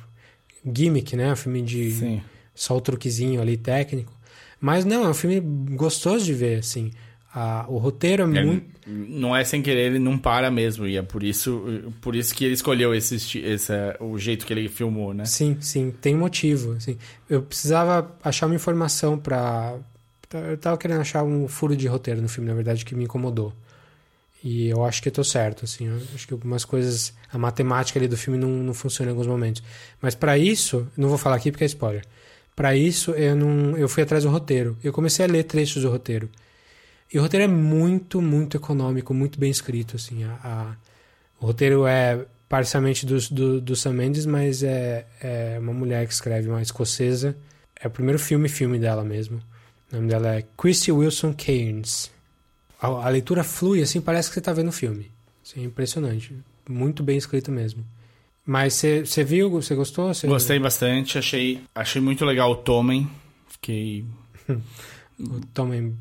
gimmick, 0.64 1.16
né? 1.16 1.34
Filme 1.36 1.62
de 1.62 1.90
Sim. 1.92 2.22
só 2.54 2.76
o 2.76 2.80
truquezinho 2.80 3.40
ali 3.40 3.56
técnico. 3.56 4.12
Mas 4.60 4.84
não, 4.84 5.04
é 5.04 5.08
um 5.08 5.14
filme 5.14 5.40
gostoso 5.74 6.24
de 6.24 6.34
ver, 6.34 6.58
assim. 6.58 6.90
A- 7.34 7.66
o 7.68 7.76
roteiro 7.78 8.22
é 8.34 8.38
É, 8.38 8.44
muito. 8.44 8.76
Não 8.86 9.34
é 9.36 9.44
sem 9.44 9.60
querer, 9.62 9.86
ele 9.90 9.98
não 9.98 10.16
para 10.16 10.50
mesmo. 10.50 10.86
E 10.86 10.96
é 10.96 11.02
por 11.02 11.22
isso, 11.22 11.92
por 12.00 12.14
isso 12.16 12.34
que 12.34 12.44
ele 12.44 12.54
escolheu 12.54 12.94
esse, 12.94 13.16
esse, 13.40 13.72
o 14.00 14.16
jeito 14.18 14.46
que 14.46 14.52
ele 14.52 14.68
filmou, 14.68 15.12
né? 15.12 15.24
Sim, 15.26 15.56
sim, 15.60 15.90
tem 16.00 16.14
motivo. 16.14 16.72
Assim. 16.72 16.96
Eu 17.28 17.42
precisava 17.42 18.14
achar 18.22 18.46
uma 18.46 18.54
informação 18.54 19.18
pra. 19.18 19.76
Eu 20.50 20.56
tava 20.56 20.76
querendo 20.78 21.00
achar 21.00 21.22
um 21.24 21.46
furo 21.48 21.76
de 21.76 21.86
roteiro 21.86 22.20
no 22.22 22.28
filme, 22.28 22.48
na 22.48 22.54
verdade, 22.54 22.84
que 22.84 22.94
me 22.94 23.04
incomodou. 23.04 23.52
E 24.44 24.68
eu 24.68 24.84
acho 24.84 25.02
que 25.02 25.08
eu 25.08 25.12
tô 25.12 25.24
certo, 25.24 25.64
assim. 25.64 25.88
Acho 26.14 26.26
que 26.26 26.32
algumas 26.34 26.64
coisas. 26.64 27.12
A 27.32 27.38
matemática 27.38 27.98
ali 27.98 28.06
do 28.06 28.16
filme 28.16 28.38
não, 28.38 28.48
não 28.48 28.74
funciona 28.74 29.10
em 29.10 29.12
alguns 29.12 29.26
momentos. 29.26 29.62
Mas 30.00 30.14
pra 30.14 30.38
isso, 30.38 30.86
não 30.96 31.08
vou 31.08 31.18
falar 31.18 31.36
aqui 31.36 31.50
porque 31.50 31.64
é 31.64 31.66
spoiler. 31.66 32.04
Pra 32.54 32.74
isso, 32.76 33.10
eu 33.12 33.34
não. 33.34 33.76
Eu 33.76 33.88
fui 33.88 34.02
atrás 34.02 34.24
do 34.24 34.30
roteiro. 34.30 34.76
Eu 34.84 34.92
comecei 34.92 35.24
a 35.24 35.28
ler 35.28 35.44
trechos 35.44 35.82
do 35.82 35.90
roteiro. 35.90 36.28
E 37.12 37.18
o 37.18 37.22
roteiro 37.22 37.44
é 37.44 37.48
muito, 37.48 38.20
muito 38.22 38.56
econômico, 38.56 39.12
muito 39.14 39.38
bem 39.38 39.50
escrito, 39.50 39.96
assim. 39.96 40.24
A, 40.24 40.38
a- 40.42 40.76
o 41.40 41.46
roteiro 41.46 41.86
é 41.86 42.24
parcialmente 42.48 43.04
do, 43.04 43.18
do, 43.30 43.60
do 43.60 43.76
Sam 43.76 43.92
Mendes, 43.94 44.24
mas 44.26 44.62
é, 44.62 45.04
é 45.20 45.56
uma 45.60 45.72
mulher 45.72 46.06
que 46.06 46.12
escreve, 46.14 46.48
uma 46.48 46.62
escocesa. 46.62 47.36
É 47.80 47.86
o 47.88 47.90
primeiro 47.90 48.18
filme, 48.18 48.48
filme 48.48 48.78
dela 48.78 49.04
mesmo. 49.04 49.40
O 49.92 49.96
nome 49.96 50.08
dela 50.08 50.36
é 50.36 50.44
Christy 50.56 50.90
Wilson 50.92 51.32
Cairns. 51.34 52.10
A, 52.86 53.06
a 53.06 53.08
leitura 53.08 53.42
flui, 53.44 53.82
assim, 53.82 54.00
parece 54.00 54.28
que 54.28 54.34
você 54.34 54.40
tá 54.40 54.52
vendo 54.52 54.68
o 54.68 54.72
filme. 54.72 55.10
Assim, 55.44 55.62
é 55.62 55.64
impressionante. 55.64 56.34
Muito 56.68 57.02
bem 57.02 57.16
escrito 57.16 57.50
mesmo. 57.50 57.84
Mas 58.44 58.74
você 59.04 59.24
viu? 59.24 59.50
Você 59.50 59.74
gostou? 59.74 60.12
Você- 60.14 60.26
Gostei 60.26 60.58
bastante, 60.58 61.18
achei, 61.18 61.60
achei 61.74 62.00
muito 62.00 62.24
legal 62.24 62.50
o 62.50 62.56
Tommen. 62.56 63.08
Fiquei 63.48 64.04
O 65.18 65.40
Tommen... 65.52 65.96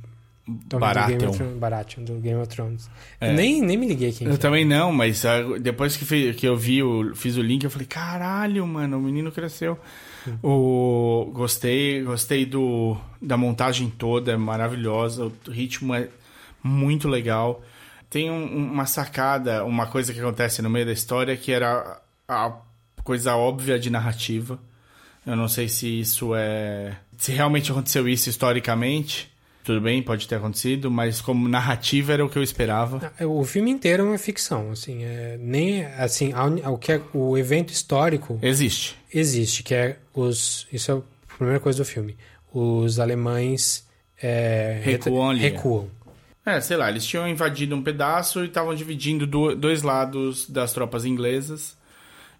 Baratheon. 0.47 1.57
Baratheon, 1.57 2.03
do 2.03 2.13
Game 2.19 2.39
of 2.39 2.47
Thrones. 2.47 2.87
É. 3.19 3.33
Nem, 3.33 3.63
nem 3.63 3.75
me 3.75 3.87
liguei 3.87 4.09
aqui. 4.09 4.25
Eu 4.25 4.37
também 4.37 4.63
não, 4.63 4.91
mas 4.91 5.25
ah, 5.25 5.41
depois 5.59 5.97
que, 5.97 6.33
que 6.33 6.47
eu 6.47 6.55
vi, 6.55 6.83
o, 6.83 7.15
fiz 7.15 7.35
o 7.35 7.41
link, 7.41 7.63
eu 7.63 7.69
falei, 7.71 7.87
caralho, 7.87 8.67
mano, 8.67 8.99
o 8.99 9.01
menino 9.01 9.31
cresceu. 9.31 9.75
O, 10.43 11.31
gostei, 11.33 12.03
gostei 12.03 12.45
do, 12.45 12.95
da 13.19 13.35
montagem 13.37 13.89
toda, 13.89 14.33
é 14.33 14.37
maravilhosa, 14.37 15.31
o 15.47 15.51
ritmo 15.51 15.95
é 15.95 16.09
muito 16.65 17.07
legal. 17.07 17.61
Tem 18.09 18.29
um- 18.31 18.71
uma 18.71 18.85
sacada, 18.85 19.63
uma 19.65 19.87
coisa 19.87 20.13
que 20.13 20.19
acontece 20.19 20.61
no 20.61 20.69
meio 20.69 20.85
da 20.85 20.91
história 20.91 21.35
que 21.37 21.51
era 21.51 22.01
a 22.27 22.53
coisa 23.03 23.35
óbvia 23.35 23.77
de 23.77 23.89
narrativa. 23.89 24.59
Eu 25.25 25.35
não 25.35 25.47
sei 25.47 25.67
se 25.69 25.99
isso 25.99 26.33
é. 26.35 26.95
Se 27.17 27.31
realmente 27.31 27.71
aconteceu 27.71 28.07
isso 28.07 28.29
historicamente. 28.29 29.31
Tudo 29.63 29.81
bem, 29.81 30.01
pode 30.03 30.27
ter 30.27 30.35
acontecido, 30.35 30.91
mas 30.91 31.19
como 31.21 31.47
narrativa 31.49 32.13
era 32.13 32.23
o 32.23 32.29
que 32.29 32.37
eu 32.37 32.43
esperava. 32.43 33.11
O 33.21 33.43
filme 33.43 33.71
inteiro 33.71 34.03
é 34.03 34.05
uma 34.05 34.17
ficção, 34.19 34.69
assim, 34.69 35.03
é, 35.03 35.37
nem 35.39 35.83
assim, 35.85 36.31
o 36.67 36.77
que 36.77 36.91
é, 36.91 37.01
o 37.15 37.35
evento 37.35 37.73
histórico 37.73 38.37
Existe. 38.43 38.95
existe, 39.11 39.63
que 39.63 39.73
é 39.73 39.97
os, 40.13 40.67
isso 40.71 40.91
é 40.91 40.95
a 40.95 41.01
primeira 41.35 41.59
coisa 41.59 41.79
do 41.79 41.85
filme. 41.85 42.15
Os 42.53 42.99
alemães 42.99 43.87
é, 44.21 44.79
Recuam 44.83 45.31
ali. 45.31 45.39
recuam. 45.39 45.87
É, 46.45 46.61
sei 46.61 46.77
lá, 46.77 46.89
eles 46.89 47.05
tinham 47.05 47.27
invadido 47.27 47.75
um 47.75 47.81
pedaço 47.81 48.43
e 48.43 48.47
estavam 48.47 48.75
dividindo 48.75 49.25
do- 49.25 49.55
dois 49.55 49.81
lados 49.81 50.47
das 50.49 50.71
tropas 50.73 51.03
inglesas. 51.05 51.75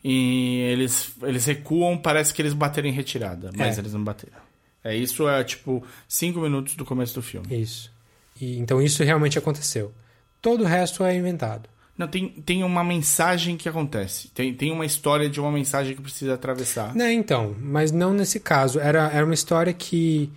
E 0.03 0.60
eles, 0.72 1.14
eles 1.24 1.45
recuam, 1.45 1.97
parece 1.97 2.34
que 2.34 2.41
eles 2.41 2.53
bateram 2.53 2.88
em 2.88 2.91
retirada, 2.91 3.49
mas 3.58 3.78
É. 3.78 3.82
eles 3.82 3.93
não 3.93 4.03
bateram. 4.03 4.38
É 4.84 4.95
isso, 4.95 5.28
é 5.28 5.43
tipo 5.43 5.84
cinco 6.08 6.39
minutos 6.39 6.76
do 6.76 6.86
começo 6.86 7.16
do 7.16 7.22
filme. 7.24 7.47
Isso. 7.60 7.91
E, 8.39 8.60
então 8.60 8.80
isso 8.80 9.03
realmente 9.03 9.39
aconteceu. 9.39 9.91
Todo 10.39 10.64
o 10.64 10.68
resto 10.68 11.03
é 11.03 11.16
inventado. 11.16 11.68
Não, 11.97 12.08
tem, 12.08 12.28
tem 12.30 12.64
uma 12.64 12.84
mensagem 12.84 13.58
que 13.58 13.68
acontece. 13.68 14.28
Tem, 14.28 14.53
tem 14.53 14.70
uma 14.72 14.86
história 14.86 15.28
de 15.28 15.39
uma 15.39 15.51
mensagem 15.51 15.95
que 15.95 16.01
precisa 16.01 16.36
atravessar. 16.36 16.93
Não, 16.93 17.10
então, 17.10 17.56
mas 17.60 17.91
não 17.91 18.14
nesse 18.14 18.39
caso. 18.39 18.80
Era, 18.80 19.10
era 19.12 19.26
uma 19.26 19.34
história 19.34 19.74
que 19.74 20.30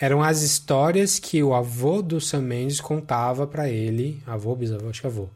eram 0.00 0.22
as 0.22 0.42
histórias 0.42 1.18
que 1.18 1.42
o 1.42 1.54
avô 1.54 2.00
do 2.02 2.20
Sam 2.20 2.40
Mendes 2.42 2.80
contava 2.80 3.46
pra 3.46 3.68
ele, 3.68 4.22
avô, 4.26 4.56
bisavô, 4.56 4.88
acho 4.88 5.00
que 5.02 5.06
avô, 5.06 5.28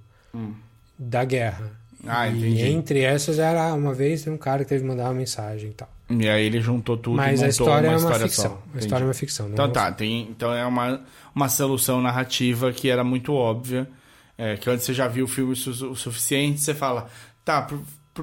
da 0.99 1.25
guerra. 1.25 1.65
Hum. 2.01 2.07
Ah, 2.07 2.29
e 2.29 2.37
entendi. 2.37 2.63
entre 2.67 3.01
essas 3.01 3.39
era 3.39 3.73
uma 3.73 3.95
vez 3.95 4.23
tem 4.23 4.33
um 4.33 4.37
cara 4.37 4.63
que 4.63 4.69
teve 4.69 4.83
que 4.83 4.89
mandar 4.89 5.05
uma 5.05 5.15
mensagem 5.15 5.71
e 5.71 5.73
tal. 5.73 5.89
E 6.11 6.29
aí 6.29 6.45
ele 6.45 6.61
juntou 6.61 6.99
tudo 6.99 7.15
e 7.15 7.17
Mas 7.17 7.41
montou 7.41 7.47
a 7.47 7.49
história 7.49 7.89
uma 7.89 7.95
é 7.95 7.99
uma 7.99 8.05
história 8.11 8.29
ficção. 8.29 8.45
só. 8.51 8.57
A 8.57 8.59
Entendi. 8.69 8.85
história 8.85 9.05
é 9.05 9.07
uma 9.07 9.15
ficção. 9.15 9.49
Então 9.49 9.65
é- 9.65 9.69
tá, 9.69 9.91
tem, 9.93 10.21
então 10.31 10.53
é 10.53 10.67
uma, 10.67 11.01
uma 11.35 11.49
solução 11.49 12.03
narrativa 12.03 12.71
que 12.73 12.91
era 12.91 13.03
muito 13.03 13.33
óbvia, 13.33 13.89
é, 14.37 14.55
que 14.57 14.69
antes 14.69 14.85
você 14.85 14.93
já 14.93 15.09
viu 15.09 15.25
o 15.25 15.29
filme 15.29 15.57
su- 15.57 15.91
o 15.91 15.97
suficiente, 15.97 16.61
você 16.61 16.75
fala, 16.75 17.09
tá, 17.43 17.67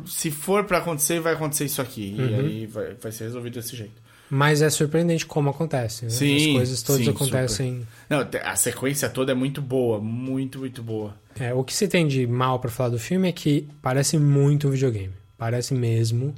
se 0.05 0.29
for 0.29 0.63
pra 0.65 0.77
acontecer, 0.77 1.19
vai 1.19 1.33
acontecer 1.33 1.65
isso 1.65 1.81
aqui. 1.81 2.15
Uhum. 2.19 2.27
E 2.27 2.35
aí 2.35 2.65
vai, 2.67 2.93
vai 2.93 3.11
ser 3.11 3.23
resolvido 3.23 3.53
desse 3.55 3.75
jeito. 3.75 3.99
Mas 4.33 4.61
é 4.61 4.69
surpreendente 4.69 5.25
como 5.25 5.49
acontece. 5.49 6.05
Né? 6.05 6.09
Sim, 6.09 6.51
As 6.51 6.55
coisas 6.55 6.81
todas 6.83 7.03
sim, 7.03 7.11
acontecem. 7.11 7.87
Não, 8.09 8.25
a 8.45 8.55
sequência 8.55 9.09
toda 9.09 9.33
é 9.33 9.35
muito 9.35 9.61
boa, 9.61 9.99
muito, 9.99 10.59
muito 10.59 10.81
boa. 10.81 11.13
É, 11.37 11.53
o 11.53 11.65
que 11.65 11.73
se 11.73 11.85
tem 11.85 12.07
de 12.07 12.25
mal 12.25 12.57
pra 12.57 12.71
falar 12.71 12.91
do 12.91 12.97
filme 12.97 13.27
é 13.27 13.33
que 13.33 13.67
parece 13.81 14.17
muito 14.17 14.69
um 14.69 14.71
videogame. 14.71 15.11
Parece 15.37 15.73
mesmo 15.73 16.33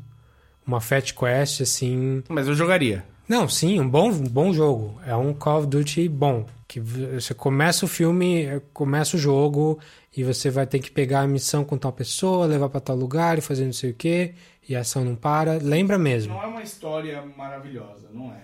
uma 0.65 0.81
Fat 0.81 1.13
Quest, 1.13 1.61
assim. 1.61 2.23
Mas 2.27 2.47
eu 2.47 2.55
jogaria. 2.55 3.05
Não, 3.29 3.47
sim, 3.47 3.79
um 3.79 3.87
bom, 3.87 4.09
um 4.09 4.23
bom 4.23 4.51
jogo. 4.51 4.99
É 5.05 5.15
um 5.15 5.31
Call 5.31 5.59
of 5.59 5.67
Duty 5.67 6.09
bom. 6.09 6.47
Que 6.67 6.79
você 6.79 7.35
começa 7.35 7.85
o 7.85 7.87
filme, 7.87 8.45
eh, 8.45 8.61
começa 8.73 9.15
o 9.15 9.19
jogo 9.19 9.77
e 10.17 10.23
você 10.23 10.49
vai 10.49 10.65
ter 10.65 10.79
que 10.79 10.89
pegar 10.89 11.21
a 11.21 11.27
missão 11.27 11.63
com 11.63 11.77
tal 11.77 11.93
pessoa, 11.93 12.47
levar 12.47 12.69
pra 12.69 12.79
tal 12.79 12.95
lugar 12.95 13.37
e 13.37 13.41
fazer 13.41 13.65
não 13.65 13.73
sei 13.73 13.91
o 13.91 13.93
que 13.93 14.33
e 14.67 14.75
a 14.75 14.81
ação 14.81 15.03
não 15.03 15.15
para. 15.15 15.57
Lembra 15.61 15.97
mesmo. 15.97 16.33
Não 16.33 16.43
é 16.43 16.47
uma 16.47 16.63
história 16.63 17.21
maravilhosa, 17.21 18.09
não 18.11 18.33
é. 18.33 18.43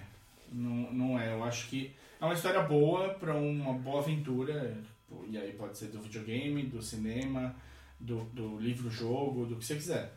Não, 0.51 0.93
não 0.93 1.19
é. 1.19 1.33
Eu 1.33 1.43
acho 1.43 1.67
que 1.69 1.93
é 2.19 2.25
uma 2.25 2.33
história 2.33 2.61
boa 2.61 3.09
pra 3.09 3.33
uma 3.33 3.73
boa 3.73 4.01
aventura. 4.01 4.77
E 5.27 5.37
aí 5.37 5.53
pode 5.53 5.77
ser 5.77 5.87
do 5.87 6.01
videogame, 6.01 6.63
do 6.63 6.81
cinema, 6.81 7.55
do, 7.99 8.23
do 8.25 8.59
livro-jogo, 8.59 9.45
do 9.45 9.55
que 9.55 9.65
você 9.65 9.75
quiser. 9.75 10.13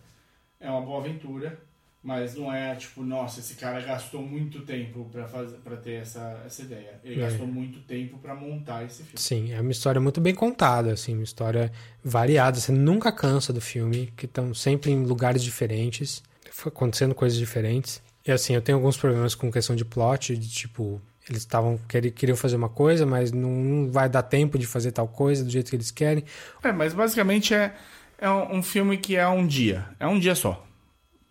É 0.60 0.70
uma 0.70 0.82
boa 0.82 1.00
aventura, 1.00 1.58
mas 2.02 2.34
não 2.34 2.52
é 2.52 2.74
tipo, 2.74 3.02
nossa, 3.04 3.38
esse 3.40 3.54
cara 3.54 3.80
gastou 3.80 4.22
muito 4.22 4.60
tempo 4.62 5.08
pra, 5.12 5.26
fazer, 5.28 5.56
pra 5.58 5.76
ter 5.76 6.02
essa, 6.02 6.42
essa 6.44 6.62
ideia. 6.62 7.00
Ele 7.04 7.20
É. 7.20 7.24
gastou 7.28 7.46
muito 7.46 7.78
tempo 7.80 8.18
pra 8.18 8.34
montar 8.34 8.84
esse 8.84 9.04
filme. 9.04 9.12
Sim, 9.14 9.52
é 9.52 9.60
uma 9.60 9.70
história 9.70 10.00
muito 10.00 10.20
bem 10.20 10.34
contada, 10.34 10.92
assim, 10.92 11.14
uma 11.14 11.22
história 11.22 11.70
variada. 12.04 12.58
Você 12.58 12.72
nunca 12.72 13.12
cansa 13.12 13.52
do 13.52 13.60
filme, 13.60 14.12
que 14.16 14.26
estão 14.26 14.52
sempre 14.52 14.90
em 14.90 15.04
lugares 15.04 15.42
diferentes, 15.44 16.22
acontecendo 16.66 17.14
coisas 17.14 17.38
diferentes. 17.38 18.02
E 18.26 18.30
assim, 18.32 18.54
eu 18.54 18.62
tenho 18.62 18.78
alguns 18.78 18.96
problemas 18.96 19.34
com 19.34 19.50
questão 19.50 19.74
de 19.76 19.84
plot, 19.84 20.36
de 20.36 20.48
tipo, 20.48 21.00
eles 21.28 21.42
estavam 21.42 21.78
queri- 21.88 22.10
queriam 22.10 22.36
fazer 22.36 22.56
uma 22.56 22.68
coisa, 22.68 23.04
mas 23.06 23.32
não, 23.32 23.50
não 23.50 23.90
vai 23.90 24.08
dar 24.08 24.22
tempo 24.22 24.58
de 24.58 24.66
fazer 24.66 24.92
tal 24.92 25.08
coisa 25.08 25.44
do 25.44 25.50
jeito 25.50 25.70
que 25.70 25.76
eles 25.76 25.90
querem. 25.90 26.24
É, 26.62 26.72
mas 26.72 26.92
basicamente 26.94 27.54
é, 27.54 27.74
é 28.18 28.28
um 28.30 28.62
filme 28.62 28.96
que 28.96 29.16
é 29.16 29.26
um 29.28 29.46
dia. 29.46 29.86
É 29.98 30.06
um 30.06 30.18
dia 30.18 30.34
só. 30.34 30.64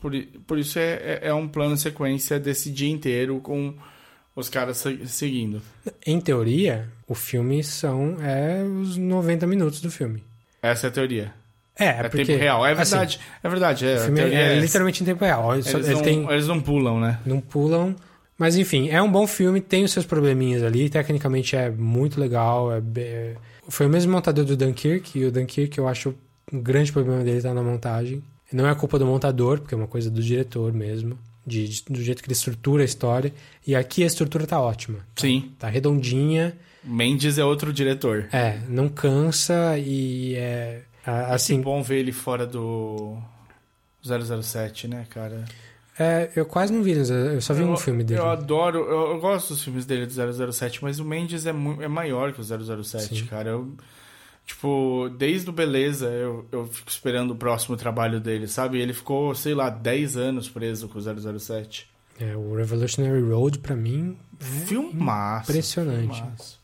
Por, 0.01 0.11
por 0.47 0.57
isso 0.59 0.77
é, 0.79 0.93
é, 0.93 1.19
é 1.29 1.33
um 1.33 1.47
plano 1.47 1.77
sequência 1.77 2.37
desse 2.39 2.69
dia 2.71 2.89
inteiro 2.89 3.39
com 3.39 3.73
os 4.35 4.49
caras 4.49 4.77
se- 4.77 5.07
seguindo. 5.07 5.61
Em 6.05 6.19
teoria, 6.19 6.89
o 7.07 7.13
filme 7.15 7.63
são 7.63 8.17
é 8.21 8.63
os 8.63 8.97
90 8.97 9.45
minutos 9.47 9.79
do 9.79 9.89
filme. 9.91 10.23
Essa 10.61 10.87
é 10.87 10.89
a 10.89 10.91
teoria. 10.91 11.33
É, 11.77 11.85
É, 11.85 12.03
porque 12.09 12.25
tempo 12.25 12.39
real. 12.39 12.65
É 12.65 12.71
assim, 12.73 12.91
verdade. 12.91 13.19
é 13.43 13.49
verdade. 13.49 13.85
É, 13.87 13.95
o 13.95 13.99
filme 13.99 14.19
é, 14.21 14.33
é 14.57 14.59
literalmente 14.59 15.01
em 15.03 15.05
tempo 15.05 15.23
real. 15.23 15.53
Eles, 15.53 15.67
Eles, 15.73 15.87
não, 15.89 16.01
têm- 16.01 16.29
eles 16.31 16.47
não 16.47 16.59
pulam, 16.61 16.99
né? 16.99 17.19
não 17.25 17.39
pulam. 17.39 17.95
Mas 18.37 18.57
enfim, 18.57 18.89
é 18.89 18.99
um 19.01 19.11
bom 19.11 19.27
filme, 19.27 19.61
tem 19.61 19.83
os 19.83 19.91
seus 19.91 20.05
probleminhas 20.05 20.63
ali, 20.63 20.89
tecnicamente 20.89 21.55
é 21.55 21.69
muito 21.69 22.19
legal. 22.19 22.71
É 22.73 22.81
é- 22.97 23.35
Foi 23.69 23.85
o 23.85 23.89
mesmo 23.89 24.11
montador 24.11 24.43
do 24.45 24.57
Dunkirk, 24.57 25.17
e 25.19 25.25
o 25.25 25.31
Dunkirk 25.31 25.77
eu 25.77 25.87
acho 25.87 26.15
um 26.51 26.59
grande 26.59 26.91
problema 26.91 27.23
dele 27.23 27.41
tá 27.41 27.53
na 27.53 27.61
montagem. 27.61 28.23
Não 28.51 28.67
é 28.67 28.75
culpa 28.75 28.97
do 28.99 29.05
montador, 29.05 29.59
porque 29.59 29.73
é 29.73 29.77
uma 29.77 29.87
coisa 29.87 30.09
do 30.11 30.21
diretor 30.21 30.73
mesmo, 30.73 31.17
de, 31.45 31.67
de- 31.67 31.83
do 31.89 32.01
jeito 32.01 32.21
que 32.21 32.27
ele 32.27 32.33
estrutura 32.33 32.83
a 32.83 32.85
história. 32.85 33.33
E 33.65 33.75
aqui 33.75 34.03
a 34.03 34.07
estrutura 34.07 34.45
tá 34.45 34.59
ótima. 34.59 34.99
Tá, 35.15 35.21
Sim. 35.21 35.51
Tá 35.57 35.69
redondinha, 35.69 36.57
Mendes 36.83 37.37
é 37.37 37.45
outro 37.45 37.71
diretor. 37.71 38.27
é, 38.31 38.59
não 38.67 38.89
cansa 38.89 39.77
e 39.77 40.35
é. 40.35 40.81
Assim, 41.05 41.33
Assim, 41.55 41.61
bom 41.61 41.81
ver 41.81 41.97
ele 41.99 42.11
fora 42.11 42.45
do 42.45 43.17
007, 44.03 44.87
né, 44.87 45.05
cara? 45.09 45.45
é, 45.99 46.29
eu 46.35 46.45
quase 46.45 46.73
não 46.73 46.81
vi, 46.81 46.91
eu 46.93 47.41
só 47.41 47.53
vi 47.53 47.63
um 47.63 47.71
eu, 47.71 47.77
filme 47.77 48.03
dele. 48.03 48.19
Eu 48.19 48.29
adoro, 48.29 48.79
eu, 48.79 49.11
eu 49.13 49.19
gosto 49.19 49.49
dos 49.53 49.63
filmes 49.63 49.85
dele 49.85 50.05
do 50.07 50.51
007, 50.53 50.83
mas 50.83 50.99
o 50.99 51.05
Mendes 51.05 51.45
é, 51.45 51.49
é 51.49 51.87
maior 51.87 52.33
que 52.33 52.41
o 52.41 52.43
007, 52.83 53.15
Sim. 53.19 53.25
cara. 53.27 53.49
Eu, 53.51 53.71
tipo, 54.53 55.09
desde 55.17 55.49
o 55.49 55.53
Beleza, 55.53 56.07
eu, 56.07 56.45
eu 56.51 56.67
fico 56.67 56.89
esperando 56.89 57.31
o 57.31 57.35
próximo 57.35 57.75
trabalho 57.77 58.19
dele, 58.19 58.47
sabe? 58.47 58.79
Ele 58.79 58.93
ficou, 58.93 59.33
sei 59.33 59.53
lá, 59.53 59.69
10 59.69 60.17
anos 60.17 60.49
preso 60.49 60.87
com 60.87 60.99
o 60.99 61.39
007. 61.39 61.89
É, 62.19 62.35
o 62.35 62.55
Revolutionary 62.55 63.21
Road, 63.21 63.59
pra 63.59 63.75
mim, 63.75 64.17
Filmaço. 64.39 65.49
impressionante. 65.51 66.15
filmaço. 66.17 66.59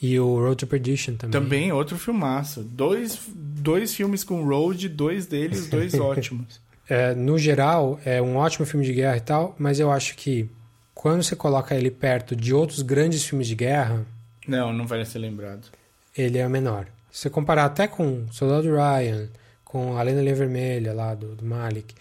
E 0.00 0.18
o 0.18 0.36
Road 0.36 0.56
to 0.56 0.66
Perdition 0.66 1.14
também. 1.14 1.40
Também 1.40 1.72
outro 1.72 1.96
filmaço. 1.96 2.62
Dois, 2.64 3.20
dois 3.34 3.94
filmes 3.94 4.24
com 4.24 4.42
Road, 4.44 4.88
dois 4.88 5.26
deles, 5.26 5.68
dois 5.68 5.94
ótimos. 6.00 6.60
É, 6.88 7.14
no 7.14 7.38
geral, 7.38 8.00
é 8.04 8.20
um 8.20 8.36
ótimo 8.36 8.66
filme 8.66 8.84
de 8.84 8.92
guerra 8.92 9.16
e 9.16 9.20
tal, 9.20 9.54
mas 9.58 9.78
eu 9.78 9.92
acho 9.92 10.16
que 10.16 10.48
quando 10.94 11.22
você 11.22 11.36
coloca 11.36 11.74
ele 11.74 11.90
perto 11.90 12.34
de 12.34 12.52
outros 12.52 12.82
grandes 12.82 13.24
filmes 13.24 13.46
de 13.46 13.54
guerra, 13.54 14.04
Não, 14.48 14.72
não 14.72 14.86
vai 14.86 15.04
ser 15.04 15.20
lembrado. 15.20 15.68
ele 16.16 16.38
é 16.38 16.48
menor. 16.48 16.86
Se 17.12 17.20
você 17.22 17.30
comparar 17.30 17.66
até 17.66 17.86
com 17.86 18.26
Soldado 18.32 18.68
Ryan, 18.74 19.28
com 19.64 19.96
A 19.98 20.02
Lenda 20.02 20.20
Linha 20.22 20.34
Vermelha 20.34 20.92
lá 20.94 21.14
do, 21.14 21.36
do 21.36 21.44
Malik, 21.44 21.94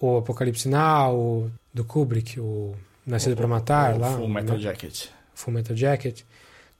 o 0.00 0.18
Apocalipse 0.18 0.68
Now, 0.68 1.50
do 1.72 1.84
Kubrick, 1.84 2.38
o 2.40 2.74
Nascido 3.06 3.36
para 3.36 3.46
Matar 3.46 3.94
O 3.94 3.98
lá, 4.00 4.16
Full 4.16 4.28
Metal 4.28 4.56
né? 4.56 4.62
Jacket. 4.62 5.06
Full 5.34 5.54
Metal 5.54 5.76
Jacket. 5.76 6.22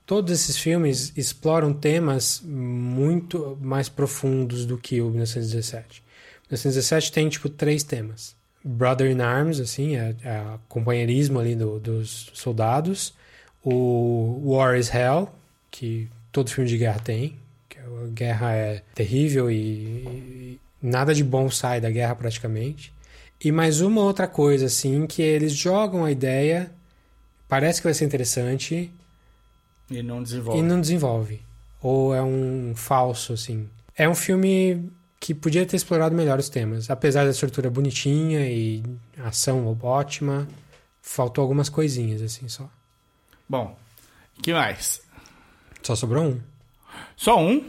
Todos 0.05 0.33
esses 0.33 0.57
filmes 0.59 1.13
exploram 1.17 1.73
temas 1.73 2.41
muito 2.45 3.57
mais 3.61 3.89
profundos 3.89 4.67
do 4.67 4.77
que 4.77 5.01
o 5.01 5.11
1917. 5.11 6.01
O 6.01 6.49
1917 6.51 7.13
tem, 7.13 7.29
tipo, 7.29 7.49
três 7.49 7.83
temas. 7.85 8.35
Brother 8.65 9.11
in 9.11 9.21
Arms, 9.21 9.61
assim, 9.61 9.97
é, 9.97 10.17
é 10.25 10.41
o 10.55 10.59
companheirismo 10.69 11.39
ali 11.39 11.55
do- 11.55 11.79
dos 11.79 12.31
soldados. 12.35 13.15
O 13.63 14.41
War 14.53 14.77
is 14.79 14.93
Hell, 14.93 15.29
que 15.71 16.09
todo 16.33 16.51
filme 16.51 16.69
de 16.69 16.79
guerra 16.79 17.01
tem. 17.01 17.37
A 18.05 18.09
guerra 18.09 18.52
é 18.55 18.82
terrível 18.94 19.51
e, 19.51 19.56
e 19.56 20.60
nada 20.82 21.15
de 21.15 21.24
bom 21.24 21.51
sai 21.51 21.81
da 21.81 21.90
guerra 21.90 22.15
praticamente. 22.15 22.93
E 23.43 23.52
mais 23.52 23.81
uma 23.81 24.01
outra 24.02 24.27
coisa, 24.27 24.66
assim, 24.66 25.06
que 25.06 25.23
eles 25.23 25.52
jogam 25.52 26.05
a 26.05 26.10
ideia, 26.10 26.73
parece 27.48 27.81
que 27.81 27.86
vai 27.86 27.94
ser 27.94 28.05
interessante, 28.05 28.90
E 29.90 30.02
não 30.02 30.23
desenvolve. 30.23 30.59
e 30.59 30.62
não 30.62 30.81
desenvolve. 30.81 31.43
Ou 31.81 32.15
é 32.15 32.20
um 32.23 32.73
falso, 32.74 33.32
assim. 33.32 33.69
É 33.97 34.09
um 34.09 34.15
filme 34.15 34.90
que 35.20 35.35
podia 35.35 35.65
ter 35.65 35.77
explorado 35.77 36.15
melhor 36.15 36.39
os 36.39 36.48
temas. 36.48 36.90
Apesar 36.90 37.24
da 37.24 37.31
estrutura 37.31 37.70
bonitinha 37.70 38.48
e 38.48 38.82
ação 39.24 39.77
ótima, 39.82 40.48
faltou 41.01 41.43
algumas 41.43 41.69
coisinhas, 41.69 42.20
assim, 42.23 42.48
só. 42.48 42.69
Bom, 43.48 43.77
que 44.43 44.52
mais? 44.52 45.01
Só 45.82 45.94
sobrou 45.94 46.24
um. 46.24 46.40
Só 47.16 47.40
um? 47.40 47.65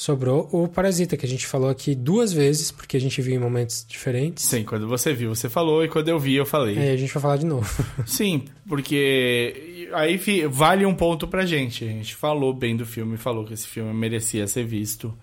Sobrou 0.00 0.48
o 0.50 0.66
Parasita, 0.66 1.14
que 1.14 1.26
a 1.26 1.28
gente 1.28 1.46
falou 1.46 1.68
aqui 1.68 1.94
duas 1.94 2.32
vezes, 2.32 2.70
porque 2.70 2.96
a 2.96 3.00
gente 3.00 3.20
viu 3.20 3.34
em 3.34 3.38
momentos 3.38 3.84
diferentes. 3.86 4.46
Sim, 4.46 4.64
quando 4.64 4.88
você 4.88 5.12
viu, 5.12 5.34
você 5.34 5.46
falou, 5.46 5.84
e 5.84 5.90
quando 5.90 6.08
eu 6.08 6.18
vi, 6.18 6.36
eu 6.36 6.46
falei. 6.46 6.78
Aí 6.78 6.90
a 6.92 6.96
gente 6.96 7.12
vai 7.12 7.20
falar 7.20 7.36
de 7.36 7.44
novo. 7.44 7.68
Sim, 8.08 8.44
porque 8.66 9.90
aí 9.92 10.18
vale 10.48 10.86
um 10.86 10.94
ponto 10.94 11.28
pra 11.28 11.44
gente. 11.44 11.84
A 11.84 11.88
gente 11.88 12.16
falou 12.16 12.54
bem 12.54 12.78
do 12.78 12.86
filme, 12.86 13.18
falou 13.18 13.44
que 13.44 13.52
esse 13.52 13.66
filme 13.66 13.92
merecia 13.92 14.46
ser 14.46 14.64
visto. 14.64 15.14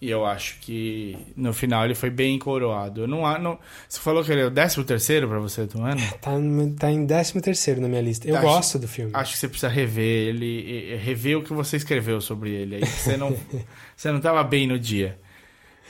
E 0.00 0.08
eu 0.08 0.24
acho 0.24 0.58
que 0.60 1.18
no 1.36 1.52
final 1.52 1.84
ele 1.84 1.94
foi 1.94 2.08
bem 2.08 2.38
coroado. 2.38 3.00
Eu 3.02 3.08
não, 3.08 3.26
a- 3.26 3.38
não 3.38 3.58
Você 3.88 3.98
falou 3.98 4.22
que 4.22 4.30
ele 4.30 4.42
é 4.42 4.46
o 4.46 4.50
13 4.50 4.84
terceiro 4.84 5.28
pra 5.28 5.40
você 5.40 5.66
do 5.66 5.82
ano? 5.82 6.00
Tá, 6.20 6.38
no- 6.38 6.72
tá 6.74 6.90
em 6.90 7.04
13 7.04 7.40
terceiro 7.40 7.80
na 7.80 7.88
minha 7.88 8.00
lista. 8.00 8.28
Eu 8.28 8.36
Acho- 8.36 8.46
gosto 8.46 8.78
do 8.78 8.86
filme. 8.86 9.10
Acho 9.12 9.32
que 9.32 9.38
você 9.38 9.48
precisa 9.48 9.68
rever 9.68 10.28
ele, 10.28 10.96
rever 10.98 11.38
o 11.38 11.42
que 11.42 11.52
você 11.52 11.76
escreveu 11.76 12.20
sobre 12.20 12.50
ele. 12.50 12.76
Aí 12.76 12.86
você 12.86 13.16
não, 13.16 13.36
você 13.96 14.12
não 14.12 14.20
tava 14.20 14.44
bem 14.44 14.66
no 14.68 14.78
dia. 14.78 15.18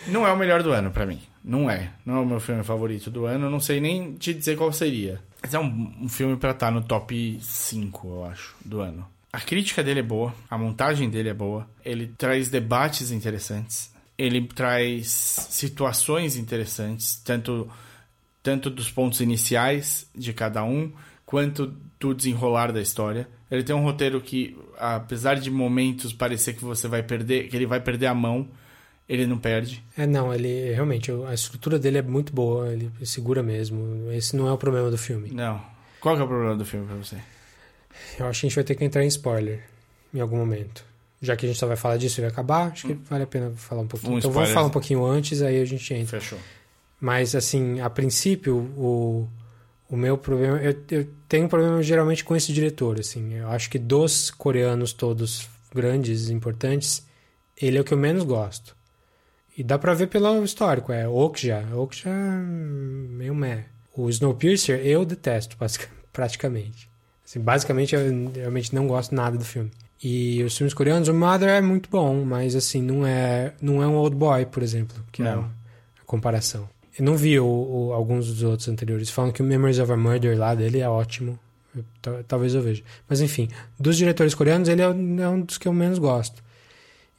Não 0.07 0.27
é 0.27 0.33
o 0.33 0.39
melhor 0.39 0.63
do 0.63 0.73
ano 0.73 0.91
pra 0.91 1.05
mim. 1.05 1.21
Não 1.45 1.69
é. 1.71 1.91
Não 2.07 2.17
é 2.17 2.21
o 2.21 2.27
meu 2.27 2.41
filme 2.41 2.63
favorito 2.65 3.11
do 3.11 3.27
ano. 3.27 3.47
Eu 3.47 3.51
não 3.51 3.61
sei 3.61 3.79
nem 3.81 4.15
te 4.15 4.33
dizer 4.33 4.57
qual 4.57 4.73
seria. 4.73 5.21
Mas 5.43 5.53
é 5.53 5.59
um, 5.59 5.95
um 6.03 6.09
filme 6.09 6.37
pra 6.37 6.53
estar 6.53 6.71
no 6.71 6.83
top 6.83 7.39
5, 7.43 8.09
eu 8.09 8.25
acho, 8.25 8.57
do 8.65 8.81
ano. 8.81 9.07
A 9.31 9.41
crítica 9.41 9.85
dele 9.85 10.01
é 10.01 10.03
boa, 10.03 10.35
a 10.51 10.57
montagem 10.57 11.11
dele 11.11 11.29
é 11.29 11.35
boa. 11.35 11.69
Ele 11.85 12.07
traz 12.17 12.49
debates 12.49 13.11
interessantes. 13.11 13.93
Ele 14.19 14.45
traz 14.49 15.09
situações 15.51 16.37
interessantes, 16.37 17.17
tanto 17.25 17.71
tanto 18.43 18.71
dos 18.71 18.91
pontos 18.91 19.21
iniciais 19.21 20.09
de 20.15 20.33
cada 20.33 20.65
um, 20.65 20.91
quanto 21.27 21.75
do 22.01 22.15
desenrolar 22.15 22.73
da 22.73 22.81
história. 22.81 23.29
Ele 23.51 23.63
tem 23.63 23.77
um 23.77 23.83
roteiro 23.83 24.21
que, 24.21 24.57
apesar 24.79 25.35
de 25.35 25.51
momentos 25.51 26.13
parecer 26.13 26.55
que 26.55 26.65
você 26.65 26.89
vai 26.89 27.03
perder, 27.03 27.49
que 27.49 27.57
ele 27.57 27.67
vai 27.67 27.81
perder 27.81 28.07
a 28.07 28.15
mão, 28.15 28.49
ele 29.09 29.27
não 29.27 29.39
perde. 29.39 29.85
É, 29.97 30.07
não, 30.07 30.33
ele 30.33 30.73
realmente, 30.73 31.11
a 31.27 31.35
estrutura 31.35 31.79
dele 31.79 31.99
é 31.99 32.03
muito 32.03 32.33
boa, 32.33 32.73
ele 32.73 32.91
segura 33.05 33.43
mesmo. 33.43 34.11
Esse 34.13 34.37
não 34.37 34.49
é 34.49 34.53
o 34.53 34.59
problema 34.59 34.91
do 34.91 34.99
filme. 34.99 35.31
Não. 35.31 35.61
Qual 36.01 36.19
é 36.19 36.23
o 36.23 36.27
problema 36.27 36.57
do 36.57 36.65
filme 36.65 36.87
pra 36.87 36.97
você? 36.97 37.17
Eu 38.19 38.27
acho 38.27 38.41
que 38.41 38.47
a 38.47 38.49
gente 38.49 38.57
vai 38.57 38.65
ter 38.65 38.75
que 38.77 38.85
entrar 38.85 39.05
em 39.05 39.09
spoiler 39.09 39.65
em 40.15 40.21
algum 40.21 40.39
momento. 40.39 40.88
Já 41.21 41.37
que 41.37 41.47
a 41.47 41.49
gente 41.49 41.59
só 41.59 41.67
vai 41.67 41.77
falar 41.77 41.97
disso 41.97 42.21
e 42.21 42.23
vai 42.23 42.31
acabar, 42.31 42.73
acho 42.73 42.87
que 42.87 42.95
vale 42.95 43.25
a 43.25 43.27
pena 43.27 43.53
falar 43.57 43.83
um 43.83 43.87
pouquinho. 43.89 44.15
Um 44.15 44.19
então 44.19 44.31
vamos 44.31 44.51
falar 44.51 44.67
um 44.67 44.71
pouquinho 44.71 45.05
antes, 45.05 45.43
aí 45.43 45.61
a 45.61 45.65
gente 45.65 45.93
entra. 45.93 46.21
Fechou. 46.21 46.39
Mas, 47.01 47.35
assim, 47.35 47.81
a 47.81 47.91
princípio, 47.91 48.57
o, 48.77 49.29
o 49.89 49.97
meu 49.97 50.19
problema. 50.19 50.59
Eu, 50.59 50.77
eu 50.91 51.09
tenho 51.29 51.47
um 51.47 51.49
problema 51.49 51.83
geralmente 51.83 52.25
com 52.25 52.37
esse 52.37 52.53
diretor, 52.53 52.99
assim. 52.99 53.35
Eu 53.35 53.49
acho 53.51 53.71
que 53.71 53.79
dos 53.79 54.31
coreanos 54.31 54.93
todos 54.93 55.49
grandes, 55.75 56.31
importantes, 56.31 57.07
ele 57.57 57.79
é 57.79 57.81
o 57.81 57.85
que 57.85 57.95
eu 57.95 57.99
menos 57.99 58.25
gosto. 58.25 58.77
E 59.57 59.63
dá 59.63 59.77
pra 59.77 59.95
ver 59.95 60.07
pelo 60.07 60.45
histórico, 60.45 60.93
é 60.93 61.09
Okja. 61.09 61.67
Okja, 61.75 62.11
hum, 62.11 63.09
meio 63.11 63.35
meh. 63.35 63.65
O 63.95 64.09
Snowpiercer 64.09 64.81
eu 64.87 65.05
detesto, 65.05 65.57
praticamente. 66.13 66.89
Assim, 67.27 67.41
basicamente, 67.41 67.95
eu 67.95 68.31
realmente 68.35 68.75
não 68.75 68.87
gosto 68.87 69.15
nada 69.15 69.37
do 69.37 69.45
filme. 69.45 69.71
E 70.03 70.43
os 70.45 70.57
filmes 70.57 70.73
coreanos, 70.75 71.09
o 71.09 71.15
Mother 71.15 71.49
é 71.49 71.61
muito 71.61 71.89
bom, 71.91 72.25
mas 72.25 72.55
assim, 72.55 72.81
não 72.81 73.05
é, 73.07 73.53
não 73.61 73.83
é 73.83 73.87
um 73.87 73.97
Old 73.97 74.15
Boy, 74.15 74.47
por 74.47 74.63
exemplo, 74.63 74.97
que 75.11 75.23
é 75.23 75.25
Não. 75.35 75.43
a 75.43 76.05
comparação. 76.07 76.69
Eu 76.97 77.05
não 77.05 77.17
vi 77.17 77.39
o, 77.39 77.45
o- 77.47 77.93
alguns 77.93 78.27
dos 78.29 78.43
outros 78.43 78.69
anteriores. 78.69 79.11
Falam 79.11 79.33
que 79.33 79.43
o 79.43 79.45
Memories 79.45 79.79
of 79.79 79.91
a 79.93 79.97
Murder 79.97 80.37
lá 80.39 80.55
dele 80.55 80.81
é 80.81 80.89
ótimo. 80.89 81.39
Eu- 81.77 81.85
tal- 82.03 82.25
talvez 82.25 82.55
eu 82.55 82.63
veja. 82.63 82.83
Mas 83.09 83.21
enfim, 83.21 83.49
dos 83.79 83.97
diretores 83.97 84.35
coreanos, 84.35 84.69
ele 84.69 84.83
é, 84.83 84.89
um- 84.89 85.21
é 85.21 85.29
um 85.29 85.41
dos 85.41 85.59
que 85.59 85.67
eu 85.69 85.73
menos 85.73 85.99
gosto. 85.99 86.43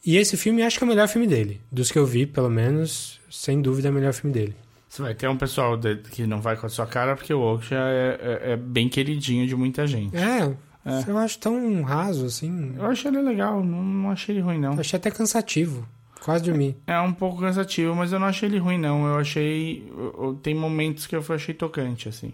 E 0.06 0.16
esse 0.18 0.38
filme 0.38 0.64
acho 0.64 0.78
que 0.78 0.84
é 0.84 0.88
o 0.88 0.90
melhor 0.90 1.08
filme 1.10 1.28
dele. 1.28 1.60
Dos 1.72 1.92
que 1.92 2.00
eu 2.00 2.06
vi, 2.06 2.26
pelo 2.26 2.50
menos, 2.50 3.20
sem 3.30 3.62
dúvida 3.62 3.90
é 3.90 3.92
o 3.92 3.94
melhor 3.94 4.14
filme 4.14 4.34
dele. 4.34 4.56
Você 4.88 5.02
vai 5.02 5.14
ter 5.14 5.28
um 5.30 5.38
pessoal 5.38 5.78
de- 5.78 5.98
que 5.98 6.26
não 6.26 6.42
vai 6.42 6.56
com 6.58 6.66
a 6.66 6.70
sua 6.70 6.88
cara, 6.88 7.16
porque 7.16 7.34
o 7.34 7.40
Oak 7.42 7.70
já 7.70 7.88
é, 7.90 8.20
é- 8.22 8.52
é 8.54 8.58
bem 8.58 8.90
queridinho 8.90 9.46
de 9.46 9.56
muita 9.56 9.86
gente. 9.86 10.16
É, 10.16 10.52
É. 10.92 11.10
eu 11.12 11.18
acho 11.18 11.38
tão 11.40 11.82
raso 11.84 12.26
assim. 12.26 12.74
Eu 12.78 12.86
achei 12.86 13.10
ele 13.12 13.22
legal, 13.22 13.64
não, 13.64 13.84
não 13.84 14.12
achei 14.12 14.36
ele 14.36 14.42
ruim, 14.42 14.60
não. 14.60 14.74
Eu 14.74 14.80
achei 14.80 14.98
até 14.98 15.10
cansativo. 15.12 15.88
Quase 16.22 16.44
dormi. 16.44 16.76
É 16.86 17.00
um 17.00 17.14
pouco 17.14 17.40
cansativo, 17.40 17.96
mas 17.96 18.12
eu 18.12 18.20
não 18.20 18.28
achei 18.28 18.50
ele 18.50 18.58
ruim, 18.60 18.78
não. 18.78 19.08
Eu 19.08 19.16
achei. 19.18 19.88
eu- 19.90 20.38
tem 20.44 20.54
momentos 20.54 21.08
que 21.08 21.16
eu 21.16 21.24
achei 21.30 21.54
tocante, 21.54 22.10
assim. 22.10 22.34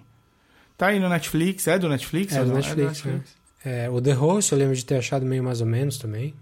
Tá 0.78 0.88
aí 0.88 1.00
no 1.00 1.08
Netflix? 1.08 1.68
É 1.68 1.78
do 1.78 1.88
Netflix? 1.88 2.34
É 2.36 2.40
do 2.44 2.48
não? 2.48 2.56
Netflix, 2.56 3.04
É, 3.64 3.90
o 3.90 4.02
The 4.02 4.12
Host 4.14 4.52
eu 4.52 4.58
lembro 4.58 4.76
de 4.76 4.84
ter 4.84 4.98
achado 4.98 5.26
meio 5.26 5.44
mais 5.44 5.62
ou 5.62 5.68
menos 5.68 5.98
também. 5.98 6.34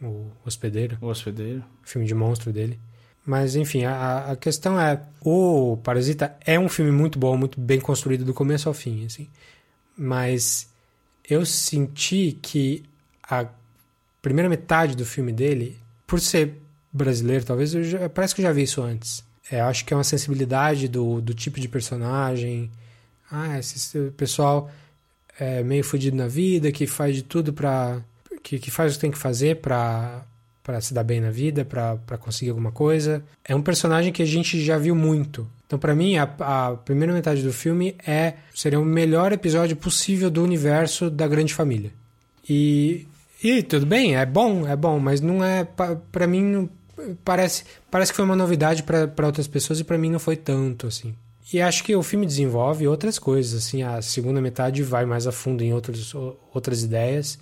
O 0.00 0.26
Hospedeiro, 0.44 0.98
O 1.00 1.06
Hospedeiro. 1.06 1.62
filme 1.82 2.06
de 2.06 2.14
monstro 2.14 2.52
dele. 2.52 2.78
Mas 3.24 3.54
enfim, 3.56 3.84
a, 3.84 4.32
a 4.32 4.36
questão 4.36 4.78
é: 4.80 5.00
o 5.20 5.78
Parasita 5.82 6.36
é 6.44 6.58
um 6.58 6.68
filme 6.68 6.90
muito 6.92 7.18
bom, 7.18 7.36
muito 7.36 7.58
bem 7.60 7.80
construído 7.80 8.24
do 8.24 8.34
começo 8.34 8.68
ao 8.68 8.74
fim, 8.74 9.06
assim. 9.06 9.28
Mas 9.96 10.68
eu 11.28 11.44
senti 11.46 12.38
que 12.40 12.82
a 13.22 13.46
primeira 14.20 14.48
metade 14.48 14.96
do 14.96 15.04
filme 15.04 15.32
dele, 15.32 15.76
por 16.06 16.20
ser 16.20 16.54
brasileiro, 16.92 17.44
talvez, 17.44 17.70
já- 17.70 18.08
parece 18.08 18.34
que 18.34 18.40
eu 18.40 18.44
já 18.44 18.52
vi 18.52 18.62
isso 18.62 18.82
antes. 18.82 19.24
É, 19.50 19.60
acho 19.60 19.84
que 19.84 19.92
é 19.92 19.96
uma 19.96 20.04
sensibilidade 20.04 20.88
do, 20.88 21.20
do 21.20 21.34
tipo 21.34 21.58
de 21.60 21.68
personagem. 21.68 22.70
Ah, 23.30 23.58
esse 23.58 24.10
pessoal 24.16 24.70
é 25.38 25.62
meio 25.62 25.82
fudido 25.82 26.16
na 26.16 26.28
vida, 26.28 26.70
que 26.70 26.86
faz 26.86 27.16
de 27.16 27.22
tudo 27.22 27.52
pra. 27.52 28.00
que, 28.42 28.58
que 28.58 28.70
faz 28.70 28.92
o 28.92 28.94
que 28.96 29.00
tem 29.00 29.10
que 29.10 29.18
fazer 29.18 29.56
pra, 29.56 30.24
pra 30.62 30.80
se 30.80 30.92
dar 30.94 31.02
bem 31.04 31.20
na 31.20 31.30
vida, 31.30 31.64
pra 31.64 31.96
conseguir 32.18 32.50
alguma 32.50 32.70
coisa. 32.72 33.22
É 33.44 33.54
um 33.54 33.62
personagem 33.62 34.12
que 34.12 34.22
a 34.22 34.26
gente 34.26 34.62
já 34.64 34.78
viu 34.78 34.94
muito. 34.94 35.48
Então, 35.72 35.78
pra 35.78 35.94
mim, 35.94 36.18
a, 36.18 36.24
a 36.24 36.76
primeira 36.76 37.14
metade 37.14 37.42
do 37.42 37.50
filme 37.50 37.96
é 38.06 38.34
seria 38.54 38.78
o 38.78 38.84
melhor 38.84 39.32
episódio 39.32 39.74
possível 39.74 40.28
do 40.30 40.42
universo 40.44 41.08
da 41.08 41.26
Grande 41.26 41.54
Família. 41.54 41.90
E, 42.46 43.06
e 43.42 43.62
tudo 43.62 43.86
bem, 43.86 44.14
é 44.14 44.26
bom, 44.26 44.68
é 44.68 44.76
bom, 44.76 44.98
mas 44.98 45.22
não 45.22 45.42
é. 45.42 45.64
pa- 45.64 45.96
Pra 46.12 46.26
mim, 46.26 46.42
não- 46.42 46.68
parece, 47.24 47.64
parece 47.90 48.12
que 48.12 48.16
foi 48.16 48.24
uma 48.26 48.36
novidade 48.36 48.82
pra 48.82 49.26
outras 49.26 49.48
pessoas 49.48 49.80
e 49.80 49.84
pra 49.84 49.96
mim 49.96 50.10
não 50.10 50.18
foi 50.18 50.36
tanto, 50.36 50.86
assim. 50.88 51.14
E 51.50 51.58
acho 51.62 51.84
que 51.84 51.96
o 51.96 52.02
filme 52.02 52.26
desenvolve 52.26 52.86
outras 52.86 53.18
coisas, 53.18 53.54
assim, 53.66 53.82
a 53.82 54.02
segunda 54.02 54.42
metade 54.42 54.82
vai 54.82 55.06
mais 55.06 55.26
a 55.26 55.32
fundo 55.32 55.64
em 55.64 55.72
outros, 55.72 56.12
outras 56.52 56.82
ideias. 56.82 57.38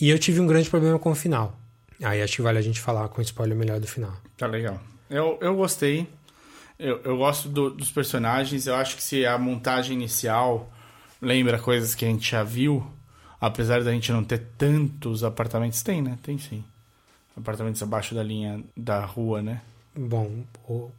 E 0.00 0.08
eu 0.10 0.18
tive 0.18 0.38
um 0.38 0.46
grande 0.46 0.70
problema 0.70 0.96
com 0.96 1.10
o 1.10 1.14
final. 1.16 1.58
Aí 2.00 2.22
acho 2.22 2.36
que 2.36 2.42
vale 2.42 2.58
a 2.58 2.62
gente 2.62 2.80
falar 2.80 3.08
com 3.08 3.20
spoiler 3.20 3.56
melhor 3.58 3.80
do 3.80 3.88
final. 3.88 4.12
Tá 4.38 4.46
legal. 4.46 4.80
Eu, 5.10 5.38
eu 5.40 5.56
gostei. 5.56 6.06
Eu, 6.82 7.00
eu 7.04 7.16
gosto 7.16 7.48
do- 7.48 7.70
dos 7.70 7.90
personagens. 7.90 8.66
Eu 8.66 8.74
acho 8.74 8.96
que 8.96 9.02
se 9.02 9.24
a 9.24 9.38
montagem 9.38 9.96
inicial 9.96 10.70
lembra 11.20 11.58
coisas 11.58 11.94
que 11.94 12.04
a 12.04 12.08
gente 12.08 12.30
já 12.30 12.42
viu, 12.42 12.84
Apesar 13.40 13.82
da 13.82 13.90
gente 13.90 14.12
não 14.12 14.22
ter 14.22 14.38
tantos 14.56 15.24
apartamentos, 15.24 15.82
tem, 15.82 16.00
né? 16.00 16.16
Tem 16.22 16.38
sim. 16.38 16.62
Apartamentos 17.36 17.82
abaixo 17.82 18.14
da 18.14 18.22
linha 18.22 18.62
da 18.76 19.04
rua, 19.04 19.42
né? 19.42 19.60
Bom, 19.96 20.44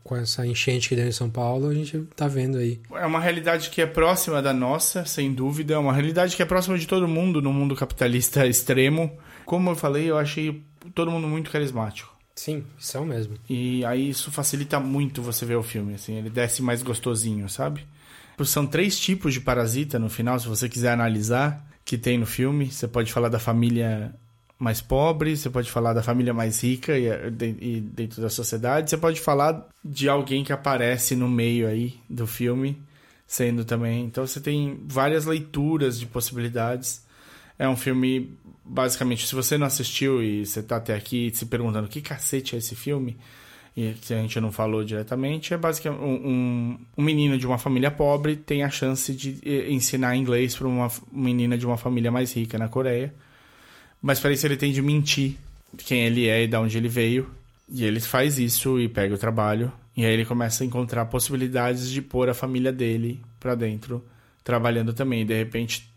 com 0.04 0.16
essa 0.18 0.46
enchente 0.46 0.90
que 0.90 0.96
deu 0.98 1.08
em 1.08 1.12
São 1.14 1.30
Paulo, 1.30 1.70
a 1.70 1.74
gente 1.74 1.98
tá 2.18 2.28
vendo 2.28 2.58
aí. 2.58 2.82
É 2.96 3.06
uma 3.06 3.22
realidade 3.22 3.70
que 3.70 3.82
é 3.82 3.86
próxima 3.86 4.42
da 4.42 4.52
nossa, 4.54 5.06
sem 5.06 5.34
dúvida. 5.34 5.76
É 5.76 5.78
uma 5.78 5.94
realidade 5.94 6.36
que 6.36 6.42
é 6.44 6.46
próxima 6.46 6.78
de 6.78 6.86
todo 6.86 7.08
mundo 7.08 7.42
no 7.42 7.54
mundo 7.54 7.78
capitalista 7.78 8.46
extremo. 8.46 9.18
Como 9.46 9.70
eu 9.70 9.76
falei, 9.78 10.12
eu 10.12 10.18
achei 10.18 10.62
todo 10.94 11.10
mundo 11.12 11.28
muito 11.30 11.50
carismático. 11.50 12.13
Sim, 12.36 12.66
são 12.80 13.06
mesmo. 13.06 13.38
E 13.48 13.86
aí 13.86 14.10
isso 14.10 14.32
facilita 14.32 14.80
muito 14.80 15.22
você 15.22 15.46
ver 15.46 15.56
o 15.56 15.64
filme, 15.64 15.94
assim, 15.94 16.16
ele 16.16 16.30
desce 16.30 16.62
mais 16.62 16.82
gostosinho, 16.82 17.48
sabe? 17.48 17.86
São 18.44 18.66
três 18.66 19.00
tipos 19.00 19.34
de 19.34 19.40
parasita 19.40 20.00
no 20.00 20.10
final, 20.10 20.40
se 20.40 20.48
você 20.48 20.68
quiser 20.68 20.92
analisar, 20.92 21.66
que 21.86 21.98
tem 21.98 22.18
no 22.18 22.26
filme. 22.26 22.72
Você 22.72 22.88
pode 22.88 23.14
falar 23.14 23.30
da 23.30 23.40
família 23.40 24.14
mais 24.58 24.82
pobre, 24.82 25.36
você 25.36 25.50
pode 25.50 25.70
falar 25.70 25.94
da 25.94 26.02
família 26.02 26.34
mais 26.34 26.62
rica 26.64 26.98
e, 26.98 27.08
e 27.60 27.82
dentro 27.82 28.22
da 28.22 28.30
sociedade, 28.30 28.90
você 28.90 28.98
pode 28.98 29.20
falar 29.20 29.68
de 29.84 30.08
alguém 30.08 30.44
que 30.44 30.54
aparece 30.54 31.16
no 31.16 31.28
meio 31.28 31.68
aí 31.68 32.00
do 32.10 32.26
filme, 32.26 32.82
sendo 33.28 33.66
também. 33.66 34.06
Então 34.06 34.26
você 34.26 34.40
tem 34.40 34.80
várias 34.88 35.26
leituras 35.26 36.00
de 36.00 36.06
possibilidades. 36.06 37.06
É 37.64 37.70
um 37.70 37.78
filme, 37.78 38.38
basicamente, 38.66 39.26
se 39.26 39.34
você 39.34 39.58
não 39.58 39.66
assistiu 39.66 40.22
e 40.22 40.46
você 40.46 40.62
tá 40.62 40.76
até 40.76 40.94
aqui 40.94 41.32
se 41.34 41.46
perguntando 41.46 41.88
que 41.88 42.02
cacete 42.02 42.56
é 42.56 42.58
esse 42.58 42.76
filme, 42.76 43.16
e 43.74 43.94
que 43.94 44.14
a 44.14 44.22
gente 44.22 44.38
não 44.42 44.52
falou 44.52 44.84
diretamente, 44.84 45.54
é 45.54 45.58
basicamente 45.58 46.04
um, 46.04 46.78
um, 46.98 47.02
menino 47.02 47.38
de 47.38 47.48
uma 47.48 47.58
família 47.58 47.90
pobre 47.90 48.36
tem 48.36 48.64
a 48.64 48.70
chance 48.70 49.14
de 49.14 49.40
eh, 49.46 49.72
ensinar 49.72 50.14
inglês 50.18 50.58
para 50.58 50.68
uma 50.68 50.92
menina 51.10 51.58
de 51.58 51.66
uma 51.66 51.78
família 51.78 52.12
mais 52.12 52.34
rica 52.34 52.58
na 52.58 52.68
Coreia. 52.68 53.14
Mas 54.02 54.20
para 54.20 54.34
isso 54.34 54.46
ele 54.46 54.58
tem 54.58 54.74
de 54.74 54.82
mentir 54.82 55.38
quem 55.78 56.02
ele 56.02 56.28
é 56.28 56.44
e 56.44 56.48
de 56.48 56.58
onde 56.58 56.78
ele 56.78 56.90
veio. 56.90 57.32
E 57.70 57.86
ele 57.86 58.02
faz 58.02 58.38
isso 58.38 58.78
e 58.78 58.90
pega 58.90 59.16
o 59.16 59.18
trabalho. 59.18 59.72
E 59.96 60.06
aí 60.06 60.12
ele 60.12 60.26
começa 60.26 60.66
a 60.66 60.68
encontrar 60.68 61.06
possibilidades 61.06 61.90
de 61.90 62.02
pôr 62.02 62.28
a 62.28 62.34
família 62.34 62.74
dele 62.74 63.22
pra 63.40 63.56
dentro, 63.56 64.04
trabalhando 64.44 64.92
também. 64.94 65.22
E 65.22 65.26
de 65.26 65.34
repente, 65.34 65.93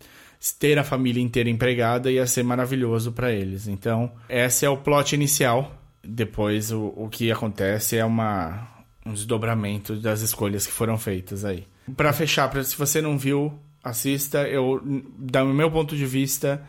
ter 0.58 0.78
a 0.78 0.84
família 0.84 1.22
inteira 1.22 1.48
empregada 1.48 2.10
ia 2.10 2.26
ser 2.26 2.42
maravilhoso 2.42 3.12
pra 3.12 3.32
eles. 3.32 3.66
Então, 3.66 4.12
esse 4.28 4.64
é 4.64 4.70
o 4.70 4.76
plot 4.76 5.14
inicial. 5.14 5.74
Depois, 6.02 6.70
o, 6.70 6.92
o 6.96 7.08
que 7.08 7.30
acontece 7.32 7.96
é 7.96 8.04
uma, 8.04 8.68
um 9.04 9.12
desdobramento 9.12 9.96
das 9.96 10.20
escolhas 10.20 10.66
que 10.66 10.72
foram 10.72 10.96
feitas 10.96 11.44
aí. 11.44 11.66
Pra 11.96 12.12
fechar, 12.12 12.48
pra, 12.50 12.62
se 12.62 12.76
você 12.76 13.00
não 13.00 13.18
viu, 13.18 13.58
assista. 13.82 14.46
Eu, 14.48 14.80
do 14.84 15.46
meu 15.46 15.70
ponto 15.70 15.96
de 15.96 16.06
vista, 16.06 16.62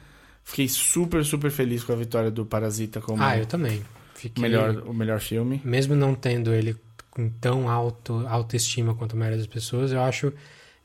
fiquei 0.43 0.67
super, 0.67 1.23
super 1.25 1.51
feliz 1.51 1.83
com 1.83 1.93
a 1.93 1.95
vitória 1.95 2.31
do 2.31 2.45
Parasita 2.45 3.01
como 3.01 3.21
Ah, 3.21 3.37
eu 3.37 3.45
também. 3.45 3.83
Fiquei... 4.15 4.41
melhor, 4.41 4.83
o 4.87 4.93
melhor 4.93 5.19
filme. 5.19 5.61
Mesmo 5.63 5.95
não 5.95 6.15
tendo 6.15 6.53
ele 6.53 6.75
com 7.11 7.29
tão 7.29 7.69
alto, 7.69 8.25
autoestima 8.27 8.93
quanto 8.93 9.15
a 9.15 9.19
maioria 9.19 9.37
das 9.37 9.47
pessoas, 9.47 9.91
eu 9.91 10.01
acho 10.01 10.31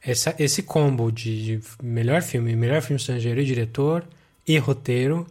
essa, 0.05 0.35
esse 0.39 0.63
combo 0.63 1.11
de, 1.11 1.59
de 1.59 1.61
melhor 1.83 2.23
filme, 2.23 2.55
melhor 2.57 2.83
filme 2.83 2.99
estrangeiro 3.01 3.41
e 3.41 3.45
diretor 3.45 4.05
e 4.47 4.59
roteiro 4.59 5.27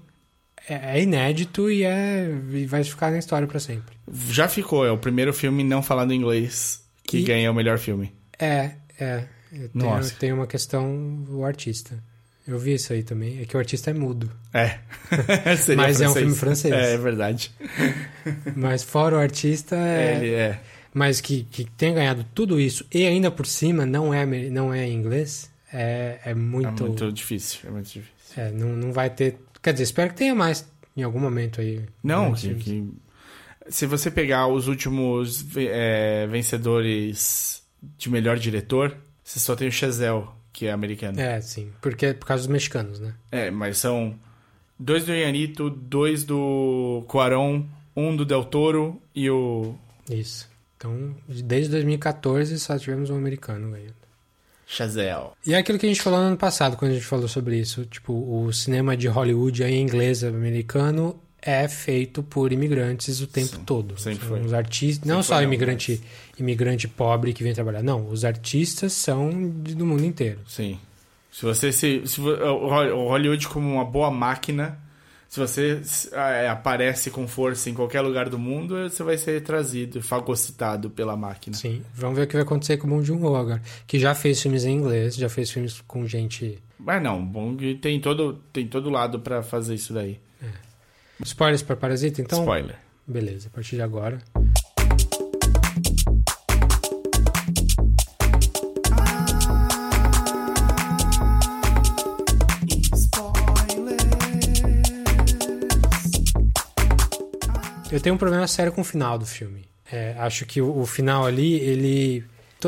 é, 0.67 0.97
é 0.97 1.01
inédito 1.01 1.69
e, 1.69 1.83
é, 1.83 2.29
e 2.53 2.65
vai 2.65 2.83
ficar 2.83 3.11
na 3.11 3.17
história 3.19 3.47
pra 3.47 3.59
sempre. 3.59 3.95
Já 4.29 4.47
ficou, 4.47 4.85
é 4.85 4.91
o 4.91 4.97
primeiro 4.97 5.33
filme 5.33 5.63
não 5.63 5.81
falando 5.83 6.13
inglês 6.13 6.83
que 7.03 7.17
E- 7.17 7.23
ganha 7.23 7.51
o 7.51 7.53
melhor 7.55 7.77
filme. 7.77 8.13
É, 8.39 8.71
é. 8.99 9.23
Nossa. 9.73 10.15
tem 10.15 10.31
uma 10.31 10.47
questão 10.47 11.25
o 11.29 11.43
artista. 11.43 12.01
Eu 12.47 12.57
vi 12.57 12.73
isso 12.73 12.91
aí 12.91 13.03
também. 13.03 13.39
É 13.41 13.45
que 13.45 13.55
o 13.55 13.59
artista 13.59 13.91
é 13.91 13.93
mudo. 13.93 14.31
É. 14.53 14.79
Mas 15.75 16.01
é 16.01 16.09
um 16.09 16.13
filme 16.13 16.33
francês. 16.33 16.73
É, 16.73 16.93
é 16.93 16.97
verdade. 16.97 17.51
Mas 18.55 18.81
fora 18.81 19.15
o 19.15 19.19
artista, 19.19 19.75
é, 19.75 20.15
Ele 20.15 20.33
é. 20.33 20.59
Mas 20.93 21.21
que, 21.21 21.43
que 21.43 21.65
tenha 21.71 21.93
ganhado 21.93 22.25
tudo 22.33 22.59
isso 22.59 22.85
e 22.93 23.05
ainda 23.05 23.29
por 23.31 23.45
cima 23.45 23.85
não 23.85 24.13
é, 24.13 24.25
não 24.49 24.73
é 24.73 24.87
inglês, 24.89 25.49
é, 25.73 26.19
é 26.25 26.31
É 26.31 26.33
muito. 26.33 26.83
muito 26.83 27.11
difícil. 27.11 27.59
É 27.65 27.71
muito 27.71 27.85
difícil. 27.87 28.11
é, 28.37 28.51
não, 28.51 28.69
não 28.69 28.91
vai 28.93 29.09
ter. 29.09 29.37
Quer 29.61 29.73
dizer, 29.73 29.83
espero 29.83 30.09
que 30.11 30.17
tenha 30.17 30.33
mais 30.35 30.69
em 30.97 31.03
algum 31.03 31.19
momento 31.19 31.61
aí. 31.61 31.81
Não, 32.03 32.31
grandes 32.31 32.43
que, 32.43 32.55
que- 32.63 32.89
se 33.69 33.85
você 33.85 34.09
pegar 34.11 34.47
os 34.47 34.67
últimos 34.67 35.45
é, 35.55 36.27
vencedores 36.27 37.63
de 37.97 38.09
melhor 38.09 38.37
diretor, 38.37 38.97
você 39.23 39.39
só 39.39 39.55
tem 39.55 39.67
o 39.67 39.71
Chazelle, 39.71 40.25
que 40.51 40.65
é 40.65 40.71
americano. 40.71 41.19
É, 41.19 41.39
sim. 41.41 41.69
Porque 41.81 42.07
é 42.07 42.13
por 42.13 42.25
causa 42.25 42.43
dos 42.43 42.51
mexicanos, 42.51 42.99
né? 42.99 43.13
É, 43.31 43.49
mas 43.51 43.77
são 43.77 44.15
dois 44.77 45.05
do 45.05 45.13
Ianito, 45.13 45.69
dois 45.69 46.23
do 46.23 47.03
Cuarón, 47.07 47.63
um 47.95 48.15
do 48.15 48.25
Del 48.25 48.43
Toro 48.43 48.99
e 49.15 49.29
o 49.29 49.75
Isso. 50.09 50.49
Então, 50.81 51.15
desde 51.27 51.69
2014 51.69 52.59
só 52.59 52.77
tivemos 52.79 53.11
um 53.11 53.15
americano 53.15 53.69
ganhando. 53.69 53.93
Chazelle. 54.65 55.29
E 55.45 55.53
é 55.53 55.57
aquilo 55.57 55.77
que 55.77 55.85
a 55.85 55.89
gente 55.89 56.01
falou 56.01 56.19
no 56.19 56.25
ano 56.27 56.37
passado, 56.37 56.75
quando 56.75 56.91
a 56.91 56.93
gente 56.95 57.05
falou 57.05 57.27
sobre 57.27 57.59
isso. 57.59 57.85
Tipo, 57.85 58.13
o 58.13 58.51
cinema 58.51 58.97
de 58.97 59.07
Hollywood 59.07 59.63
em 59.63 59.79
inglês 59.79 60.23
americano 60.23 61.21
é 61.39 61.67
feito 61.67 62.23
por 62.23 62.51
imigrantes 62.51 63.21
o 63.21 63.27
tempo 63.27 63.57
Sim, 63.57 63.63
todo. 63.63 63.99
sempre 63.99 64.21
São 64.21 64.29
foi. 64.29 64.41
Os 64.41 64.53
artistas, 64.53 65.07
não 65.07 65.21
só 65.21 65.43
imigrante, 65.43 66.01
imigrante 66.39 66.87
pobre 66.87 67.31
que 67.31 67.43
vem 67.43 67.53
trabalhar. 67.53 67.83
Não, 67.83 68.07
os 68.09 68.25
artistas 68.25 68.93
são 68.93 69.29
do 69.49 69.85
mundo 69.85 70.03
inteiro. 70.03 70.39
Sim. 70.47 70.79
Se 71.31 71.43
você 71.45 71.71
se, 71.71 72.01
se 72.07 72.19
o 72.19 73.07
Hollywood 73.07 73.47
como 73.49 73.71
uma 73.71 73.85
boa 73.85 74.09
máquina, 74.09 74.79
se 75.31 75.39
você 75.39 75.81
é, 76.11 76.49
aparece 76.49 77.09
com 77.09 77.25
força 77.25 77.69
em 77.69 77.73
qualquer 77.73 78.01
lugar 78.01 78.27
do 78.27 78.37
mundo, 78.37 78.89
você 78.89 79.01
vai 79.01 79.17
ser 79.17 79.41
trazido, 79.41 80.01
fagocitado 80.01 80.89
pela 80.89 81.15
máquina. 81.15 81.55
Sim. 81.55 81.81
Vamos 81.95 82.17
ver 82.17 82.23
o 82.23 82.27
que 82.27 82.33
vai 82.33 82.41
acontecer 82.41 82.75
com 82.75 82.85
o 82.85 82.89
Bong 82.89 83.01
Joon-ho 83.01 83.33
agora. 83.33 83.61
Que 83.87 83.97
já 83.97 84.13
fez 84.13 84.41
filmes 84.41 84.65
em 84.65 84.75
inglês, 84.75 85.15
já 85.15 85.29
fez 85.29 85.49
filmes 85.49 85.79
com 85.87 86.05
gente... 86.05 86.61
Mas 86.77 87.01
não, 87.01 87.55
que 87.55 87.75
tem 87.75 88.01
todo 88.01 88.41
tem 88.51 88.67
todo 88.67 88.89
lado 88.89 89.21
pra 89.21 89.41
fazer 89.41 89.75
isso 89.75 89.93
daí. 89.93 90.19
Spoilers 91.23 91.61
para 91.61 91.77
Parasita, 91.77 92.21
então? 92.21 92.39
Spoiler. 92.39 92.75
Beleza, 93.07 93.47
a 93.47 93.55
partir 93.55 93.77
de 93.77 93.83
agora. 93.83 94.19
Eu 107.91 107.99
tenho 107.99 108.15
um 108.15 108.17
problema 108.17 108.47
sério 108.47 108.71
com 108.71 108.81
o 108.81 108.83
final 108.83 109.17
do 109.17 109.25
filme. 109.25 109.65
É, 109.91 110.15
acho 110.19 110.45
que 110.45 110.61
o, 110.61 110.79
o 110.79 110.85
final 110.85 111.25
ali, 111.25 111.55
ele. 111.55 112.23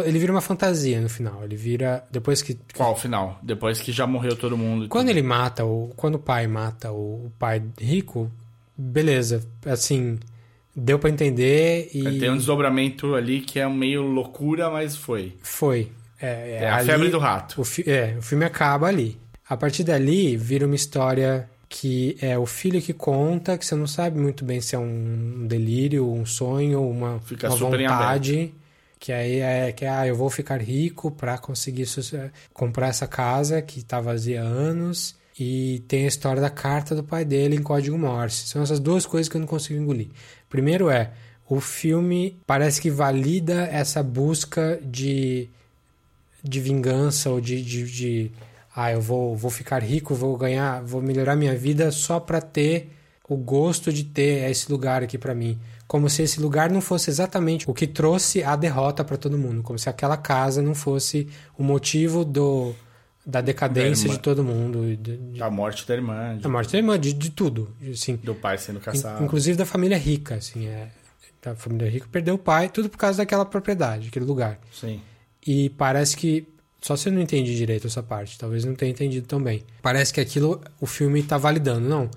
Ele 0.05 0.17
vira 0.17 0.31
uma 0.31 0.41
fantasia 0.41 0.99
no 0.99 1.07
final. 1.07 1.43
Ele 1.43 1.55
vira. 1.55 2.03
Depois 2.11 2.41
que. 2.41 2.57
Qual 2.75 2.93
o 2.93 2.95
final? 2.95 3.39
Depois 3.43 3.79
que 3.79 3.91
já 3.91 4.05
morreu 4.07 4.35
todo 4.35 4.57
mundo. 4.57 4.87
Quando 4.89 5.07
tudo. 5.07 5.17
ele 5.17 5.25
mata, 5.27 5.63
o, 5.65 5.93
quando 5.95 6.15
o 6.15 6.19
pai 6.19 6.47
mata 6.47 6.91
o, 6.91 7.27
o 7.27 7.31
pai 7.37 7.61
rico, 7.79 8.29
beleza. 8.77 9.43
Assim, 9.65 10.19
deu 10.75 10.97
pra 10.99 11.09
entender 11.09 11.89
e. 11.93 12.19
Tem 12.19 12.29
um 12.31 12.37
desdobramento 12.37 13.13
ali 13.15 13.39
que 13.41 13.59
é 13.59 13.69
meio 13.69 14.01
loucura, 14.01 14.69
mas 14.71 14.95
foi. 14.97 15.37
Foi. 15.43 15.91
É, 16.19 16.59
É 16.63 16.69
a 16.69 16.77
ali- 16.77 16.85
febre 16.87 17.09
do 17.09 17.19
rato. 17.19 17.61
O, 17.61 17.63
fi- 17.63 17.83
é, 17.89 18.15
o 18.17 18.21
filme 18.21 18.45
acaba 18.45 18.87
ali. 18.87 19.17
A 19.47 19.55
partir 19.55 19.83
dali, 19.83 20.35
vira 20.35 20.65
uma 20.65 20.75
história 20.75 21.47
que 21.75 22.15
é 22.21 22.37
o 22.37 22.45
filho 22.45 22.79
que 22.79 22.93
conta, 22.93 23.57
que 23.57 23.65
você 23.65 23.73
não 23.73 23.87
sabe 23.87 24.19
muito 24.19 24.45
bem 24.45 24.61
se 24.61 24.75
é 24.75 24.77
um 24.79 25.47
delírio, 25.47 26.07
um 26.07 26.23
sonho, 26.23 26.87
uma, 26.87 27.19
Fica 27.21 27.47
uma 27.49 27.55
vontade. 27.57 28.53
Que 28.99 29.11
aí 29.11 29.39
é 29.39 29.71
que 29.71 29.83
ah, 29.83 30.05
eu 30.05 30.15
vou 30.15 30.29
ficar 30.29 30.61
rico 30.61 31.09
pra 31.09 31.35
conseguir 31.39 31.87
sus- 31.87 32.13
comprar 32.53 32.89
essa 32.89 33.07
casa 33.07 33.59
que 33.59 33.83
tá 33.83 33.99
vazia 33.99 34.43
há 34.43 34.45
anos. 34.45 35.15
E 35.37 35.81
tem 35.87 36.05
a 36.05 36.07
história 36.07 36.39
da 36.39 36.49
carta 36.51 36.93
do 36.93 37.03
pai 37.03 37.25
dele 37.25 37.55
em 37.55 37.63
código 37.63 37.97
Morse. 37.97 38.47
São 38.47 38.61
essas 38.61 38.79
duas 38.79 39.07
coisas 39.07 39.27
que 39.27 39.35
eu 39.35 39.41
não 39.41 39.47
consigo 39.47 39.81
engolir. 39.81 40.09
Primeiro 40.47 40.91
é, 40.91 41.09
o 41.49 41.59
filme 41.59 42.37
parece 42.45 42.79
que 42.79 42.91
valida 42.91 43.63
essa 43.63 44.03
busca 44.03 44.79
de 44.83 45.49
de 46.43 46.59
vingança 46.59 47.29
ou 47.31 47.39
de, 47.41 47.61
de, 47.63 47.83
de, 47.89 48.31
ah, 48.75 48.91
eu 48.91 49.01
vou, 49.01 49.35
vou 49.35 49.51
ficar 49.51 49.81
rico, 49.83 50.13
vou 50.15 50.35
ganhar, 50.37 50.81
vou 50.83 51.01
melhorar 51.01 51.35
minha 51.35 51.55
vida 51.55 51.91
só 51.91 52.19
pra 52.19 52.41
ter 52.41 52.91
o 53.29 53.35
gosto 53.37 53.91
de 53.93 54.03
ter 54.03 54.49
esse 54.49 54.71
lugar 54.71 55.03
aqui 55.03 55.17
pra 55.17 55.33
mim. 55.33 55.59
Como 55.87 56.09
se 56.09 56.23
esse 56.23 56.39
lugar 56.41 56.71
não 56.71 56.81
fosse 56.81 57.09
exatamente 57.09 57.69
o 57.69 57.73
que 57.73 57.85
trouxe 57.87 58.43
a 58.43 58.55
derrota 58.55 59.03
pra 59.03 59.15
todo 59.17 59.37
mundo, 59.37 59.61
como 59.61 59.77
se 59.77 59.87
aquela 59.89 60.17
casa 60.17 60.61
não 60.61 60.73
fosse 60.73 61.27
o 61.57 61.63
motivo 61.63 62.25
do 62.25 62.73
da 63.25 63.39
decadência 63.39 64.05
irmã. 64.07 64.15
de 64.15 64.19
todo 64.21 64.43
mundo, 64.43 64.97
de, 64.97 65.17
de, 65.17 65.41
A 65.41 65.49
morte 65.49 65.87
da 65.87 65.93
irmã, 65.93 66.35
de- 66.35 66.41
da 66.41 66.49
morte 66.49 66.73
da 66.73 66.77
irmã, 66.77 66.99
de, 66.99 67.13
de 67.13 67.29
tudo, 67.29 67.73
assim, 67.89 68.17
do 68.17 68.35
pai 68.35 68.57
sendo 68.57 68.81
caçado. 68.81 69.23
inclusive 69.23 69.57
da 69.57 69.65
família 69.65 69.97
rica, 69.97 70.35
assim, 70.35 70.67
é, 70.67 70.89
da 71.41 71.55
família 71.55 71.89
rica 71.89 72.05
perdeu 72.11 72.35
o 72.35 72.37
pai, 72.37 72.67
tudo 72.67 72.89
por 72.89 72.97
causa 72.97 73.19
daquela 73.19 73.45
propriedade, 73.45 74.09
aquele 74.09 74.25
lugar. 74.25 74.59
Sim. 74.73 74.99
E 75.45 75.69
parece 75.69 76.17
que 76.17 76.45
Só 76.83 76.97
se 76.97 77.07
eu 77.07 77.13
não 77.13 77.21
entendi 77.21 77.55
direito 77.55 77.87
essa 77.87 78.03
parte, 78.03 78.37
talvez 78.37 78.65
não 78.65 78.75
tenha 78.75 78.91
entendido 78.91 79.25
tão 79.25 79.41
bem. 79.41 79.63
Parece 79.81 80.11
que 80.11 80.19
aquilo 80.19 80.61
o 80.81 80.85
filme 80.85 81.23
tá 81.23 81.37
validando, 81.37 81.87
não. 81.87 82.11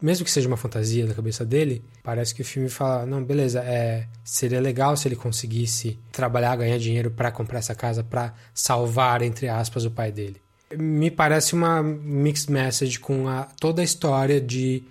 Mesmo 0.00 0.24
que 0.24 0.30
seja 0.30 0.46
uma 0.46 0.56
fantasia 0.56 1.04
da 1.06 1.14
cabeça 1.14 1.44
dele, 1.44 1.82
parece 2.04 2.32
que 2.32 2.40
o 2.40 2.44
filme 2.44 2.68
fala, 2.68 3.04
não, 3.04 3.24
beleza, 3.24 3.64
é, 3.64 4.06
seria 4.22 4.60
legal 4.60 4.96
se 4.96 5.08
ele 5.08 5.16
conseguisse 5.16 5.98
trabalhar, 6.12 6.54
ganhar 6.54 6.78
dinheiro 6.78 7.10
para 7.10 7.32
comprar 7.32 7.58
essa 7.58 7.74
casa, 7.74 8.04
para 8.04 8.32
salvar 8.54 9.22
entre 9.22 9.48
aspas 9.48 9.84
o 9.84 9.90
pai 9.90 10.12
dele. 10.12 10.40
Me 10.78 11.10
parece 11.10 11.54
uma 11.54 11.82
mixed 11.82 12.52
message 12.52 13.00
com 13.00 13.26
a, 13.26 13.48
toda 13.58 13.80
a 13.80 13.84
história 13.84 14.40
de, 14.40 14.84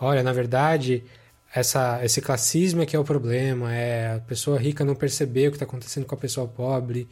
olha, 0.00 0.24
na 0.24 0.32
verdade, 0.32 1.04
essa, 1.54 2.04
esse 2.04 2.20
classismo 2.20 2.82
é 2.82 2.86
que 2.86 2.96
é 2.96 2.98
o 2.98 3.04
problema, 3.04 3.72
é 3.72 4.16
a 4.16 4.20
pessoa 4.20 4.58
rica 4.58 4.84
não 4.84 4.96
perceber 4.96 5.46
o 5.46 5.50
que 5.52 5.56
está 5.56 5.66
acontecendo 5.66 6.04
com 6.04 6.16
a 6.16 6.18
pessoa 6.18 6.48
pobre 6.48 7.06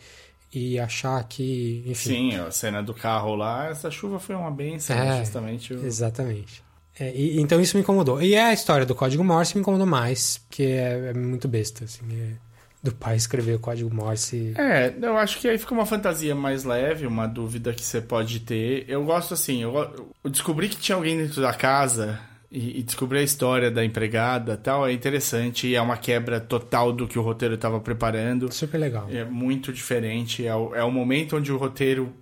e 0.55 0.79
achar 0.79 1.23
que, 1.25 1.83
enfim. 1.87 2.31
Sim, 2.31 2.37
a 2.37 2.51
cena 2.51 2.83
do 2.83 2.95
carro 2.95 3.35
lá, 3.35 3.69
essa 3.69 3.91
chuva 3.91 4.19
foi 4.19 4.35
uma 4.35 4.51
benção, 4.51 4.97
É, 4.97 5.19
justamente. 5.19 5.75
O... 5.75 5.85
Exatamente. 5.85 6.63
É, 6.99 7.13
e- 7.15 7.41
então 7.41 7.61
isso 7.61 7.77
me 7.77 7.83
incomodou. 7.83 8.23
E 8.23 8.37
a 8.37 8.53
história 8.53 8.87
do 8.87 8.95
código 8.95 9.25
Morse 9.25 9.55
me 9.57 9.61
incomodou 9.63 9.87
mais, 9.87 10.39
porque 10.49 10.63
é, 10.63 11.11
é 11.11 11.15
muito 11.15 11.49
besta, 11.49 11.85
assim. 11.85 12.03
é- 12.13 12.45
do 12.83 12.93
pai 12.95 13.17
escrever 13.17 13.55
o 13.55 13.59
código 13.59 13.93
Morse. 13.95 14.53
É, 14.59 14.93
eu 15.01 15.17
acho 15.17 15.41
que 15.41 15.49
aí 15.49 15.57
fica 15.57 15.73
uma 15.73 15.87
fantasia 15.87 16.35
mais 16.35 16.65
leve, 16.65 17.07
uma 17.07 17.27
dúvida 17.27 17.73
que 17.73 17.83
você 17.83 17.99
pode 17.99 18.41
ter. 18.41 18.85
Eu 18.87 19.03
gosto 19.07 19.33
assim, 19.33 19.63
eu, 19.63 19.75
eu 20.23 20.31
descobri 20.31 20.69
que 20.69 20.77
tinha 20.77 20.95
alguém 20.95 21.17
dentro 21.17 21.41
da 21.41 21.55
casa 21.55 22.21
e, 22.55 22.79
e 22.79 22.83
descobrir 22.83 23.19
a 23.19 23.23
história 23.23 23.71
da 23.71 23.85
empregada 23.85 24.57
tal 24.57 24.87
é 24.87 24.93
interessante 24.93 25.67
e 25.67 25.75
é 25.75 25.83
uma 25.83 25.97
quebra 25.97 26.39
total 26.41 26.93
do 26.93 27.07
que 27.09 27.19
o 27.19 27.23
roteiro 27.23 27.55
estava 27.57 27.81
preparando. 27.81 28.53
Super 28.53 28.79
legal. 28.79 29.09
É 29.11 29.25
muito 29.25 29.73
diferente, 29.73 30.47
é 30.47 30.55
o, 30.55 30.75
é 30.75 30.85
o 30.85 30.91
momento 30.91 31.37
onde 31.37 31.53
o 31.53 31.57
roteiro 31.57 32.13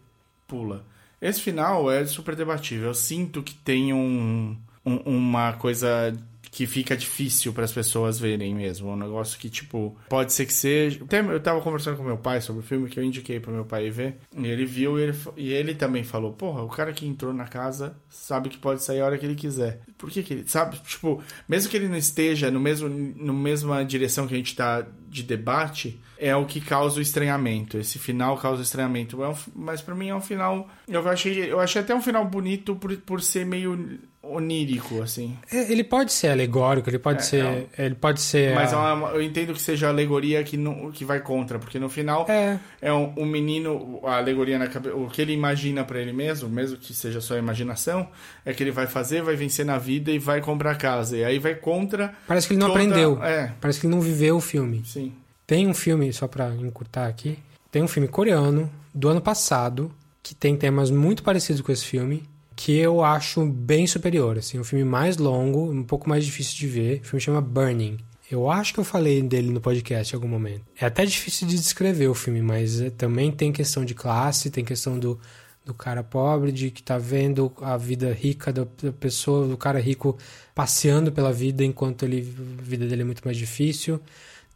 pula. 0.48 0.84
Esse 1.20 1.40
final 1.40 1.90
é 1.92 2.04
super 2.06 2.34
debatível. 2.34 2.88
Eu 2.88 2.94
sinto 2.94 3.42
que 3.42 3.54
tem 3.54 3.92
um, 3.92 4.56
um- 4.84 4.96
uma 5.04 5.52
coisa 5.52 6.12
que 6.52 6.66
fica 6.66 6.94
difícil 6.94 7.50
para 7.50 7.64
as 7.64 7.72
pessoas 7.72 8.20
verem 8.20 8.54
mesmo. 8.54 8.90
Um 8.90 8.96
negócio 8.96 9.38
que, 9.38 9.48
tipo, 9.48 9.96
pode 10.06 10.34
ser 10.34 10.44
que 10.44 10.52
seja. 10.52 11.00
Eu 11.32 11.40
tava 11.40 11.62
conversando 11.62 11.96
com 11.96 12.02
meu 12.02 12.18
pai 12.18 12.42
sobre 12.42 12.60
o 12.60 12.64
filme 12.64 12.90
que 12.90 13.00
eu 13.00 13.02
indiquei 13.02 13.40
pro 13.40 13.50
meu 13.50 13.64
pai 13.64 13.88
ver. 13.88 14.18
E 14.36 14.46
ele 14.46 14.66
viu 14.66 14.98
e 14.98 15.02
ele, 15.02 15.18
e 15.34 15.50
ele 15.50 15.74
também 15.74 16.04
falou: 16.04 16.34
Porra, 16.34 16.62
o 16.62 16.68
cara 16.68 16.92
que 16.92 17.06
entrou 17.06 17.32
na 17.32 17.46
casa 17.46 17.96
sabe 18.10 18.50
que 18.50 18.58
pode 18.58 18.84
sair 18.84 19.00
a 19.00 19.06
hora 19.06 19.16
que 19.16 19.24
ele 19.24 19.34
quiser. 19.34 19.80
Por 19.96 20.10
que, 20.10 20.22
que 20.22 20.34
ele. 20.34 20.44
Sabe? 20.46 20.76
Tipo, 20.84 21.22
mesmo 21.48 21.70
que 21.70 21.76
ele 21.76 21.88
não 21.88 21.96
esteja 21.96 22.50
no 22.50 22.60
mesmo, 22.60 22.86
no 22.86 23.32
mesma 23.32 23.82
direção 23.82 24.26
que 24.26 24.34
a 24.34 24.36
gente 24.36 24.54
tá 24.54 24.86
de 25.08 25.22
debate, 25.22 25.98
é 26.18 26.36
o 26.36 26.44
que 26.44 26.60
causa 26.60 26.98
o 26.98 27.02
estranhamento. 27.02 27.78
Esse 27.78 27.98
final 27.98 28.36
causa 28.36 28.62
estranhamento. 28.62 29.22
É 29.22 29.28
um 29.28 29.34
mas 29.54 29.80
pra 29.80 29.94
mim 29.94 30.08
é 30.08 30.14
um 30.14 30.20
final. 30.20 30.68
Eu 30.86 31.08
achei, 31.08 31.50
eu 31.50 31.58
achei 31.58 31.80
até 31.80 31.94
um 31.94 32.02
final 32.02 32.26
bonito 32.26 32.76
por, 32.76 32.94
por 32.98 33.22
ser 33.22 33.46
meio 33.46 33.98
onírico, 34.22 35.02
assim. 35.02 35.36
É, 35.50 35.70
Ele 35.70 35.82
pode 35.82 36.12
ser 36.12 36.28
alegórico, 36.28 36.88
ele 36.88 36.98
pode 36.98 37.18
É, 37.20 37.22
ser. 37.22 37.44
é 37.76 37.84
Ele 37.86 37.94
pode 37.94 38.20
ser. 38.20 38.54
Mas 38.54 38.72
é 38.72 38.76
a- 38.76 38.94
uma- 38.94 39.08
eu 39.10 39.22
entendo 39.22 39.52
que 39.52 39.60
seja 39.60 39.86
a 39.88 39.90
alegoria 39.90 40.42
que, 40.44 40.56
não, 40.56 40.90
que 40.92 41.04
vai 41.04 41.20
contra, 41.20 41.58
porque 41.58 41.78
no 41.78 41.88
final 41.88 42.26
É. 42.28 42.58
é 42.80 42.92
um, 42.92 43.12
um 43.16 43.26
menino, 43.26 44.00
a 44.04 44.16
alegoria 44.18 44.58
na 44.58 44.68
cabeça, 44.68 44.94
o 44.96 45.08
que 45.08 45.20
ele 45.20 45.32
imagina 45.32 45.84
pra 45.84 46.00
ele 46.00 46.12
mesmo, 46.12 46.48
mesmo 46.48 46.76
que 46.76 46.94
seja 46.94 47.20
só 47.20 47.36
imaginação, 47.36 48.08
é 48.44 48.52
que 48.52 48.62
ele 48.62 48.70
vai 48.70 48.86
fazer, 48.86 49.22
vai 49.22 49.34
vencer 49.36 49.66
na 49.66 49.78
vida 49.78 50.10
e 50.10 50.18
vai 50.18 50.40
comprar 50.40 50.76
casa. 50.78 51.16
E 51.16 51.24
aí 51.24 51.38
vai 51.38 51.54
contra. 51.54 52.14
Parece 52.26 52.46
que 52.46 52.54
ele 52.54 52.60
não 52.60 52.68
toda- 52.68 52.80
aprendeu. 52.80 53.22
É, 53.22 53.52
Parece 53.60 53.80
que 53.80 53.86
ele 53.86 53.94
não 53.94 54.00
viveu 54.00 54.36
o 54.36 54.40
filme. 54.40 54.82
sim. 54.84 55.12
Tem 55.46 55.66
um 55.66 55.74
filme, 55.74 56.12
só 56.12 56.26
pra 56.28 56.48
encurtar 56.54 57.08
aqui, 57.08 57.38
tem 57.70 57.82
um 57.82 57.88
filme 57.88 58.08
coreano 58.08 58.70
do 58.94 59.08
ano 59.08 59.20
passado 59.20 59.92
que 60.22 60.34
tem 60.34 60.56
temas 60.56 60.90
muito 60.90 61.22
parecidos 61.22 61.60
com 61.60 61.72
esse 61.72 61.84
filme, 61.84 62.22
que 62.62 62.78
eu 62.78 63.02
acho 63.02 63.44
bem 63.44 63.88
superior, 63.88 64.38
assim, 64.38 64.56
um 64.56 64.62
filme 64.62 64.84
mais 64.84 65.16
longo, 65.16 65.68
um 65.72 65.82
pouco 65.82 66.08
mais 66.08 66.24
difícil 66.24 66.56
de 66.56 66.68
ver. 66.68 67.00
O 67.00 67.06
filme 67.06 67.20
chama 67.20 67.40
Burning. 67.40 67.98
Eu 68.30 68.48
acho 68.48 68.72
que 68.72 68.78
eu 68.78 68.84
falei 68.84 69.20
dele 69.20 69.50
no 69.50 69.60
podcast 69.60 70.14
em 70.14 70.16
algum 70.16 70.28
momento. 70.28 70.62
É 70.80 70.86
até 70.86 71.04
difícil 71.04 71.48
de 71.48 71.56
descrever 71.56 72.06
o 72.06 72.14
filme, 72.14 72.40
mas 72.40 72.80
eh, 72.80 72.90
também 72.90 73.32
tem 73.32 73.50
questão 73.50 73.84
de 73.84 73.96
classe, 73.96 74.48
tem 74.48 74.64
questão 74.64 74.96
do, 74.96 75.18
do 75.64 75.74
cara 75.74 76.04
pobre, 76.04 76.52
de 76.52 76.70
que 76.70 76.84
tá 76.84 76.98
vendo 76.98 77.52
a 77.60 77.76
vida 77.76 78.12
rica 78.12 78.52
da, 78.52 78.64
pessoa, 78.92 79.48
do 79.48 79.56
cara 79.56 79.80
rico 79.80 80.16
passeando 80.54 81.10
pela 81.10 81.32
vida 81.32 81.64
enquanto 81.64 82.04
ele, 82.04 82.32
a 82.60 82.62
vida 82.62 82.86
dele 82.86 83.02
é 83.02 83.04
muito 83.04 83.22
mais 83.24 83.36
difícil. 83.36 84.00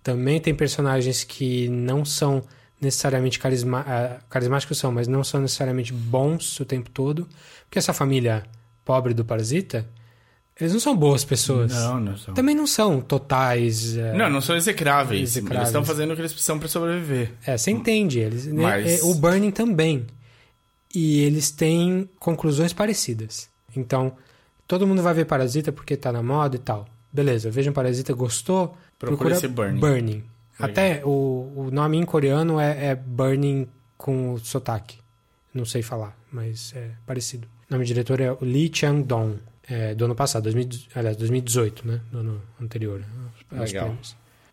Também 0.00 0.40
tem 0.40 0.54
personagens 0.54 1.24
que 1.24 1.68
não 1.68 2.04
são 2.04 2.44
necessariamente 2.81 3.39
carisma, 3.39 3.85
ah, 3.86 4.16
carismáticos, 4.28 4.78
são, 4.78 4.93
mas 4.93 5.09
não 5.09 5.24
são 5.24 5.40
necessariamente 5.40 5.93
bons 5.93 6.59
o 6.61 6.65
tempo 6.65 6.90
todo. 6.90 7.27
Porque 7.65 7.78
essa 7.78 7.93
família 7.93 8.44
pobre 8.85 9.12
do 9.15 9.24
Parasita, 9.24 9.86
eles 10.61 10.73
não 10.73 10.81
são 10.81 10.97
boas 10.97 11.24
pessoas. 11.24 11.73
Não, 11.73 12.01
não 12.01 12.16
são. 12.16 12.35
Também 12.35 12.55
não 12.55 12.66
são 12.66 13.01
totais. 13.01 13.97
é, 13.97 14.12
Não, 14.15 14.31
não 14.31 14.40
são 14.40 14.57
execráveis. 14.57 15.31
Execráveis. 15.31 15.59
Eles 15.59 15.69
estão 15.69 15.85
fazendo 15.85 16.12
o 16.12 16.15
que 16.15 16.20
eles 16.23 16.32
precisam 16.32 16.59
pra 16.59 16.69
sobreviver. 16.69 17.32
É, 17.47 17.57
você 17.59 17.70
entende 17.70 18.19
eles. 18.20 18.47
né? 18.47 18.62
Mas- 18.62 19.01
É, 19.01 19.05
O 19.05 19.15
Burning 19.15 19.51
também. 19.51 20.07
E 20.94 21.20
eles 21.20 21.51
têm 21.51 22.09
conclusões 22.19 22.73
parecidas. 22.73 23.48
Então, 23.77 24.12
todo 24.66 24.86
mundo 24.86 25.03
vai 25.03 25.12
ver 25.12 25.27
Parasita 25.27 25.70
porque 25.73 25.97
tá 25.97 26.11
na 26.11 26.23
moda 26.23 26.57
e 26.57 26.59
tal. 26.59 26.86
Beleza, 27.12 27.51
vejam 27.51 27.73
Parasita, 27.73 28.12
gostou? 28.15 28.77
Procura 28.98 29.35
esse 29.35 29.48
Burning. 29.48 29.78
Burning. 29.81 30.24
Até 30.58 31.02
o, 31.04 31.52
o 31.56 31.70
nome 31.72 31.98
em 31.98 32.04
coreano 32.04 32.58
é, 32.58 32.86
é 32.86 32.94
Burning 32.94 33.68
com 33.96 34.32
o 34.34 34.38
sotaque. 34.38 34.98
Não 35.52 35.64
sei 35.64 35.82
falar, 35.82 36.16
mas 36.30 36.72
é 36.76 36.90
parecido. 37.06 37.46
O 37.68 37.72
nome 37.72 37.84
do 37.84 37.88
diretor 37.88 38.20
é 38.20 38.36
Lee 38.42 38.70
Chang-dong, 38.72 39.38
é, 39.68 39.94
do 39.94 40.04
ano 40.04 40.14
passado, 40.14 40.44
2000, 40.44 40.68
aliás, 40.94 41.16
2018, 41.16 41.86
né? 41.86 42.00
Do 42.12 42.18
ano 42.18 42.42
anterior. 42.60 43.02
aos 43.52 43.72
Legal. 43.72 43.96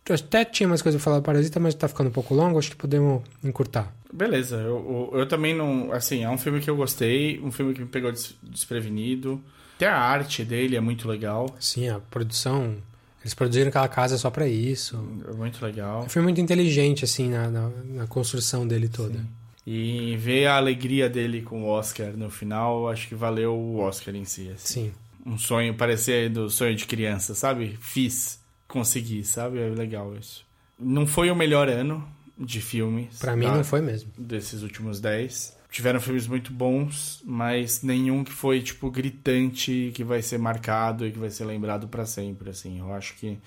Eu 0.05 0.15
até 0.15 0.43
tinha 0.43 0.67
mais 0.67 0.81
coisa 0.81 0.97
pra 0.97 1.03
falar 1.03 1.19
do 1.19 1.23
Parasita, 1.23 1.59
mas 1.61 1.73
tá 1.75 1.87
ficando 1.87 2.07
um 2.09 2.11
pouco 2.11 2.33
longo, 2.33 2.59
acho 2.59 2.71
que 2.71 2.75
podemos 2.75 3.21
encurtar. 3.43 3.93
Beleza, 4.11 4.57
eu, 4.57 5.09
eu, 5.13 5.19
eu 5.19 5.25
também 5.27 5.55
não. 5.55 5.91
Assim, 5.93 6.23
é 6.23 6.29
um 6.29 6.37
filme 6.37 6.59
que 6.59 6.69
eu 6.69 6.75
gostei, 6.75 7.39
um 7.41 7.51
filme 7.51 7.73
que 7.73 7.79
me 7.81 7.87
pegou 7.87 8.11
des- 8.11 8.35
desprevenido. 8.43 9.41
Até 9.77 9.87
a 9.87 9.97
arte 9.97 10.43
dele 10.43 10.75
é 10.75 10.81
muito 10.81 11.07
legal. 11.07 11.47
Sim, 11.59 11.87
a 11.89 11.99
produção. 11.99 12.75
Eles 13.23 13.33
produziram 13.33 13.69
aquela 13.69 13.87
casa 13.87 14.17
só 14.17 14.29
pra 14.29 14.47
isso. 14.47 14.97
É 15.29 15.33
muito 15.33 15.63
legal. 15.63 16.07
Foi 16.09 16.21
muito 16.21 16.41
inteligente, 16.41 17.05
assim, 17.05 17.29
na, 17.29 17.49
na, 17.49 17.69
na 17.85 18.07
construção 18.07 18.67
dele 18.67 18.89
toda. 18.89 19.19
E 19.65 20.17
ver 20.17 20.47
a 20.47 20.57
alegria 20.57 21.09
dele 21.09 21.41
com 21.41 21.63
o 21.63 21.67
Oscar 21.67 22.11
no 22.17 22.29
final, 22.29 22.89
acho 22.89 23.07
que 23.07 23.15
valeu 23.15 23.55
o 23.55 23.79
Oscar 23.79 24.13
em 24.13 24.25
si. 24.25 24.49
assim. 24.49 24.91
Sim. 24.91 24.93
Um 25.25 25.37
sonho, 25.37 25.73
parecer 25.73 26.29
do 26.29 26.49
sonho 26.49 26.75
de 26.75 26.85
criança, 26.85 27.33
sabe? 27.33 27.77
Fiz, 27.79 28.41
consegui, 28.67 29.23
sabe? 29.23 29.59
É 29.59 29.69
legal 29.69 30.13
isso. 30.17 30.45
Não 30.77 31.07
foi 31.07 31.31
o 31.31 31.35
melhor 31.35 31.69
ano 31.69 32.05
de 32.37 32.59
filmes. 32.59 33.19
Pra 33.19 33.37
mim 33.37 33.45
tá? 33.45 33.55
não 33.55 33.63
foi 33.63 33.79
mesmo. 33.79 34.11
Desses 34.17 34.63
últimos 34.63 34.99
10. 34.99 35.55
Tiveram 35.73 35.99
filmes 35.99 36.27
muito 36.27 36.53
bons, 36.53 37.19
mas 37.25 37.81
nenhum 37.81 38.23
que 38.23 38.31
foi, 38.31 38.61
tipo, 38.61 38.91
gritante, 38.91 39.91
que 39.95 40.03
vai 40.03 40.21
ser 40.21 40.37
marcado 40.37 41.03
e 41.03 41.11
que 41.11 41.17
vai 41.17 41.31
ser 41.31 41.45
lembrado 41.45 41.87
pra 41.87 42.05
sempre, 42.05 42.51
assim. 42.51 42.77
Eu 42.77 42.93
acho 42.93 43.15
que 43.15 43.39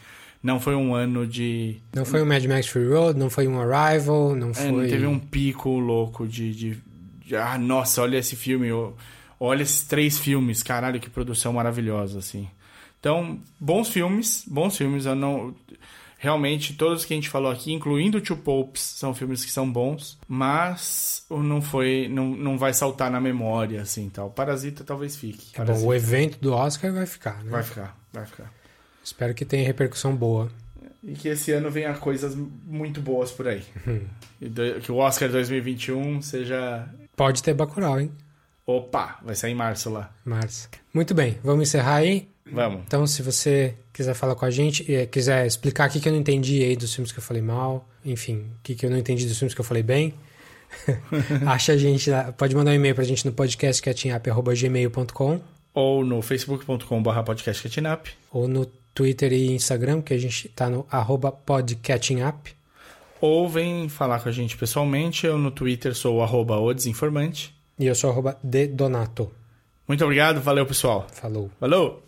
não 0.42 0.58
foi 0.58 0.74
um 0.74 0.92
ano 0.92 1.24
de... 1.24 1.76
Não 1.94 2.04
foi 2.04 2.20
um 2.20 2.26
Mad 2.26 2.44
Max 2.44 2.66
Fury 2.66 2.88
Road, 2.88 3.16
não 3.16 3.30
foi 3.30 3.46
um 3.46 3.60
Arrival, 3.60 4.34
não 4.34 4.50
É, 4.50 4.54
foi. 4.54 4.72
não 4.72 4.88
teve 4.88 5.06
um 5.06 5.20
pico 5.20 5.78
louco 5.78 6.26
de, 6.26 6.52
de, 6.52 6.78
de, 7.24 7.36
Ah, 7.36 7.56
nossa, 7.56 8.02
olha 8.02 8.18
esse 8.18 8.34
filme. 8.34 8.70
Olha 9.38 9.62
esses 9.62 9.84
três 9.84 10.18
filmes. 10.18 10.64
Caralho, 10.64 10.98
que 10.98 11.08
produção 11.08 11.52
maravilhosa, 11.52 12.18
assim. 12.18 12.48
Então, 12.98 13.38
bons 13.60 13.88
filmes. 13.88 14.44
Bons 14.48 14.76
filmes. 14.76 15.06
Eu 15.06 15.14
não... 15.14 15.54
Realmente, 16.18 16.74
todos 16.74 17.04
que 17.04 17.12
a 17.12 17.16
gente 17.16 17.28
falou 17.28 17.50
aqui, 17.50 17.72
incluindo 17.72 18.18
o 18.18 18.20
Two 18.20 18.38
Popes, 18.38 18.82
são 18.82 19.14
filmes 19.14 19.44
que 19.44 19.50
são 19.50 19.70
bons. 19.70 20.18
Mas 20.26 21.24
não 21.30 21.60
foi... 21.60 22.08
Não, 22.08 22.28
não 22.30 22.56
vai 22.56 22.72
saltar 22.72 23.10
na 23.10 23.20
memória, 23.20 23.82
assim, 23.82 24.08
tal. 24.08 24.30
Parasita 24.30 24.82
talvez 24.82 25.16
fique. 25.16 25.52
Tá 25.52 25.64
bom, 25.64 25.86
o 25.86 25.94
evento 25.94 26.38
do 26.40 26.52
Oscar 26.52 26.92
vai 26.92 27.06
ficar, 27.06 27.44
né? 27.44 27.50
Vai 27.50 27.62
ficar, 27.62 27.96
vai 28.12 28.24
ficar. 28.24 28.52
Espero 29.04 29.34
que 29.34 29.44
tenha 29.44 29.66
repercussão 29.66 30.16
boa. 30.16 30.50
E 31.04 31.12
que 31.12 31.28
esse 31.28 31.52
ano 31.52 31.70
venha 31.70 31.94
coisas 31.94 32.34
muito 32.34 33.00
boas 33.00 33.30
por 33.30 33.46
aí. 33.46 33.62
Que 34.82 34.92
o 34.92 34.96
Oscar 34.96 35.30
2021 35.30 36.20
seja 36.20 36.86
Pode 37.16 37.42
ter 37.42 37.54
Bacurau, 37.54 37.98
hein? 37.98 38.12
Opa, 38.66 39.18
vai 39.22 39.34
sair 39.34 39.52
em 39.52 39.54
março 39.54 39.88
lá. 39.88 40.12
Março. 40.22 40.68
Muito 40.92 41.14
bem, 41.14 41.38
vamos 41.42 41.66
encerrar 41.68 41.96
aí. 41.96 42.28
Vamos. 42.50 42.82
Então, 42.86 43.06
se 43.06 43.22
você 43.22 43.74
quiser 43.92 44.14
falar 44.14 44.34
com 44.36 44.44
a 44.44 44.50
gente, 44.50 44.90
eh, 44.92 45.06
quiser 45.06 45.46
explicar 45.46 45.88
o 45.88 45.92
que, 45.92 46.00
que 46.00 46.08
eu 46.08 46.12
não 46.12 46.20
entendi 46.20 46.62
aí 46.62 46.76
dos 46.76 46.94
filmes 46.94 47.10
que 47.12 47.18
eu 47.18 47.22
falei 47.22 47.42
mal, 47.42 47.88
enfim, 48.04 48.46
o 48.58 48.62
que, 48.62 48.74
que 48.74 48.86
eu 48.86 48.90
não 48.90 48.98
entendi 48.98 49.26
dos 49.26 49.38
filmes 49.38 49.54
que 49.54 49.60
eu 49.60 49.64
falei 49.64 49.82
bem, 49.82 50.14
acha 51.46 51.72
a 51.72 51.76
gente 51.76 52.10
pode 52.36 52.54
mandar 52.54 52.70
um 52.70 52.74
e-mail 52.74 52.94
pra 52.94 53.04
gente 53.04 53.24
no 53.26 53.32
podcastcatchingup.gmail.com 53.32 55.40
Ou 55.74 56.04
no 56.04 56.22
facebook.com.br 56.22 57.20
podcastcatchingup. 57.24 58.08
ou 58.30 58.46
no 58.48 58.66
Twitter 58.94 59.32
e 59.32 59.52
Instagram, 59.52 60.00
que 60.00 60.14
a 60.14 60.18
gente 60.18 60.48
tá 60.50 60.70
no 60.70 60.86
arroba 60.90 61.30
podcatchingup. 61.32 62.48
ou 63.20 63.48
vem 63.48 63.88
falar 63.88 64.20
com 64.20 64.28
a 64.28 64.32
gente 64.32 64.56
pessoalmente. 64.56 65.26
Eu 65.26 65.36
no 65.36 65.50
Twitter 65.50 65.94
sou 65.94 66.16
o 66.18 66.22
arroba 66.22 66.56
o 66.58 66.72
desinformante. 66.72 67.54
E 67.78 67.86
eu 67.86 67.94
sou 67.94 68.10
arroba 68.10 68.38
de 68.42 68.66
Donato. 68.68 69.30
Muito 69.86 70.02
obrigado, 70.04 70.40
valeu 70.40 70.64
pessoal. 70.64 71.06
Falou. 71.12 71.50
Falou! 71.60 72.05